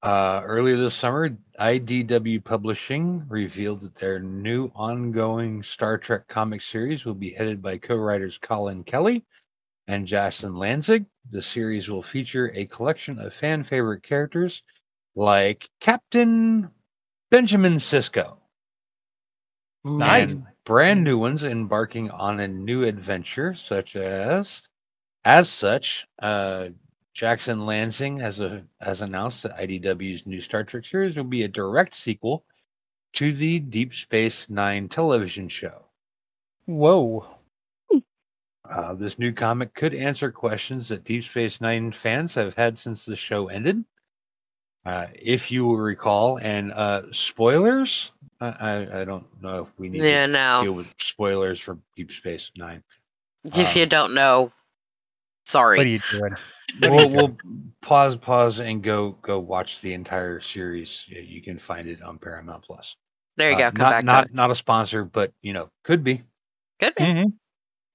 Uh, 0.02 0.41
earlier 0.45 0.76
this 0.76 0.95
summer, 0.95 1.30
IDW 1.60 2.44
Publishing 2.44 3.26
revealed 3.30 3.82
that 3.82 3.95
their 3.95 4.20
new 4.20 4.72
ongoing 4.76 5.64
Star 5.64 5.98
Trek 5.98 6.28
comic 6.28 6.62
series 6.62 7.06
will 7.06 7.16
be 7.16 7.32
headed 7.32 7.62
by 7.62 7.78
co 7.78 7.95
writers 7.95 8.38
Colin 8.40 8.84
Kelly 8.84 9.24
and 9.88 10.06
Jackson 10.07 10.53
Lanzing. 10.53 11.06
The 11.32 11.41
series 11.41 11.90
will 11.90 12.03
feature 12.03 12.52
a 12.53 12.66
collection 12.66 13.20
of 13.20 13.34
fan 13.34 13.64
favorite 13.64 14.03
characters 14.03 14.62
like 15.16 15.70
Captain 15.80 16.70
Benjamin 17.36 17.76
Sisko 17.80 18.38
nice. 19.84 20.32
and 20.32 20.45
brand 20.64 21.03
new 21.03 21.18
ones 21.18 21.44
embarking 21.44 22.10
on 22.10 22.40
a 22.40 22.48
new 22.48 22.86
adventure, 22.86 23.53
such 23.53 23.98
as, 23.98 24.62
as 25.26 25.49
such, 25.49 26.07
uh, 26.20 26.70
Jackson 27.14 27.60
Lanzing 27.60 28.22
has 28.22 28.40
a 28.40 28.64
has 28.80 29.02
announced 29.02 29.44
that 29.44 29.57
IDW's 29.57 30.26
new 30.26 30.40
Star 30.40 30.64
Trek 30.64 30.86
series 30.86 31.18
will 31.18 31.26
be 31.26 31.44
a 31.44 31.49
direct 31.49 31.94
sequel 31.94 32.45
to 33.16 33.34
the 33.34 33.60
Deep 33.60 33.94
Space 33.94 34.49
Nine 34.49 34.88
television 34.88 35.49
show. 35.49 35.84
Whoa. 36.68 37.28
Uh, 38.64 38.95
this 38.95 39.20
new 39.20 39.34
comic 39.34 39.74
could 39.74 39.94
answer 39.94 40.32
questions 40.32 40.88
that 40.88 41.03
Deep 41.03 41.26
Space 41.26 41.60
Nine 41.60 41.91
fans 41.91 42.34
have 42.36 42.56
had 42.56 42.80
since 42.80 43.03
the 43.03 43.18
show 43.18 43.49
ended. 43.49 43.84
Uh, 44.86 45.07
if 45.20 45.52
you 45.52 45.66
will 45.66 45.78
recall, 45.78 46.38
and 46.38 46.72
uh, 46.72 47.02
spoilers, 47.12 48.12
I, 48.40 48.48
I, 48.48 49.02
I 49.02 49.06
don't 49.06 49.26
know 49.41 49.64
if 49.64 49.80
we 49.80 49.90
need 49.90 50.03
Yeah, 50.03 50.28
to 50.28 50.34
no. 50.34 50.60
deal 50.64 50.74
with 50.74 50.94
spoilers 50.99 51.60
for 51.60 51.80
Deep 51.95 52.12
Space 52.12 52.52
Nine. 52.56 52.84
If 53.45 53.76
you 53.76 53.84
um, 53.84 53.90
don't 53.90 54.14
know, 54.14 54.52
sorry. 55.45 55.78
What 55.80 55.88
are 55.88 55.90
you 55.90 55.99
doing? 56.12 56.36
we'll, 56.82 57.10
we'll 57.10 57.38
pause, 57.82 58.16
pause, 58.16 58.60
and 58.60 58.84
go 58.84 59.12
go 59.24 59.40
watch 59.40 59.82
the 59.82 59.94
entire 59.94 60.40
series. 60.40 61.07
You 61.10 61.41
can 61.41 61.57
find 61.57 61.88
it 61.88 62.03
on 62.03 62.20
Paramount 62.20 62.64
Plus. 62.64 62.95
there 63.38 63.49
you 63.49 63.56
Uh, 63.57 63.72
go. 63.72 63.72
Come 63.72 63.82
not 63.84 63.91
back 63.91 64.03
not 64.03 64.28
to 64.30 64.36
not 64.36 64.52
a 64.52 64.56
sponsor, 64.56 65.03
but 65.03 65.34
you 65.41 65.53
know, 65.53 65.70
could 65.84 66.03
be. 66.03 66.22
Good. 66.80 66.95
Mhm. 66.98 67.34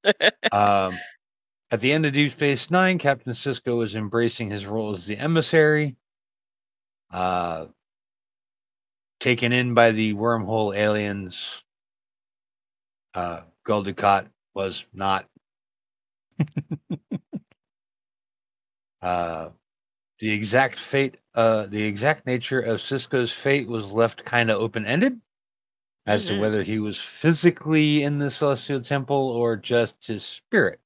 Um, 0.53 0.99
at 1.71 1.81
the 1.81 1.93
end 1.93 2.07
of 2.07 2.13
Deep 2.13 2.33
Space 2.33 2.71
Nine, 2.71 2.99
Captain 2.99 3.33
Sisko 3.33 3.85
is 3.85 3.95
embracing 3.95 4.51
his 4.51 4.67
role 4.67 4.93
as 4.93 5.07
the 5.07 5.17
emissary. 5.17 5.95
Uh, 7.11 7.67
taken 9.21 9.53
in 9.53 9.75
by 9.75 9.93
the 9.93 10.15
wormhole 10.15 10.77
aliens. 10.77 11.63
Uh, 13.15 13.43
Gul 13.65 13.85
Dukat 13.85 14.29
was 14.55 14.87
not. 14.93 15.27
uh, 19.03 19.51
the 20.21 20.33
exact 20.33 20.79
fate, 20.79 21.19
uh, 21.35 21.67
the 21.67 21.83
exact 21.85 22.27
nature 22.27 22.61
of 22.61 22.81
Sisko's 22.81 23.33
fate 23.33 23.69
was 23.69 23.93
left 23.93 24.25
kind 24.25 24.51
of 24.51 24.61
open 24.61 24.87
ended 24.87 25.21
as 26.07 26.25
Mhm. 26.25 26.29
to 26.29 26.41
whether 26.41 26.63
he 26.63 26.79
was 26.79 27.01
physically 27.01 28.03
in 28.03 28.19
the 28.19 28.31
Celestial 28.31 28.81
Temple 28.81 29.17
or 29.31 29.57
just 29.57 30.07
his 30.07 30.25
spirit. 30.25 30.81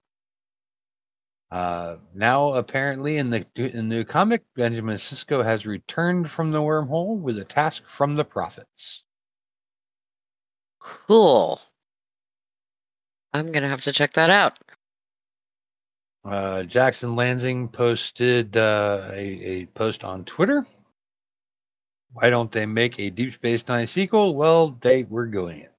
Uh, 1.54 1.98
now, 2.12 2.54
apparently, 2.54 3.18
in 3.18 3.30
the 3.30 3.46
in 3.56 3.88
the 3.88 4.04
comic, 4.04 4.42
Benjamin 4.56 4.96
Sisko 4.96 5.44
has 5.44 5.66
returned 5.66 6.28
from 6.28 6.50
the 6.50 6.58
wormhole 6.58 7.20
with 7.20 7.38
a 7.38 7.44
task 7.44 7.84
from 7.86 8.16
the 8.16 8.24
prophets. 8.24 9.04
Cool. 10.80 11.60
I'm 13.32 13.52
gonna 13.52 13.68
have 13.68 13.82
to 13.82 13.92
check 13.92 14.14
that 14.14 14.30
out. 14.30 14.58
Uh, 16.24 16.64
Jackson 16.64 17.10
Lanzing 17.10 17.70
posted 17.70 18.56
uh, 18.56 19.10
a, 19.12 19.22
a 19.44 19.66
post 19.66 20.02
on 20.02 20.24
Twitter. 20.24 20.66
Why 22.14 22.30
don't 22.30 22.50
they 22.50 22.66
make 22.66 22.98
a 22.98 23.10
Deep 23.10 23.32
Space 23.32 23.68
Nine 23.68 23.86
sequel? 23.86 24.34
Well, 24.34 24.76
they 24.80 25.04
were 25.04 25.26
doing 25.26 25.60
it. 25.60 25.72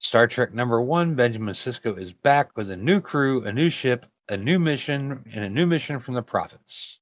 Star 0.00 0.26
Trek 0.26 0.52
number 0.52 0.82
one, 0.82 1.14
Benjamin 1.14 1.54
Sisko 1.54 1.96
is 1.96 2.12
back 2.12 2.54
with 2.58 2.70
a 2.70 2.76
new 2.76 3.00
crew, 3.00 3.42
a 3.44 3.52
new 3.54 3.70
ship, 3.70 4.04
a 4.28 4.36
new 4.36 4.58
mission, 4.58 5.24
and 5.32 5.44
a 5.44 5.50
new 5.50 5.66
mission 5.66 6.00
from 6.00 6.14
the 6.14 6.22
prophets. 6.22 7.00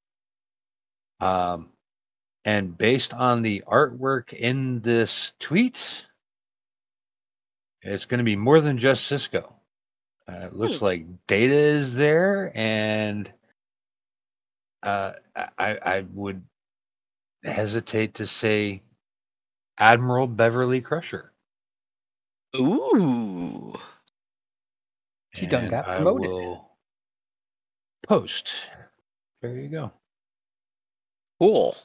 Um, 1.20 1.70
and 2.44 2.76
based 2.76 3.14
on 3.14 3.42
the 3.42 3.62
artwork 3.66 4.32
in 4.32 4.80
this 4.80 5.32
tweet, 5.40 6.06
it's 7.82 8.06
going 8.06 8.18
to 8.18 8.24
be 8.24 8.36
more 8.36 8.60
than 8.60 8.78
just 8.78 9.10
Sisko. 9.10 9.52
Uh, 10.28 10.46
it 10.46 10.54
looks 10.54 10.78
Hmm. 10.78 10.84
like 10.86 11.06
Data 11.26 11.54
is 11.54 11.96
there, 11.96 12.52
and 12.54 13.32
uh, 14.82 15.12
I, 15.36 15.78
I 15.84 16.06
would 16.14 16.42
hesitate 17.44 18.14
to 18.14 18.26
say 18.26 18.82
Admiral 19.78 20.26
Beverly 20.26 20.80
Crusher. 20.80 21.32
Ooh. 22.56 23.74
She 25.32 25.46
done 25.46 25.68
got 25.68 25.86
I 25.86 25.96
promoted. 25.96 26.30
will 26.30 26.69
post. 28.10 28.68
There 29.40 29.54
you 29.54 29.68
go. 29.68 29.92
Cool. 31.40 31.76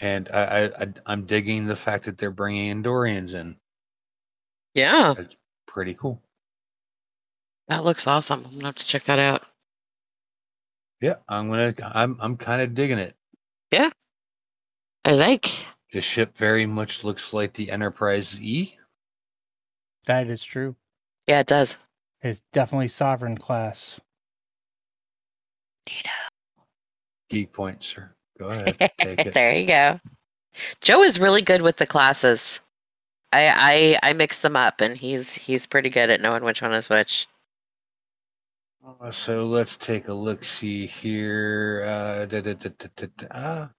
And 0.00 0.28
I, 0.34 0.42
I, 0.42 0.64
I 0.82 0.86
I'm 1.06 1.26
digging 1.26 1.64
the 1.64 1.76
fact 1.76 2.04
that 2.06 2.18
they're 2.18 2.32
bringing 2.32 2.82
Andorians 2.82 3.34
in. 3.34 3.56
Yeah, 4.74 5.14
Pretty 5.68 5.94
cool. 5.94 6.20
that 7.68 7.84
looks 7.84 8.06
awesome. 8.08 8.44
I'm 8.44 8.52
gonna 8.54 8.66
have 8.66 8.74
to 8.76 8.86
check 8.86 9.04
that 9.04 9.20
out. 9.20 9.44
Yeah, 11.00 11.14
I'm 11.28 11.50
gonna. 11.50 11.72
I'm 11.82 12.16
I'm 12.20 12.36
kind 12.36 12.60
of 12.60 12.74
digging 12.74 12.98
it. 12.98 13.14
Yeah, 13.70 13.90
I 15.04 15.12
like. 15.12 15.50
The 15.92 16.00
ship 16.00 16.36
very 16.36 16.66
much 16.66 17.04
looks 17.04 17.32
like 17.32 17.52
the 17.52 17.70
Enterprise 17.70 18.40
E. 18.42 18.76
That 20.06 20.26
is 20.26 20.42
true. 20.42 20.74
Yeah, 21.28 21.40
it 21.40 21.46
does. 21.46 21.78
It's 22.22 22.42
definitely 22.52 22.88
sovereign 22.88 23.36
class. 23.36 24.00
Geek 27.30 27.52
point, 27.52 27.82
sir. 27.82 28.10
Go 28.38 28.46
ahead. 28.48 28.78
Take 28.98 29.20
it. 29.26 29.34
there 29.34 29.56
you 29.56 29.66
go. 29.66 30.00
Joe 30.80 31.02
is 31.02 31.18
really 31.18 31.42
good 31.42 31.62
with 31.62 31.76
the 31.78 31.86
classes. 31.86 32.60
I 33.32 33.96
I 34.02 34.10
I 34.10 34.12
mix 34.12 34.40
them 34.40 34.56
up, 34.56 34.80
and 34.80 34.96
he's 34.96 35.34
he's 35.34 35.66
pretty 35.66 35.88
good 35.90 36.10
at 36.10 36.20
knowing 36.20 36.44
which 36.44 36.60
one 36.62 36.72
is 36.72 36.90
which. 36.90 37.26
Uh, 39.00 39.10
So 39.10 39.46
let's 39.46 39.76
take 39.76 40.08
a 40.08 40.14
look. 40.14 40.44
See 40.44 40.86
here. 40.86 41.84
Uh, 41.88 42.26
da, 42.26 42.40
da, 42.40 42.52
da, 42.54 42.70
da, 42.78 42.88
da, 42.96 43.06
da, 43.16 43.26
ah. 43.30 43.70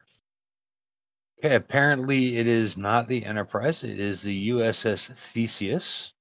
Okay, 1.40 1.56
apparently 1.56 2.38
it 2.38 2.48
is 2.48 2.78
not 2.78 3.08
the 3.08 3.24
Enterprise. 3.26 3.84
It 3.84 4.00
is 4.00 4.24
the 4.24 4.50
USS 4.50 5.12
Theseus. 5.14 6.14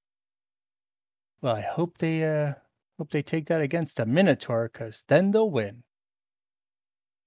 Well, 1.41 1.55
I 1.57 1.61
hope 1.63 1.97
they 1.99 2.25
uh 2.25 2.55
hope 2.99 3.11
they 3.11 3.23
take 3.23 3.47
that 3.47 3.61
against 3.61 4.01
a 4.01 4.07
Minotaur, 4.07 4.71
because 4.73 5.05
then 5.09 5.31
they'll 5.31 5.51
win. 5.51 5.83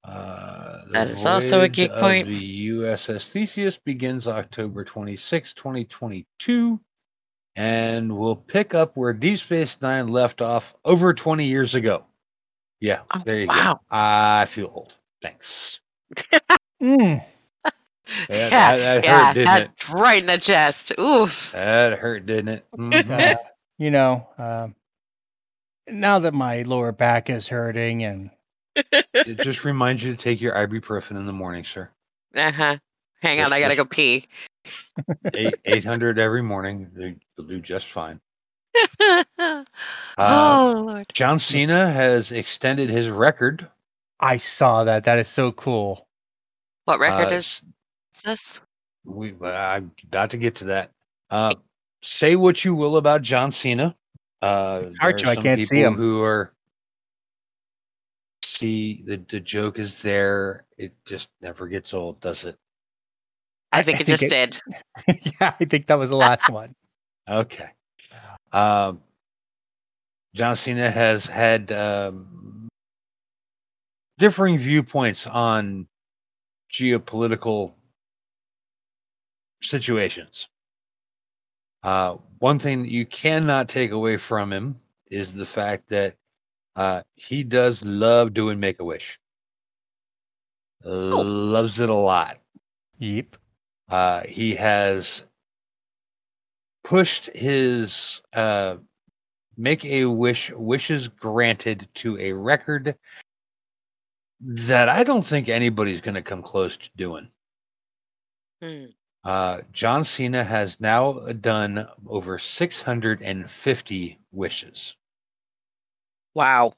Uh, 0.03 0.81
That 0.91 1.07
is 1.07 1.25
also 1.25 1.57
a 1.57 1.59
voyage 1.61 1.75
geek 1.75 1.91
point. 1.93 2.27
The 2.27 2.67
USS 2.69 3.31
Theseus 3.31 3.77
begins 3.77 4.27
October 4.27 4.83
26, 4.83 5.53
2022, 5.55 6.79
and 7.55 8.15
will 8.15 8.35
pick 8.35 8.73
up 8.75 8.95
where 8.95 9.13
Deep 9.13 9.39
Space 9.39 9.81
Nine 9.81 10.07
left 10.07 10.41
off 10.41 10.75
over 10.85 11.13
20 11.13 11.45
years 11.45 11.73
ago. 11.75 12.05
Yeah, 12.81 13.01
Oh, 13.15 13.21
there 13.25 13.39
you 13.39 13.47
wow. 13.47 13.73
go. 13.75 13.79
I 13.89 14.45
feel 14.45 14.71
old. 14.73 14.97
Thanks. 15.21 15.81
Mm, 16.81 17.23
That, 18.27 18.27
Yeah, 18.29 18.49
that, 18.49 18.77
that 18.77 19.03
yeah, 19.05 19.25
hurt, 19.27 19.33
didn't 19.33 19.57
it? 19.57 19.89
right 19.89 20.19
in 20.19 20.25
the 20.27 20.37
chest. 20.37 20.91
Oof. 20.99 21.51
That 21.53 21.97
hurt, 21.97 22.25
didn't 22.25 22.49
it? 22.49 22.65
Mhm. 22.77 23.09
uh, 23.09 23.37
you 23.79 23.91
know, 23.91 24.27
um, 24.37 24.75
now 25.87 26.19
that 26.19 26.33
my 26.33 26.61
lower 26.63 26.91
back 26.91 27.29
is 27.29 27.47
hurting 27.47 28.03
and 28.03 28.29
it 29.13 29.39
just 29.39 29.63
reminds 29.63 30.03
you 30.03 30.11
to 30.15 30.21
take 30.21 30.41
your 30.41 30.53
ibuprofen 30.53 31.11
in 31.11 31.25
the 31.25 31.33
morning, 31.33 31.63
sir. 31.63 31.89
Uh 32.35 32.51
huh. 32.51 32.77
Hang 33.21 33.37
Just- 33.37 33.45
on, 33.47 33.53
I 33.53 33.59
gotta 33.59 33.75
go 33.75 33.85
pee. 33.85 34.25
800 35.65 36.19
every 36.19 36.41
morning. 36.43 36.89
you- 36.95 37.15
You'll 37.37 37.47
do 37.47 37.59
just 37.59 37.91
fine. 37.91 38.19
oh 39.39 40.83
Lord. 40.85 41.05
John 41.13 41.39
Cena 41.39 41.89
has 41.91 42.31
extended 42.31 42.89
his 42.89 43.09
record. 43.09 43.69
I 44.19 44.37
saw 44.37 44.83
that. 44.85 45.03
That 45.03 45.19
is 45.19 45.27
so 45.27 45.51
cool. 45.51 46.07
What 46.85 46.99
record 46.99 47.31
Uh, 47.31 47.35
is 47.35 47.61
this? 48.23 48.61
we 49.05 49.33
I'm 49.43 49.91
about 50.07 50.29
to 50.31 50.37
get 50.37 50.55
to 50.55 50.65
that. 50.65 50.91
Uh, 51.29 51.53
say 52.01 52.35
what 52.35 52.63
you 52.65 52.75
will 52.75 52.97
about 52.97 53.21
John 53.21 53.51
Cena. 53.51 53.95
Uh, 54.45 54.81
It's 54.83 54.99
hard 54.99 55.17
to, 55.19 55.27
I 55.29 55.35
can't 55.35 55.61
see 55.61 55.77
people 55.77 55.93
him. 55.93 55.97
Who 55.97 56.21
are 56.23 56.53
see 58.43 59.01
the 59.05 59.17
the 59.29 59.39
joke 59.39 59.79
is 59.79 60.01
there. 60.01 60.65
It 60.77 60.93
just 61.05 61.29
never 61.41 61.67
gets 61.67 61.93
old, 61.93 62.19
does 62.21 62.45
it? 62.45 62.57
I 63.71 63.79
I- 63.79 63.83
think 63.83 63.97
I 63.97 64.01
it 64.01 64.05
think 64.05 64.19
just 64.19 64.23
it- 64.33 64.61
did. 65.07 65.31
yeah, 65.41 65.55
I 65.59 65.65
think 65.65 65.87
that 65.87 65.95
was 65.95 66.09
the 66.09 66.15
last 66.17 66.49
one. 66.49 66.73
Okay. 67.27 67.71
Um, 68.53 69.01
John 70.35 70.55
Cena 70.55 70.91
has 70.91 71.25
had 71.25 71.71
um, 71.71 72.67
differing 74.19 74.59
viewpoints 74.59 75.25
on 75.25 75.87
geopolitical 76.71 77.73
situations. 79.63 80.47
Uh, 81.85 82.17
one 82.39 82.57
thing 82.57 82.81
that 82.81 82.89
you 82.89 83.05
cannot 83.05 83.69
take 83.69 83.91
away 83.91 84.17
from 84.17 84.51
him 84.51 84.79
is 85.11 85.35
the 85.35 85.45
fact 85.45 85.89
that 85.89 86.15
uh, 86.75 87.03
he 87.13 87.43
does 87.43 87.85
love 87.85 88.33
doing 88.33 88.59
Make 88.59 88.79
a 88.79 88.83
Wish. 88.83 89.19
Loves 90.83 91.79
it 91.79 91.89
a 91.91 91.93
lot. 91.93 92.39
Yep. 92.97 93.35
Uh, 93.87 94.23
he 94.23 94.55
has 94.55 95.25
pushed 96.83 97.27
his 97.27 98.19
uh, 98.33 98.77
make 99.55 99.85
a 99.85 100.05
wish 100.05 100.51
wishes 100.51 101.07
granted 101.07 101.87
to 101.93 102.17
a 102.17 102.33
record 102.33 102.95
that 104.41 104.89
I 104.89 105.03
don't 105.03 105.25
think 105.25 105.49
anybody's 105.49 106.01
going 106.01 106.15
to 106.15 106.23
come 106.23 106.41
close 106.41 106.77
to 106.77 106.89
doing. 106.95 107.29
Hmm. 108.63 108.85
Uh, 109.25 109.61
John 109.73 110.05
Cena 110.05 110.43
has 110.43 110.79
now 110.79 111.13
done 111.13 111.87
over 112.07 112.37
650 112.37 114.19
wishes. 114.31 114.95
Wow. 116.35 116.73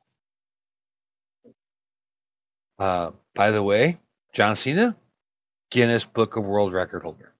Uh, 2.79 3.11
by 3.35 3.51
the 3.51 3.61
way, 3.61 3.99
John 4.33 4.55
Cena, 4.55 4.95
Guinness 5.71 6.05
Book 6.05 6.37
of 6.37 6.45
World 6.45 6.71
Record 6.71 7.03
holder 7.03 7.33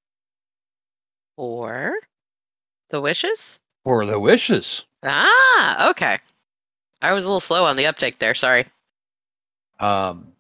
Or 1.37 1.95
the 2.89 2.99
wishes? 2.99 3.61
for 3.85 4.05
the 4.05 4.19
wishes. 4.19 4.85
Ah, 5.03 5.89
okay. 5.91 6.17
I 7.01 7.13
was 7.13 7.23
a 7.23 7.27
little 7.27 7.39
slow 7.39 7.63
on 7.65 7.77
the 7.77 7.85
uptake 7.85 8.19
there. 8.19 8.33
Sorry. 8.33 8.65
Um, 9.79 10.33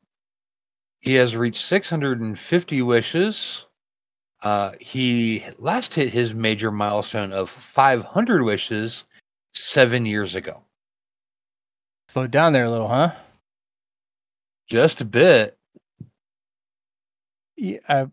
he 0.99 1.13
has 1.13 1.37
reached 1.37 1.63
650 1.63 2.81
wishes. 2.81 3.66
Uh, 4.41 4.73
he 4.79 5.43
last 5.57 5.93
hit 5.95 6.11
his 6.11 6.33
major 6.33 6.71
milestone 6.71 7.33
of 7.33 7.49
500 7.49 8.43
wishes 8.43 9.03
seven 9.53 10.05
years 10.05 10.35
ago. 10.35 10.61
Slowed 12.09 12.31
down 12.31 12.53
there 12.53 12.65
a 12.65 12.71
little, 12.71 12.87
huh? 12.87 13.11
Just 14.67 15.01
a 15.01 15.05
bit. 15.05 15.57
Yeah, 17.55 17.79
uh, 17.89 18.05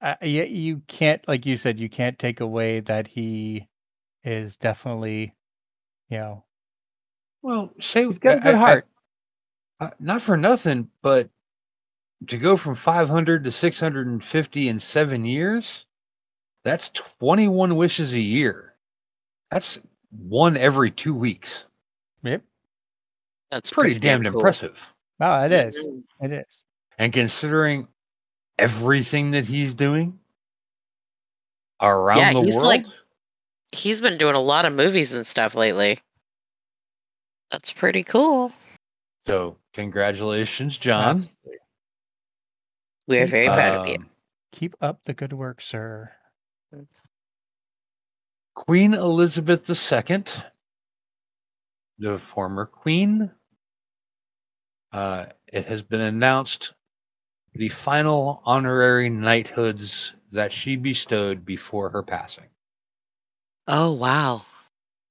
uh, 0.00 0.14
yeah, 0.22 0.44
you 0.44 0.82
can't, 0.86 1.26
like 1.28 1.44
you 1.44 1.56
said, 1.56 1.78
you 1.78 1.88
can't 1.88 2.18
take 2.18 2.40
away 2.40 2.80
that 2.80 3.06
he 3.08 3.68
is 4.24 4.56
definitely, 4.56 5.34
you 6.08 6.18
know, 6.18 6.44
Well, 7.42 7.70
say 7.78 8.04
he's 8.06 8.18
got 8.18 8.38
a 8.38 8.40
good 8.40 8.54
I- 8.54 8.58
I- 8.58 8.60
heart. 8.60 8.88
I- 9.80 9.92
not 10.00 10.22
for 10.22 10.36
nothing, 10.36 10.90
but 11.02 11.28
to 12.26 12.36
go 12.36 12.56
from 12.56 12.74
500 12.74 13.44
to 13.44 13.50
650 13.50 14.68
in 14.68 14.78
seven 14.78 15.24
years, 15.24 15.86
that's 16.64 16.88
21 16.90 17.76
wishes 17.76 18.12
a 18.14 18.20
year. 18.20 18.74
That's 19.50 19.80
one 20.10 20.56
every 20.56 20.90
two 20.90 21.14
weeks. 21.14 21.66
Yep. 22.22 22.42
That's 23.50 23.70
Pretty, 23.70 23.94
damn 23.98 24.22
cool. 24.24 24.34
impressive. 24.34 24.94
Oh, 25.20 25.44
it 25.44 25.52
is. 25.52 25.76
It 26.20 26.32
is. 26.32 26.64
And 26.98 27.12
considering 27.12 27.88
everything 28.58 29.30
that 29.30 29.46
he's 29.46 29.72
doing 29.74 30.18
around 31.80 32.18
Yeah, 32.18 32.32
the 32.34 32.40
he's 32.42 32.56
world, 32.56 32.66
like- 32.66 32.86
He's 33.70 34.00
been 34.00 34.16
doing 34.16 34.34
a 34.34 34.40
lot 34.40 34.64
of 34.64 34.72
movies 34.72 35.14
and 35.14 35.26
stuff 35.26 35.54
lately. 35.54 35.98
That's 37.50 37.70
pretty 37.72 38.02
cool. 38.02 38.50
so 39.26 39.56
congratulations, 39.74 40.78
John. 40.78 41.18
Absolutely. 41.18 41.58
We 43.08 43.18
are 43.18 43.26
very 43.26 43.46
proud 43.46 43.80
of 43.80 43.88
you. 43.88 43.94
Um, 43.96 44.10
Keep 44.52 44.76
up 44.80 45.04
the 45.04 45.14
good 45.14 45.32
work, 45.32 45.60
sir. 45.60 46.12
Queen 48.54 48.94
Elizabeth 48.94 49.68
II, 49.70 50.24
the 51.98 52.18
former 52.18 52.66
queen, 52.66 53.30
uh, 54.92 55.26
it 55.46 55.64
has 55.66 55.82
been 55.82 56.00
announced 56.00 56.74
the 57.54 57.68
final 57.68 58.42
honorary 58.44 59.08
knighthoods 59.08 60.12
that 60.32 60.52
she 60.52 60.76
bestowed 60.76 61.44
before 61.44 61.90
her 61.90 62.02
passing. 62.02 62.46
Oh 63.66 63.92
wow. 63.92 64.42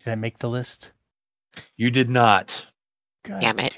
Did 0.03 0.11
I 0.11 0.15
make 0.15 0.37
the 0.37 0.49
list? 0.49 0.91
You 1.75 1.89
did 1.89 2.09
not. 2.09 2.67
God 3.23 3.41
Damn 3.41 3.59
it. 3.59 3.77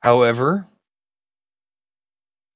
However, 0.00 0.66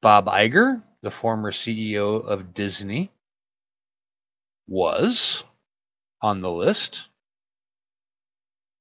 Bob 0.05 0.27
Iger, 0.27 0.83
the 1.01 1.11
former 1.11 1.51
CEO 1.51 2.23
of 2.27 2.53
Disney, 2.53 3.11
was 4.69 5.45
on 6.21 6.41
the 6.41 6.51
list, 6.51 7.09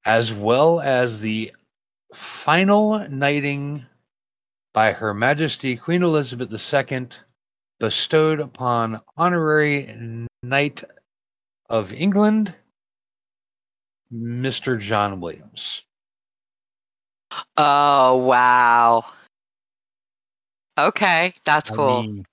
as 0.03 0.33
well 0.33 0.81
as 0.81 1.21
the 1.21 1.53
final 2.13 3.07
knighting 3.07 3.85
by 4.73 4.91
Her 4.91 5.13
Majesty 5.13 5.77
Queen 5.77 6.03
Elizabeth 6.03 6.51
II, 6.51 7.07
bestowed 7.79 8.41
upon 8.41 8.99
honorary 9.15 10.27
Knight 10.43 10.83
of 11.69 11.93
England, 11.93 12.53
Mr. 14.13 14.77
John 14.77 15.21
Williams. 15.21 15.83
Oh 17.55 18.17
wow. 18.17 19.05
Okay, 20.77 21.33
that's 21.45 21.71
I 21.71 21.75
cool. 21.75 22.03
mean, 22.03 22.25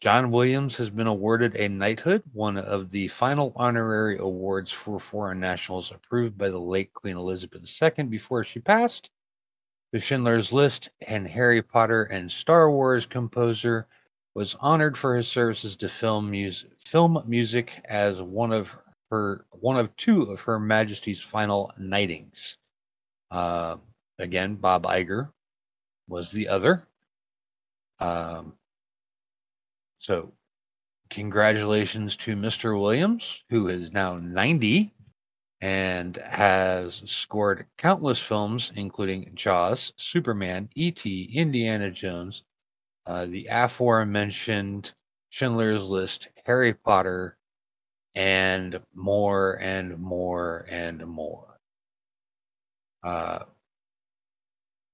John 0.00 0.30
Williams 0.30 0.78
has 0.78 0.88
been 0.88 1.06
awarded 1.06 1.56
a 1.56 1.68
knighthood, 1.68 2.22
one 2.32 2.56
of 2.56 2.90
the 2.90 3.08
final 3.08 3.52
honorary 3.54 4.16
awards 4.18 4.72
for 4.72 4.98
foreign 4.98 5.40
nationals 5.40 5.92
approved 5.92 6.38
by 6.38 6.48
the 6.48 6.58
late 6.58 6.92
Queen 6.94 7.16
Elizabeth 7.16 7.70
II 7.82 8.04
before 8.04 8.42
she 8.42 8.60
passed. 8.60 9.10
The 9.92 10.00
Schindler's 10.00 10.52
List 10.52 10.88
and 11.06 11.28
Harry 11.28 11.62
Potter 11.62 12.04
and 12.04 12.32
Star 12.32 12.70
Wars 12.70 13.06
composer 13.06 13.86
was 14.34 14.54
honored 14.54 14.96
for 14.96 15.16
his 15.16 15.28
services 15.28 15.76
to 15.76 15.88
film 15.88 16.30
music, 16.30 16.70
film 16.78 17.22
music 17.26 17.82
as 17.84 18.22
one 18.22 18.52
of 18.52 18.74
her 19.10 19.44
one 19.50 19.76
of 19.76 19.94
two 19.96 20.22
of 20.22 20.40
Her 20.40 20.58
Majesty's 20.58 21.20
final 21.20 21.72
knightings. 21.76 22.56
Uh, 23.30 23.76
again, 24.18 24.54
Bob 24.54 24.84
Iger 24.84 25.30
was 26.10 26.30
the 26.32 26.48
other. 26.48 26.86
Um, 28.00 28.54
so, 29.98 30.32
congratulations 31.08 32.16
to 32.18 32.36
Mr. 32.36 32.78
Williams, 32.78 33.44
who 33.48 33.68
is 33.68 33.92
now 33.92 34.16
90 34.16 34.92
and 35.60 36.16
has 36.16 37.02
scored 37.06 37.66
countless 37.76 38.18
films, 38.18 38.72
including 38.74 39.32
Jaws, 39.34 39.92
Superman, 39.96 40.70
E.T., 40.74 41.30
Indiana 41.34 41.90
Jones, 41.90 42.42
uh, 43.06 43.26
the 43.26 43.48
aforementioned 43.50 44.92
Schindler's 45.28 45.90
List, 45.90 46.28
Harry 46.46 46.74
Potter, 46.74 47.36
and 48.14 48.80
more 48.94 49.58
and 49.60 49.98
more 49.98 50.66
and 50.68 51.06
more. 51.06 51.60
Uh, 53.02 53.44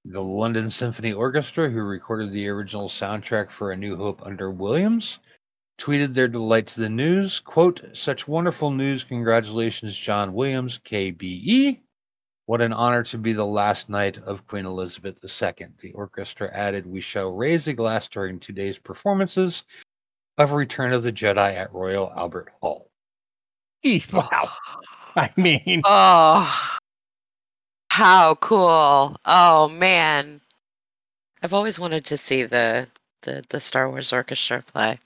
the 0.09 0.23
London 0.23 0.71
Symphony 0.71 1.13
Orchestra, 1.13 1.69
who 1.69 1.83
recorded 1.83 2.31
the 2.31 2.49
original 2.49 2.89
soundtrack 2.89 3.51
for 3.51 3.73
A 3.73 3.77
New 3.77 3.97
Hope 3.97 4.25
under 4.25 4.51
Williams, 4.51 5.19
tweeted 5.79 6.15
their 6.15 6.29
delight 6.29 6.69
to 6.69 6.81
the 6.81 6.89
news. 6.89 7.41
Quote, 7.41 7.83
such 7.93 8.29
wonderful 8.29 8.71
news. 8.71 9.05
Congratulations, 9.05 9.97
John 9.97 10.33
Williams, 10.33 10.79
KBE. 10.79 11.81
What 12.47 12.63
an 12.63 12.73
honor 12.73 13.03
to 13.03 13.19
be 13.19 13.33
the 13.33 13.45
last 13.45 13.89
knight 13.89 14.19
of 14.19 14.47
Queen 14.47 14.67
Elizabeth 14.67 15.19
II. 15.25 15.67
The 15.81 15.93
orchestra 15.95 16.49
added, 16.53 16.87
We 16.87 17.01
shall 17.01 17.33
raise 17.35 17.67
a 17.67 17.73
glass 17.73 18.07
during 18.07 18.39
today's 18.39 18.79
performances 18.79 19.65
of 20.39 20.53
Return 20.53 20.93
of 20.93 21.03
the 21.03 21.13
Jedi 21.13 21.55
at 21.55 21.73
Royal 21.73 22.13
Albert 22.17 22.53
Hall. 22.61 22.89
eef, 23.83 24.13
wow. 24.15 24.49
I 25.17 25.33
mean, 25.37 25.83
Oh, 25.85 26.77
how 27.97 28.35
cool! 28.35 29.17
Oh 29.25 29.71
man, 29.71 30.43
I've 31.43 31.55
always 31.55 31.79
wanted 31.79 32.05
to 32.05 32.19
see 32.19 32.43
the 32.43 32.89
the 33.23 33.43
the 33.49 33.59
Star 33.59 33.89
Wars 33.89 34.13
orchestra 34.13 34.63
play. 34.63 34.99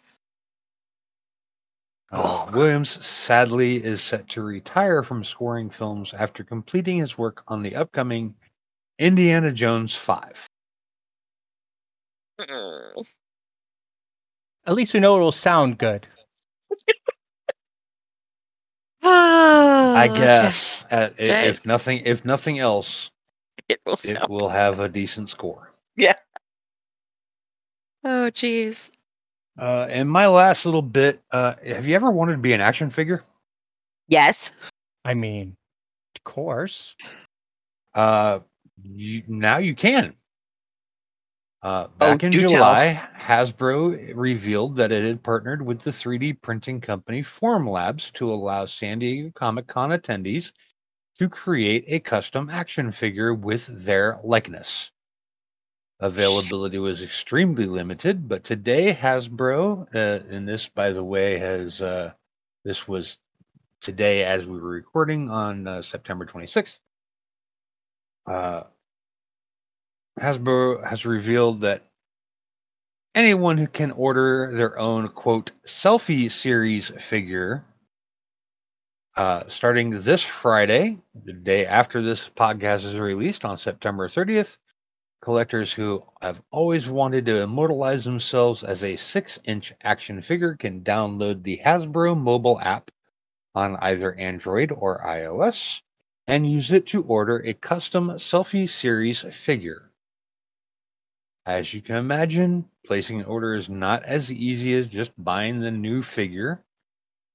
Uh, 2.10 2.22
Oh. 2.24 2.50
Williams 2.52 2.90
sadly 3.06 3.76
is 3.76 4.02
set 4.02 4.28
to 4.30 4.42
retire 4.42 5.04
from 5.04 5.22
scoring 5.22 5.70
films 5.70 6.12
after 6.12 6.42
completing 6.42 6.96
his 6.96 7.16
work 7.16 7.44
on 7.46 7.62
the 7.62 7.76
upcoming 7.76 8.34
Indiana 8.98 9.52
Jones 9.52 9.94
5. 9.94 10.46
Mm. 12.40 13.06
at 14.66 14.74
least 14.74 14.94
we 14.94 14.98
know 14.98 15.16
it 15.16 15.20
will 15.20 15.30
sound 15.30 15.78
good. 15.78 16.08
I 19.12 20.08
Okay. 20.10 20.14
guess 20.20 20.84
at, 20.90 21.12
i- 21.12 21.22
Okay. 21.22 21.48
if 21.48 21.64
nothing 21.66 22.02
if 22.04 22.24
nothing 22.24 22.58
else, 22.58 23.10
it 23.68 23.80
will 23.84 23.96
it 24.04 24.28
will 24.28 24.48
have 24.48 24.80
a 24.80 24.88
decent 24.88 25.28
score. 25.30 25.70
Yeah. 25.96 26.14
Oh, 28.04 28.30
jeez. 28.30 28.90
Uh, 29.58 29.86
and 29.90 30.08
my 30.10 30.26
last 30.26 30.64
little 30.64 30.80
bit, 30.82 31.20
uh, 31.32 31.54
have 31.66 31.86
you 31.86 31.94
ever 31.94 32.10
wanted 32.10 32.32
to 32.32 32.38
be 32.38 32.52
an 32.54 32.60
action 32.62 32.90
figure? 32.90 33.22
Yes. 34.08 34.52
I 35.04 35.12
mean, 35.14 35.56
of 36.16 36.24
course. 36.24 36.96
Uh, 37.94 38.40
you, 38.82 39.22
now 39.28 39.58
you 39.58 39.74
can. 39.74 40.14
Uh, 41.62 41.86
Oh, 41.86 41.92
back 41.98 42.24
in 42.24 42.30
do 42.30 42.40
tell. 42.40 42.50
July, 42.50 43.08
Hasbro 43.18 44.12
revealed 44.16 44.76
that 44.76 44.92
it 44.92 45.04
had 45.04 45.22
partnered 45.22 45.60
with 45.60 45.80
the 45.80 45.90
3D 45.90 46.40
printing 46.40 46.80
company 46.80 47.22
Formlabs 47.22 48.10
to 48.12 48.30
allow 48.30 48.64
San 48.64 48.98
Diego 48.98 49.30
Comic 49.34 49.66
Con 49.66 49.90
attendees 49.90 50.52
to 51.18 51.28
create 51.28 51.84
a 51.88 52.00
custom 52.00 52.48
action 52.48 52.90
figure 52.92 53.34
with 53.34 53.66
their 53.84 54.18
likeness. 54.24 54.90
Availability 56.00 56.78
was 56.78 57.02
extremely 57.02 57.66
limited, 57.66 58.26
but 58.26 58.42
today 58.42 58.94
Hasbro, 58.94 59.86
uh, 59.94 60.24
and 60.30 60.48
this, 60.48 60.66
by 60.66 60.92
the 60.92 61.04
way, 61.04 61.36
has 61.36 61.82
uh, 61.82 62.12
this 62.64 62.88
was 62.88 63.18
today 63.82 64.24
as 64.24 64.46
we 64.46 64.58
were 64.58 64.70
recording 64.70 65.28
on 65.28 65.66
uh, 65.66 65.82
September 65.82 66.24
26th. 66.24 66.78
Hasbro 70.20 70.86
has 70.86 71.06
revealed 71.06 71.62
that 71.62 71.82
anyone 73.14 73.56
who 73.56 73.66
can 73.66 73.90
order 73.92 74.50
their 74.52 74.78
own 74.78 75.08
quote 75.08 75.52
selfie 75.64 76.30
series 76.30 76.90
figure 76.90 77.64
uh, 79.16 79.42
starting 79.48 79.90
this 79.90 80.22
Friday, 80.22 80.98
the 81.24 81.32
day 81.32 81.66
after 81.66 82.00
this 82.00 82.30
podcast 82.30 82.84
is 82.84 82.98
released 82.98 83.44
on 83.44 83.58
September 83.58 84.08
30th. 84.08 84.58
Collectors 85.22 85.72
who 85.72 86.02
have 86.22 86.40
always 86.50 86.88
wanted 86.88 87.26
to 87.26 87.42
immortalize 87.42 88.04
themselves 88.04 88.64
as 88.64 88.84
a 88.84 88.96
six 88.96 89.38
inch 89.44 89.74
action 89.82 90.22
figure 90.22 90.54
can 90.54 90.82
download 90.82 91.42
the 91.42 91.60
Hasbro 91.64 92.16
mobile 92.16 92.58
app 92.60 92.90
on 93.54 93.76
either 93.76 94.14
Android 94.14 94.72
or 94.72 95.04
iOS 95.04 95.82
and 96.26 96.50
use 96.50 96.72
it 96.72 96.86
to 96.86 97.02
order 97.02 97.42
a 97.44 97.52
custom 97.52 98.08
selfie 98.10 98.68
series 98.68 99.20
figure. 99.20 99.89
As 101.50 101.74
you 101.74 101.82
can 101.82 101.96
imagine, 101.96 102.70
placing 102.86 103.18
an 103.18 103.26
order 103.26 103.56
is 103.56 103.68
not 103.68 104.04
as 104.04 104.30
easy 104.30 104.72
as 104.74 104.86
just 104.86 105.12
buying 105.18 105.58
the 105.58 105.72
new 105.72 106.00
figure, 106.00 106.64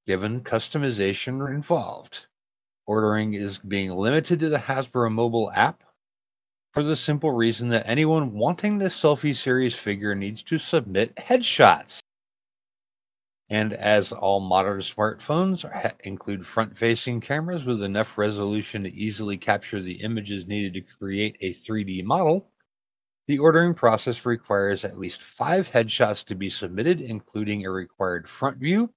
given 0.07 0.39
customization 0.39 1.53
involved. 1.53 2.27
Ordering 2.85 3.33
is 3.33 3.59
being 3.59 3.91
limited 3.91 4.39
to 4.39 4.47
the 4.47 4.57
Hasbro 4.57 5.11
mobile 5.11 5.51
app 5.51 5.83
for 6.71 6.81
the 6.81 6.95
simple 6.95 7.29
reason 7.31 7.67
that 7.69 7.89
anyone 7.89 8.31
wanting 8.31 8.77
the 8.77 8.85
selfie 8.85 9.35
series 9.35 9.75
figure 9.75 10.15
needs 10.15 10.43
to 10.43 10.59
submit 10.59 11.13
headshots. 11.15 11.99
And 13.49 13.73
as 13.73 14.13
all 14.13 14.39
modern 14.39 14.79
smartphones 14.79 15.65
include 16.05 16.47
front 16.47 16.77
facing 16.77 17.19
cameras 17.19 17.65
with 17.65 17.83
enough 17.83 18.17
resolution 18.17 18.83
to 18.83 18.93
easily 18.93 19.37
capture 19.37 19.81
the 19.81 20.03
images 20.03 20.47
needed 20.47 20.73
to 20.75 20.95
create 20.97 21.35
a 21.41 21.53
3D 21.53 22.05
model, 22.05 22.49
the 23.27 23.39
ordering 23.39 23.73
process 23.73 24.25
requires 24.25 24.85
at 24.85 24.99
least 24.99 25.21
five 25.21 25.69
headshots 25.69 26.25
to 26.25 26.35
be 26.35 26.49
submitted, 26.49 27.01
including 27.01 27.65
a 27.65 27.71
required 27.71 28.29
front 28.29 28.57
view, 28.57 28.91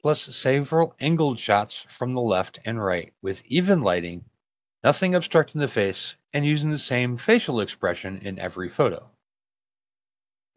plus 0.00 0.20
several 0.20 0.94
angled 1.00 1.38
shots 1.38 1.86
from 1.88 2.14
the 2.14 2.20
left 2.20 2.58
and 2.64 2.82
right 2.82 3.12
with 3.22 3.42
even 3.46 3.82
lighting, 3.82 4.24
nothing 4.82 5.14
obstructing 5.14 5.60
the 5.60 5.68
face, 5.68 6.16
and 6.32 6.44
using 6.44 6.70
the 6.70 6.78
same 6.78 7.16
facial 7.16 7.60
expression 7.60 8.18
in 8.22 8.38
every 8.38 8.68
photo. 8.68 9.10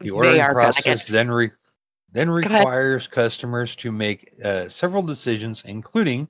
The 0.00 0.10
ordering 0.10 0.40
process 0.40 1.06
then 1.06 1.30
re- 1.30 1.52
then 2.10 2.28
requires 2.28 3.08
customers 3.08 3.74
to 3.76 3.90
make 3.90 4.34
uh, 4.44 4.68
several 4.68 5.02
decisions, 5.02 5.62
including 5.64 6.28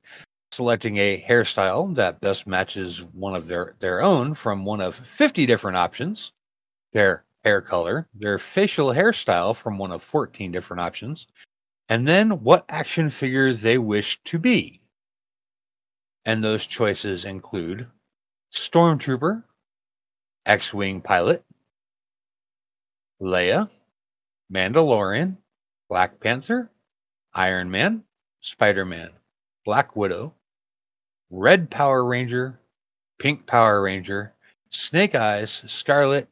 selecting 0.53 0.99
a 0.99 1.25
hairstyle 1.29 1.95
that 1.95 2.21
best 2.21 2.47
matches 2.47 3.03
one 3.13 3.35
of 3.35 3.49
their, 3.49 3.75
their 3.81 4.03
own 4.03 4.35
from 4.35 4.65
one 4.65 4.81
of 4.81 4.95
50 4.95 5.47
different 5.47 5.77
options, 5.77 6.33
their 6.93 7.25
hair 7.45 7.61
color, 7.61 8.09
their 8.15 8.39
facial 8.39 8.89
hairstyle 8.89 9.55
from 9.55 9.79
one 9.79 9.93
of 9.93 10.03
14 10.03 10.53
different 10.53 10.81
options, 10.81 11.27
and 11.89 12.07
then 12.07 12.43
what 12.43 12.65
action 12.69 13.11
figure 13.11 13.53
they 13.53 13.79
wish 13.79 14.23
to 14.25 14.39
be. 14.39 14.81
And 16.25 16.43
those 16.43 16.67
choices 16.67 17.25
include 17.25 17.87
Stormtrooper, 18.53 19.43
X 20.47 20.73
Wing 20.73 21.01
Pilot, 21.01 21.45
Leia, 23.21 23.69
Mandalorian, 24.53 25.37
Black 25.89 26.21
Panther, 26.21 26.71
Iron 27.35 27.71
Man, 27.71 28.05
Spider 28.41 28.85
Man, 28.85 29.11
Black 29.65 29.97
Widow, 29.97 30.35
Red 31.31 31.71
Power 31.71 32.05
Ranger, 32.05 32.61
Pink 33.19 33.47
Power 33.47 33.83
Ranger, 33.83 34.35
Snake 34.71 35.15
Eyes, 35.15 35.63
Scarlett, 35.67 36.29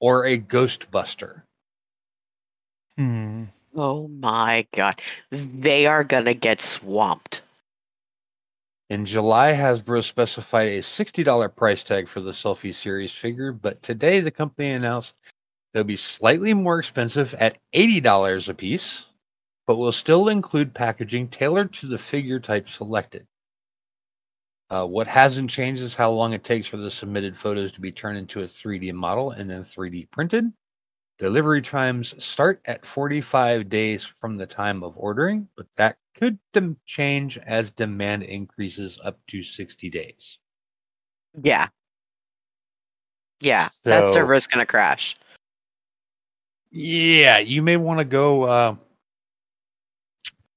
or 0.00 0.24
a 0.24 0.38
Ghostbuster. 0.38 1.42
Hmm. 2.96 3.44
Oh 3.74 4.08
my 4.08 4.66
god. 4.72 5.00
They 5.30 5.86
are 5.86 6.04
gonna 6.04 6.34
get 6.34 6.60
swamped. 6.60 7.42
In 8.90 9.06
July, 9.06 9.52
Hasbro 9.52 10.02
specified 10.02 10.66
a 10.66 10.80
$60 10.80 11.54
price 11.54 11.84
tag 11.84 12.08
for 12.08 12.20
the 12.20 12.32
Selfie 12.32 12.74
Series 12.74 13.12
figure, 13.12 13.52
but 13.52 13.80
today 13.84 14.18
the 14.18 14.32
company 14.32 14.72
announced 14.72 15.16
they'll 15.72 15.84
be 15.84 15.96
slightly 15.96 16.54
more 16.54 16.80
expensive 16.80 17.32
at 17.34 17.56
$80 17.72 18.48
a 18.48 18.54
piece, 18.54 19.06
but 19.68 19.76
will 19.76 19.92
still 19.92 20.28
include 20.28 20.74
packaging 20.74 21.28
tailored 21.28 21.72
to 21.74 21.86
the 21.86 21.98
figure 21.98 22.40
type 22.40 22.68
selected. 22.68 23.28
Uh, 24.70 24.86
what 24.86 25.08
hasn't 25.08 25.50
changed 25.50 25.82
is 25.82 25.94
how 25.94 26.10
long 26.10 26.32
it 26.32 26.44
takes 26.44 26.68
for 26.68 26.76
the 26.76 26.90
submitted 26.90 27.36
photos 27.36 27.72
to 27.72 27.80
be 27.80 27.90
turned 27.90 28.16
into 28.16 28.40
a 28.40 28.44
3D 28.44 28.92
model 28.92 29.32
and 29.32 29.50
then 29.50 29.62
3D 29.62 30.08
printed. 30.10 30.52
Delivery 31.18 31.60
times 31.60 32.14
start 32.22 32.60
at 32.66 32.86
45 32.86 33.68
days 33.68 34.04
from 34.04 34.36
the 34.36 34.46
time 34.46 34.82
of 34.82 34.96
ordering, 34.96 35.48
but 35.56 35.66
that 35.76 35.96
could 36.14 36.38
dem- 36.52 36.78
change 36.86 37.36
as 37.38 37.70
demand 37.72 38.22
increases 38.22 39.00
up 39.04 39.18
to 39.26 39.42
60 39.42 39.90
days. 39.90 40.38
Yeah. 41.42 41.66
Yeah. 43.40 43.68
that 43.84 44.08
server 44.08 44.34
is 44.34 44.46
gonna 44.46 44.66
crash. 44.66 45.16
Yeah, 46.70 47.38
you 47.38 47.62
may 47.62 47.76
want 47.76 47.98
to 47.98 48.04
go 48.04 48.44
uh, 48.44 48.76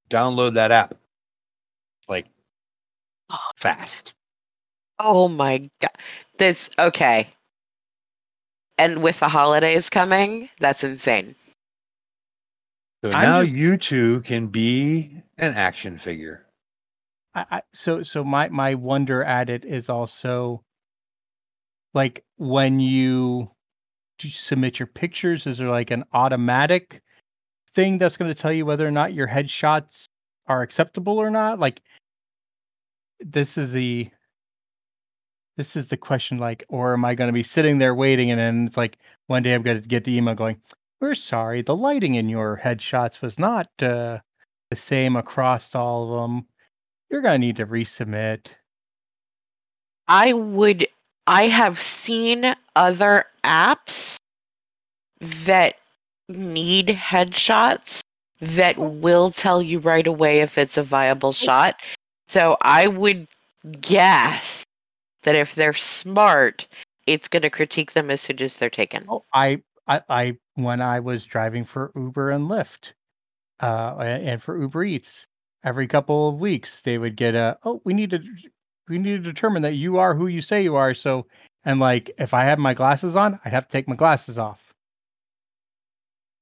download 0.10 0.53
that 0.56 0.72
app 0.72 0.94
like 2.07 2.27
fast. 3.55 4.13
Oh 4.99 5.27
my 5.27 5.69
god. 5.81 5.91
This 6.37 6.69
okay. 6.77 7.29
And 8.77 9.03
with 9.03 9.19
the 9.19 9.29
holidays 9.29 9.89
coming, 9.89 10.49
that's 10.59 10.83
insane. 10.83 11.35
So 13.03 13.09
I'm 13.13 13.23
now 13.23 13.43
just- 13.43 13.55
you 13.55 13.77
two 13.77 14.21
can 14.21 14.47
be 14.47 15.21
an 15.37 15.53
action 15.53 15.97
figure. 15.97 16.45
I, 17.35 17.45
I, 17.51 17.61
so 17.73 18.03
so 18.03 18.23
my 18.23 18.49
my 18.49 18.75
wonder 18.75 19.23
at 19.23 19.49
it 19.49 19.65
is 19.65 19.89
also 19.89 20.61
like 21.93 22.23
when 22.37 22.79
you 22.79 23.49
do 24.19 24.27
you 24.27 24.31
submit 24.31 24.79
your 24.79 24.87
pictures 24.87 25.47
is 25.47 25.57
there 25.57 25.69
like 25.69 25.91
an 25.91 26.03
automatic 26.13 27.01
thing 27.73 27.97
that's 27.97 28.17
going 28.17 28.29
to 28.29 28.39
tell 28.39 28.51
you 28.53 28.65
whether 28.65 28.87
or 28.87 28.91
not 28.91 29.13
your 29.13 29.27
headshots 29.27 30.05
are 30.47 30.61
acceptable 30.61 31.17
or 31.17 31.31
not 31.31 31.59
like 31.59 31.81
this 33.25 33.57
is 33.57 33.73
the 33.73 34.09
this 35.57 35.75
is 35.75 35.87
the 35.87 35.97
question 35.97 36.37
like 36.37 36.63
or 36.69 36.93
am 36.93 37.05
i 37.05 37.15
going 37.15 37.27
to 37.27 37.33
be 37.33 37.43
sitting 37.43 37.77
there 37.77 37.95
waiting 37.95 38.31
and 38.31 38.39
then 38.39 38.67
it's 38.67 38.77
like 38.77 38.97
one 39.27 39.43
day 39.43 39.53
i'm 39.53 39.61
going 39.61 39.81
to 39.81 39.87
get 39.87 40.03
the 40.03 40.15
email 40.15 40.35
going 40.35 40.59
we're 40.99 41.15
sorry 41.15 41.61
the 41.61 41.75
lighting 41.75 42.15
in 42.15 42.29
your 42.29 42.59
headshots 42.63 43.21
was 43.21 43.37
not 43.37 43.67
uh, 43.81 44.19
the 44.69 44.75
same 44.75 45.15
across 45.15 45.75
all 45.75 46.13
of 46.13 46.21
them 46.21 46.45
you're 47.09 47.21
going 47.21 47.39
to 47.39 47.45
need 47.47 47.55
to 47.55 47.65
resubmit 47.65 48.47
I 50.07 50.33
would 50.33 50.85
I 51.27 51.43
have 51.43 51.79
seen 51.79 52.53
other 52.75 53.25
apps 53.43 54.17
that 55.19 55.75
need 56.27 56.87
headshots 56.87 58.01
that 58.39 58.77
will 58.77 59.31
tell 59.31 59.61
you 59.61 59.79
right 59.79 60.05
away 60.05 60.41
if 60.41 60.57
it's 60.57 60.77
a 60.77 60.83
viable 60.83 61.31
shot. 61.31 61.75
So 62.34 62.57
I 62.64 62.88
would 62.88 63.27
guess 63.80 64.64
that 65.22 65.35
if 65.35 65.53
they're 65.53 65.72
smart, 65.72 66.68
it's 67.05 67.27
going 67.27 67.43
to 67.43 67.51
critique 67.51 67.91
them 67.91 68.10
as 68.10 68.22
soon 68.22 68.41
as 68.41 68.57
they're 68.57 68.72
taken. 68.72 69.05
Oh, 69.07 69.23
I, 69.35 69.61
I, 69.88 70.01
I, 70.10 70.38
when 70.55 70.81
I 70.81 70.99
was 70.99 71.27
driving 71.27 71.64
for 71.64 71.91
Uber 71.95 72.31
and 72.31 72.49
Lyft, 72.49 72.93
uh, 73.60 73.97
and 73.99 74.41
for 74.41 74.60
Uber 74.60 74.84
Eats, 74.84 75.27
every 75.64 75.85
couple 75.85 76.27
of 76.27 76.39
weeks 76.39 76.81
they 76.81 76.97
would 76.97 77.15
get 77.15 77.35
a, 77.35 77.55
oh, 77.65 77.84
we 77.85 77.93
need 77.93 78.10
to, 78.10 78.23
we 78.89 78.97
need 78.97 79.23
to 79.23 79.31
determine 79.31 79.61
that 79.61 79.76
you 79.76 79.99
are 79.99 80.15
who 80.15 80.26
you 80.26 80.41
say 80.41 80.64
you 80.64 80.76
are. 80.76 80.95
So, 80.95 81.27
and 81.64 81.80
like, 81.80 82.10
if 82.18 82.34
I 82.34 82.45
have 82.45 82.57
my 82.57 82.73
glasses 82.73 83.15
on, 83.15 83.39
I'd 83.45 83.53
have 83.53 83.68
to 83.68 83.72
take 83.72 83.88
my 83.88 83.95
glasses 83.95 84.39
off. 84.39 84.73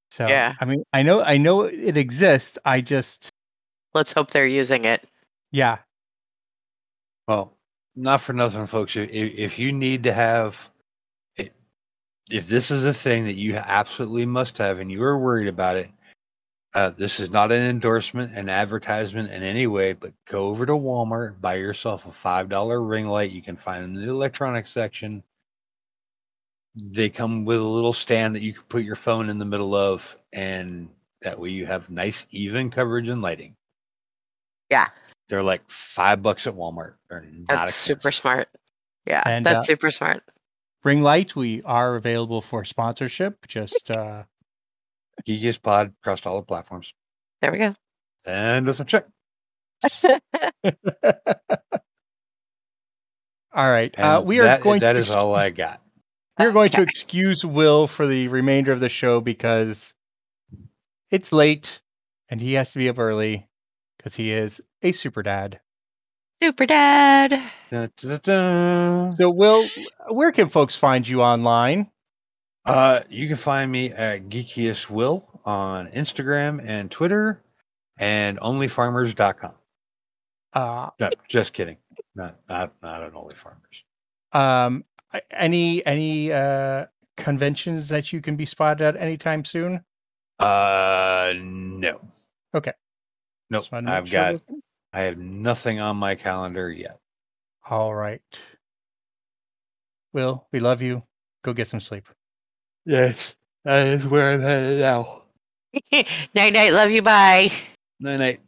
So, 0.10 0.26
Yeah. 0.30 0.54
I 0.62 0.64
mean, 0.64 0.84
I 0.94 1.04
know, 1.04 1.22
I 1.22 1.36
know 1.36 1.64
it 1.64 1.98
exists. 1.98 2.58
I 2.64 2.80
just, 2.80 3.30
Let's 3.94 4.14
hope 4.14 4.32
they're 4.32 4.48
using 4.48 4.86
it. 4.86 5.06
Yeah, 5.52 5.80
Well, 7.28 7.58
not 7.96 8.22
for 8.22 8.34
nothing, 8.34 8.68
folks. 8.68 8.98
If, 8.98 9.10
if 9.12 9.60
you 9.60 9.72
need 9.72 10.04
to 10.04 10.14
have, 10.14 10.70
if 11.38 12.48
this 12.48 12.72
is 12.72 12.86
a 12.86 12.94
thing 12.94 13.26
that 13.26 13.36
you 13.36 13.56
absolutely 13.56 14.26
must 14.26 14.58
have 14.60 14.80
and 14.80 14.92
you 14.92 15.04
are 15.04 15.18
worried 15.18 15.48
about 15.48 15.78
it, 15.78 15.90
uh, 16.74 16.90
this 16.92 17.20
is 17.22 17.32
not 17.32 17.52
an 17.52 17.62
endorsement, 17.64 18.36
an 18.38 18.50
advertisement 18.50 19.32
in 19.32 19.44
any 19.44 19.68
way, 19.68 19.94
but 19.94 20.14
go 20.28 20.48
over 20.50 20.66
to 20.66 20.74
Walmart, 20.74 21.42
buy 21.42 21.56
yourself 21.56 22.06
a 22.06 22.12
$5 22.12 22.90
ring 22.90 23.08
light. 23.08 23.32
You 23.32 23.42
can 23.42 23.58
find 23.58 23.84
them 23.84 23.96
in 23.96 24.06
the 24.06 24.12
electronics 24.12 24.72
section. 24.72 25.24
They 26.76 27.10
come 27.10 27.46
with 27.46 27.60
a 27.60 27.64
little 27.64 27.94
stand 27.94 28.36
that 28.36 28.44
you 28.44 28.54
can 28.54 28.64
put 28.64 28.84
your 28.84 28.96
phone 28.96 29.30
in 29.30 29.40
the 29.40 29.46
middle 29.46 29.76
of, 29.76 30.18
and 30.34 30.90
that 31.22 31.40
way 31.40 31.50
you 31.50 31.66
have 31.66 31.90
nice, 31.90 32.28
even 32.32 32.72
coverage 32.72 33.10
and 33.10 33.22
lighting. 33.22 33.56
Yeah. 34.70 34.88
They're 35.32 35.42
like 35.42 35.62
five 35.70 36.22
bucks 36.22 36.46
at 36.46 36.56
Walmart. 36.56 36.96
They're 37.10 37.22
not 37.22 37.48
That's 37.48 37.74
super 37.74 38.12
smart. 38.12 38.50
Yeah, 39.08 39.24
And, 39.26 39.46
that's 39.46 39.60
uh, 39.60 39.64
super 39.64 39.90
smart. 39.90 40.24
Ring 40.84 41.02
Light, 41.04 41.38
we 41.38 41.64
are 41.64 41.96
available 41.96 42.42
for 42.42 42.66
sponsorship. 42.66 43.48
Just 43.48 43.90
uh, 43.90 44.24
Geekiest 45.26 45.62
Pod 45.62 45.94
across 46.02 46.26
all 46.26 46.36
the 46.36 46.46
platforms. 46.46 46.94
There 47.42 47.50
we 47.50 47.60
go. 47.60 47.74
And 48.26 48.66
with 48.66 48.76
some 48.76 48.88
check. 48.88 49.08
all 53.54 53.70
right. 53.70 53.98
Uh, 53.98 54.22
we 54.26 54.42
are 54.42 54.44
that, 54.44 54.62
going. 54.62 54.82
that 54.82 54.94
to 54.94 55.00
is 55.00 55.12
all 55.12 55.34
I 55.34 55.50
got. 55.52 55.82
We 56.38 56.46
are 56.46 56.52
going 56.52 56.72
to 56.72 56.82
excuse 56.82 57.46
Will 57.46 57.88
for 57.88 58.06
the 58.06 58.28
remainder 58.28 58.74
of 58.74 58.82
the 58.82 58.90
show 58.90 59.22
because 59.22 59.94
it's 61.10 61.32
late 61.32 61.82
and 62.28 62.42
he 62.42 62.54
has 62.56 62.74
to 62.74 62.80
be 62.80 62.90
up 62.90 63.00
early 63.00 63.48
because 64.02 64.16
he 64.16 64.32
is 64.32 64.62
a 64.82 64.92
super 64.92 65.22
dad. 65.22 65.60
Super 66.42 66.66
Dad. 66.66 67.34
Dun, 67.70 67.92
dun, 67.98 68.20
dun. 68.24 69.12
So, 69.12 69.30
Will, 69.30 69.68
where 70.10 70.32
can 70.32 70.50
folks 70.50 70.76
find 70.76 71.08
you 71.08 71.22
online? 71.22 71.92
Uh, 72.66 73.02
you 73.12 73.28
can 73.28 73.38
find 73.38 73.72
me 73.72 73.92
at 73.92 74.28
Geekiest 74.28 74.90
Will 74.90 75.28
on 75.46 75.88
Instagram 75.92 76.60
and 76.66 76.90
Twitter 76.90 77.44
and 78.00 78.40
onlyfarmers.com. 78.40 79.54
Uh, 80.54 80.90
No, 81.00 81.10
just 81.28 81.54
kidding. 81.54 81.78
Not 82.16 82.38
not 82.50 82.74
not 82.82 83.04
on 83.04 83.12
OnlyFarmers. 83.12 83.84
um, 84.34 84.84
any 85.32 85.86
any 85.86 86.32
uh, 86.34 86.88
conventions 87.18 87.88
that 87.90 88.12
you 88.12 88.20
can 88.20 88.36
be 88.36 88.46
spotted 88.46 88.84
at 88.84 88.98
anytime 88.98 89.46
soon? 89.46 89.84
Uh 90.40 91.34
no. 91.38 92.02
Okay. 92.56 92.74
Nope. 93.52 93.64
Just 93.64 93.72
wanted 93.74 93.92
I've 93.92 94.08
sure 94.08 94.12
got 94.20 94.48
those- 94.48 94.62
I 94.94 95.02
have 95.02 95.18
nothing 95.18 95.80
on 95.80 95.98
my 95.98 96.16
calendar 96.16 96.72
yet. 96.72 96.98
All 97.70 97.94
right. 97.94 98.22
Will, 100.14 100.48
we 100.52 100.60
love 100.60 100.82
you. 100.82 101.02
Go 101.44 101.54
get 101.54 101.68
some 101.68 101.80
sleep. 101.82 102.08
Yes. 102.86 103.36
That 103.64 103.88
is 103.88 104.08
where 104.08 104.32
I'm 104.34 104.42
headed 104.42 104.80
now. 104.80 105.24
night 105.92 106.54
night. 106.54 106.72
Love 106.74 106.92
you. 106.92 107.02
Bye. 107.02 107.50
Night 108.00 108.18
night. 108.18 108.40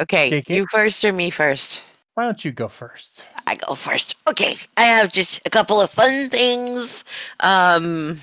Okay, 0.00 0.30
JK? 0.42 0.48
you 0.56 0.66
first 0.70 1.04
or 1.04 1.12
me 1.12 1.28
first? 1.30 1.84
Why 2.14 2.24
don't 2.24 2.42
you 2.44 2.52
go 2.52 2.68
first? 2.68 3.24
I 3.46 3.54
go 3.54 3.74
first. 3.74 4.16
Okay, 4.28 4.54
I 4.76 4.82
have 4.82 5.12
just 5.12 5.46
a 5.46 5.50
couple 5.50 5.80
of 5.80 5.90
fun 5.90 6.28
things. 6.30 7.04
Um, 7.40 8.18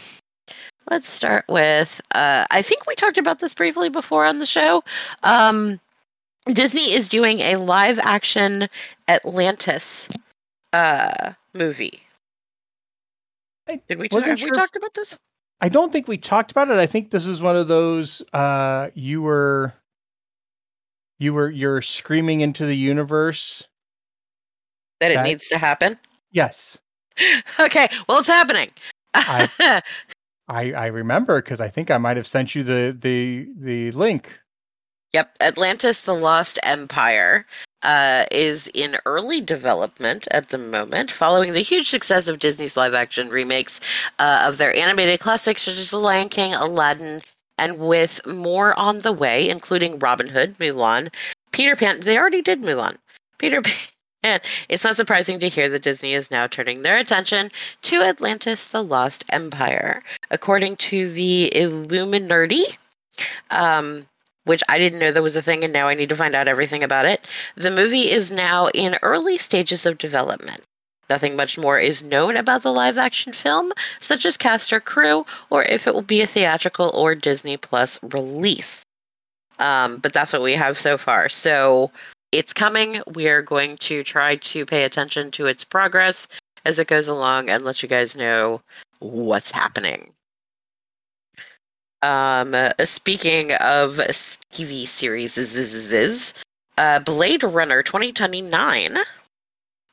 let's 0.90 1.10
start 1.10 1.46
with. 1.48 2.02
Uh, 2.14 2.46
I 2.52 2.62
think 2.62 2.86
we 2.88 2.96
talked 2.96 3.18
about 3.18 3.40
this 3.40 3.54
briefly 3.54 3.90
before 3.90 4.26
on 4.26 4.40
the 4.40 4.46
show. 4.46 4.84
Um, 5.24 5.80
Disney 6.46 6.92
is 6.94 7.10
doing 7.10 7.40
a 7.40 7.58
live 7.58 8.00
action 8.00 8.68
Atlantis 9.08 10.10
uh, 10.74 11.34
movie. 11.54 12.02
Did 13.88 14.00
we? 14.00 14.08
have 14.14 14.40
sure 14.40 14.48
we 14.48 14.52
talked 14.52 14.76
about 14.76 14.94
this? 14.94 15.18
I 15.60 15.70
don't 15.70 15.92
think 15.92 16.08
we 16.08 16.18
talked 16.18 16.52
about 16.52 16.70
it. 16.70 16.78
I 16.78 16.86
think 16.86 17.12
this 17.12 17.26
is 17.26 17.42
one 17.42 17.58
of 17.58 17.68
those 17.68 18.22
uh 18.32 18.90
you 18.94 19.22
were 19.22 19.74
you 21.20 21.34
were 21.34 21.50
you're 21.50 21.82
screaming 21.82 22.42
into 22.42 22.66
the 22.66 22.78
universe. 22.78 23.68
That 25.00 25.12
it 25.12 25.16
That- 25.16 25.24
needs 25.26 25.50
to 25.50 25.58
happen. 25.58 25.98
Yes. 26.32 26.78
okay, 27.60 27.88
well, 28.08 28.20
it's 28.20 28.28
happening. 28.28 28.70
I- 29.14 29.82
I 30.48 30.72
I 30.74 30.88
remember 30.88 31.42
cuz 31.42 31.60
I 31.60 31.70
think 31.70 31.92
I 31.92 31.98
might 31.98 32.18
have 32.18 32.28
sent 32.28 32.56
you 32.56 32.64
the 32.64 32.96
the 32.98 33.48
the 33.58 33.92
link. 33.92 34.40
Yep, 35.14 35.38
Atlantis: 35.42 36.02
The 36.02 36.14
Lost 36.14 36.60
Empire 36.64 37.46
uh, 37.82 38.26
is 38.32 38.68
in 38.74 38.98
early 39.06 39.40
development 39.42 40.28
at 40.32 40.50
the 40.50 40.58
moment, 40.58 41.12
following 41.12 41.54
the 41.54 41.62
huge 41.62 41.88
success 41.90 42.28
of 42.28 42.40
Disney's 42.40 42.76
live-action 42.76 43.30
remakes 43.30 43.80
uh, 44.20 44.44
of 44.44 44.58
their 44.58 44.76
animated 44.76 45.20
classics 45.20 45.64
such 45.64 45.78
as 45.78 45.92
The 45.92 46.00
Lion 46.00 46.30
King, 46.30 46.54
Aladdin, 46.54 47.22
and 47.58 47.80
with 47.80 48.26
more 48.28 48.78
on 48.78 49.00
the 49.00 49.14
way, 49.14 49.50
including 49.50 50.00
Robin 50.00 50.30
Hood, 50.30 50.58
Mulan, 50.58 51.14
Peter 51.52 51.76
Pan. 51.76 52.02
They 52.02 52.18
already 52.18 52.42
did 52.42 52.62
Mulan. 52.62 52.98
Peter 53.38 53.62
Pan. 53.62 53.74
It's 54.70 54.84
not 54.84 54.96
surprising 54.96 55.40
to 55.40 55.50
hear 55.50 55.70
that 55.70 55.82
Disney 55.82 56.14
is 56.14 56.32
now 56.32 56.48
turning 56.48 56.82
their 56.82 56.98
attention 56.98 57.50
to 57.84 58.02
Atlantis: 58.02 58.68
The 58.68 58.84
Lost 58.84 59.24
Empire, 59.30 60.04
according 60.30 60.76
to 60.78 61.10
the 61.10 61.52
Illuminerdi. 61.56 62.78
Um, 63.50 64.08
which 64.44 64.64
I 64.70 64.78
didn't 64.78 65.00
know 65.00 65.12
that 65.12 65.24
was 65.24 65.36
a 65.36 65.42
thing, 65.42 65.64
and 65.64 65.74
now 65.74 65.90
I 65.90 65.94
need 65.94 66.10
to 66.10 66.16
find 66.16 66.34
out 66.34 66.48
everything 66.48 66.84
about 66.84 67.06
it. 67.06 67.30
The 67.56 67.70
movie 67.70 68.10
is 68.10 68.32
now 68.32 68.70
in 68.74 68.96
early 69.02 69.38
stages 69.38 69.86
of 69.86 69.98
development. 69.98 70.62
Nothing 71.10 71.36
much 71.36 71.58
more 71.58 71.80
is 71.80 72.04
known 72.04 72.36
about 72.36 72.64
the 72.64 72.72
live 72.72 72.98
action 72.98 73.34
film, 73.34 73.72
such 74.00 74.26
as 74.26 74.38
cast 74.38 74.74
or 74.74 74.80
crew, 74.80 75.26
or 75.50 75.64
if 75.64 75.88
it 75.88 75.94
will 75.94 76.02
be 76.02 76.22
a 76.22 76.28
theatrical 76.28 76.90
or 76.94 77.16
Disney 77.16 77.58
Plus 77.58 78.00
release. 78.04 78.84
Um, 79.60 79.98
but 79.98 80.14
that's 80.14 80.34
what 80.34 80.42
we 80.42 80.54
have 80.54 80.78
so 80.78 80.98
far. 80.98 81.30
So 81.30 81.92
it's 82.32 82.54
coming. 82.54 83.02
We 83.14 83.28
are 83.30 83.42
going 83.42 83.78
to 83.78 84.04
try 84.04 84.36
to 84.38 84.66
pay 84.66 84.84
attention 84.84 85.32
to 85.32 85.46
its 85.48 85.64
progress 85.64 86.28
as 86.66 86.80
it 86.80 86.88
goes 86.88 87.08
along 87.08 87.50
and 87.50 87.64
let 87.64 87.82
you 87.82 87.90
guys 87.90 88.16
know 88.16 88.62
what's 89.00 89.52
happening. 89.52 90.14
Um, 92.02 92.56
speaking 92.84 93.54
of 93.54 93.96
TV 93.96 94.86
series, 94.86 95.38
is, 95.38 96.34
uh, 96.78 97.00
Blade 97.00 97.44
Runner 97.44 97.82
2029 97.82 98.98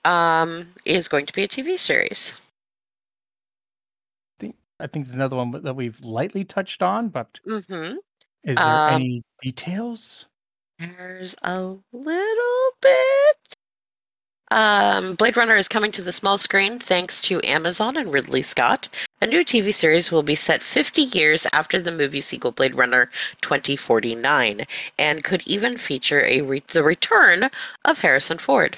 um, 0.04 0.68
is 0.84 1.08
going 1.08 1.26
to 1.26 1.32
be 1.32 1.44
a 1.44 1.48
TV 1.48 1.78
series. 1.78 2.40
I 4.80 4.88
think 4.88 5.06
there's 5.06 5.14
another 5.14 5.36
one 5.36 5.52
that 5.52 5.76
we've 5.76 6.00
lightly 6.00 6.44
touched 6.44 6.82
on, 6.82 7.08
but 7.08 7.38
Mm-hmm. 7.46 7.96
is 8.42 8.56
there 8.56 8.58
Um, 8.58 8.94
any 8.94 9.22
details? 9.40 10.26
There's 10.78 11.36
a 11.42 11.76
little 11.92 12.70
bit. 12.80 13.54
Um, 14.50 15.14
Blade 15.14 15.36
Runner 15.36 15.56
is 15.56 15.68
coming 15.68 15.90
to 15.92 16.02
the 16.02 16.12
small 16.12 16.36
screen 16.38 16.78
thanks 16.78 17.20
to 17.22 17.40
Amazon 17.44 17.96
and 17.96 18.12
Ridley 18.12 18.42
Scott. 18.42 18.88
A 19.20 19.26
new 19.26 19.44
TV 19.44 19.72
series 19.72 20.12
will 20.12 20.22
be 20.22 20.34
set 20.34 20.62
50 20.62 21.02
years 21.02 21.46
after 21.52 21.80
the 21.80 21.90
movie 21.90 22.20
sequel 22.20 22.52
Blade 22.52 22.74
Runner 22.74 23.10
2049 23.40 24.62
and 24.98 25.24
could 25.24 25.42
even 25.46 25.78
feature 25.78 26.22
a 26.26 26.42
re- 26.42 26.62
the 26.68 26.82
return 26.82 27.50
of 27.84 28.00
Harrison 28.00 28.38
Ford. 28.38 28.76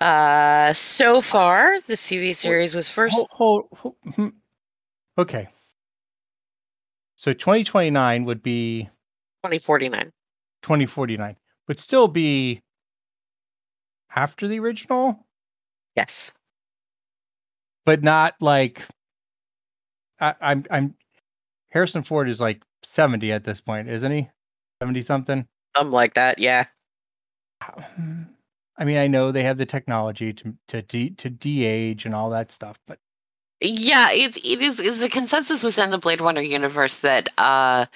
Uh, 0.00 0.72
so 0.72 1.20
far, 1.20 1.80
the 1.80 1.94
TV 1.94 2.34
series 2.34 2.74
was 2.74 2.90
first. 2.90 3.14
Hold, 3.14 3.28
hold, 3.30 3.66
hold- 3.72 3.96
hmm. 4.14 4.28
Okay. 5.16 5.48
So 7.16 7.32
2029 7.32 8.24
would 8.24 8.42
be 8.42 8.84
2049. 9.44 10.12
2049, 10.68 11.34
would 11.66 11.80
still 11.80 12.08
be 12.08 12.60
after 14.14 14.46
the 14.46 14.58
original, 14.60 15.26
Yes. 15.96 16.34
but 17.86 18.02
not 18.02 18.34
like 18.40 18.82
I, 20.20 20.34
I'm 20.40 20.64
I'm 20.70 20.94
Harrison 21.70 22.02
Ford 22.02 22.28
is 22.28 22.38
like 22.40 22.62
70 22.82 23.32
at 23.32 23.44
this 23.44 23.60
point, 23.62 23.88
isn't 23.88 24.12
he? 24.12 24.28
70 24.82 25.02
something. 25.02 25.46
Something 25.76 25.92
like 25.92 26.14
that, 26.14 26.38
yeah. 26.38 26.66
I 28.80 28.84
mean, 28.84 28.96
I 28.96 29.06
know 29.08 29.32
they 29.32 29.42
have 29.42 29.58
the 29.58 29.66
technology 29.66 30.32
to 30.34 30.54
to 30.68 30.82
de, 30.82 31.10
to 31.10 31.30
de-age 31.30 32.04
and 32.06 32.14
all 32.14 32.30
that 32.30 32.52
stuff, 32.52 32.78
but 32.86 32.98
Yeah, 33.60 34.08
it's 34.12 34.36
it 34.44 34.62
is 34.62 34.78
is 34.80 35.02
a 35.02 35.08
consensus 35.08 35.64
within 35.64 35.90
the 35.90 35.98
Blade 35.98 36.20
Runner 36.20 36.40
universe 36.42 37.00
that 37.00 37.28
uh 37.38 37.86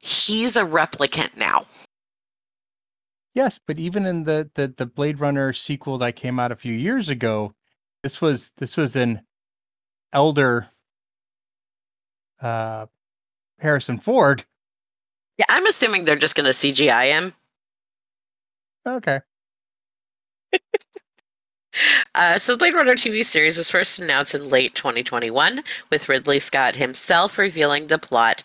he's 0.00 0.56
a 0.56 0.64
replicant 0.64 1.36
now. 1.36 1.66
Yes, 3.34 3.58
but 3.64 3.78
even 3.78 4.06
in 4.06 4.24
the 4.24 4.50
the 4.54 4.68
the 4.68 4.86
Blade 4.86 5.20
Runner 5.20 5.52
sequel 5.52 5.98
that 5.98 6.16
came 6.16 6.38
out 6.38 6.52
a 6.52 6.56
few 6.56 6.74
years 6.74 7.08
ago, 7.08 7.54
this 8.02 8.20
was 8.20 8.52
this 8.58 8.76
was 8.76 8.96
an 8.96 9.22
elder 10.12 10.68
uh 12.40 12.86
Harrison 13.58 13.98
Ford. 13.98 14.44
Yeah, 15.38 15.46
I'm 15.48 15.66
assuming 15.66 16.04
they're 16.04 16.16
just 16.16 16.36
going 16.36 16.44
to 16.44 16.50
CGI 16.50 17.06
him. 17.06 17.34
Okay. 18.86 19.20
Uh, 22.14 22.38
so 22.38 22.52
the 22.52 22.58
Blade 22.58 22.74
Runner 22.74 22.94
TV 22.94 23.24
series 23.24 23.58
was 23.58 23.68
first 23.68 23.98
announced 23.98 24.32
in 24.32 24.48
late 24.48 24.76
2021, 24.76 25.60
with 25.90 26.08
Ridley 26.08 26.38
Scott 26.38 26.76
himself 26.76 27.36
revealing 27.36 27.88
the 27.88 27.98
plot 27.98 28.44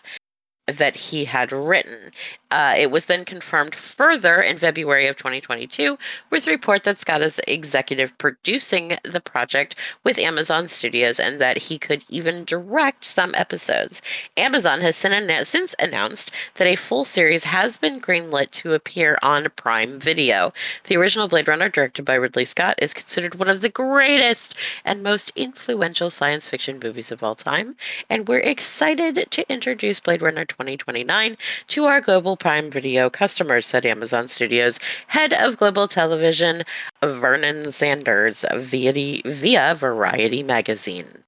that 0.66 0.96
he 0.96 1.26
had 1.26 1.52
written. 1.52 2.10
Uh, 2.50 2.74
it 2.76 2.90
was 2.90 3.06
then 3.06 3.24
confirmed 3.24 3.74
further 3.74 4.40
in 4.40 4.56
February 4.56 5.06
of 5.06 5.16
2022 5.16 5.96
with 6.30 6.46
a 6.46 6.50
report 6.50 6.84
that 6.84 6.98
Scott 6.98 7.22
is 7.22 7.40
executive 7.46 8.16
producing 8.18 8.92
the 9.04 9.20
project 9.20 9.76
with 10.02 10.18
Amazon 10.18 10.66
Studios 10.66 11.20
and 11.20 11.40
that 11.40 11.58
he 11.58 11.78
could 11.78 12.02
even 12.08 12.44
direct 12.44 13.04
some 13.04 13.34
episodes. 13.34 14.02
Amazon 14.36 14.80
has 14.80 14.96
since 14.96 15.74
announced 15.78 16.32
that 16.54 16.66
a 16.66 16.76
full 16.76 17.04
series 17.04 17.44
has 17.44 17.78
been 17.78 18.00
greenlit 18.00 18.50
to 18.50 18.72
appear 18.72 19.18
on 19.22 19.46
Prime 19.56 20.00
Video. 20.00 20.52
The 20.84 20.96
original 20.96 21.28
Blade 21.28 21.48
Runner, 21.48 21.68
directed 21.68 22.04
by 22.04 22.14
Ridley 22.14 22.44
Scott, 22.44 22.74
is 22.82 22.94
considered 22.94 23.36
one 23.36 23.48
of 23.48 23.60
the 23.60 23.68
greatest 23.68 24.56
and 24.84 25.02
most 25.02 25.30
influential 25.36 26.10
science 26.10 26.48
fiction 26.48 26.80
movies 26.82 27.12
of 27.12 27.22
all 27.22 27.34
time, 27.34 27.76
and 28.08 28.26
we're 28.26 28.38
excited 28.38 29.26
to 29.30 29.52
introduce 29.52 30.00
Blade 30.00 30.22
Runner 30.22 30.44
2029 30.44 31.36
to 31.68 31.84
our 31.84 32.00
global 32.00 32.36
Prime 32.40 32.70
Video 32.70 33.08
customers, 33.08 33.66
said 33.66 33.86
Amazon 33.86 34.26
Studios 34.26 34.80
head 35.08 35.32
of 35.32 35.56
global 35.56 35.86
television, 35.86 36.64
Vernon 37.02 37.70
Sanders, 37.70 38.44
via, 38.52 39.22
via 39.24 39.74
Variety 39.76 40.42
magazine. 40.42 41.24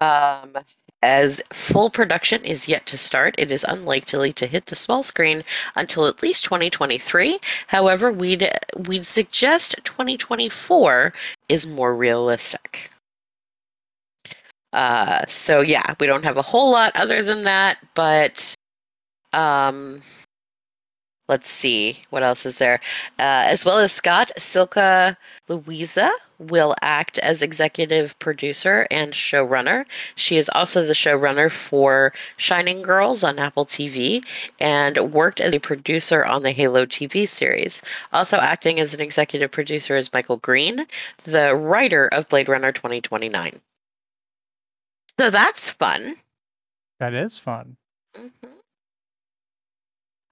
Um, 0.00 0.56
as 1.02 1.42
full 1.52 1.90
production 1.90 2.44
is 2.44 2.68
yet 2.68 2.86
to 2.86 2.98
start, 2.98 3.34
it 3.38 3.50
is 3.50 3.64
unlikely 3.68 4.32
to 4.32 4.46
hit 4.46 4.66
the 4.66 4.74
small 4.74 5.02
screen 5.02 5.42
until 5.76 6.06
at 6.06 6.22
least 6.22 6.44
2023. 6.44 7.38
However, 7.68 8.10
we'd 8.10 8.50
we'd 8.76 9.06
suggest 9.06 9.76
2024 9.84 11.12
is 11.48 11.66
more 11.66 11.94
realistic. 11.94 12.90
Uh, 14.72 15.24
so 15.28 15.60
yeah, 15.60 15.94
we 16.00 16.06
don't 16.06 16.24
have 16.24 16.36
a 16.36 16.42
whole 16.42 16.72
lot 16.72 16.92
other 16.96 17.22
than 17.22 17.44
that, 17.44 17.78
but 17.94 18.55
um, 19.36 20.00
let's 21.28 21.48
see 21.48 22.02
what 22.10 22.22
else 22.22 22.46
is 22.46 22.58
there. 22.58 22.80
Uh, 23.18 23.44
as 23.46 23.64
well 23.64 23.78
as 23.78 23.92
Scott, 23.92 24.30
Silka 24.36 25.16
Luisa 25.48 26.10
will 26.38 26.74
act 26.82 27.18
as 27.18 27.42
executive 27.42 28.18
producer 28.18 28.86
and 28.90 29.12
showrunner. 29.12 29.86
She 30.14 30.36
is 30.36 30.50
also 30.50 30.84
the 30.84 30.92
showrunner 30.92 31.50
for 31.50 32.12
Shining 32.36 32.82
Girls 32.82 33.24
on 33.24 33.38
Apple 33.38 33.64
TV 33.64 34.22
and 34.60 35.12
worked 35.12 35.40
as 35.40 35.54
a 35.54 35.60
producer 35.60 36.24
on 36.24 36.42
the 36.42 36.52
Halo 36.52 36.84
TV 36.84 37.26
series. 37.26 37.82
Also 38.12 38.36
acting 38.38 38.78
as 38.78 38.94
an 38.94 39.00
executive 39.00 39.50
producer 39.50 39.96
is 39.96 40.12
Michael 40.12 40.36
Green, 40.36 40.86
the 41.24 41.54
writer 41.54 42.06
of 42.08 42.28
Blade 42.28 42.48
Runner 42.48 42.72
2029. 42.72 43.60
So 45.18 45.30
that's 45.30 45.70
fun. 45.70 46.16
That 47.00 47.14
is 47.14 47.38
fun. 47.38 47.76
Mm-hmm. 48.14 48.55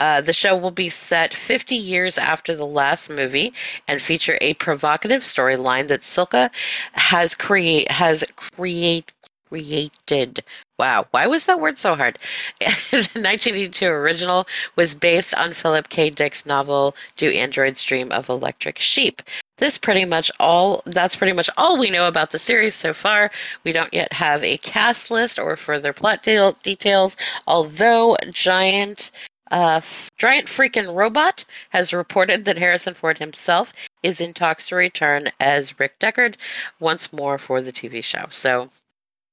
Uh, 0.00 0.20
the 0.20 0.32
show 0.32 0.56
will 0.56 0.70
be 0.72 0.88
set 0.88 1.32
50 1.32 1.74
years 1.74 2.18
after 2.18 2.54
the 2.54 2.66
last 2.66 3.08
movie 3.08 3.52
and 3.86 4.02
feature 4.02 4.36
a 4.40 4.54
provocative 4.54 5.22
storyline 5.22 5.88
that 5.88 6.00
Silka 6.00 6.50
has 6.94 7.34
create 7.34 7.90
has 7.90 8.24
create 8.36 9.14
created. 9.48 10.42
Wow, 10.78 11.06
why 11.12 11.28
was 11.28 11.46
that 11.46 11.60
word 11.60 11.78
so 11.78 11.94
hard? 11.94 12.18
the 12.60 13.08
1982 13.14 13.86
original 13.86 14.46
was 14.74 14.96
based 14.96 15.32
on 15.38 15.52
Philip 15.52 15.88
K. 15.88 16.10
Dick's 16.10 16.44
novel 16.44 16.96
"Do 17.16 17.30
Androids 17.30 17.84
Dream 17.84 18.10
of 18.10 18.28
Electric 18.28 18.78
Sheep?" 18.78 19.22
This 19.58 19.78
pretty 19.78 20.04
much 20.04 20.32
all. 20.40 20.82
That's 20.86 21.14
pretty 21.14 21.32
much 21.32 21.48
all 21.56 21.78
we 21.78 21.90
know 21.90 22.08
about 22.08 22.32
the 22.32 22.38
series 22.38 22.74
so 22.74 22.92
far. 22.92 23.30
We 23.62 23.70
don't 23.70 23.94
yet 23.94 24.12
have 24.14 24.42
a 24.42 24.56
cast 24.58 25.12
list 25.12 25.38
or 25.38 25.54
further 25.54 25.92
plot 25.92 26.24
de- 26.24 26.54
details. 26.64 27.16
Although 27.46 28.16
Giant 28.30 29.12
uh, 29.50 29.80
Giant 30.16 30.46
Freaking 30.46 30.94
Robot 30.94 31.44
has 31.70 31.92
reported 31.92 32.44
that 32.44 32.58
Harrison 32.58 32.94
Ford 32.94 33.18
himself 33.18 33.72
is 34.02 34.20
in 34.20 34.32
talks 34.32 34.68
to 34.68 34.76
return 34.76 35.28
as 35.40 35.78
Rick 35.78 35.98
Deckard 35.98 36.36
once 36.80 37.12
more 37.12 37.38
for 37.38 37.60
the 37.60 37.72
TV 37.72 38.02
show. 38.02 38.26
So 38.30 38.70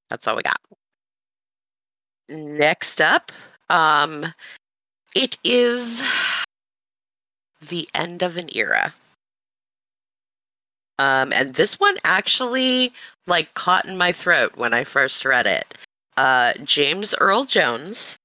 that's 0.09 0.27
all 0.27 0.35
we 0.35 0.43
got. 0.43 0.59
Next 2.29 3.01
up, 3.01 3.31
um, 3.69 4.33
it 5.15 5.37
is 5.43 6.03
the 7.61 7.87
end 7.93 8.21
of 8.21 8.37
an 8.37 8.49
era. 8.55 8.93
Um, 10.99 11.33
and 11.33 11.55
this 11.55 11.79
one 11.79 11.95
actually 12.03 12.93
like 13.27 13.53
caught 13.53 13.85
in 13.85 13.97
my 13.97 14.11
throat 14.11 14.53
when 14.55 14.73
I 14.73 14.83
first 14.83 15.25
read 15.25 15.45
it. 15.45 15.73
Uh, 16.17 16.53
James 16.63 17.15
Earl 17.19 17.45
Jones 17.45 18.17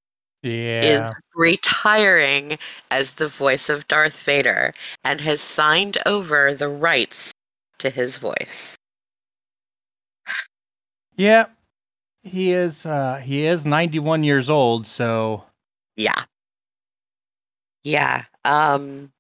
yeah. 0.47 0.85
is 0.85 1.13
retiring 1.35 2.59
as 2.91 3.15
the 3.15 3.29
voice 3.29 3.69
of 3.69 3.87
Darth 3.89 4.23
Vader 4.23 4.73
and 5.05 5.21
has 5.21 5.41
signed 5.41 5.99
over 6.07 6.55
the 6.55 6.69
rights 6.69 7.33
to 7.79 7.91
his 7.91 8.17
voice. 8.17 8.77
Yeah. 11.17 11.47
He 12.23 12.53
is 12.53 12.85
uh 12.85 13.17
he 13.25 13.45
is 13.45 13.65
91 13.65 14.25
years 14.25 14.51
old, 14.51 14.87
so 14.87 15.45
Yeah. 15.97 16.25
Yeah. 17.85 18.25
Um 18.45 19.13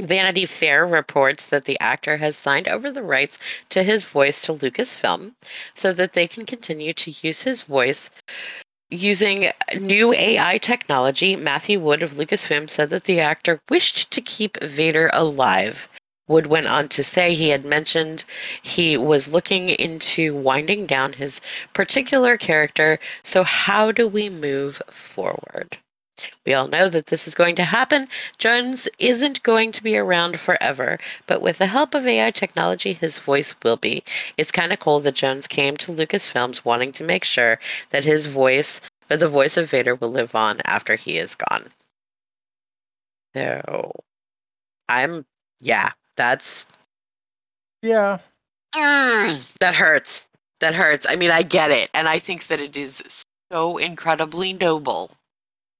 Vanity 0.00 0.46
Fair 0.46 0.86
reports 0.86 1.46
that 1.46 1.64
the 1.64 1.78
actor 1.78 2.16
has 2.18 2.36
signed 2.36 2.68
over 2.68 2.90
the 2.90 3.02
rights 3.02 3.38
to 3.68 3.82
his 3.82 4.04
voice 4.04 4.40
to 4.42 4.52
Lucasfilm 4.52 5.32
so 5.74 5.92
that 5.92 6.14
they 6.14 6.26
can 6.26 6.46
continue 6.46 6.92
to 6.94 7.10
use 7.22 7.42
his 7.42 7.62
voice 7.62 8.10
Using 8.92 9.50
new 9.78 10.12
AI 10.12 10.58
technology, 10.58 11.36
Matthew 11.36 11.78
Wood 11.78 12.02
of 12.02 12.14
Lucasfilm 12.14 12.68
said 12.68 12.90
that 12.90 13.04
the 13.04 13.20
actor 13.20 13.60
wished 13.70 14.10
to 14.10 14.20
keep 14.20 14.60
Vader 14.60 15.10
alive. 15.12 15.88
Wood 16.26 16.48
went 16.48 16.66
on 16.66 16.88
to 16.88 17.04
say 17.04 17.32
he 17.34 17.50
had 17.50 17.64
mentioned 17.64 18.24
he 18.60 18.96
was 18.96 19.32
looking 19.32 19.68
into 19.68 20.34
winding 20.34 20.86
down 20.86 21.12
his 21.12 21.40
particular 21.72 22.36
character, 22.36 22.98
so 23.22 23.44
how 23.44 23.92
do 23.92 24.08
we 24.08 24.28
move 24.28 24.82
forward? 24.88 25.78
We 26.46 26.54
all 26.54 26.68
know 26.68 26.88
that 26.88 27.06
this 27.06 27.26
is 27.26 27.34
going 27.34 27.54
to 27.56 27.64
happen. 27.64 28.06
Jones 28.38 28.88
isn't 28.98 29.42
going 29.42 29.72
to 29.72 29.82
be 29.82 29.96
around 29.96 30.38
forever, 30.38 30.98
but 31.26 31.42
with 31.42 31.58
the 31.58 31.66
help 31.66 31.94
of 31.94 32.06
AI 32.06 32.30
technology, 32.30 32.92
his 32.92 33.18
voice 33.18 33.54
will 33.62 33.76
be. 33.76 34.02
It's 34.36 34.52
kind 34.52 34.72
of 34.72 34.80
cool 34.80 35.00
that 35.00 35.14
Jones 35.14 35.46
came 35.46 35.76
to 35.78 35.92
Lucasfilms 35.92 36.64
wanting 36.64 36.92
to 36.92 37.04
make 37.04 37.24
sure 37.24 37.58
that 37.90 38.04
his 38.04 38.26
voice, 38.26 38.80
or 39.10 39.16
the 39.16 39.28
voice 39.28 39.56
of 39.56 39.70
Vader, 39.70 39.94
will 39.94 40.10
live 40.10 40.34
on 40.34 40.60
after 40.64 40.96
he 40.96 41.16
is 41.16 41.34
gone. 41.34 41.66
So, 43.34 43.92
I'm, 44.88 45.26
yeah, 45.60 45.90
that's. 46.16 46.66
Yeah. 47.82 48.18
Mm, 48.74 49.54
that 49.58 49.76
hurts. 49.76 50.26
That 50.60 50.74
hurts. 50.74 51.06
I 51.08 51.16
mean, 51.16 51.30
I 51.30 51.42
get 51.42 51.70
it. 51.70 51.90
And 51.94 52.08
I 52.08 52.18
think 52.18 52.48
that 52.48 52.60
it 52.60 52.76
is 52.76 53.24
so 53.50 53.78
incredibly 53.78 54.52
noble 54.52 55.10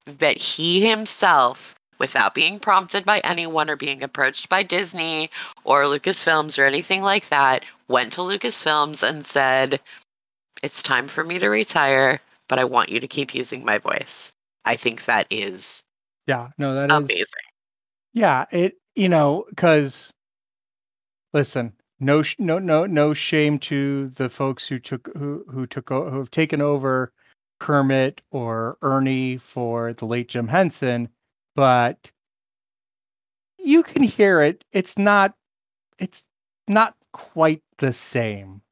that 0.07 0.39
he 0.39 0.87
himself, 0.89 1.75
without 1.99 2.35
being 2.35 2.59
prompted 2.59 3.05
by 3.05 3.21
anyone 3.21 3.69
or 3.71 3.77
being 3.77 4.03
approached 4.03 4.49
by 4.49 4.63
Disney 4.63 5.31
or 5.65 5.85
Lucasfilms 5.85 6.59
or 6.59 6.65
anything 6.65 7.03
like 7.03 7.29
that, 7.29 7.65
went 7.89 8.13
to 8.15 8.23
Lucasfilms 8.23 9.07
and 9.09 9.25
said, 9.27 9.81
It's 10.63 10.83
time 10.83 11.09
for 11.09 11.25
me 11.25 11.39
to 11.39 11.49
retire, 11.49 12.21
but 12.49 12.59
I 12.59 12.65
want 12.65 12.91
you 12.91 13.01
to 13.01 13.09
keep 13.09 13.35
using 13.35 13.65
my 13.65 13.79
voice. 13.79 14.33
I 14.65 14.77
think 14.77 15.05
that 15.07 15.27
is 15.31 15.85
Yeah, 16.27 16.51
no, 16.59 16.75
that 16.75 16.91
amazing. 16.91 17.17
is 17.17 17.27
Yeah, 18.13 18.47
it 18.53 18.77
you 18.97 19.09
know, 19.09 19.47
cuz 19.57 20.11
listen, 21.33 21.73
no 21.99 22.23
sh- 22.23 22.37
no 22.39 22.59
no 22.59 22.87
no 22.87 23.13
shame 23.15 23.59
to 23.61 24.09
the 24.11 24.29
folks 24.29 24.69
who 24.69 24.79
took 24.79 25.09
who 25.17 25.45
who 25.51 25.67
took 25.67 25.89
who 25.91 26.19
have 26.19 26.31
taken 26.31 26.61
over 26.61 27.13
Kermit 27.61 28.23
or 28.33 28.77
Ernie 28.83 29.37
for 29.37 29.93
the 29.93 30.07
late 30.07 30.29
Jim 30.29 30.49
Henson, 30.49 31.09
but 31.55 32.11
you 33.59 33.83
can 33.83 34.03
hear 34.03 34.41
it. 34.41 34.65
It's 34.73 34.99
not 34.99 35.35
it's 35.99 36.27
not 36.67 36.97
quite 37.13 37.63
the 37.79 37.93
same. 37.93 38.63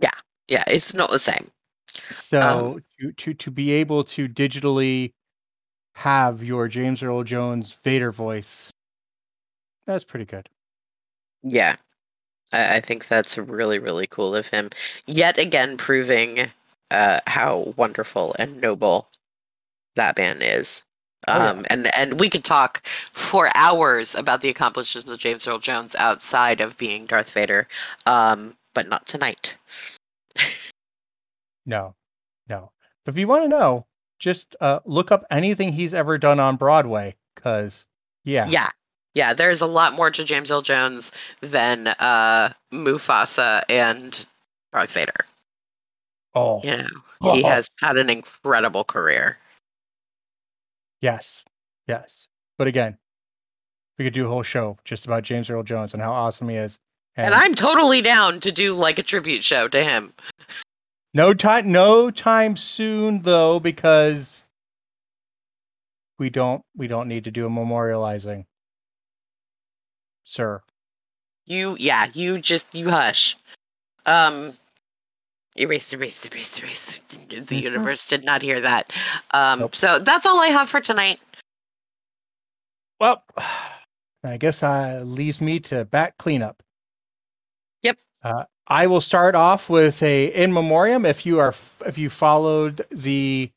Yeah, 0.00 0.10
Yeah, 0.48 0.64
it's 0.66 0.94
not 0.94 1.10
the 1.10 1.18
same. 1.18 1.50
So 2.12 2.40
um, 2.40 2.84
to 3.00 3.12
to 3.12 3.34
to 3.34 3.50
be 3.50 3.70
able 3.72 4.02
to 4.04 4.28
digitally 4.28 5.12
have 5.94 6.42
your 6.42 6.68
James 6.68 7.02
Earl 7.02 7.24
Jones 7.24 7.76
Vader 7.84 8.10
voice, 8.10 8.72
that's 9.86 10.04
pretty 10.04 10.24
good. 10.24 10.48
Yeah. 11.42 11.76
I, 12.52 12.76
I 12.76 12.80
think 12.80 13.08
that's 13.08 13.36
really, 13.36 13.78
really 13.78 14.06
cool 14.06 14.34
of 14.34 14.48
him. 14.48 14.70
Yet 15.06 15.38
again, 15.38 15.76
proving 15.76 16.50
uh, 16.90 17.20
how 17.26 17.74
wonderful 17.76 18.34
and 18.38 18.60
noble 18.60 19.08
that 19.96 20.18
man 20.18 20.42
is. 20.42 20.84
Oh, 21.26 21.36
yeah. 21.36 21.50
Um, 21.50 21.64
and 21.68 21.96
and 21.96 22.20
we 22.20 22.30
could 22.30 22.44
talk 22.44 22.86
for 23.12 23.50
hours 23.54 24.14
about 24.14 24.40
the 24.40 24.48
accomplishments 24.48 25.10
of 25.10 25.18
James 25.18 25.46
Earl 25.46 25.58
Jones 25.58 25.96
outside 25.96 26.60
of 26.60 26.76
being 26.78 27.06
Darth 27.06 27.32
Vader, 27.32 27.66
um, 28.06 28.56
but 28.74 28.88
not 28.88 29.06
tonight. 29.06 29.58
No, 31.66 31.94
no. 32.48 32.72
But 33.04 33.12
if 33.12 33.18
you 33.18 33.28
want 33.28 33.44
to 33.44 33.48
know, 33.48 33.84
just 34.18 34.56
uh, 34.58 34.80
look 34.86 35.12
up 35.12 35.24
anything 35.30 35.74
he's 35.74 35.92
ever 35.92 36.16
done 36.16 36.40
on 36.40 36.56
Broadway, 36.56 37.14
because 37.34 37.84
yeah, 38.24 38.48
Yeah. 38.48 38.70
Yeah, 39.14 39.34
there's 39.34 39.60
a 39.60 39.66
lot 39.66 39.94
more 39.94 40.10
to 40.10 40.22
James 40.24 40.50
Earl 40.50 40.62
Jones 40.62 41.12
than 41.40 41.88
uh 41.88 42.52
Mufasa 42.72 43.62
and 43.68 44.24
Darth 44.72 44.92
Vader. 44.92 45.26
Oh 46.34 46.60
You 46.62 46.76
know, 46.78 46.86
he 47.32 47.42
Oh. 47.44 47.48
has 47.48 47.68
had 47.80 47.96
an 47.96 48.10
incredible 48.10 48.84
career. 48.84 49.38
yes, 51.00 51.44
yes. 51.86 52.26
But 52.58 52.66
again, 52.68 52.98
we 53.98 54.04
could 54.04 54.14
do 54.14 54.26
a 54.26 54.28
whole 54.28 54.42
show 54.42 54.78
just 54.84 55.06
about 55.06 55.22
James 55.22 55.48
Earl 55.50 55.62
Jones 55.62 55.92
and 55.92 56.02
how 56.02 56.12
awesome 56.12 56.48
he 56.48 56.56
is. 56.56 56.78
And 57.16 57.34
I'm 57.34 57.54
totally 57.54 58.00
down 58.00 58.40
to 58.40 58.52
do 58.52 58.74
like 58.74 58.98
a 58.98 59.02
tribute 59.02 59.42
show 59.42 59.66
to 59.68 59.82
him. 59.82 60.12
no 61.14 61.34
time, 61.34 61.70
no 61.72 62.10
time 62.10 62.56
soon 62.56 63.22
though, 63.22 63.58
because 63.58 64.42
we 66.18 66.30
don't 66.30 66.62
we 66.76 66.86
don't 66.88 67.08
need 67.08 67.24
to 67.24 67.30
do 67.30 67.46
a 67.46 67.50
memorializing, 67.50 68.44
sir. 70.24 70.62
You 71.46 71.76
yeah, 71.80 72.06
you 72.12 72.38
just 72.38 72.74
you 72.74 72.90
hush. 72.90 73.36
Um 74.06 74.56
erase, 75.58 75.92
erase, 75.92 76.26
erase, 76.26 76.58
erase. 76.62 77.00
The 77.28 77.40
Mhm. 77.42 77.62
universe 77.62 78.06
did 78.06 78.24
not 78.24 78.42
hear 78.42 78.60
that. 78.60 78.92
Um 79.32 79.60
Nope. 79.60 79.76
so 79.76 79.98
that's 79.98 80.26
all 80.26 80.40
I 80.40 80.48
have 80.48 80.68
for 80.70 80.80
tonight. 80.80 81.20
Well, 83.00 83.22
I 84.24 84.36
guess 84.38 84.62
uh, 84.62 85.02
leaves 85.04 85.40
me 85.40 85.60
to 85.60 85.84
back 85.84 86.18
cleanup. 86.18 86.62
Yep. 87.82 87.98
Uh, 88.22 88.44
I 88.66 88.86
will 88.88 89.00
start 89.00 89.34
off 89.36 89.70
with 89.70 90.02
a 90.02 90.26
in 90.26 90.52
memoriam. 90.52 91.06
If 91.06 91.24
you 91.24 91.38
are, 91.38 91.54
if 91.86 91.96
you 91.96 92.10
followed 92.10 92.84
the 92.90 93.52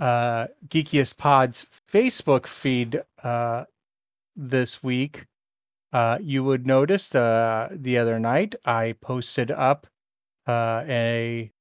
uh, 0.00 0.46
Geekiest 0.68 1.16
Pods 1.18 1.66
Facebook 1.92 2.46
feed 2.46 3.02
uh, 3.22 3.64
this 4.34 4.82
week, 4.82 5.26
uh, 5.92 6.18
you 6.20 6.42
would 6.44 6.66
notice 6.66 7.14
uh, 7.14 7.68
the 7.70 7.98
other 7.98 8.18
night 8.18 8.54
I 8.64 8.94
posted 9.00 9.50
up 9.50 9.86
uh, 10.48 10.82
a, 10.88 11.52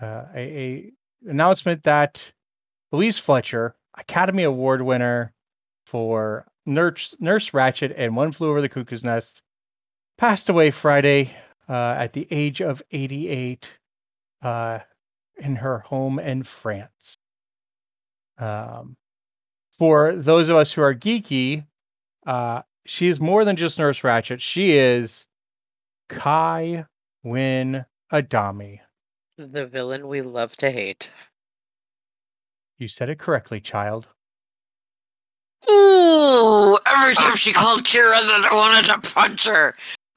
uh, 0.00 0.24
a 0.34 0.38
a 0.38 0.92
announcement 1.26 1.82
that 1.82 2.32
Louise 2.92 3.18
Fletcher, 3.18 3.74
Academy 3.98 4.44
Award 4.44 4.82
winner 4.82 5.34
for 5.84 6.46
Nurse 6.64 7.14
Nurse 7.18 7.50
Ratched 7.50 7.92
and 7.96 8.16
One 8.16 8.32
Flew 8.32 8.50
Over 8.50 8.60
the 8.62 8.68
Cuckoo's 8.68 9.04
Nest, 9.04 9.42
passed 10.16 10.48
away 10.48 10.70
Friday 10.70 11.34
uh, 11.68 11.96
at 11.98 12.12
the 12.12 12.28
age 12.30 12.62
of 12.62 12.82
88 12.90 13.66
uh, 14.42 14.78
in 15.36 15.56
her 15.56 15.80
home 15.80 16.18
in 16.18 16.44
France. 16.44 17.16
Um, 18.38 18.96
for 19.72 20.12
those 20.14 20.48
of 20.48 20.56
us 20.56 20.72
who 20.72 20.82
are 20.82 20.94
geeky, 20.94 21.66
uh, 22.26 22.62
she 22.86 23.08
is 23.08 23.20
more 23.20 23.44
than 23.44 23.56
just 23.56 23.78
Nurse 23.78 24.00
Ratched. 24.00 24.40
She 24.40 24.72
is 24.72 25.26
Kai 26.08 26.86
Winn 27.28 27.84
Adami. 28.12 28.80
The 29.36 29.66
villain 29.66 30.08
we 30.08 30.22
love 30.22 30.56
to 30.56 30.70
hate. 30.70 31.12
You 32.78 32.88
said 32.88 33.08
it 33.08 33.18
correctly, 33.18 33.60
child. 33.60 34.08
Ooh, 35.68 36.78
every 36.86 37.14
time 37.14 37.36
she 37.36 37.52
called 37.52 37.82
Kira 37.84 38.20
that 38.20 38.48
I 38.50 38.54
wanted 38.54 38.84
to 38.86 39.14
punch 39.14 39.46
her. 39.46 39.74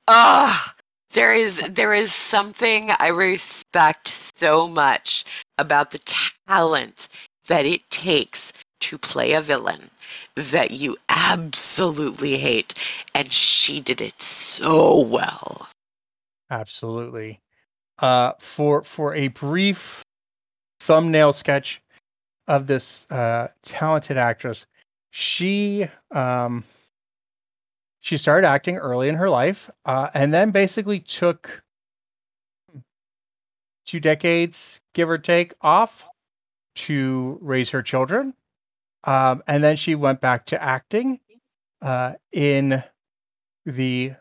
Ah, 0.08 0.74
there 1.12 1.34
is 1.34 1.68
there 1.70 1.94
is 1.94 2.14
something 2.14 2.92
I 3.00 3.10
respect 3.10 4.08
so 4.08 4.68
much 4.68 5.26
about 5.58 5.92
the 5.92 6.24
talent 6.48 7.10
that 7.48 7.66
it 7.66 7.90
takes 7.90 8.54
to 8.82 8.98
play 8.98 9.34
a 9.34 9.42
villain 9.42 9.90
that 10.36 10.72
you 10.72 10.98
absolutely 11.10 12.38
hate, 12.38 12.74
and 13.14 13.32
she 13.32 13.80
did 13.80 14.02
it 14.02 14.22
so 14.22 15.00
well. 15.00 15.68
Absolutely. 16.52 17.42
Uh, 18.00 18.34
for 18.40 18.84
for 18.84 19.16
a 19.16 19.30
brief 19.30 20.04
thumbnail 20.82 21.34
sketch 21.34 21.82
of 22.48 22.68
this 22.68 23.08
uh, 23.12 23.50
talented 23.64 24.18
actress, 24.18 24.66
she 25.12 25.88
um, 26.12 26.64
she 28.02 28.18
started 28.18 28.48
acting 28.48 28.78
early 28.78 29.10
in 29.10 29.16
her 29.16 29.30
life, 29.30 29.70
uh, 29.86 30.10
and 30.14 30.34
then 30.34 30.52
basically 30.52 31.00
took 31.00 31.64
two 33.86 34.00
decades, 34.00 34.80
give 34.94 35.10
or 35.10 35.18
take, 35.18 35.54
off 35.62 36.08
to 36.76 37.38
raise 37.42 37.72
her 37.72 37.84
children, 37.84 38.34
um, 39.06 39.44
and 39.48 39.64
then 39.64 39.78
she 39.78 39.96
went 39.96 40.22
back 40.22 40.46
to 40.48 40.62
acting 40.64 41.20
uh, 41.82 42.14
in 42.34 42.84
the 43.66 44.14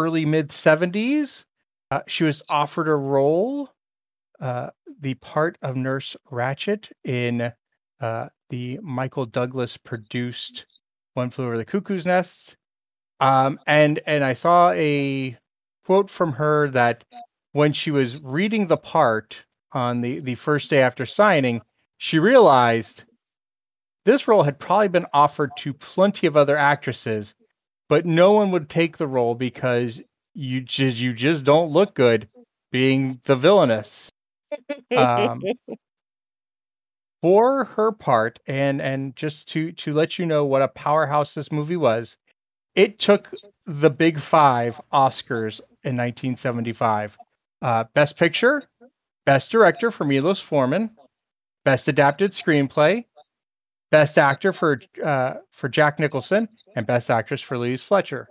early 0.00 0.24
mid 0.24 0.48
70s. 0.48 1.44
Uh, 1.90 2.00
she 2.06 2.24
was 2.24 2.42
offered 2.48 2.88
a 2.88 2.94
role, 2.94 3.70
uh, 4.40 4.70
the 5.00 5.14
part 5.14 5.58
of 5.60 5.76
Nurse 5.76 6.16
Ratched 6.30 6.90
in 7.04 7.52
uh, 8.00 8.28
the 8.48 8.78
Michael 8.82 9.24
Douglas 9.24 9.76
produced 9.76 10.66
One 11.14 11.30
Flew 11.30 11.46
Over 11.46 11.58
the 11.58 11.64
Cuckoo's 11.64 12.06
Nest. 12.06 12.56
Um, 13.18 13.58
and 13.66 14.00
and 14.06 14.24
I 14.24 14.32
saw 14.32 14.70
a 14.70 15.36
quote 15.84 16.08
from 16.08 16.32
her 16.32 16.70
that 16.70 17.04
when 17.52 17.72
she 17.72 17.90
was 17.90 18.18
reading 18.18 18.68
the 18.68 18.76
part 18.76 19.44
on 19.72 20.00
the 20.00 20.20
the 20.20 20.36
first 20.36 20.70
day 20.70 20.80
after 20.80 21.04
signing, 21.04 21.60
she 21.98 22.18
realized 22.18 23.04
this 24.04 24.26
role 24.26 24.44
had 24.44 24.58
probably 24.58 24.88
been 24.88 25.06
offered 25.12 25.50
to 25.58 25.74
plenty 25.74 26.26
of 26.26 26.36
other 26.36 26.56
actresses, 26.56 27.34
but 27.90 28.06
no 28.06 28.30
one 28.30 28.52
would 28.52 28.70
take 28.70 28.96
the 28.96 29.08
role 29.08 29.34
because 29.34 30.00
you 30.32 30.60
just 30.60 30.96
you 30.98 31.12
just 31.12 31.42
don't 31.42 31.72
look 31.72 31.92
good 31.94 32.28
being 32.70 33.20
the 33.24 33.36
villainess. 33.36 34.10
Um, 34.96 35.42
for 37.20 37.64
her 37.64 37.92
part, 37.92 38.38
and 38.46 38.80
and 38.80 39.14
just 39.14 39.48
to 39.50 39.72
to 39.72 39.92
let 39.92 40.18
you 40.18 40.24
know 40.24 40.44
what 40.44 40.62
a 40.62 40.68
powerhouse 40.68 41.34
this 41.34 41.52
movie 41.52 41.76
was, 41.76 42.16
it 42.74 42.98
took 42.98 43.32
the 43.66 43.90
big 43.90 44.20
five 44.20 44.80
Oscars 44.92 45.60
in 45.82 45.96
1975: 45.96 47.18
uh, 47.60 47.84
Best 47.92 48.16
Picture, 48.16 48.64
Best 49.26 49.50
Director 49.50 49.90
for 49.90 50.04
Milos 50.04 50.40
Forman, 50.40 50.90
Best 51.64 51.88
Adapted 51.88 52.30
Screenplay, 52.30 53.04
Best 53.90 54.18
Actor 54.18 54.52
for 54.52 54.80
uh, 55.02 55.34
for 55.52 55.68
Jack 55.68 55.98
Nicholson, 55.98 56.48
and 56.76 56.86
Best 56.86 57.10
Actress 57.10 57.40
for 57.40 57.58
Louise 57.58 57.82
Fletcher. 57.82 58.28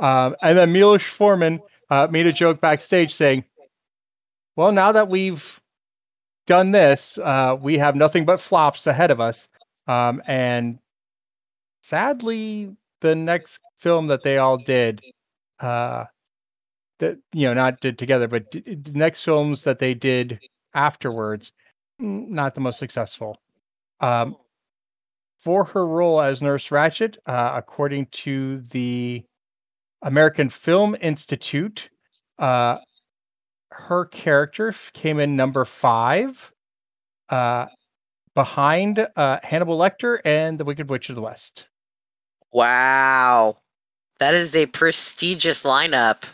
Um, 0.00 0.36
and 0.42 0.56
then 0.56 0.72
Milos 0.72 1.02
Forman 1.02 1.60
uh, 1.90 2.08
made 2.10 2.26
a 2.26 2.32
joke 2.32 2.60
backstage 2.60 3.14
saying, 3.14 3.44
"Well, 4.56 4.72
now 4.72 4.92
that 4.92 5.08
we've 5.08 5.60
done 6.46 6.72
this, 6.72 7.18
uh, 7.18 7.56
we 7.60 7.78
have 7.78 7.96
nothing 7.96 8.24
but 8.24 8.40
flops 8.40 8.86
ahead 8.86 9.10
of 9.10 9.20
us." 9.20 9.48
Um, 9.86 10.22
and 10.26 10.78
sadly, 11.82 12.76
the 13.00 13.14
next 13.14 13.60
film 13.78 14.08
that 14.08 14.22
they 14.22 14.36
all 14.38 14.58
did, 14.58 15.00
uh, 15.60 16.04
that 16.98 17.18
you 17.32 17.46
know, 17.46 17.54
not 17.54 17.80
did 17.80 17.98
together, 17.98 18.28
but 18.28 18.50
d- 18.50 18.60
the 18.74 18.92
next 18.92 19.24
films 19.24 19.64
that 19.64 19.78
they 19.78 19.94
did 19.94 20.38
afterwards, 20.74 21.52
not 21.98 22.54
the 22.54 22.60
most 22.60 22.78
successful. 22.78 23.38
Um, 24.00 24.36
for 25.42 25.64
her 25.64 25.86
role 25.86 26.20
as 26.20 26.42
Nurse 26.42 26.68
Ratched, 26.68 27.16
uh, 27.26 27.52
according 27.54 28.06
to 28.06 28.60
the 28.60 29.24
American 30.02 30.50
Film 30.50 30.96
Institute, 31.00 31.90
uh, 32.38 32.78
her 33.70 34.04
character 34.04 34.74
came 34.92 35.18
in 35.18 35.36
number 35.36 35.64
five, 35.64 36.52
uh, 37.28 37.66
behind 38.34 39.06
uh, 39.16 39.38
Hannibal 39.42 39.78
Lecter 39.78 40.18
and 40.24 40.58
The 40.58 40.64
Wicked 40.64 40.90
Witch 40.90 41.08
of 41.08 41.16
the 41.16 41.22
West. 41.22 41.68
Wow. 42.52 43.58
That 44.18 44.34
is 44.34 44.54
a 44.54 44.66
prestigious 44.66 45.62
lineup. 45.62 46.24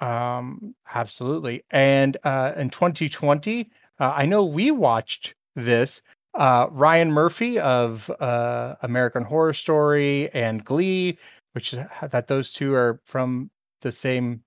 Um, 0.00 0.74
absolutely. 0.94 1.64
And 1.70 2.16
uh, 2.24 2.52
in 2.56 2.70
2020, 2.70 3.70
uh, 3.98 4.12
I 4.14 4.26
know 4.26 4.44
we 4.44 4.70
watched 4.70 5.34
this. 5.54 6.02
Uh, 6.36 6.68
Ryan 6.70 7.10
Murphy 7.10 7.58
of 7.58 8.10
uh, 8.20 8.76
American 8.82 9.24
Horror 9.24 9.54
Story 9.54 10.30
and 10.34 10.62
Glee, 10.64 11.18
which 11.52 11.74
that 12.02 12.26
those 12.26 12.52
two 12.52 12.74
are 12.74 13.00
from 13.04 13.50
the 13.80 13.90
same 13.90 14.42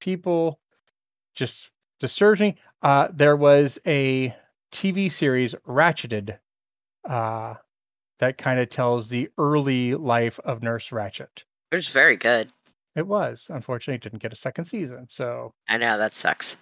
people, 0.00 0.60
just 1.34 1.70
disturbs 1.98 2.40
me. 2.40 2.56
Uh, 2.82 3.08
there 3.12 3.36
was 3.36 3.78
a 3.86 4.34
TV 4.70 5.10
series, 5.10 5.54
Ratcheted, 5.66 6.38
uh, 7.08 7.54
that 8.20 8.38
kind 8.38 8.60
of 8.60 8.68
tells 8.70 9.08
the 9.08 9.28
early 9.36 9.94
life 9.96 10.38
of 10.44 10.62
Nurse 10.62 10.90
Ratched. 10.90 11.42
It 11.72 11.76
was 11.76 11.88
very 11.88 12.16
good. 12.16 12.52
It 12.94 13.06
was 13.06 13.46
unfortunately 13.48 13.96
it 13.96 14.02
didn't 14.02 14.22
get 14.22 14.32
a 14.32 14.36
second 14.36 14.66
season, 14.66 15.08
so 15.08 15.54
I 15.68 15.78
know 15.78 15.98
that 15.98 16.12
sucks. 16.12 16.56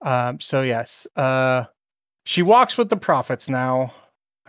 Um, 0.00 0.38
so 0.38 0.62
yes, 0.62 1.06
uh, 1.16 1.64
she 2.28 2.42
walks 2.42 2.76
with 2.76 2.90
the 2.90 2.96
prophets 2.96 3.48
now. 3.48 3.94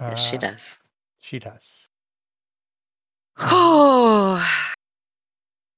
Yes, 0.02 0.30
she 0.30 0.36
Uh, 0.36 0.40
does. 0.42 0.80
She 1.18 1.40
does. 1.40 1.88
Oh, 3.38 4.46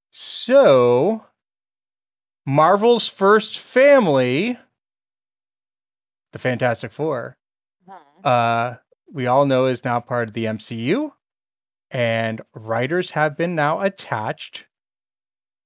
So, 0.10 1.28
Marvel's 2.46 3.08
first 3.08 3.60
family, 3.60 4.58
the 6.32 6.40
Fantastic 6.40 6.92
Four, 6.92 7.38
uh, 8.24 8.76
we 9.12 9.28
all 9.28 9.46
know 9.46 9.68
is 9.68 9.86
now 9.86 10.00
part 10.00 10.28
of 10.28 10.34
the 10.34 10.46
MCU, 10.46 11.12
and 11.92 12.42
writers 12.56 13.12
have 13.12 13.38
been 13.38 13.54
now 13.54 13.82
attached 13.82 14.66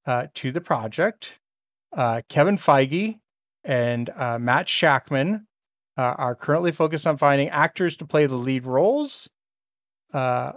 uh, 0.06 0.28
to 0.36 0.52
the 0.52 0.62
project. 0.62 1.40
Uh, 1.96 2.22
Kevin 2.28 2.58
Feige 2.58 3.20
and 3.64 4.10
uh, 4.10 4.38
Matt 4.38 4.68
Shakman 4.68 5.46
uh, 5.98 6.16
are 6.18 6.36
currently 6.36 6.72
focused 6.72 7.08
on 7.08 7.18
finding 7.18 7.50
actors 7.50 7.96
to 7.98 8.06
play 8.06 8.26
the 8.26 8.36
lead 8.36 8.66
roles. 8.66 9.30
Uh, 10.14 10.54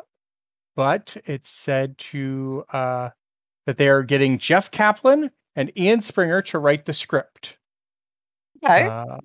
but 0.76 1.16
it's 1.24 1.48
said 1.48 1.98
to 1.98 2.64
uh, 2.72 3.10
that 3.66 3.76
they 3.76 3.88
are 3.88 4.02
getting 4.02 4.38
Jeff 4.38 4.70
Kaplan 4.70 5.30
and 5.56 5.72
Ian 5.76 6.02
Springer 6.02 6.40
to 6.42 6.58
write 6.58 6.84
the 6.84 6.94
script. 6.94 7.58
okay. 8.64 8.84
Uh, 8.84 9.18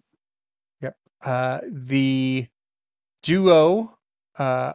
yep. 0.81 0.95
Uh, 1.21 1.59
the 1.69 2.47
duo 3.21 3.95
uh, 4.37 4.73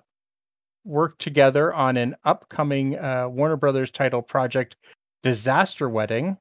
worked 0.84 1.20
together 1.20 1.72
on 1.72 1.96
an 1.96 2.16
upcoming 2.24 2.96
uh, 2.96 3.28
Warner 3.28 3.56
Brothers 3.56 3.90
title 3.90 4.22
project, 4.22 4.76
Disaster 5.22 5.88
Wedding. 5.88 6.38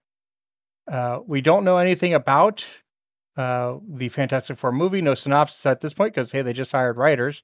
Uh, 0.88 1.20
we 1.26 1.42
don't 1.42 1.66
know 1.66 1.78
anything 1.78 2.14
about 2.14 2.66
uh, 3.38 3.78
the 3.88 4.10
Fantastic 4.10 4.58
Four 4.58 4.72
movie, 4.72 5.02
no 5.02 5.16
synopsis 5.16 5.66
at 5.66 5.82
this 5.82 5.94
point 5.94 6.14
because, 6.14 6.32
hey, 6.32 6.42
they 6.42 6.54
just 6.54 6.72
hired 6.72 6.98
writers. 6.98 7.44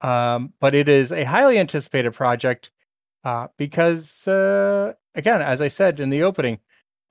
Um, 0.00 0.52
but 0.60 0.74
it 0.74 0.88
is 0.88 1.10
a 1.10 1.24
highly 1.24 1.58
anticipated 1.58 2.12
project 2.12 2.70
uh, 3.24 3.48
because, 3.56 4.28
uh, 4.28 4.92
again, 5.14 5.42
as 5.42 5.60
I 5.60 5.68
said 5.68 5.98
in 5.98 6.10
the 6.10 6.22
opening, 6.22 6.60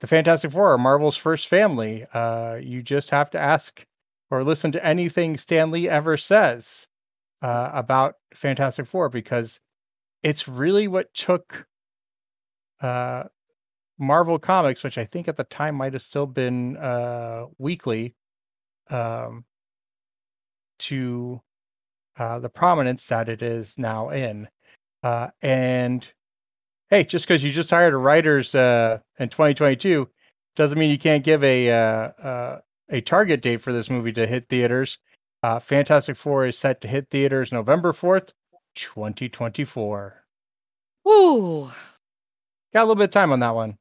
the 0.00 0.06
Fantastic 0.06 0.50
Four 0.52 0.72
are 0.72 0.78
Marvel's 0.78 1.16
first 1.16 1.48
family. 1.48 2.04
Uh, 2.12 2.58
you 2.62 2.82
just 2.82 3.10
have 3.10 3.30
to 3.30 3.38
ask 3.38 3.84
or 4.30 4.44
listen 4.44 4.72
to 4.72 4.84
anything 4.84 5.36
Stan 5.36 5.70
Lee 5.70 5.88
ever 5.88 6.16
says 6.16 6.88
uh, 7.42 7.70
about 7.72 8.16
Fantastic 8.34 8.86
Four 8.86 9.08
because 9.08 9.60
it's 10.22 10.48
really 10.48 10.88
what 10.88 11.12
took 11.14 11.66
Marvel 13.98 14.38
Comics, 14.38 14.82
which 14.82 14.98
I 14.98 15.04
think 15.04 15.28
at 15.28 15.36
the 15.36 15.44
time 15.44 15.74
might 15.74 15.92
have 15.92 16.02
still 16.02 16.26
been 16.26 16.76
uh, 16.76 17.46
weekly, 17.58 18.14
um, 18.90 19.44
to 20.78 21.40
uh, 22.18 22.38
the 22.38 22.48
prominence 22.48 23.06
that 23.06 23.28
it 23.28 23.42
is 23.42 23.78
now 23.78 24.10
in. 24.10 24.48
Uh, 25.02 25.28
and 25.42 26.06
hey, 26.90 27.04
just 27.04 27.26
because 27.26 27.44
you 27.44 27.52
just 27.52 27.70
hired 27.70 27.94
a 27.94 27.96
writers 27.96 28.54
uh, 28.54 28.98
in 29.18 29.28
2022 29.28 30.08
doesn't 30.56 30.78
mean 30.78 30.90
you 30.90 30.98
can't 30.98 31.24
give 31.24 31.44
a 31.44 31.70
uh, 31.70 31.76
uh, 31.76 32.60
a 32.88 33.00
target 33.00 33.42
date 33.42 33.60
for 33.60 33.72
this 33.72 33.90
movie 33.90 34.12
to 34.12 34.26
hit 34.26 34.46
theaters. 34.48 34.98
Uh, 35.42 35.58
Fantastic 35.58 36.16
Four 36.16 36.46
is 36.46 36.58
set 36.58 36.80
to 36.80 36.88
hit 36.88 37.08
theaters 37.10 37.52
November 37.52 37.92
4th, 37.92 38.30
2024. 38.74 40.24
Ooh, 41.08 41.64
a 41.64 41.72
Got 42.72 42.80
a 42.80 42.82
little 42.82 42.94
bit 42.96 43.04
of 43.04 43.10
time 43.10 43.32
on 43.32 43.40
that 43.40 43.54
one. 43.54 43.78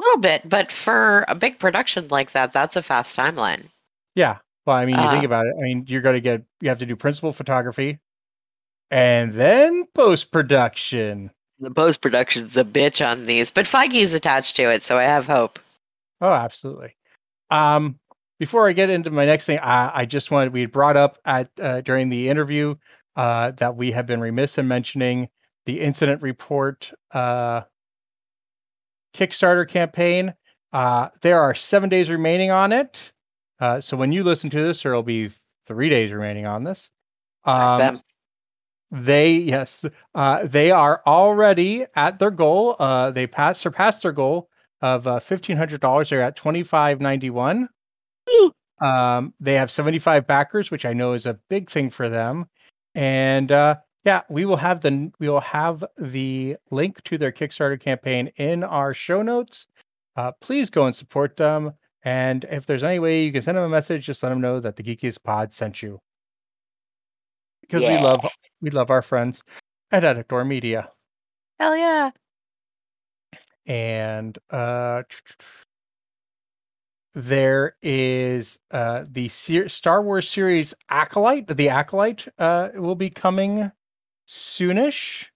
Little 0.00 0.20
bit, 0.20 0.48
but 0.48 0.72
for 0.72 1.24
a 1.28 1.34
big 1.34 1.58
production 1.58 2.08
like 2.10 2.32
that, 2.32 2.52
that's 2.52 2.76
a 2.76 2.82
fast 2.82 3.16
timeline. 3.16 3.66
Yeah. 4.14 4.38
Well, 4.66 4.76
I 4.76 4.86
mean, 4.86 4.96
you 4.96 5.10
think 5.10 5.24
Uh, 5.24 5.26
about 5.26 5.46
it. 5.46 5.54
I 5.58 5.62
mean, 5.62 5.84
you're 5.88 6.02
going 6.02 6.14
to 6.14 6.20
get, 6.20 6.42
you 6.60 6.68
have 6.68 6.78
to 6.78 6.86
do 6.86 6.96
principal 6.96 7.32
photography 7.32 7.98
and 8.90 9.32
then 9.32 9.86
post 9.94 10.30
production. 10.30 11.30
The 11.58 11.70
post 11.70 12.00
production's 12.00 12.56
a 12.56 12.64
bitch 12.64 13.06
on 13.06 13.24
these, 13.24 13.50
but 13.50 13.66
Feige's 13.66 14.14
attached 14.14 14.56
to 14.56 14.62
it, 14.64 14.82
so 14.82 14.98
I 14.98 15.04
have 15.04 15.26
hope. 15.26 15.58
Oh, 16.20 16.32
absolutely. 16.32 16.96
Um, 17.50 17.98
before 18.38 18.68
I 18.68 18.72
get 18.72 18.90
into 18.90 19.10
my 19.10 19.26
next 19.26 19.46
thing, 19.46 19.58
I, 19.58 19.90
I 20.00 20.04
just 20.06 20.30
wanted 20.30 20.52
we 20.52 20.62
had 20.62 20.72
brought 20.72 20.96
up 20.96 21.18
at 21.24 21.50
uh, 21.60 21.80
during 21.82 22.08
the 22.08 22.28
interview 22.28 22.76
uh, 23.16 23.50
that 23.52 23.76
we 23.76 23.90
have 23.92 24.06
been 24.06 24.20
remiss 24.20 24.56
in 24.56 24.68
mentioning 24.68 25.28
the 25.66 25.80
incident 25.80 26.22
report 26.22 26.92
uh, 27.12 27.62
Kickstarter 29.14 29.68
campaign. 29.68 30.34
Uh, 30.72 31.08
there 31.22 31.40
are 31.40 31.54
seven 31.54 31.88
days 31.88 32.08
remaining 32.08 32.50
on 32.50 32.72
it. 32.72 33.12
Uh, 33.58 33.80
so 33.80 33.96
when 33.96 34.12
you 34.12 34.22
listen 34.22 34.50
to 34.50 34.62
this, 34.62 34.82
there 34.82 34.94
will 34.94 35.02
be 35.02 35.30
three 35.66 35.88
days 35.88 36.12
remaining 36.12 36.46
on 36.46 36.64
this. 36.64 36.90
Um, 37.44 37.78
them. 37.78 38.00
they 38.90 39.32
yes, 39.32 39.84
uh, 40.14 40.46
they 40.46 40.70
are 40.70 41.02
already 41.06 41.86
at 41.94 42.18
their 42.18 42.30
goal. 42.30 42.76
Uh, 42.78 43.10
they 43.10 43.26
passed 43.26 43.60
surpassed 43.60 44.02
their 44.02 44.12
goal 44.12 44.48
of 44.80 45.06
uh, 45.06 45.18
fifteen 45.20 45.56
hundred 45.56 45.80
dollars. 45.80 46.10
They're 46.10 46.22
at 46.22 46.36
twenty 46.36 46.62
five 46.62 47.00
ninety 47.00 47.30
one. 47.30 47.68
Um, 48.80 49.34
they 49.40 49.54
have 49.54 49.70
seventy 49.70 49.98
five 49.98 50.26
backers, 50.26 50.70
which 50.70 50.84
I 50.86 50.92
know 50.92 51.12
is 51.12 51.26
a 51.26 51.38
big 51.48 51.70
thing 51.70 51.90
for 51.90 52.08
them. 52.08 52.46
And 52.94 53.52
uh, 53.52 53.76
yeah, 54.04 54.22
we 54.28 54.44
will 54.44 54.56
have 54.56 54.80
the 54.80 55.12
we 55.18 55.28
will 55.28 55.40
have 55.40 55.84
the 55.98 56.56
link 56.70 57.02
to 57.04 57.18
their 57.18 57.32
Kickstarter 57.32 57.78
campaign 57.78 58.32
in 58.36 58.64
our 58.64 58.94
show 58.94 59.22
notes. 59.22 59.66
Uh, 60.16 60.32
please 60.40 60.70
go 60.70 60.86
and 60.86 60.94
support 60.94 61.36
them. 61.36 61.72
And 62.02 62.44
if 62.44 62.64
there's 62.64 62.82
any 62.82 62.98
way 62.98 63.24
you 63.24 63.32
can 63.32 63.42
send 63.42 63.58
them 63.58 63.64
a 63.64 63.68
message, 63.68 64.06
just 64.06 64.22
let 64.22 64.30
them 64.30 64.40
know 64.40 64.58
that 64.58 64.76
the 64.76 64.82
Geekiest 64.82 65.22
Pod 65.22 65.52
sent 65.52 65.82
you. 65.82 66.00
Because 67.60 67.82
we 67.82 67.98
love 67.98 68.26
we 68.60 68.70
love 68.70 68.90
our 68.90 69.02
friends 69.02 69.42
at 69.92 70.02
Editor 70.02 70.44
Media. 70.44 70.88
Hell 71.58 71.76
yeah. 71.76 72.10
And 73.66 74.38
uh 74.48 75.02
there 77.12 77.76
is 77.82 78.58
uh 78.70 79.04
the 79.08 79.28
Star 79.28 80.02
Wars 80.02 80.28
series 80.28 80.72
Acolyte. 80.88 81.54
The 81.54 81.68
Acolyte 81.68 82.28
uh 82.38 82.70
will 82.74 82.96
be 82.96 83.10
coming 83.10 83.70
soonish. 84.30 85.28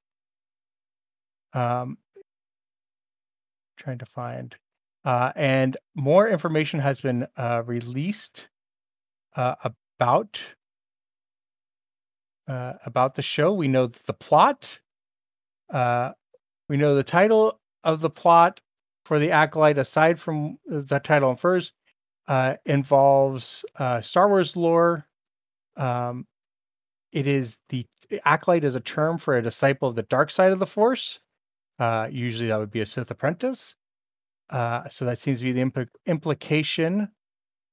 Um 1.52 1.98
trying 3.76 3.98
to 3.98 4.06
find 4.06 4.56
uh 5.04 5.32
and 5.34 5.76
more 5.96 6.28
information 6.28 6.78
has 6.80 7.00
been 7.00 7.26
uh 7.36 7.62
released 7.66 8.48
uh 9.34 9.56
about 9.64 10.40
uh 12.46 12.74
about 12.86 13.16
the 13.16 13.22
show. 13.22 13.52
We 13.52 13.68
know 13.68 13.86
the 13.88 14.12
plot. 14.12 14.80
Uh 15.70 16.12
we 16.68 16.76
know 16.76 16.94
the 16.94 17.02
title 17.02 17.60
of 17.82 18.00
the 18.00 18.10
plot 18.10 18.60
for 19.04 19.18
the 19.18 19.32
acolyte 19.32 19.78
aside 19.78 20.20
from 20.20 20.58
the 20.66 20.98
title 20.98 21.30
infers 21.30 21.72
uh, 22.26 22.56
involves 22.64 23.64
Star 24.00 24.28
Wars 24.28 24.56
lore. 24.56 25.06
Um, 25.76 26.26
it 27.14 27.26
is 27.26 27.56
the 27.70 27.86
acolyte 28.24 28.64
is 28.64 28.74
a 28.74 28.80
term 28.80 29.16
for 29.18 29.36
a 29.36 29.42
disciple 29.42 29.88
of 29.88 29.94
the 29.94 30.02
dark 30.02 30.30
side 30.30 30.52
of 30.52 30.58
the 30.58 30.66
Force. 30.66 31.20
Uh, 31.78 32.08
usually, 32.10 32.48
that 32.48 32.58
would 32.58 32.70
be 32.70 32.80
a 32.80 32.86
Sith 32.86 33.10
apprentice. 33.10 33.76
Uh, 34.50 34.88
so 34.90 35.04
that 35.04 35.18
seems 35.18 35.38
to 35.38 35.44
be 35.44 35.52
the 35.52 35.64
impl- 35.64 35.88
implication, 36.06 37.08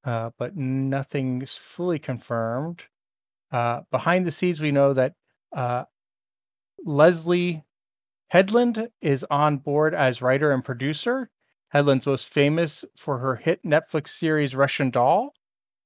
uh, 0.06 0.30
but 0.38 0.56
nothing's 0.56 1.54
fully 1.56 2.00
confirmed. 2.00 2.84
Uh, 3.52 3.82
behind 3.92 4.26
the 4.26 4.32
scenes, 4.32 4.62
we 4.62 4.72
know 4.72 4.94
that 4.94 5.14
uh, 5.54 5.84
Leslie 6.86 7.64
Headland 8.30 8.90
is 9.02 9.26
on 9.30 9.58
board 9.58 9.94
as 9.94 10.22
writer 10.22 10.52
and 10.52 10.64
producer. 10.64 11.30
Headland's 11.70 12.06
most 12.06 12.28
famous 12.28 12.86
for 12.96 13.18
her 13.18 13.36
hit 13.36 13.64
Netflix 13.64 14.10
series 14.10 14.56
Russian 14.56 14.90
Doll, 14.90 15.34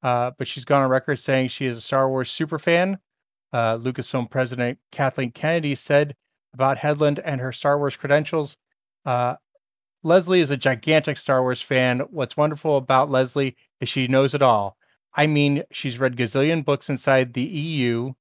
uh, 0.03 0.31
but 0.37 0.47
she's 0.47 0.65
gone 0.65 0.83
on 0.83 0.89
record 0.89 1.19
saying 1.19 1.47
she 1.47 1.65
is 1.65 1.77
a 1.79 1.81
Star 1.81 2.09
Wars 2.09 2.29
super 2.29 2.57
superfan. 2.59 2.99
Uh, 3.53 3.77
Lucasfilm 3.77 4.29
president 4.29 4.79
Kathleen 4.91 5.31
Kennedy 5.31 5.75
said 5.75 6.15
about 6.53 6.77
Headland 6.77 7.19
and 7.19 7.41
her 7.41 7.51
Star 7.51 7.77
Wars 7.77 7.95
credentials. 7.95 8.57
Uh, 9.05 9.35
Leslie 10.03 10.41
is 10.41 10.51
a 10.51 10.57
gigantic 10.57 11.17
Star 11.17 11.41
Wars 11.41 11.61
fan. 11.61 11.99
What's 12.11 12.37
wonderful 12.37 12.77
about 12.77 13.09
Leslie 13.09 13.55
is 13.79 13.89
she 13.89 14.07
knows 14.07 14.33
it 14.33 14.41
all. 14.41 14.77
I 15.15 15.27
mean, 15.27 15.63
she's 15.71 15.99
read 15.99 16.15
gazillion 16.17 16.63
books 16.63 16.89
inside 16.89 17.33
the 17.33 17.43
EU, 17.43 18.13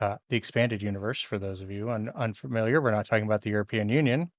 uh, 0.00 0.16
the 0.30 0.36
expanded 0.36 0.82
universe, 0.82 1.20
for 1.20 1.38
those 1.38 1.60
of 1.60 1.70
you 1.70 1.90
un- 1.90 2.10
unfamiliar. 2.14 2.80
We're 2.80 2.90
not 2.90 3.06
talking 3.06 3.26
about 3.26 3.42
the 3.42 3.50
European 3.50 3.88
Union. 3.88 4.30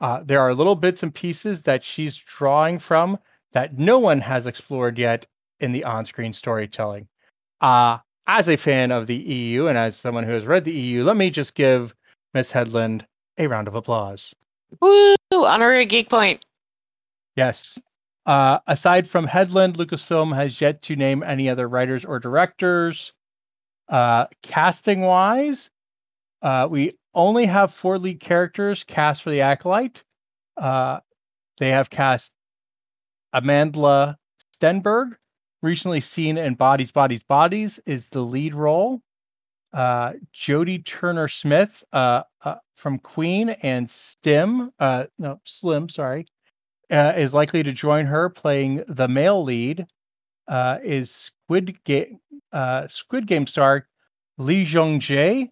Uh, 0.00 0.22
there 0.24 0.40
are 0.40 0.54
little 0.54 0.76
bits 0.76 1.02
and 1.02 1.14
pieces 1.14 1.62
that 1.62 1.84
she's 1.84 2.16
drawing 2.16 2.78
from 2.78 3.18
that 3.52 3.78
no 3.78 3.98
one 3.98 4.20
has 4.20 4.46
explored 4.46 4.98
yet 4.98 5.26
in 5.60 5.72
the 5.72 5.84
on 5.84 6.04
screen 6.04 6.32
storytelling. 6.32 7.08
Uh, 7.60 7.98
as 8.26 8.48
a 8.48 8.56
fan 8.56 8.90
of 8.90 9.06
the 9.06 9.16
EU 9.16 9.66
and 9.66 9.76
as 9.76 9.96
someone 9.96 10.24
who 10.24 10.32
has 10.32 10.46
read 10.46 10.64
the 10.64 10.72
EU, 10.72 11.04
let 11.04 11.16
me 11.16 11.30
just 11.30 11.54
give 11.54 11.94
Miss 12.32 12.50
Headland 12.50 13.06
a 13.38 13.46
round 13.46 13.68
of 13.68 13.74
applause. 13.74 14.34
Woo! 14.80 15.14
Honorary 15.32 15.86
geek 15.86 16.08
point. 16.08 16.44
Yes. 17.36 17.78
Uh, 18.26 18.58
aside 18.66 19.06
from 19.08 19.26
Headland, 19.26 19.76
Lucasfilm 19.76 20.34
has 20.34 20.60
yet 20.60 20.82
to 20.82 20.96
name 20.96 21.22
any 21.22 21.48
other 21.48 21.68
writers 21.68 22.04
or 22.04 22.18
directors. 22.18 23.12
Uh, 23.88 24.26
casting 24.42 25.02
wise, 25.02 25.70
uh, 26.40 26.66
we 26.70 26.92
only 27.14 27.46
have 27.46 27.72
four 27.72 27.98
lead 27.98 28.20
characters 28.20 28.82
cast 28.84 29.22
for 29.22 29.30
the 29.30 29.42
Acolyte. 29.42 30.04
Uh, 30.56 31.00
they 31.58 31.70
have 31.70 31.90
cast 31.90 32.32
Amandla 33.34 34.16
Stenberg, 34.56 35.16
recently 35.64 36.00
seen 36.00 36.36
in 36.36 36.54
Bodies, 36.54 36.92
Bodies, 36.92 37.24
Bodies, 37.24 37.80
is 37.86 38.10
the 38.10 38.20
lead 38.20 38.54
role. 38.54 39.00
Uh, 39.72 40.12
Jodie 40.32 40.84
Turner 40.84 41.26
Smith 41.26 41.82
uh, 41.92 42.22
uh, 42.44 42.56
from 42.76 42.98
Queen 42.98 43.48
and 43.48 43.90
Stim, 43.90 44.70
uh, 44.78 45.06
no, 45.18 45.40
Slim, 45.44 45.88
sorry, 45.88 46.26
uh, 46.92 47.14
is 47.16 47.34
likely 47.34 47.62
to 47.64 47.72
join 47.72 48.06
her 48.06 48.28
playing 48.28 48.84
the 48.86 49.08
male 49.08 49.42
lead. 49.42 49.86
Uh, 50.46 50.78
is 50.84 51.10
Squid 51.10 51.82
Game 51.84 52.20
uh, 52.52 52.86
Squid 52.86 53.26
Game 53.26 53.46
star 53.46 53.88
Lee 54.36 54.62
Jung 54.62 55.00
Jae 55.00 55.48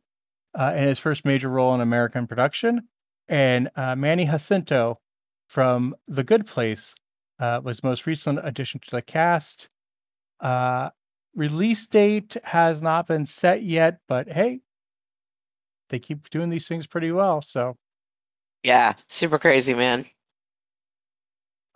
in 0.54 0.84
his 0.84 0.98
first 0.98 1.24
major 1.24 1.48
role 1.48 1.74
in 1.74 1.80
American 1.80 2.26
production, 2.26 2.86
and 3.28 3.70
Manny 3.76 4.26
Jacinto 4.26 4.98
from 5.48 5.96
The 6.06 6.22
Good 6.22 6.46
Place 6.46 6.94
was 7.40 7.82
most 7.82 8.06
recent 8.06 8.40
addition 8.42 8.80
to 8.80 8.90
the 8.90 9.02
cast. 9.02 9.70
Uh, 10.42 10.90
release 11.34 11.86
date 11.86 12.36
has 12.44 12.82
not 12.82 13.06
been 13.06 13.24
set 13.24 13.62
yet, 13.62 14.00
but 14.08 14.28
hey, 14.30 14.60
they 15.88 15.98
keep 15.98 16.28
doing 16.30 16.50
these 16.50 16.66
things 16.68 16.86
pretty 16.86 17.12
well. 17.12 17.40
So, 17.40 17.76
Yeah, 18.62 18.92
super 19.08 19.38
crazy, 19.38 19.72
man. 19.72 20.04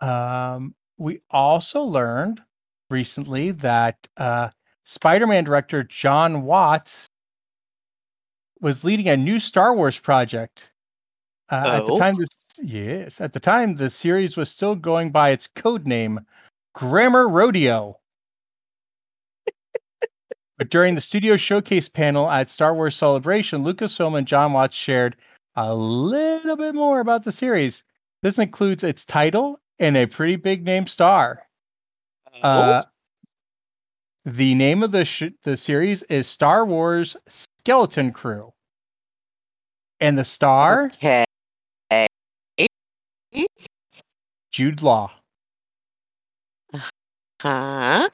um, 0.01 0.75
we 0.97 1.21
also 1.31 1.81
learned 1.83 2.41
recently 2.89 3.51
that 3.51 4.07
uh, 4.17 4.49
Spider-Man 4.83 5.43
director 5.43 5.83
John 5.83 6.43
Watts 6.43 7.07
was 8.59 8.83
leading 8.83 9.07
a 9.07 9.17
new 9.17 9.39
Star 9.39 9.73
Wars 9.75 9.99
project. 9.99 10.71
Uh, 11.49 11.79
At 11.81 11.85
the 11.85 11.93
Oh? 11.93 11.97
time, 11.97 12.17
this 12.17 12.29
yes, 12.61 13.21
at 13.21 13.33
the 13.33 13.39
time 13.39 13.75
the 13.75 13.89
series 13.89 14.35
was 14.35 14.49
still 14.49 14.75
going 14.75 15.11
by 15.11 15.29
its 15.29 15.47
code 15.47 15.85
name, 15.87 16.19
Grammar 16.73 17.29
Rodeo. 17.29 17.99
But 20.57 20.69
during 20.69 20.95
the 20.95 21.01
studio 21.01 21.37
showcase 21.37 21.87
panel 21.89 22.29
at 22.29 22.49
Star 22.49 22.73
Wars 22.73 22.95
Celebration, 22.95 23.63
Lucasfilm 23.63 24.17
and 24.17 24.27
John 24.27 24.53
Watts 24.53 24.75
shared 24.75 25.15
a 25.55 25.73
little 25.73 26.55
bit 26.57 26.75
more 26.75 26.99
about 26.99 27.23
the 27.23 27.31
series. 27.31 27.83
This 28.23 28.39
includes 28.39 28.83
its 28.83 29.05
title 29.05 29.59
and 29.79 29.95
a 29.95 30.07
pretty 30.07 30.35
big 30.35 30.65
name 30.65 30.87
star. 30.87 31.43
Uh, 32.41 32.83
the 34.25 34.53
name 34.55 34.83
of 34.83 34.91
the 34.91 35.05
sh- 35.05 35.31
the 35.43 35.55
series 35.57 36.03
is 36.03 36.27
Star 36.27 36.65
Wars 36.65 37.15
Skeleton 37.27 38.11
Crew, 38.11 38.53
and 39.99 40.17
the 40.17 40.25
star 40.25 40.85
okay. 40.87 41.25
Jude 44.51 44.81
Law, 44.81 45.11
Huh? 47.41 48.09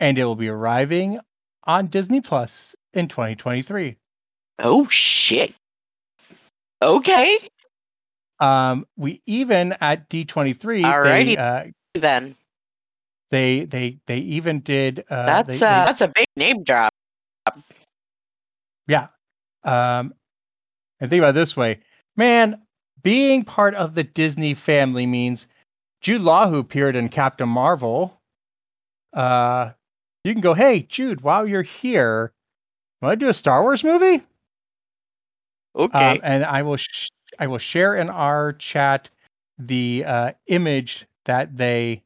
and 0.00 0.18
it 0.18 0.24
will 0.24 0.34
be 0.36 0.48
arriving 0.48 1.18
on 1.64 1.86
Disney 1.86 2.20
Plus 2.20 2.74
in 2.92 3.08
2023. 3.08 3.96
Oh 4.58 4.88
shit. 4.88 5.54
Okay, 6.82 7.36
Um, 8.38 8.86
we 8.96 9.20
even 9.26 9.74
at 9.82 10.08
D23, 10.08 10.82
Alrighty. 10.82 11.26
they, 11.26 11.36
uh, 11.36 11.64
then 11.94 12.36
they 13.28 13.64
they 13.64 13.98
they 14.06 14.16
even 14.18 14.60
did 14.60 15.00
uh, 15.10 15.26
that's 15.26 15.60
they- 15.60 15.66
uh, 15.66 15.78
they- 15.80 15.84
that's 15.86 16.00
a 16.00 16.08
big 16.08 16.26
name 16.36 16.62
drop. 16.64 16.90
Yeah. 18.88 19.08
Um, 19.62 20.14
and 21.00 21.10
think 21.10 21.20
about 21.20 21.30
it 21.30 21.34
this 21.34 21.56
way, 21.56 21.80
man. 22.16 22.62
Being 23.02 23.44
part 23.44 23.74
of 23.74 23.94
the 23.94 24.04
Disney 24.04 24.52
family 24.54 25.06
means 25.06 25.46
Jude 26.00 26.22
Law, 26.22 26.48
who 26.48 26.58
appeared 26.58 26.96
in 26.96 27.08
Captain 27.10 27.48
Marvel. 27.48 28.20
Uh, 29.12 29.72
you 30.24 30.32
can 30.32 30.40
go, 30.40 30.54
hey 30.54 30.82
Jude, 30.82 31.22
while 31.22 31.46
you're 31.46 31.62
here, 31.62 32.32
want 33.00 33.18
to 33.18 33.24
do 33.24 33.30
a 33.30 33.34
Star 33.34 33.62
Wars 33.62 33.84
movie? 33.84 34.22
Okay. 35.76 36.12
Um, 36.16 36.20
and 36.22 36.44
I 36.44 36.62
will 36.62 36.76
sh- 36.76 37.10
I 37.38 37.46
will 37.46 37.58
share 37.58 37.94
in 37.94 38.10
our 38.10 38.52
chat 38.52 39.08
the 39.58 40.04
uh, 40.06 40.32
image 40.46 41.06
that 41.24 41.56
they 41.56 42.02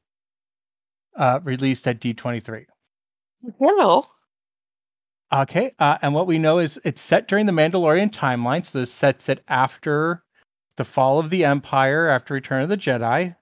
uh, 1.16 1.40
released 1.42 1.86
at 1.86 2.00
D23. 2.00 2.66
Hello. 3.58 4.06
Okay, 5.32 5.72
uh, 5.78 5.98
and 6.02 6.14
what 6.14 6.26
we 6.26 6.38
know 6.38 6.58
is 6.58 6.78
it's 6.84 7.02
set 7.02 7.26
during 7.26 7.46
the 7.46 7.52
Mandalorian 7.52 8.10
timeline, 8.10 8.64
so 8.64 8.78
this 8.78 8.92
sets 8.92 9.28
it 9.28 9.42
after 9.48 10.22
the 10.76 10.84
fall 10.84 11.18
of 11.18 11.30
the 11.30 11.44
Empire, 11.44 12.08
after 12.08 12.34
Return 12.34 12.62
of 12.62 12.68
the 12.68 12.76
Jedi. 12.76 13.34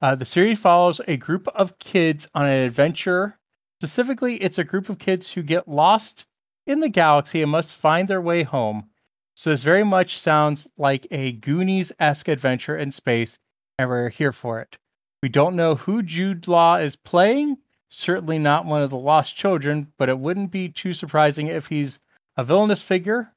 Uh, 0.00 0.14
the 0.14 0.24
series 0.24 0.60
follows 0.60 1.00
a 1.08 1.16
group 1.16 1.48
of 1.48 1.78
kids 1.78 2.28
on 2.34 2.44
an 2.44 2.60
adventure. 2.60 3.37
Specifically, 3.80 4.36
it's 4.36 4.58
a 4.58 4.64
group 4.64 4.88
of 4.88 4.98
kids 4.98 5.32
who 5.32 5.42
get 5.42 5.68
lost 5.68 6.26
in 6.66 6.80
the 6.80 6.88
galaxy 6.88 7.42
and 7.42 7.50
must 7.50 7.72
find 7.74 8.08
their 8.08 8.20
way 8.20 8.42
home. 8.42 8.90
So 9.36 9.50
this 9.50 9.62
very 9.62 9.84
much 9.84 10.18
sounds 10.18 10.66
like 10.76 11.06
a 11.12 11.30
Goonies 11.30 11.92
esque 12.00 12.26
adventure 12.26 12.76
in 12.76 12.90
space, 12.90 13.38
and 13.78 13.88
we're 13.88 14.08
here 14.08 14.32
for 14.32 14.60
it. 14.60 14.78
We 15.22 15.28
don't 15.28 15.54
know 15.54 15.76
who 15.76 16.02
Jude 16.02 16.48
Law 16.48 16.76
is 16.76 16.96
playing, 16.96 17.58
certainly 17.88 18.40
not 18.40 18.66
one 18.66 18.82
of 18.82 18.90
the 18.90 18.96
lost 18.96 19.36
children, 19.36 19.92
but 19.96 20.08
it 20.08 20.18
wouldn't 20.18 20.50
be 20.50 20.68
too 20.68 20.92
surprising 20.92 21.46
if 21.46 21.68
he's 21.68 22.00
a 22.36 22.42
villainous 22.42 22.82
figure. 22.82 23.32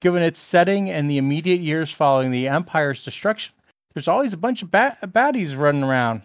Given 0.00 0.22
its 0.22 0.38
setting 0.38 0.88
and 0.88 1.10
the 1.10 1.18
immediate 1.18 1.60
years 1.60 1.90
following 1.90 2.30
the 2.30 2.46
Empire's 2.46 3.04
destruction, 3.04 3.54
there's 3.92 4.08
always 4.08 4.32
a 4.32 4.36
bunch 4.36 4.62
of 4.62 4.70
ba- 4.70 4.98
baddies 5.02 5.56
running 5.56 5.82
around. 5.82 6.22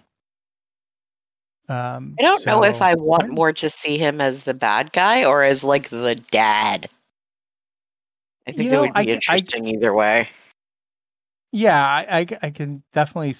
Um, 1.69 2.15
I 2.19 2.23
don't 2.23 2.45
know 2.45 2.63
if 2.63 2.81
I 2.81 2.95
want 2.95 3.29
more 3.29 3.53
to 3.53 3.69
see 3.69 3.97
him 3.97 4.19
as 4.19 4.43
the 4.43 4.53
bad 4.55 4.91
guy 4.91 5.23
or 5.23 5.43
as 5.43 5.63
like 5.63 5.89
the 5.89 6.15
dad. 6.15 6.87
I 8.47 8.51
think 8.51 8.65
You 8.65 8.71
that 8.71 8.81
would 8.81 8.93
be 8.93 8.99
I 8.99 9.05
c- 9.05 9.11
I- 9.11 9.13
interesting 9.15 9.65
either 9.67 9.93
way. 9.93 10.29
Yeah, 11.51 11.79
I, 11.79 12.19
I, 12.19 12.27
I 12.43 12.49
can 12.51 12.83
definitely 12.93 13.35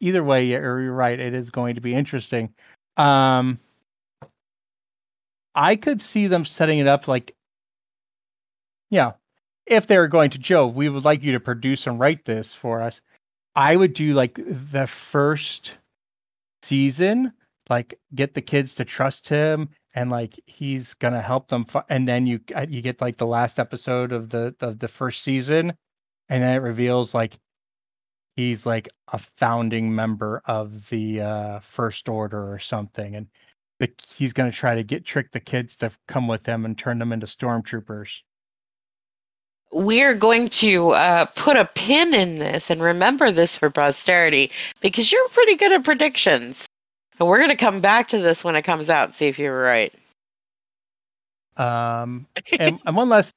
either 0.00 0.24
way. 0.24 0.44
You're 0.46 0.80
you're 0.82 0.92
right. 0.92 1.18
It 1.18 1.34
is 1.34 1.50
going 1.50 1.74
to 1.76 1.80
be 1.80 1.94
interesting. 1.94 2.54
Um, 2.96 3.58
I 5.54 5.76
could 5.76 6.00
see 6.02 6.26
them 6.26 6.44
setting 6.44 6.78
it 6.78 6.86
up 6.86 7.06
like, 7.06 7.34
yeah, 8.90 9.12
if 9.66 9.86
they 9.86 9.98
were 9.98 10.08
going 10.08 10.30
to 10.30 10.38
Joe, 10.38 10.66
we 10.66 10.88
would 10.88 11.04
like 11.04 11.22
you 11.22 11.32
to 11.32 11.40
produce 11.40 11.86
and 11.86 11.98
write 12.00 12.24
this 12.24 12.52
for 12.54 12.82
us. 12.82 13.00
I 13.56 13.76
would 13.76 13.92
do 13.94 14.14
like 14.14 14.34
the 14.46 14.86
first 14.86 15.78
season, 16.62 17.32
like 17.70 17.98
get 18.14 18.34
the 18.34 18.42
kids 18.42 18.74
to 18.76 18.84
trust 18.84 19.28
him, 19.28 19.70
and 19.94 20.10
like 20.10 20.38
he's 20.46 20.94
gonna 20.94 21.22
help 21.22 21.48
them. 21.48 21.64
Fi- 21.64 21.84
and 21.88 22.06
then 22.06 22.26
you 22.26 22.40
uh, 22.54 22.66
you 22.68 22.82
get 22.82 23.00
like 23.00 23.16
the 23.16 23.26
last 23.26 23.58
episode 23.58 24.12
of 24.12 24.30
the 24.30 24.54
of 24.60 24.78
the 24.78 24.88
first 24.88 25.22
season, 25.22 25.72
and 26.28 26.42
then 26.42 26.56
it 26.56 26.60
reveals 26.62 27.14
like 27.14 27.38
he's 28.36 28.66
like 28.66 28.88
a 29.12 29.18
founding 29.18 29.94
member 29.94 30.42
of 30.44 30.88
the 30.88 31.20
uh, 31.20 31.58
First 31.60 32.08
Order 32.08 32.52
or 32.52 32.58
something, 32.58 33.14
and 33.14 33.28
the, 33.78 33.90
he's 34.14 34.32
to 34.32 34.50
try 34.50 34.74
to 34.74 34.82
get 34.82 35.04
trick 35.04 35.32
the 35.32 35.40
kids 35.40 35.76
to 35.76 35.92
come 36.06 36.28
with 36.28 36.46
him 36.46 36.64
and 36.64 36.76
turn 36.76 36.98
them 36.98 37.12
into 37.12 37.26
stormtroopers. 37.26 38.20
We're 39.72 40.14
going 40.14 40.48
to 40.48 40.90
uh, 40.90 41.24
put 41.34 41.56
a 41.56 41.64
pin 41.64 42.14
in 42.14 42.38
this 42.38 42.70
and 42.70 42.80
remember 42.80 43.32
this 43.32 43.58
for 43.58 43.70
posterity 43.70 44.52
because 44.80 45.10
you're 45.10 45.28
pretty 45.30 45.56
good 45.56 45.72
at 45.72 45.82
predictions. 45.82 46.68
And 47.18 47.28
we're 47.28 47.38
going 47.38 47.50
to 47.50 47.56
come 47.56 47.80
back 47.80 48.08
to 48.08 48.18
this 48.18 48.44
when 48.44 48.56
it 48.56 48.62
comes 48.62 48.90
out 48.90 49.06
and 49.06 49.14
see 49.14 49.28
if 49.28 49.38
you 49.38 49.50
were 49.50 49.62
right. 49.62 49.92
Um, 51.56 52.26
and, 52.58 52.80
and 52.84 52.96
one 52.96 53.08
last, 53.08 53.36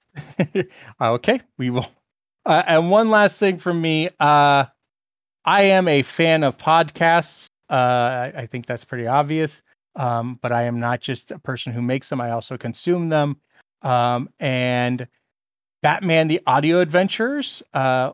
okay, 1.01 1.41
we 1.57 1.69
will. 1.69 1.87
Uh, 2.45 2.63
and 2.65 2.89
one 2.89 3.09
last 3.09 3.39
thing 3.39 3.57
from 3.57 3.81
me. 3.81 4.09
Uh, 4.19 4.65
I 5.45 5.61
am 5.63 5.87
a 5.87 6.01
fan 6.01 6.43
of 6.43 6.57
podcasts. 6.57 7.47
Uh, 7.69 7.73
I, 7.73 8.33
I 8.35 8.45
think 8.47 8.65
that's 8.65 8.85
pretty 8.85 9.05
obvious. 9.05 9.61
Um, 9.95 10.39
but 10.41 10.51
I 10.51 10.63
am 10.63 10.79
not 10.79 11.01
just 11.01 11.31
a 11.31 11.39
person 11.39 11.73
who 11.73 11.81
makes 11.81 12.09
them. 12.09 12.21
I 12.21 12.31
also 12.31 12.57
consume 12.57 13.09
them. 13.09 13.37
Um, 13.81 14.29
and 14.39 15.07
Batman: 15.81 16.27
The 16.27 16.41
Audio 16.45 16.79
Adventures 16.79 17.63
uh, 17.73 18.13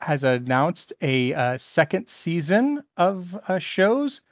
has 0.00 0.24
announced 0.24 0.92
a 1.00 1.34
uh, 1.34 1.58
second 1.58 2.08
season 2.08 2.82
of 2.96 3.38
uh, 3.48 3.58
shows. 3.58 4.22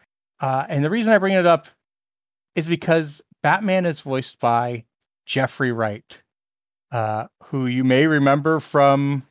Uh, 0.41 0.67
and 0.69 0.85
the 0.85 0.91
reason 0.91 1.13
I 1.13 1.19
bring 1.19 1.35
it 1.35 1.47
up 1.47 1.67
is 2.55 2.69
because 2.69 3.23
Batman 3.43 3.87
is 3.87 4.01
voiced 4.01 4.39
by 4.39 4.85
Jeffrey 5.27 5.73
Wright, 5.73 6.05
uh, 6.93 7.27
who 7.45 7.67
you 7.67 7.85
may 7.85 8.07
remember 8.07 8.61
from 8.61 9.25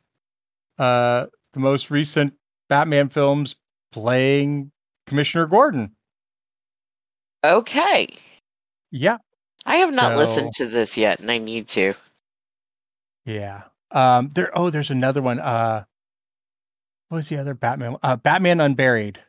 uh, 0.78 1.26
the 1.52 1.60
most 1.60 1.90
recent 1.90 2.34
Batman 2.68 3.08
films 3.08 3.56
playing 3.92 4.72
Commissioner 5.06 5.46
Gordon. 5.46 5.94
Okay. 7.44 8.08
Yeah, 8.90 9.18
I 9.64 9.76
have 9.76 9.94
not 9.94 10.10
So- 10.10 10.16
listened 10.16 10.54
to 10.54 10.66
this 10.66 10.96
yet, 10.96 11.20
and 11.20 11.30
I 11.30 11.38
need 11.38 11.68
to. 11.68 11.94
yeah. 13.24 13.62
Um, 13.92 14.30
there. 14.34 14.50
Oh, 14.56 14.70
there's 14.70 14.90
another 14.90 15.22
one. 15.22 15.38
Uh, 15.38 15.84
what 17.08 17.18
was 17.18 17.28
the 17.28 17.38
other 17.38 17.54
Batman? 17.54 17.96
Uh, 18.02 18.16
Batman 18.16 18.60
Unburied. 18.60 19.20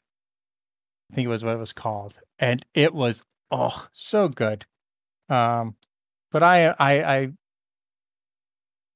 I 1.12 1.16
think 1.16 1.26
it 1.26 1.30
was 1.30 1.44
what 1.44 1.54
it 1.54 1.60
was 1.60 1.74
called, 1.74 2.16
and 2.40 2.66
it 2.74 2.94
was 2.94 3.24
oh 3.52 3.88
so 3.94 4.28
good. 4.28 4.66
Um, 5.30 5.76
but 6.32 6.44
I, 6.44 6.68
I, 6.68 7.16
I, 7.18 7.32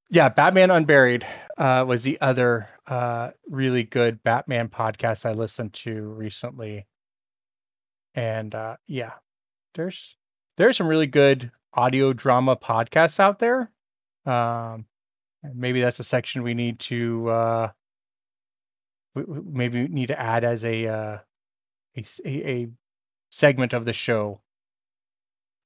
yeah, 0.10 0.30
Batman 0.30 0.72
Unburied 0.72 1.26
uh, 1.58 1.86
was 1.88 2.04
the 2.04 2.20
other 2.22 2.68
uh, 2.88 3.32
really 3.48 3.84
good 3.84 4.24
Batman 4.24 4.68
podcast 4.68 5.26
I 5.26 5.32
listened 5.32 5.74
to 5.74 6.10
recently, 6.10 6.86
and 8.14 8.54
uh, 8.54 8.78
yeah, 8.88 9.14
there's 9.76 10.18
there's 10.58 10.78
some 10.78 10.88
really 10.88 11.08
good 11.08 11.52
audio 11.74 12.12
drama 12.14 12.58
podcasts 12.58 13.20
out 13.20 13.40
there. 13.40 13.72
Um, 14.26 14.86
maybe 15.54 15.82
that's 15.82 16.00
a 16.00 16.04
section 16.04 16.44
we 16.44 16.54
need 16.54 16.80
to 16.80 17.30
uh, 17.30 17.72
maybe 19.16 19.88
need 19.88 20.08
to 20.08 20.20
add 20.20 20.44
as 20.44 20.64
a 20.64 20.88
uh, 20.88 21.18
a, 21.98 22.04
a 22.26 22.68
segment 23.32 23.74
of 23.74 23.86
the 23.86 23.94
show. 23.94 24.40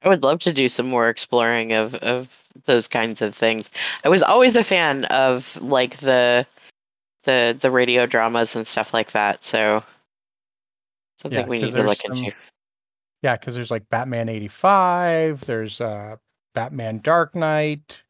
I 0.04 0.10
would 0.10 0.24
love 0.24 0.40
to 0.42 0.54
do 0.54 0.68
some 0.68 0.88
more 0.88 1.10
exploring 1.10 1.74
of 1.74 1.96
of 1.96 2.44
those 2.66 2.88
kinds 2.88 3.22
of 3.22 3.34
things. 3.36 3.72
I 4.04 4.10
was 4.10 4.22
always 4.22 4.56
a 4.56 4.64
fan 4.64 5.06
of 5.06 5.60
like 5.62 5.98
the 5.98 6.46
the 7.24 7.58
the 7.60 7.72
radio 7.72 8.06
dramas 8.06 8.56
and 8.56 8.68
stuff 8.68 8.94
like 8.94 9.12
that. 9.14 9.44
So 9.44 9.84
something 11.18 11.40
Yeah, 11.42 11.48
we 11.48 11.62
need 11.62 11.74
to 11.74 11.84
look 11.84 11.98
some- 12.00 12.12
into. 12.16 12.36
Yeah, 13.24 13.36
because 13.38 13.56
there's 13.56 13.72
like 13.72 13.90
Batman 13.90 14.30
85, 14.30 15.46
there's 15.46 15.82
uh 15.82 16.18
Batman 16.54 17.00
Dark 17.00 17.34
Knight, 17.34 18.04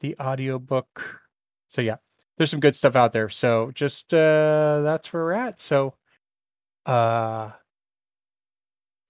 the 0.00 0.16
audiobook. 0.18 1.20
So 1.68 1.80
yeah, 1.80 1.96
there's 2.36 2.50
some 2.50 2.60
good 2.60 2.74
stuff 2.74 2.96
out 2.96 3.12
there. 3.12 3.28
So 3.28 3.70
just 3.72 4.12
uh 4.12 4.80
that's 4.82 5.12
where 5.12 5.22
we're 5.24 5.32
at. 5.32 5.60
So 5.60 5.94
uh 6.86 7.50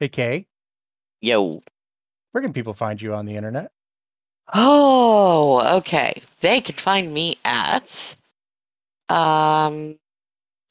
hey 0.00 0.08
Kay, 0.08 0.46
Yo. 1.20 1.62
where 2.32 2.42
can 2.42 2.52
people 2.52 2.72
find 2.74 3.00
you 3.00 3.14
on 3.14 3.26
the 3.26 3.36
internet? 3.36 3.70
Oh, 4.54 5.76
okay. 5.78 6.22
They 6.40 6.60
can 6.60 6.74
find 6.76 7.12
me 7.12 7.38
at 7.44 8.16
um 9.08 9.98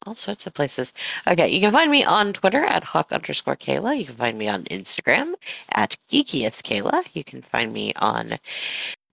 all 0.05 0.15
sorts 0.15 0.45
of 0.45 0.53
places. 0.53 0.93
Okay, 1.27 1.49
you 1.49 1.59
can 1.59 1.71
find 1.73 1.89
me 1.89 2.03
on 2.03 2.31
Twitter 2.33 2.63
at 2.63 2.83
hawk 2.83 3.11
underscore 3.11 3.55
Kaila. 3.55 3.97
You 3.97 4.05
can 4.05 4.15
find 4.15 4.37
me 4.37 4.47
on 4.47 4.63
Instagram 4.65 5.33
at 5.71 5.97
geekiest 6.11 6.61
Kaila. 6.63 7.03
You 7.13 7.23
can 7.23 7.41
find 7.41 7.73
me 7.73 7.91
on 7.95 8.37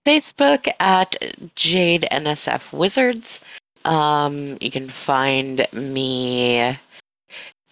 Facebook 0.05 0.67
at 0.79 1.15
Jade 1.55 2.05
NSF 2.11 2.71
Wizards. 2.73 3.41
Um, 3.85 4.57
you 4.61 4.69
can 4.71 4.87
find 4.89 5.65
me, 5.73 6.77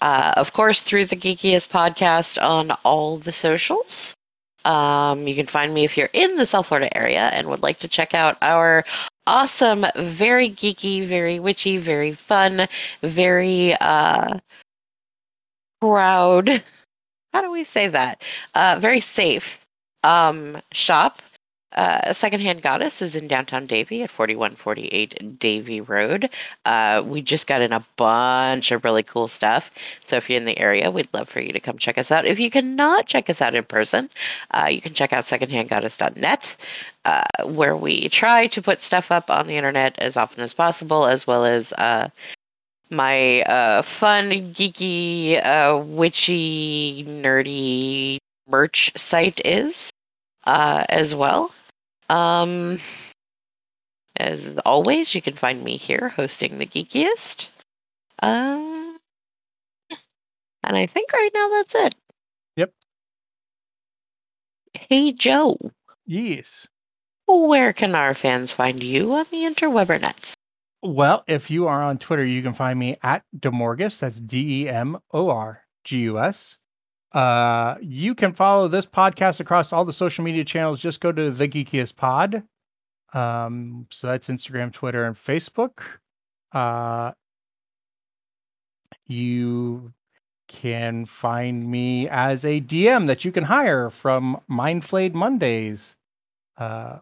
uh, 0.01 0.33
of 0.37 0.53
course, 0.53 0.81
through 0.83 1.05
the 1.05 1.15
Geekiest 1.15 1.69
podcast 1.71 2.41
on 2.41 2.71
all 2.83 3.17
the 3.17 3.31
socials. 3.31 4.13
Um, 4.65 5.27
you 5.27 5.33
can 5.35 5.47
find 5.47 5.73
me 5.73 5.83
if 5.83 5.97
you're 5.97 6.09
in 6.13 6.35
the 6.35 6.45
South 6.45 6.67
Florida 6.67 6.95
area 6.95 7.29
and 7.33 7.47
would 7.49 7.63
like 7.63 7.79
to 7.79 7.87
check 7.87 8.13
out 8.13 8.37
our 8.41 8.83
awesome, 9.25 9.85
very 9.95 10.49
geeky, 10.49 11.03
very 11.05 11.39
witchy, 11.39 11.77
very 11.77 12.11
fun, 12.13 12.67
very 13.01 13.73
uh 13.81 14.37
proud. 15.79 16.63
How 17.33 17.41
do 17.41 17.51
we 17.51 17.63
say 17.63 17.87
that? 17.87 18.23
Uh 18.53 18.77
very 18.79 18.99
safe 18.99 19.65
um 20.03 20.61
shop. 20.71 21.21
Uh, 21.73 22.11
Secondhand 22.11 22.61
Goddess 22.61 23.01
is 23.01 23.15
in 23.15 23.27
downtown 23.27 23.65
Davie 23.65 24.03
at 24.03 24.09
4148 24.09 25.39
Davie 25.39 25.81
Road. 25.81 26.29
Uh, 26.65 27.01
we 27.05 27.21
just 27.21 27.47
got 27.47 27.61
in 27.61 27.71
a 27.71 27.85
bunch 27.95 28.71
of 28.71 28.83
really 28.83 29.03
cool 29.03 29.27
stuff. 29.27 29.71
So 30.03 30.17
if 30.17 30.29
you're 30.29 30.37
in 30.37 30.45
the 30.45 30.59
area, 30.59 30.91
we'd 30.91 31.07
love 31.13 31.29
for 31.29 31.39
you 31.39 31.53
to 31.53 31.59
come 31.59 31.77
check 31.77 31.97
us 31.97 32.11
out. 32.11 32.25
If 32.25 32.39
you 32.39 32.49
cannot 32.49 33.05
check 33.05 33.29
us 33.29 33.41
out 33.41 33.55
in 33.55 33.63
person, 33.63 34.09
uh, 34.51 34.67
you 34.69 34.81
can 34.81 34.93
check 34.93 35.13
out 35.13 35.23
secondhandgoddess.net, 35.23 36.57
uh, 37.05 37.23
where 37.45 37.75
we 37.75 38.09
try 38.09 38.47
to 38.47 38.61
put 38.61 38.81
stuff 38.81 39.11
up 39.11 39.29
on 39.29 39.47
the 39.47 39.55
internet 39.55 39.97
as 39.99 40.17
often 40.17 40.43
as 40.43 40.53
possible, 40.53 41.05
as 41.05 41.25
well 41.25 41.45
as 41.45 41.71
uh, 41.73 42.09
my 42.89 43.41
uh, 43.43 43.81
fun, 43.81 44.29
geeky, 44.53 45.37
uh, 45.45 45.77
witchy, 45.81 47.05
nerdy 47.07 48.17
merch 48.49 48.91
site 48.97 49.39
is 49.45 49.91
as 50.45 51.15
well. 51.15 51.53
Um, 52.11 52.77
as 54.17 54.57
always, 54.65 55.15
you 55.15 55.21
can 55.21 55.33
find 55.33 55.63
me 55.63 55.77
here 55.77 56.09
hosting 56.09 56.57
the 56.57 56.65
geekiest. 56.65 57.49
Um, 58.21 58.97
and 60.61 60.75
I 60.75 60.85
think 60.85 61.13
right 61.13 61.29
now 61.33 61.47
that's 61.49 61.73
it. 61.73 61.95
Yep. 62.57 62.73
Hey, 64.73 65.13
Joe. 65.13 65.57
Yes. 66.05 66.67
Where 67.27 67.71
can 67.71 67.95
our 67.95 68.13
fans 68.13 68.51
find 68.51 68.83
you 68.83 69.13
on 69.13 69.25
the 69.31 69.43
interwebernets? 69.43 70.33
Well, 70.81 71.23
if 71.27 71.49
you 71.49 71.67
are 71.67 71.81
on 71.81 71.97
Twitter, 71.97 72.25
you 72.25 72.41
can 72.41 72.53
find 72.53 72.77
me 72.77 72.97
at 73.01 73.23
Demorgus. 73.37 73.99
That's 73.99 74.19
D 74.19 74.63
E 74.63 74.69
M 74.69 74.97
O 75.13 75.29
R 75.29 75.63
G 75.85 75.99
U 75.99 76.19
S. 76.19 76.59
Uh, 77.13 77.75
you 77.81 78.15
can 78.15 78.33
follow 78.33 78.67
this 78.67 78.85
podcast 78.85 79.39
across 79.39 79.73
all 79.73 79.83
the 79.83 79.93
social 79.93 80.23
media 80.23 80.45
channels. 80.45 80.81
Just 80.81 81.01
go 81.01 81.11
to 81.11 81.29
the 81.29 81.47
Geekiest 81.47 81.95
Pod. 81.95 82.43
Um, 83.13 83.87
so 83.91 84.07
that's 84.07 84.29
Instagram, 84.29 84.71
Twitter, 84.71 85.03
and 85.03 85.15
Facebook. 85.15 85.81
Uh, 86.53 87.11
you 89.07 89.93
can 90.47 91.05
find 91.05 91.69
me 91.69 92.07
as 92.09 92.43
a 92.45 92.61
DM 92.61 93.07
that 93.07 93.25
you 93.25 93.31
can 93.31 93.45
hire 93.45 93.89
from 93.89 94.39
Mindflayed 94.49 95.13
Mondays. 95.13 95.95
Uh, 96.57 96.99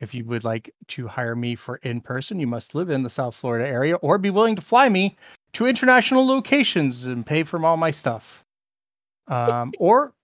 if 0.00 0.14
you 0.14 0.24
would 0.26 0.44
like 0.44 0.72
to 0.88 1.08
hire 1.08 1.34
me 1.34 1.54
for 1.54 1.76
in 1.76 2.00
person, 2.00 2.38
you 2.38 2.46
must 2.46 2.74
live 2.74 2.88
in 2.88 3.02
the 3.02 3.10
South 3.10 3.34
Florida 3.34 3.66
area 3.66 3.96
or 3.96 4.16
be 4.18 4.30
willing 4.30 4.56
to 4.56 4.62
fly 4.62 4.88
me 4.88 5.16
to 5.54 5.66
international 5.66 6.26
locations 6.26 7.04
and 7.04 7.26
pay 7.26 7.42
for 7.42 7.64
all 7.64 7.76
my 7.76 7.90
stuff. 7.90 8.44
Um, 9.28 9.72
or 9.78 10.14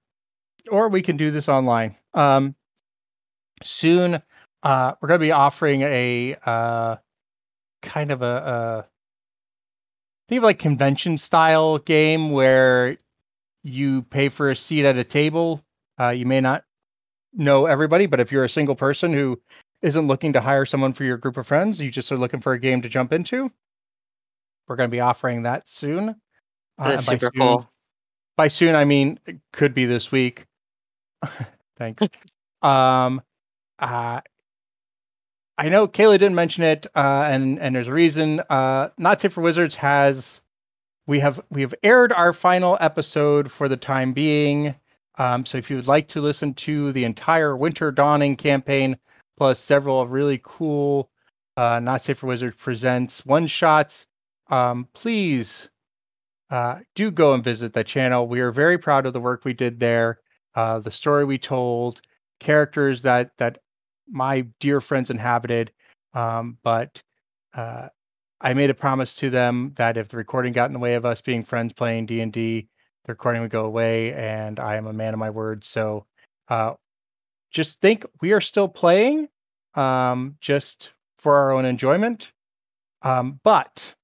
or 0.71 0.89
we 0.89 1.03
can 1.03 1.17
do 1.17 1.31
this 1.31 1.49
online. 1.49 1.95
Um, 2.15 2.55
soon, 3.63 4.23
uh, 4.63 4.95
we're 5.01 5.09
going 5.09 5.21
to 5.21 5.27
be 5.27 5.33
offering 5.33 5.83
a 5.83 6.37
uh, 6.45 6.97
kind 7.83 8.11
of 8.11 8.23
a, 8.23 8.27
a 8.27 8.85
think 10.29 10.39
of 10.39 10.45
like 10.45 10.59
convention 10.59 11.19
style 11.19 11.79
game 11.79 12.31
where 12.31 12.97
you 13.63 14.03
pay 14.03 14.29
for 14.31 14.51
a 14.51 14.57
seat 14.57 14.87
at 14.87 14.97
a 14.97 15.05
table. 15.05 15.63
Uh, 16.01 16.09
you 16.09 16.27
may 16.27 16.41
not 16.41 16.65
know 17.35 17.67
everybody, 17.67 18.07
but 18.07 18.21
if 18.21 18.33
you're 18.33 18.45
a 18.45 18.49
single 18.49 18.75
person 18.75 19.13
who 19.13 19.41
isn't 19.83 20.07
looking 20.07 20.33
to 20.33 20.41
hire 20.41 20.65
someone 20.65 20.95
for 20.95 21.05
your 21.05 21.19
group 21.19 21.37
of 21.37 21.47
friends, 21.47 21.81
you 21.81 21.91
just 21.91 22.11
are 22.11 22.17
looking 22.17 22.41
for 22.41 22.55
a 22.55 22.59
game 22.59 22.81
to 22.81 22.89
jump 22.89 23.13
into. 23.13 23.51
We're 24.67 24.77
going 24.77 24.89
to 24.89 24.95
be 24.95 25.01
offering 25.01 25.43
that 25.43 25.69
soon. 25.69 26.09
Uh, 26.79 26.89
That's 26.89 27.07
by 27.07 27.15
super 27.15 27.31
soon- 27.35 27.41
cool. 27.41 27.71
By 28.37 28.49
soon, 28.49 28.75
I 28.75 28.85
mean 28.85 29.19
it 29.27 29.39
could 29.53 29.75
be 29.75 29.85
this 29.85 30.11
week. 30.11 30.47
Thanks. 31.77 32.03
um, 32.63 33.23
uh, 33.79 34.21
I 35.57 35.69
know 35.69 35.87
Kaila 35.87 36.19
didn't 36.19 36.35
mention 36.35 36.65
it, 36.65 36.87
uh, 36.95 37.27
and 37.29 37.59
and 37.61 37.77
there's 37.77 37.89
a 37.89 37.93
reason. 37.93 38.41
Uh, 38.51 38.91
Not 38.99 39.21
Safe 39.21 39.33
for 39.33 39.41
Wizards 39.41 39.77
has 39.77 40.41
we 41.07 41.21
have 41.21 41.41
we 41.51 41.61
have 41.61 41.75
aired 41.83 42.13
our 42.13 42.33
final 42.33 42.77
episode 42.81 43.51
for 43.51 43.69
the 43.69 43.77
time 43.77 44.13
being. 44.13 44.75
Um, 45.17 45.47
so 45.47 45.59
if 45.59 45.71
you 45.71 45.77
would 45.77 45.87
like 45.87 46.09
to 46.09 46.21
listen 46.21 46.55
to 46.55 46.91
the 46.91 47.05
entire 47.05 47.57
Winter 47.57 47.93
Dawning 47.93 48.35
campaign 48.37 48.97
plus 49.37 49.61
several 49.61 50.07
really 50.09 50.41
cool 50.43 51.09
uh, 51.57 51.79
Not 51.81 52.03
Safe 52.03 52.19
for 52.19 52.27
Wizards 52.27 52.57
presents 52.57 53.25
one 53.25 53.47
shots, 53.47 54.07
um, 54.49 54.89
please 54.93 55.69
uh, 56.51 56.81
do 56.95 57.11
go 57.11 57.33
and 57.33 57.43
visit 57.43 57.73
the 57.73 57.85
channel. 57.85 58.27
We 58.29 58.41
are 58.41 58.51
very 58.51 58.79
proud 58.79 59.07
of 59.07 59.13
the 59.13 59.21
work 59.21 59.45
we 59.45 59.55
did 59.55 59.81
there, 59.81 60.21
uh, 60.55 60.79
the 60.79 60.91
story 60.91 61.25
we 61.25 61.39
told, 61.39 62.01
characters 62.41 63.03
that 63.03 63.37
that 63.39 63.59
my 64.09 64.47
dear 64.61 64.81
friends 64.81 65.11
inhabited. 65.11 65.73
Um, 66.13 66.59
but 66.63 67.03
uh, 67.55 67.89
I 68.41 68.55
made 68.55 68.71
a 68.71 68.75
promise 68.75 69.17
to 69.17 69.31
them 69.31 69.73
that 69.77 69.97
if 69.97 70.09
the 70.09 70.17
recording 70.17 70.53
got 70.53 70.67
in 70.67 70.75
the 70.75 70.79
way 70.79 70.95
of 70.95 71.07
us 71.07 71.21
being 71.21 71.45
friends 71.45 71.73
playing 71.73 72.07
D 72.07 72.21
and 72.21 72.33
D, 72.33 72.69
the 73.05 73.13
recording 73.13 73.43
would 73.43 73.51
go 73.51 73.65
away, 73.65 74.13
and 74.13 74.61
I 74.61 74.77
am 74.77 74.87
a 74.87 74.93
man 74.93 75.15
of 75.15 75.19
my 75.19 75.31
word. 75.31 75.65
So 75.65 76.07
uh, 76.49 76.75
just 77.51 77.81
think 77.81 78.05
we 78.21 78.33
are 78.33 78.41
still 78.41 78.69
playing, 78.69 79.29
um, 79.75 80.37
just 80.41 80.93
for 81.17 81.37
our 81.37 81.53
own 81.53 81.65
enjoyment. 81.65 82.33
Um, 83.03 83.41
but 83.43 83.95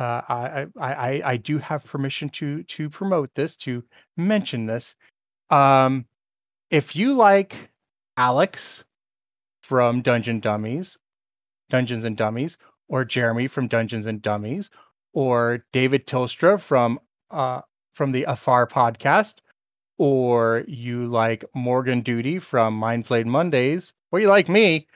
uh, 0.00 0.22
I, 0.28 0.66
I, 0.80 1.22
I, 1.24 1.36
do 1.36 1.58
have 1.58 1.84
permission 1.84 2.30
to 2.30 2.62
to 2.62 2.88
promote 2.88 3.34
this, 3.34 3.54
to 3.58 3.84
mention 4.16 4.64
this. 4.64 4.96
Um, 5.50 6.06
if 6.70 6.96
you 6.96 7.14
like 7.14 7.70
Alex 8.16 8.84
from 9.62 10.00
Dungeon 10.00 10.40
Dummies, 10.40 10.96
Dungeons 11.68 12.04
and 12.04 12.16
Dummies, 12.16 12.56
or 12.88 13.04
Jeremy 13.04 13.46
from 13.46 13.68
Dungeons 13.68 14.06
and 14.06 14.22
Dummies, 14.22 14.70
or 15.12 15.66
David 15.70 16.06
Tilstra 16.06 16.58
from 16.58 16.98
uh 17.30 17.60
from 17.92 18.12
the 18.12 18.24
Afar 18.24 18.66
podcast, 18.66 19.34
or 19.98 20.64
you 20.66 21.08
like 21.08 21.44
Morgan 21.54 22.00
Duty 22.00 22.38
from 22.38 22.72
Mind 22.72 23.06
Flayed 23.06 23.26
Mondays, 23.26 23.92
or 24.10 24.18
you 24.18 24.28
like 24.28 24.48
me, 24.48 24.86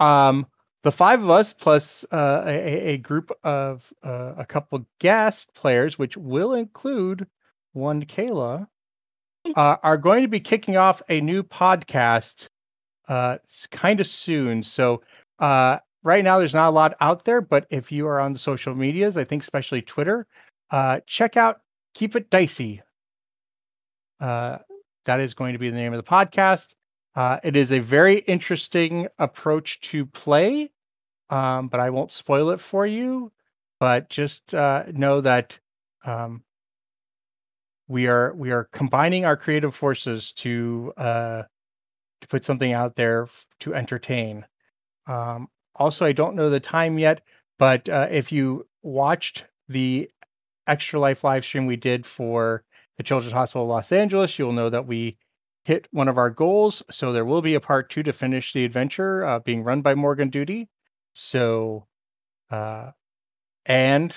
um, 0.00 0.46
the 0.82 0.92
five 0.92 1.22
of 1.22 1.30
us 1.30 1.52
plus 1.52 2.04
uh, 2.10 2.44
a, 2.46 2.94
a 2.94 2.96
group 2.98 3.30
of 3.44 3.92
uh, 4.02 4.34
a 4.36 4.46
couple 4.46 4.86
guest 4.98 5.54
players, 5.54 5.98
which 5.98 6.16
will 6.16 6.54
include 6.54 7.26
one 7.72 8.04
Kaila, 8.04 8.66
uh, 9.56 9.76
are 9.82 9.98
going 9.98 10.22
to 10.22 10.28
be 10.28 10.40
kicking 10.40 10.76
off 10.76 11.02
a 11.08 11.20
new 11.20 11.42
podcast 11.42 12.48
uh, 13.08 13.38
kind 13.70 14.00
of 14.00 14.06
soon. 14.06 14.62
So 14.62 15.02
uh, 15.38 15.78
right 16.02 16.24
now, 16.24 16.38
there's 16.38 16.54
not 16.54 16.68
a 16.68 16.74
lot 16.74 16.94
out 17.00 17.24
there, 17.24 17.40
but 17.40 17.66
if 17.70 17.92
you 17.92 18.06
are 18.06 18.20
on 18.20 18.32
the 18.32 18.38
social 18.38 18.74
medias, 18.74 19.16
I 19.16 19.24
think 19.24 19.42
especially 19.42 19.82
Twitter, 19.82 20.26
uh, 20.70 21.00
check 21.06 21.36
out 21.36 21.60
Keep 21.94 22.16
It 22.16 22.30
Dicey. 22.30 22.82
Uh, 24.18 24.58
that 25.04 25.20
is 25.20 25.34
going 25.34 25.54
to 25.54 25.58
be 25.58 25.70
the 25.70 25.76
name 25.76 25.92
of 25.92 26.02
the 26.02 26.10
podcast. 26.10 26.74
Uh, 27.14 27.38
it 27.42 27.56
is 27.56 27.72
a 27.72 27.80
very 27.80 28.18
interesting 28.20 29.08
approach 29.18 29.80
to 29.80 30.06
play, 30.06 30.70
um, 31.30 31.68
but 31.68 31.80
I 31.80 31.90
won't 31.90 32.12
spoil 32.12 32.50
it 32.50 32.60
for 32.60 32.86
you. 32.86 33.32
But 33.80 34.10
just 34.10 34.54
uh, 34.54 34.84
know 34.92 35.20
that 35.22 35.58
um, 36.04 36.44
we 37.88 38.06
are 38.06 38.32
we 38.34 38.50
are 38.52 38.64
combining 38.72 39.24
our 39.24 39.36
creative 39.36 39.74
forces 39.74 40.32
to 40.32 40.92
uh, 40.96 41.42
to 42.20 42.28
put 42.28 42.44
something 42.44 42.72
out 42.72 42.96
there 42.96 43.24
f- 43.24 43.46
to 43.60 43.74
entertain. 43.74 44.46
Um, 45.06 45.48
also, 45.76 46.06
I 46.06 46.12
don't 46.12 46.36
know 46.36 46.50
the 46.50 46.60
time 46.60 46.98
yet, 46.98 47.22
but 47.58 47.88
uh, 47.88 48.08
if 48.10 48.32
you 48.32 48.66
watched 48.82 49.46
the 49.68 50.10
extra 50.66 51.00
life 51.00 51.24
live 51.24 51.44
stream 51.44 51.66
we 51.66 51.76
did 51.76 52.06
for 52.06 52.64
the 52.98 53.02
Children's 53.02 53.34
Hospital 53.34 53.64
of 53.64 53.70
Los 53.70 53.92
Angeles, 53.92 54.38
you'll 54.38 54.52
know 54.52 54.70
that 54.70 54.86
we 54.86 55.18
hit 55.64 55.86
one 55.90 56.08
of 56.08 56.18
our 56.18 56.30
goals. 56.30 56.82
So 56.90 57.12
there 57.12 57.24
will 57.24 57.42
be 57.42 57.54
a 57.54 57.60
part 57.60 57.90
two 57.90 58.02
to 58.02 58.12
finish 58.12 58.52
the 58.52 58.64
adventure 58.64 59.24
uh, 59.24 59.38
being 59.40 59.62
run 59.62 59.82
by 59.82 59.94
Morgan 59.94 60.30
Duty. 60.30 60.68
So, 61.12 61.86
uh, 62.50 62.92
and 63.66 64.14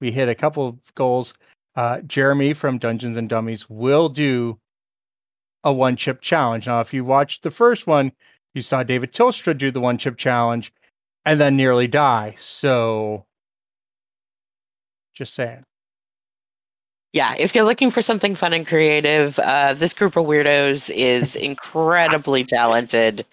we 0.00 0.10
hit 0.10 0.28
a 0.28 0.34
couple 0.34 0.68
of 0.68 0.94
goals. 0.94 1.34
Uh, 1.76 2.00
Jeremy 2.00 2.52
from 2.52 2.78
Dungeons 2.78 3.16
and 3.16 3.28
Dummies 3.28 3.68
will 3.68 4.08
do 4.08 4.58
a 5.62 5.72
one 5.72 5.96
chip 5.96 6.20
challenge. 6.20 6.66
Now, 6.66 6.80
if 6.80 6.92
you 6.92 7.04
watched 7.04 7.42
the 7.42 7.50
first 7.50 7.86
one, 7.86 8.12
you 8.54 8.62
saw 8.62 8.82
David 8.82 9.12
Tilstra 9.12 9.56
do 9.56 9.70
the 9.70 9.80
one 9.80 9.98
chip 9.98 10.16
challenge 10.16 10.72
and 11.24 11.38
then 11.38 11.56
nearly 11.56 11.86
die. 11.86 12.34
So, 12.38 13.26
just 15.12 15.34
saying. 15.34 15.64
Yeah, 17.12 17.34
if 17.38 17.54
you're 17.54 17.64
looking 17.64 17.90
for 17.90 18.02
something 18.02 18.36
fun 18.36 18.52
and 18.52 18.66
creative, 18.66 19.38
uh, 19.40 19.74
this 19.74 19.94
group 19.94 20.16
of 20.16 20.26
weirdos 20.26 20.90
is 20.94 21.34
incredibly 21.50 22.44
talented. 22.44 23.26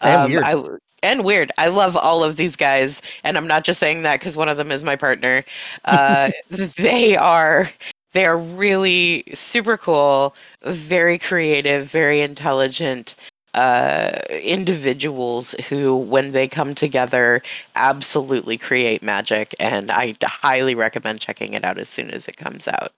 And 0.00 0.24
Um, 0.26 0.30
weird. 0.30 0.44
I, 0.44 0.62
and 1.02 1.24
weird. 1.24 1.50
I 1.58 1.68
love 1.68 1.96
all 1.96 2.22
of 2.24 2.36
these 2.36 2.56
guys, 2.56 3.02
and 3.24 3.36
I'm 3.36 3.46
not 3.46 3.64
just 3.64 3.80
saying 3.80 4.02
that 4.02 4.20
because 4.20 4.36
one 4.36 4.48
of 4.48 4.56
them 4.56 4.70
is 4.72 4.84
my 4.84 4.96
partner. 4.96 5.44
Uh, 5.84 6.30
they 6.50 7.16
are 7.16 7.70
they 8.12 8.24
are 8.26 8.38
really 8.38 9.24
super 9.34 9.76
cool, 9.76 10.36
very 10.62 11.18
creative, 11.18 11.86
very 11.90 12.20
intelligent 12.22 13.16
uh, 13.54 14.12
individuals 14.42 15.54
who, 15.68 15.96
when 15.96 16.32
they 16.32 16.48
come 16.48 16.74
together, 16.74 17.42
absolutely 17.74 18.56
create 18.58 19.02
magic. 19.02 19.54
And 19.60 19.90
I 19.90 20.14
highly 20.24 20.74
recommend 20.76 21.20
checking 21.20 21.54
it 21.54 21.64
out 21.64 21.78
as 21.78 21.88
soon 21.88 22.10
as 22.12 22.28
it 22.28 22.36
comes 22.36 22.68
out. 22.68 22.92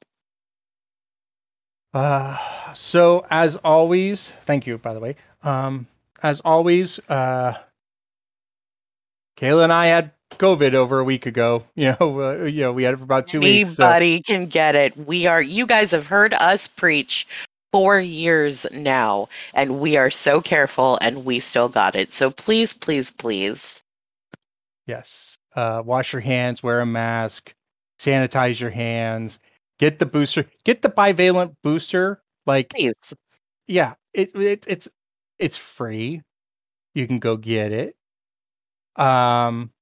Uh, 1.96 2.36
so 2.74 3.24
as 3.30 3.56
always, 3.56 4.30
thank 4.42 4.66
you, 4.66 4.76
by 4.76 4.92
the 4.92 5.00
way. 5.00 5.16
Um, 5.42 5.86
as 6.22 6.40
always, 6.40 6.98
uh, 7.08 7.54
Kaila 9.38 9.64
and 9.64 9.72
I 9.72 9.86
had 9.86 10.12
COVID 10.32 10.74
over 10.74 10.98
a 10.98 11.04
week 11.04 11.24
ago. 11.26 11.62
You 11.74 11.94
know, 11.98 12.20
uh, 12.20 12.44
you 12.44 12.60
know, 12.62 12.72
we 12.72 12.82
had 12.82 12.94
it 12.94 12.98
for 12.98 13.04
about 13.04 13.28
two 13.28 13.40
weeks. 13.40 13.74
so- 13.74 13.84
Anybody 13.86 14.20
can 14.20 14.46
get 14.46 14.74
it. 14.74 14.96
We 14.96 15.26
are. 15.26 15.40
You 15.40 15.66
guys 15.66 15.90
have 15.92 16.06
heard 16.06 16.34
us 16.34 16.68
preach 16.68 17.26
for 17.72 17.98
years 17.98 18.66
now, 18.72 19.28
and 19.54 19.80
we 19.80 19.96
are 19.96 20.10
so 20.10 20.40
careful, 20.42 20.98
and 21.00 21.24
we 21.24 21.40
still 21.40 21.68
got 21.68 21.94
it. 21.94 22.12
So 22.12 22.30
please, 22.30 22.74
please, 22.74 23.10
please. 23.12 23.82
Yes. 24.86 25.36
Uh, 25.54 25.82
wash 25.84 26.12
your 26.12 26.20
hands, 26.20 26.62
wear 26.62 26.80
a 26.80 26.86
mask, 26.86 27.54
sanitize 27.98 28.60
your 28.60 28.70
hands, 28.70 29.38
get 29.78 29.98
the 29.98 30.06
booster, 30.06 30.46
get 30.64 30.82
the 30.82 30.88
bivalent 30.90 31.56
booster. 31.62 32.22
Like, 32.46 32.70
Please. 32.70 33.14
yeah, 33.66 33.94
it, 34.14 34.34
it 34.34 34.64
it's 34.66 34.88
it's 35.38 35.56
free. 35.56 36.22
You 36.94 37.06
can 37.06 37.18
go 37.18 37.36
get 37.36 37.72
it. 37.72 37.96
Um, 38.96 39.72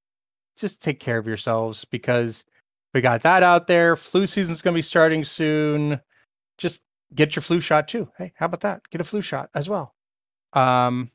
just 0.57 0.81
take 0.81 0.99
care 0.99 1.17
of 1.17 1.27
yourselves 1.27 1.85
because 1.85 2.43
we 2.93 3.01
got 3.01 3.21
that 3.23 3.43
out 3.43 3.67
there. 3.67 3.95
Flu 3.95 4.25
season's 4.27 4.61
gonna 4.61 4.75
be 4.75 4.81
starting 4.81 5.23
soon. 5.23 5.99
Just 6.57 6.81
get 7.13 7.35
your 7.35 7.43
flu 7.43 7.59
shot 7.59 7.87
too. 7.87 8.09
Hey, 8.17 8.33
how 8.35 8.47
about 8.47 8.61
that? 8.61 8.81
Get 8.89 9.01
a 9.01 9.05
flu 9.05 9.21
shot 9.21 9.49
as 9.53 9.69
well. 9.69 9.93
Um, 10.53 11.09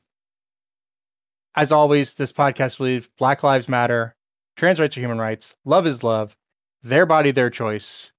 as 1.55 1.71
always, 1.71 2.13
this 2.13 2.31
podcast 2.31 2.77
believes 2.77 3.09
Black 3.17 3.43
Lives 3.43 3.67
Matter, 3.67 4.15
trans 4.55 4.79
rights 4.79 4.95
are 4.97 5.01
human 5.01 5.19
rights, 5.19 5.55
love 5.65 5.85
is 5.85 6.03
love, 6.03 6.35
their 6.81 7.05
body, 7.05 7.31
their 7.31 7.49
choice. 7.49 8.11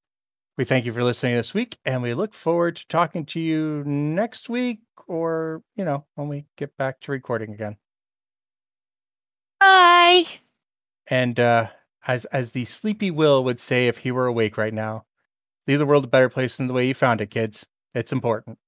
We 0.59 0.65
thank 0.65 0.85
you 0.85 0.93
for 0.93 1.03
listening 1.03 1.37
this 1.37 1.55
week, 1.55 1.79
and 1.85 2.03
we 2.03 2.13
look 2.13 2.35
forward 2.35 2.77
to 2.77 2.87
talking 2.89 3.25
to 3.27 3.41
you 3.41 3.83
next 3.87 4.51
week 4.51 4.81
or, 5.09 5.63
you 5.77 5.85
know, 5.85 6.05
when 6.15 6.29
we 6.29 6.45
get 6.59 6.77
back 6.77 7.01
to 7.01 7.13
recording 7.13 7.55
again. 7.55 7.79
Bye. 9.59 10.25
And 11.09 11.41
uh, 11.41 11.69
as 12.07 12.27
as 12.27 12.53
the 12.53 12.67
sleepy 12.67 13.11
Will 13.11 13.43
would 13.45 13.61
say 13.61 13.89
if 13.89 13.99
he 13.99 14.13
were 14.13 14.27
awake 14.27 14.59
right 14.59 14.75
now, 14.75 15.07
leave 15.67 15.79
the 15.79 15.87
world 15.87 16.05
a 16.05 16.09
better 16.09 16.29
place 16.29 16.59
than 16.59 16.67
the 16.67 16.75
way 16.75 16.87
you 16.87 16.95
found 16.95 17.21
it, 17.23 17.31
kids. 17.31 17.67
It's 17.95 18.13
important. 18.13 18.59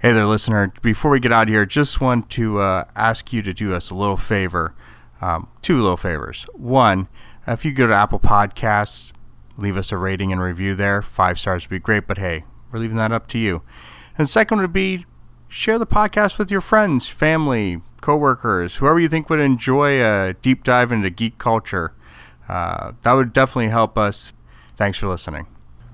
Hey 0.00 0.12
there, 0.12 0.26
listener. 0.26 0.72
Before 0.82 1.10
we 1.10 1.20
get 1.20 1.32
out 1.32 1.44
of 1.44 1.48
here, 1.48 1.64
just 1.64 2.00
want 2.00 2.28
to 2.30 2.58
uh, 2.58 2.84
ask 2.96 3.32
you 3.32 3.40
to 3.42 3.54
do 3.54 3.72
us 3.72 3.90
a 3.90 3.94
little 3.94 4.16
favor. 4.16 4.74
Um, 5.20 5.48
two 5.62 5.80
little 5.80 5.96
favors. 5.96 6.44
One, 6.54 7.08
if 7.46 7.64
you 7.64 7.72
go 7.72 7.86
to 7.86 7.94
Apple 7.94 8.20
Podcasts, 8.20 9.12
leave 9.56 9.76
us 9.76 9.92
a 9.92 9.96
rating 9.96 10.32
and 10.32 10.40
review 10.40 10.74
there. 10.74 11.02
Five 11.02 11.38
stars 11.38 11.64
would 11.64 11.70
be 11.70 11.78
great, 11.78 12.06
but 12.06 12.18
hey, 12.18 12.44
we're 12.70 12.80
leaving 12.80 12.96
that 12.96 13.12
up 13.12 13.26
to 13.28 13.38
you. 13.38 13.62
And 14.18 14.28
second 14.28 14.60
would 14.60 14.72
be 14.72 15.06
share 15.48 15.78
the 15.78 15.86
podcast 15.86 16.38
with 16.38 16.50
your 16.50 16.60
friends, 16.60 17.08
family, 17.08 17.80
coworkers, 18.00 18.76
whoever 18.76 19.00
you 19.00 19.08
think 19.08 19.30
would 19.30 19.40
enjoy 19.40 20.02
a 20.04 20.34
deep 20.34 20.64
dive 20.64 20.92
into 20.92 21.10
geek 21.10 21.38
culture. 21.38 21.94
Uh, 22.48 22.92
that 23.02 23.12
would 23.12 23.32
definitely 23.32 23.68
help 23.68 23.96
us. 23.96 24.34
Thanks 24.74 24.98
for 24.98 25.06
listening. 25.06 25.46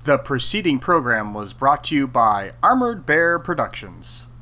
The 0.03 0.17
preceding 0.17 0.79
program 0.79 1.33
was 1.33 1.53
brought 1.53 1.83
to 1.85 1.95
you 1.95 2.07
by 2.07 2.53
Armored 2.63 3.05
Bear 3.05 3.37
Productions. 3.37 4.25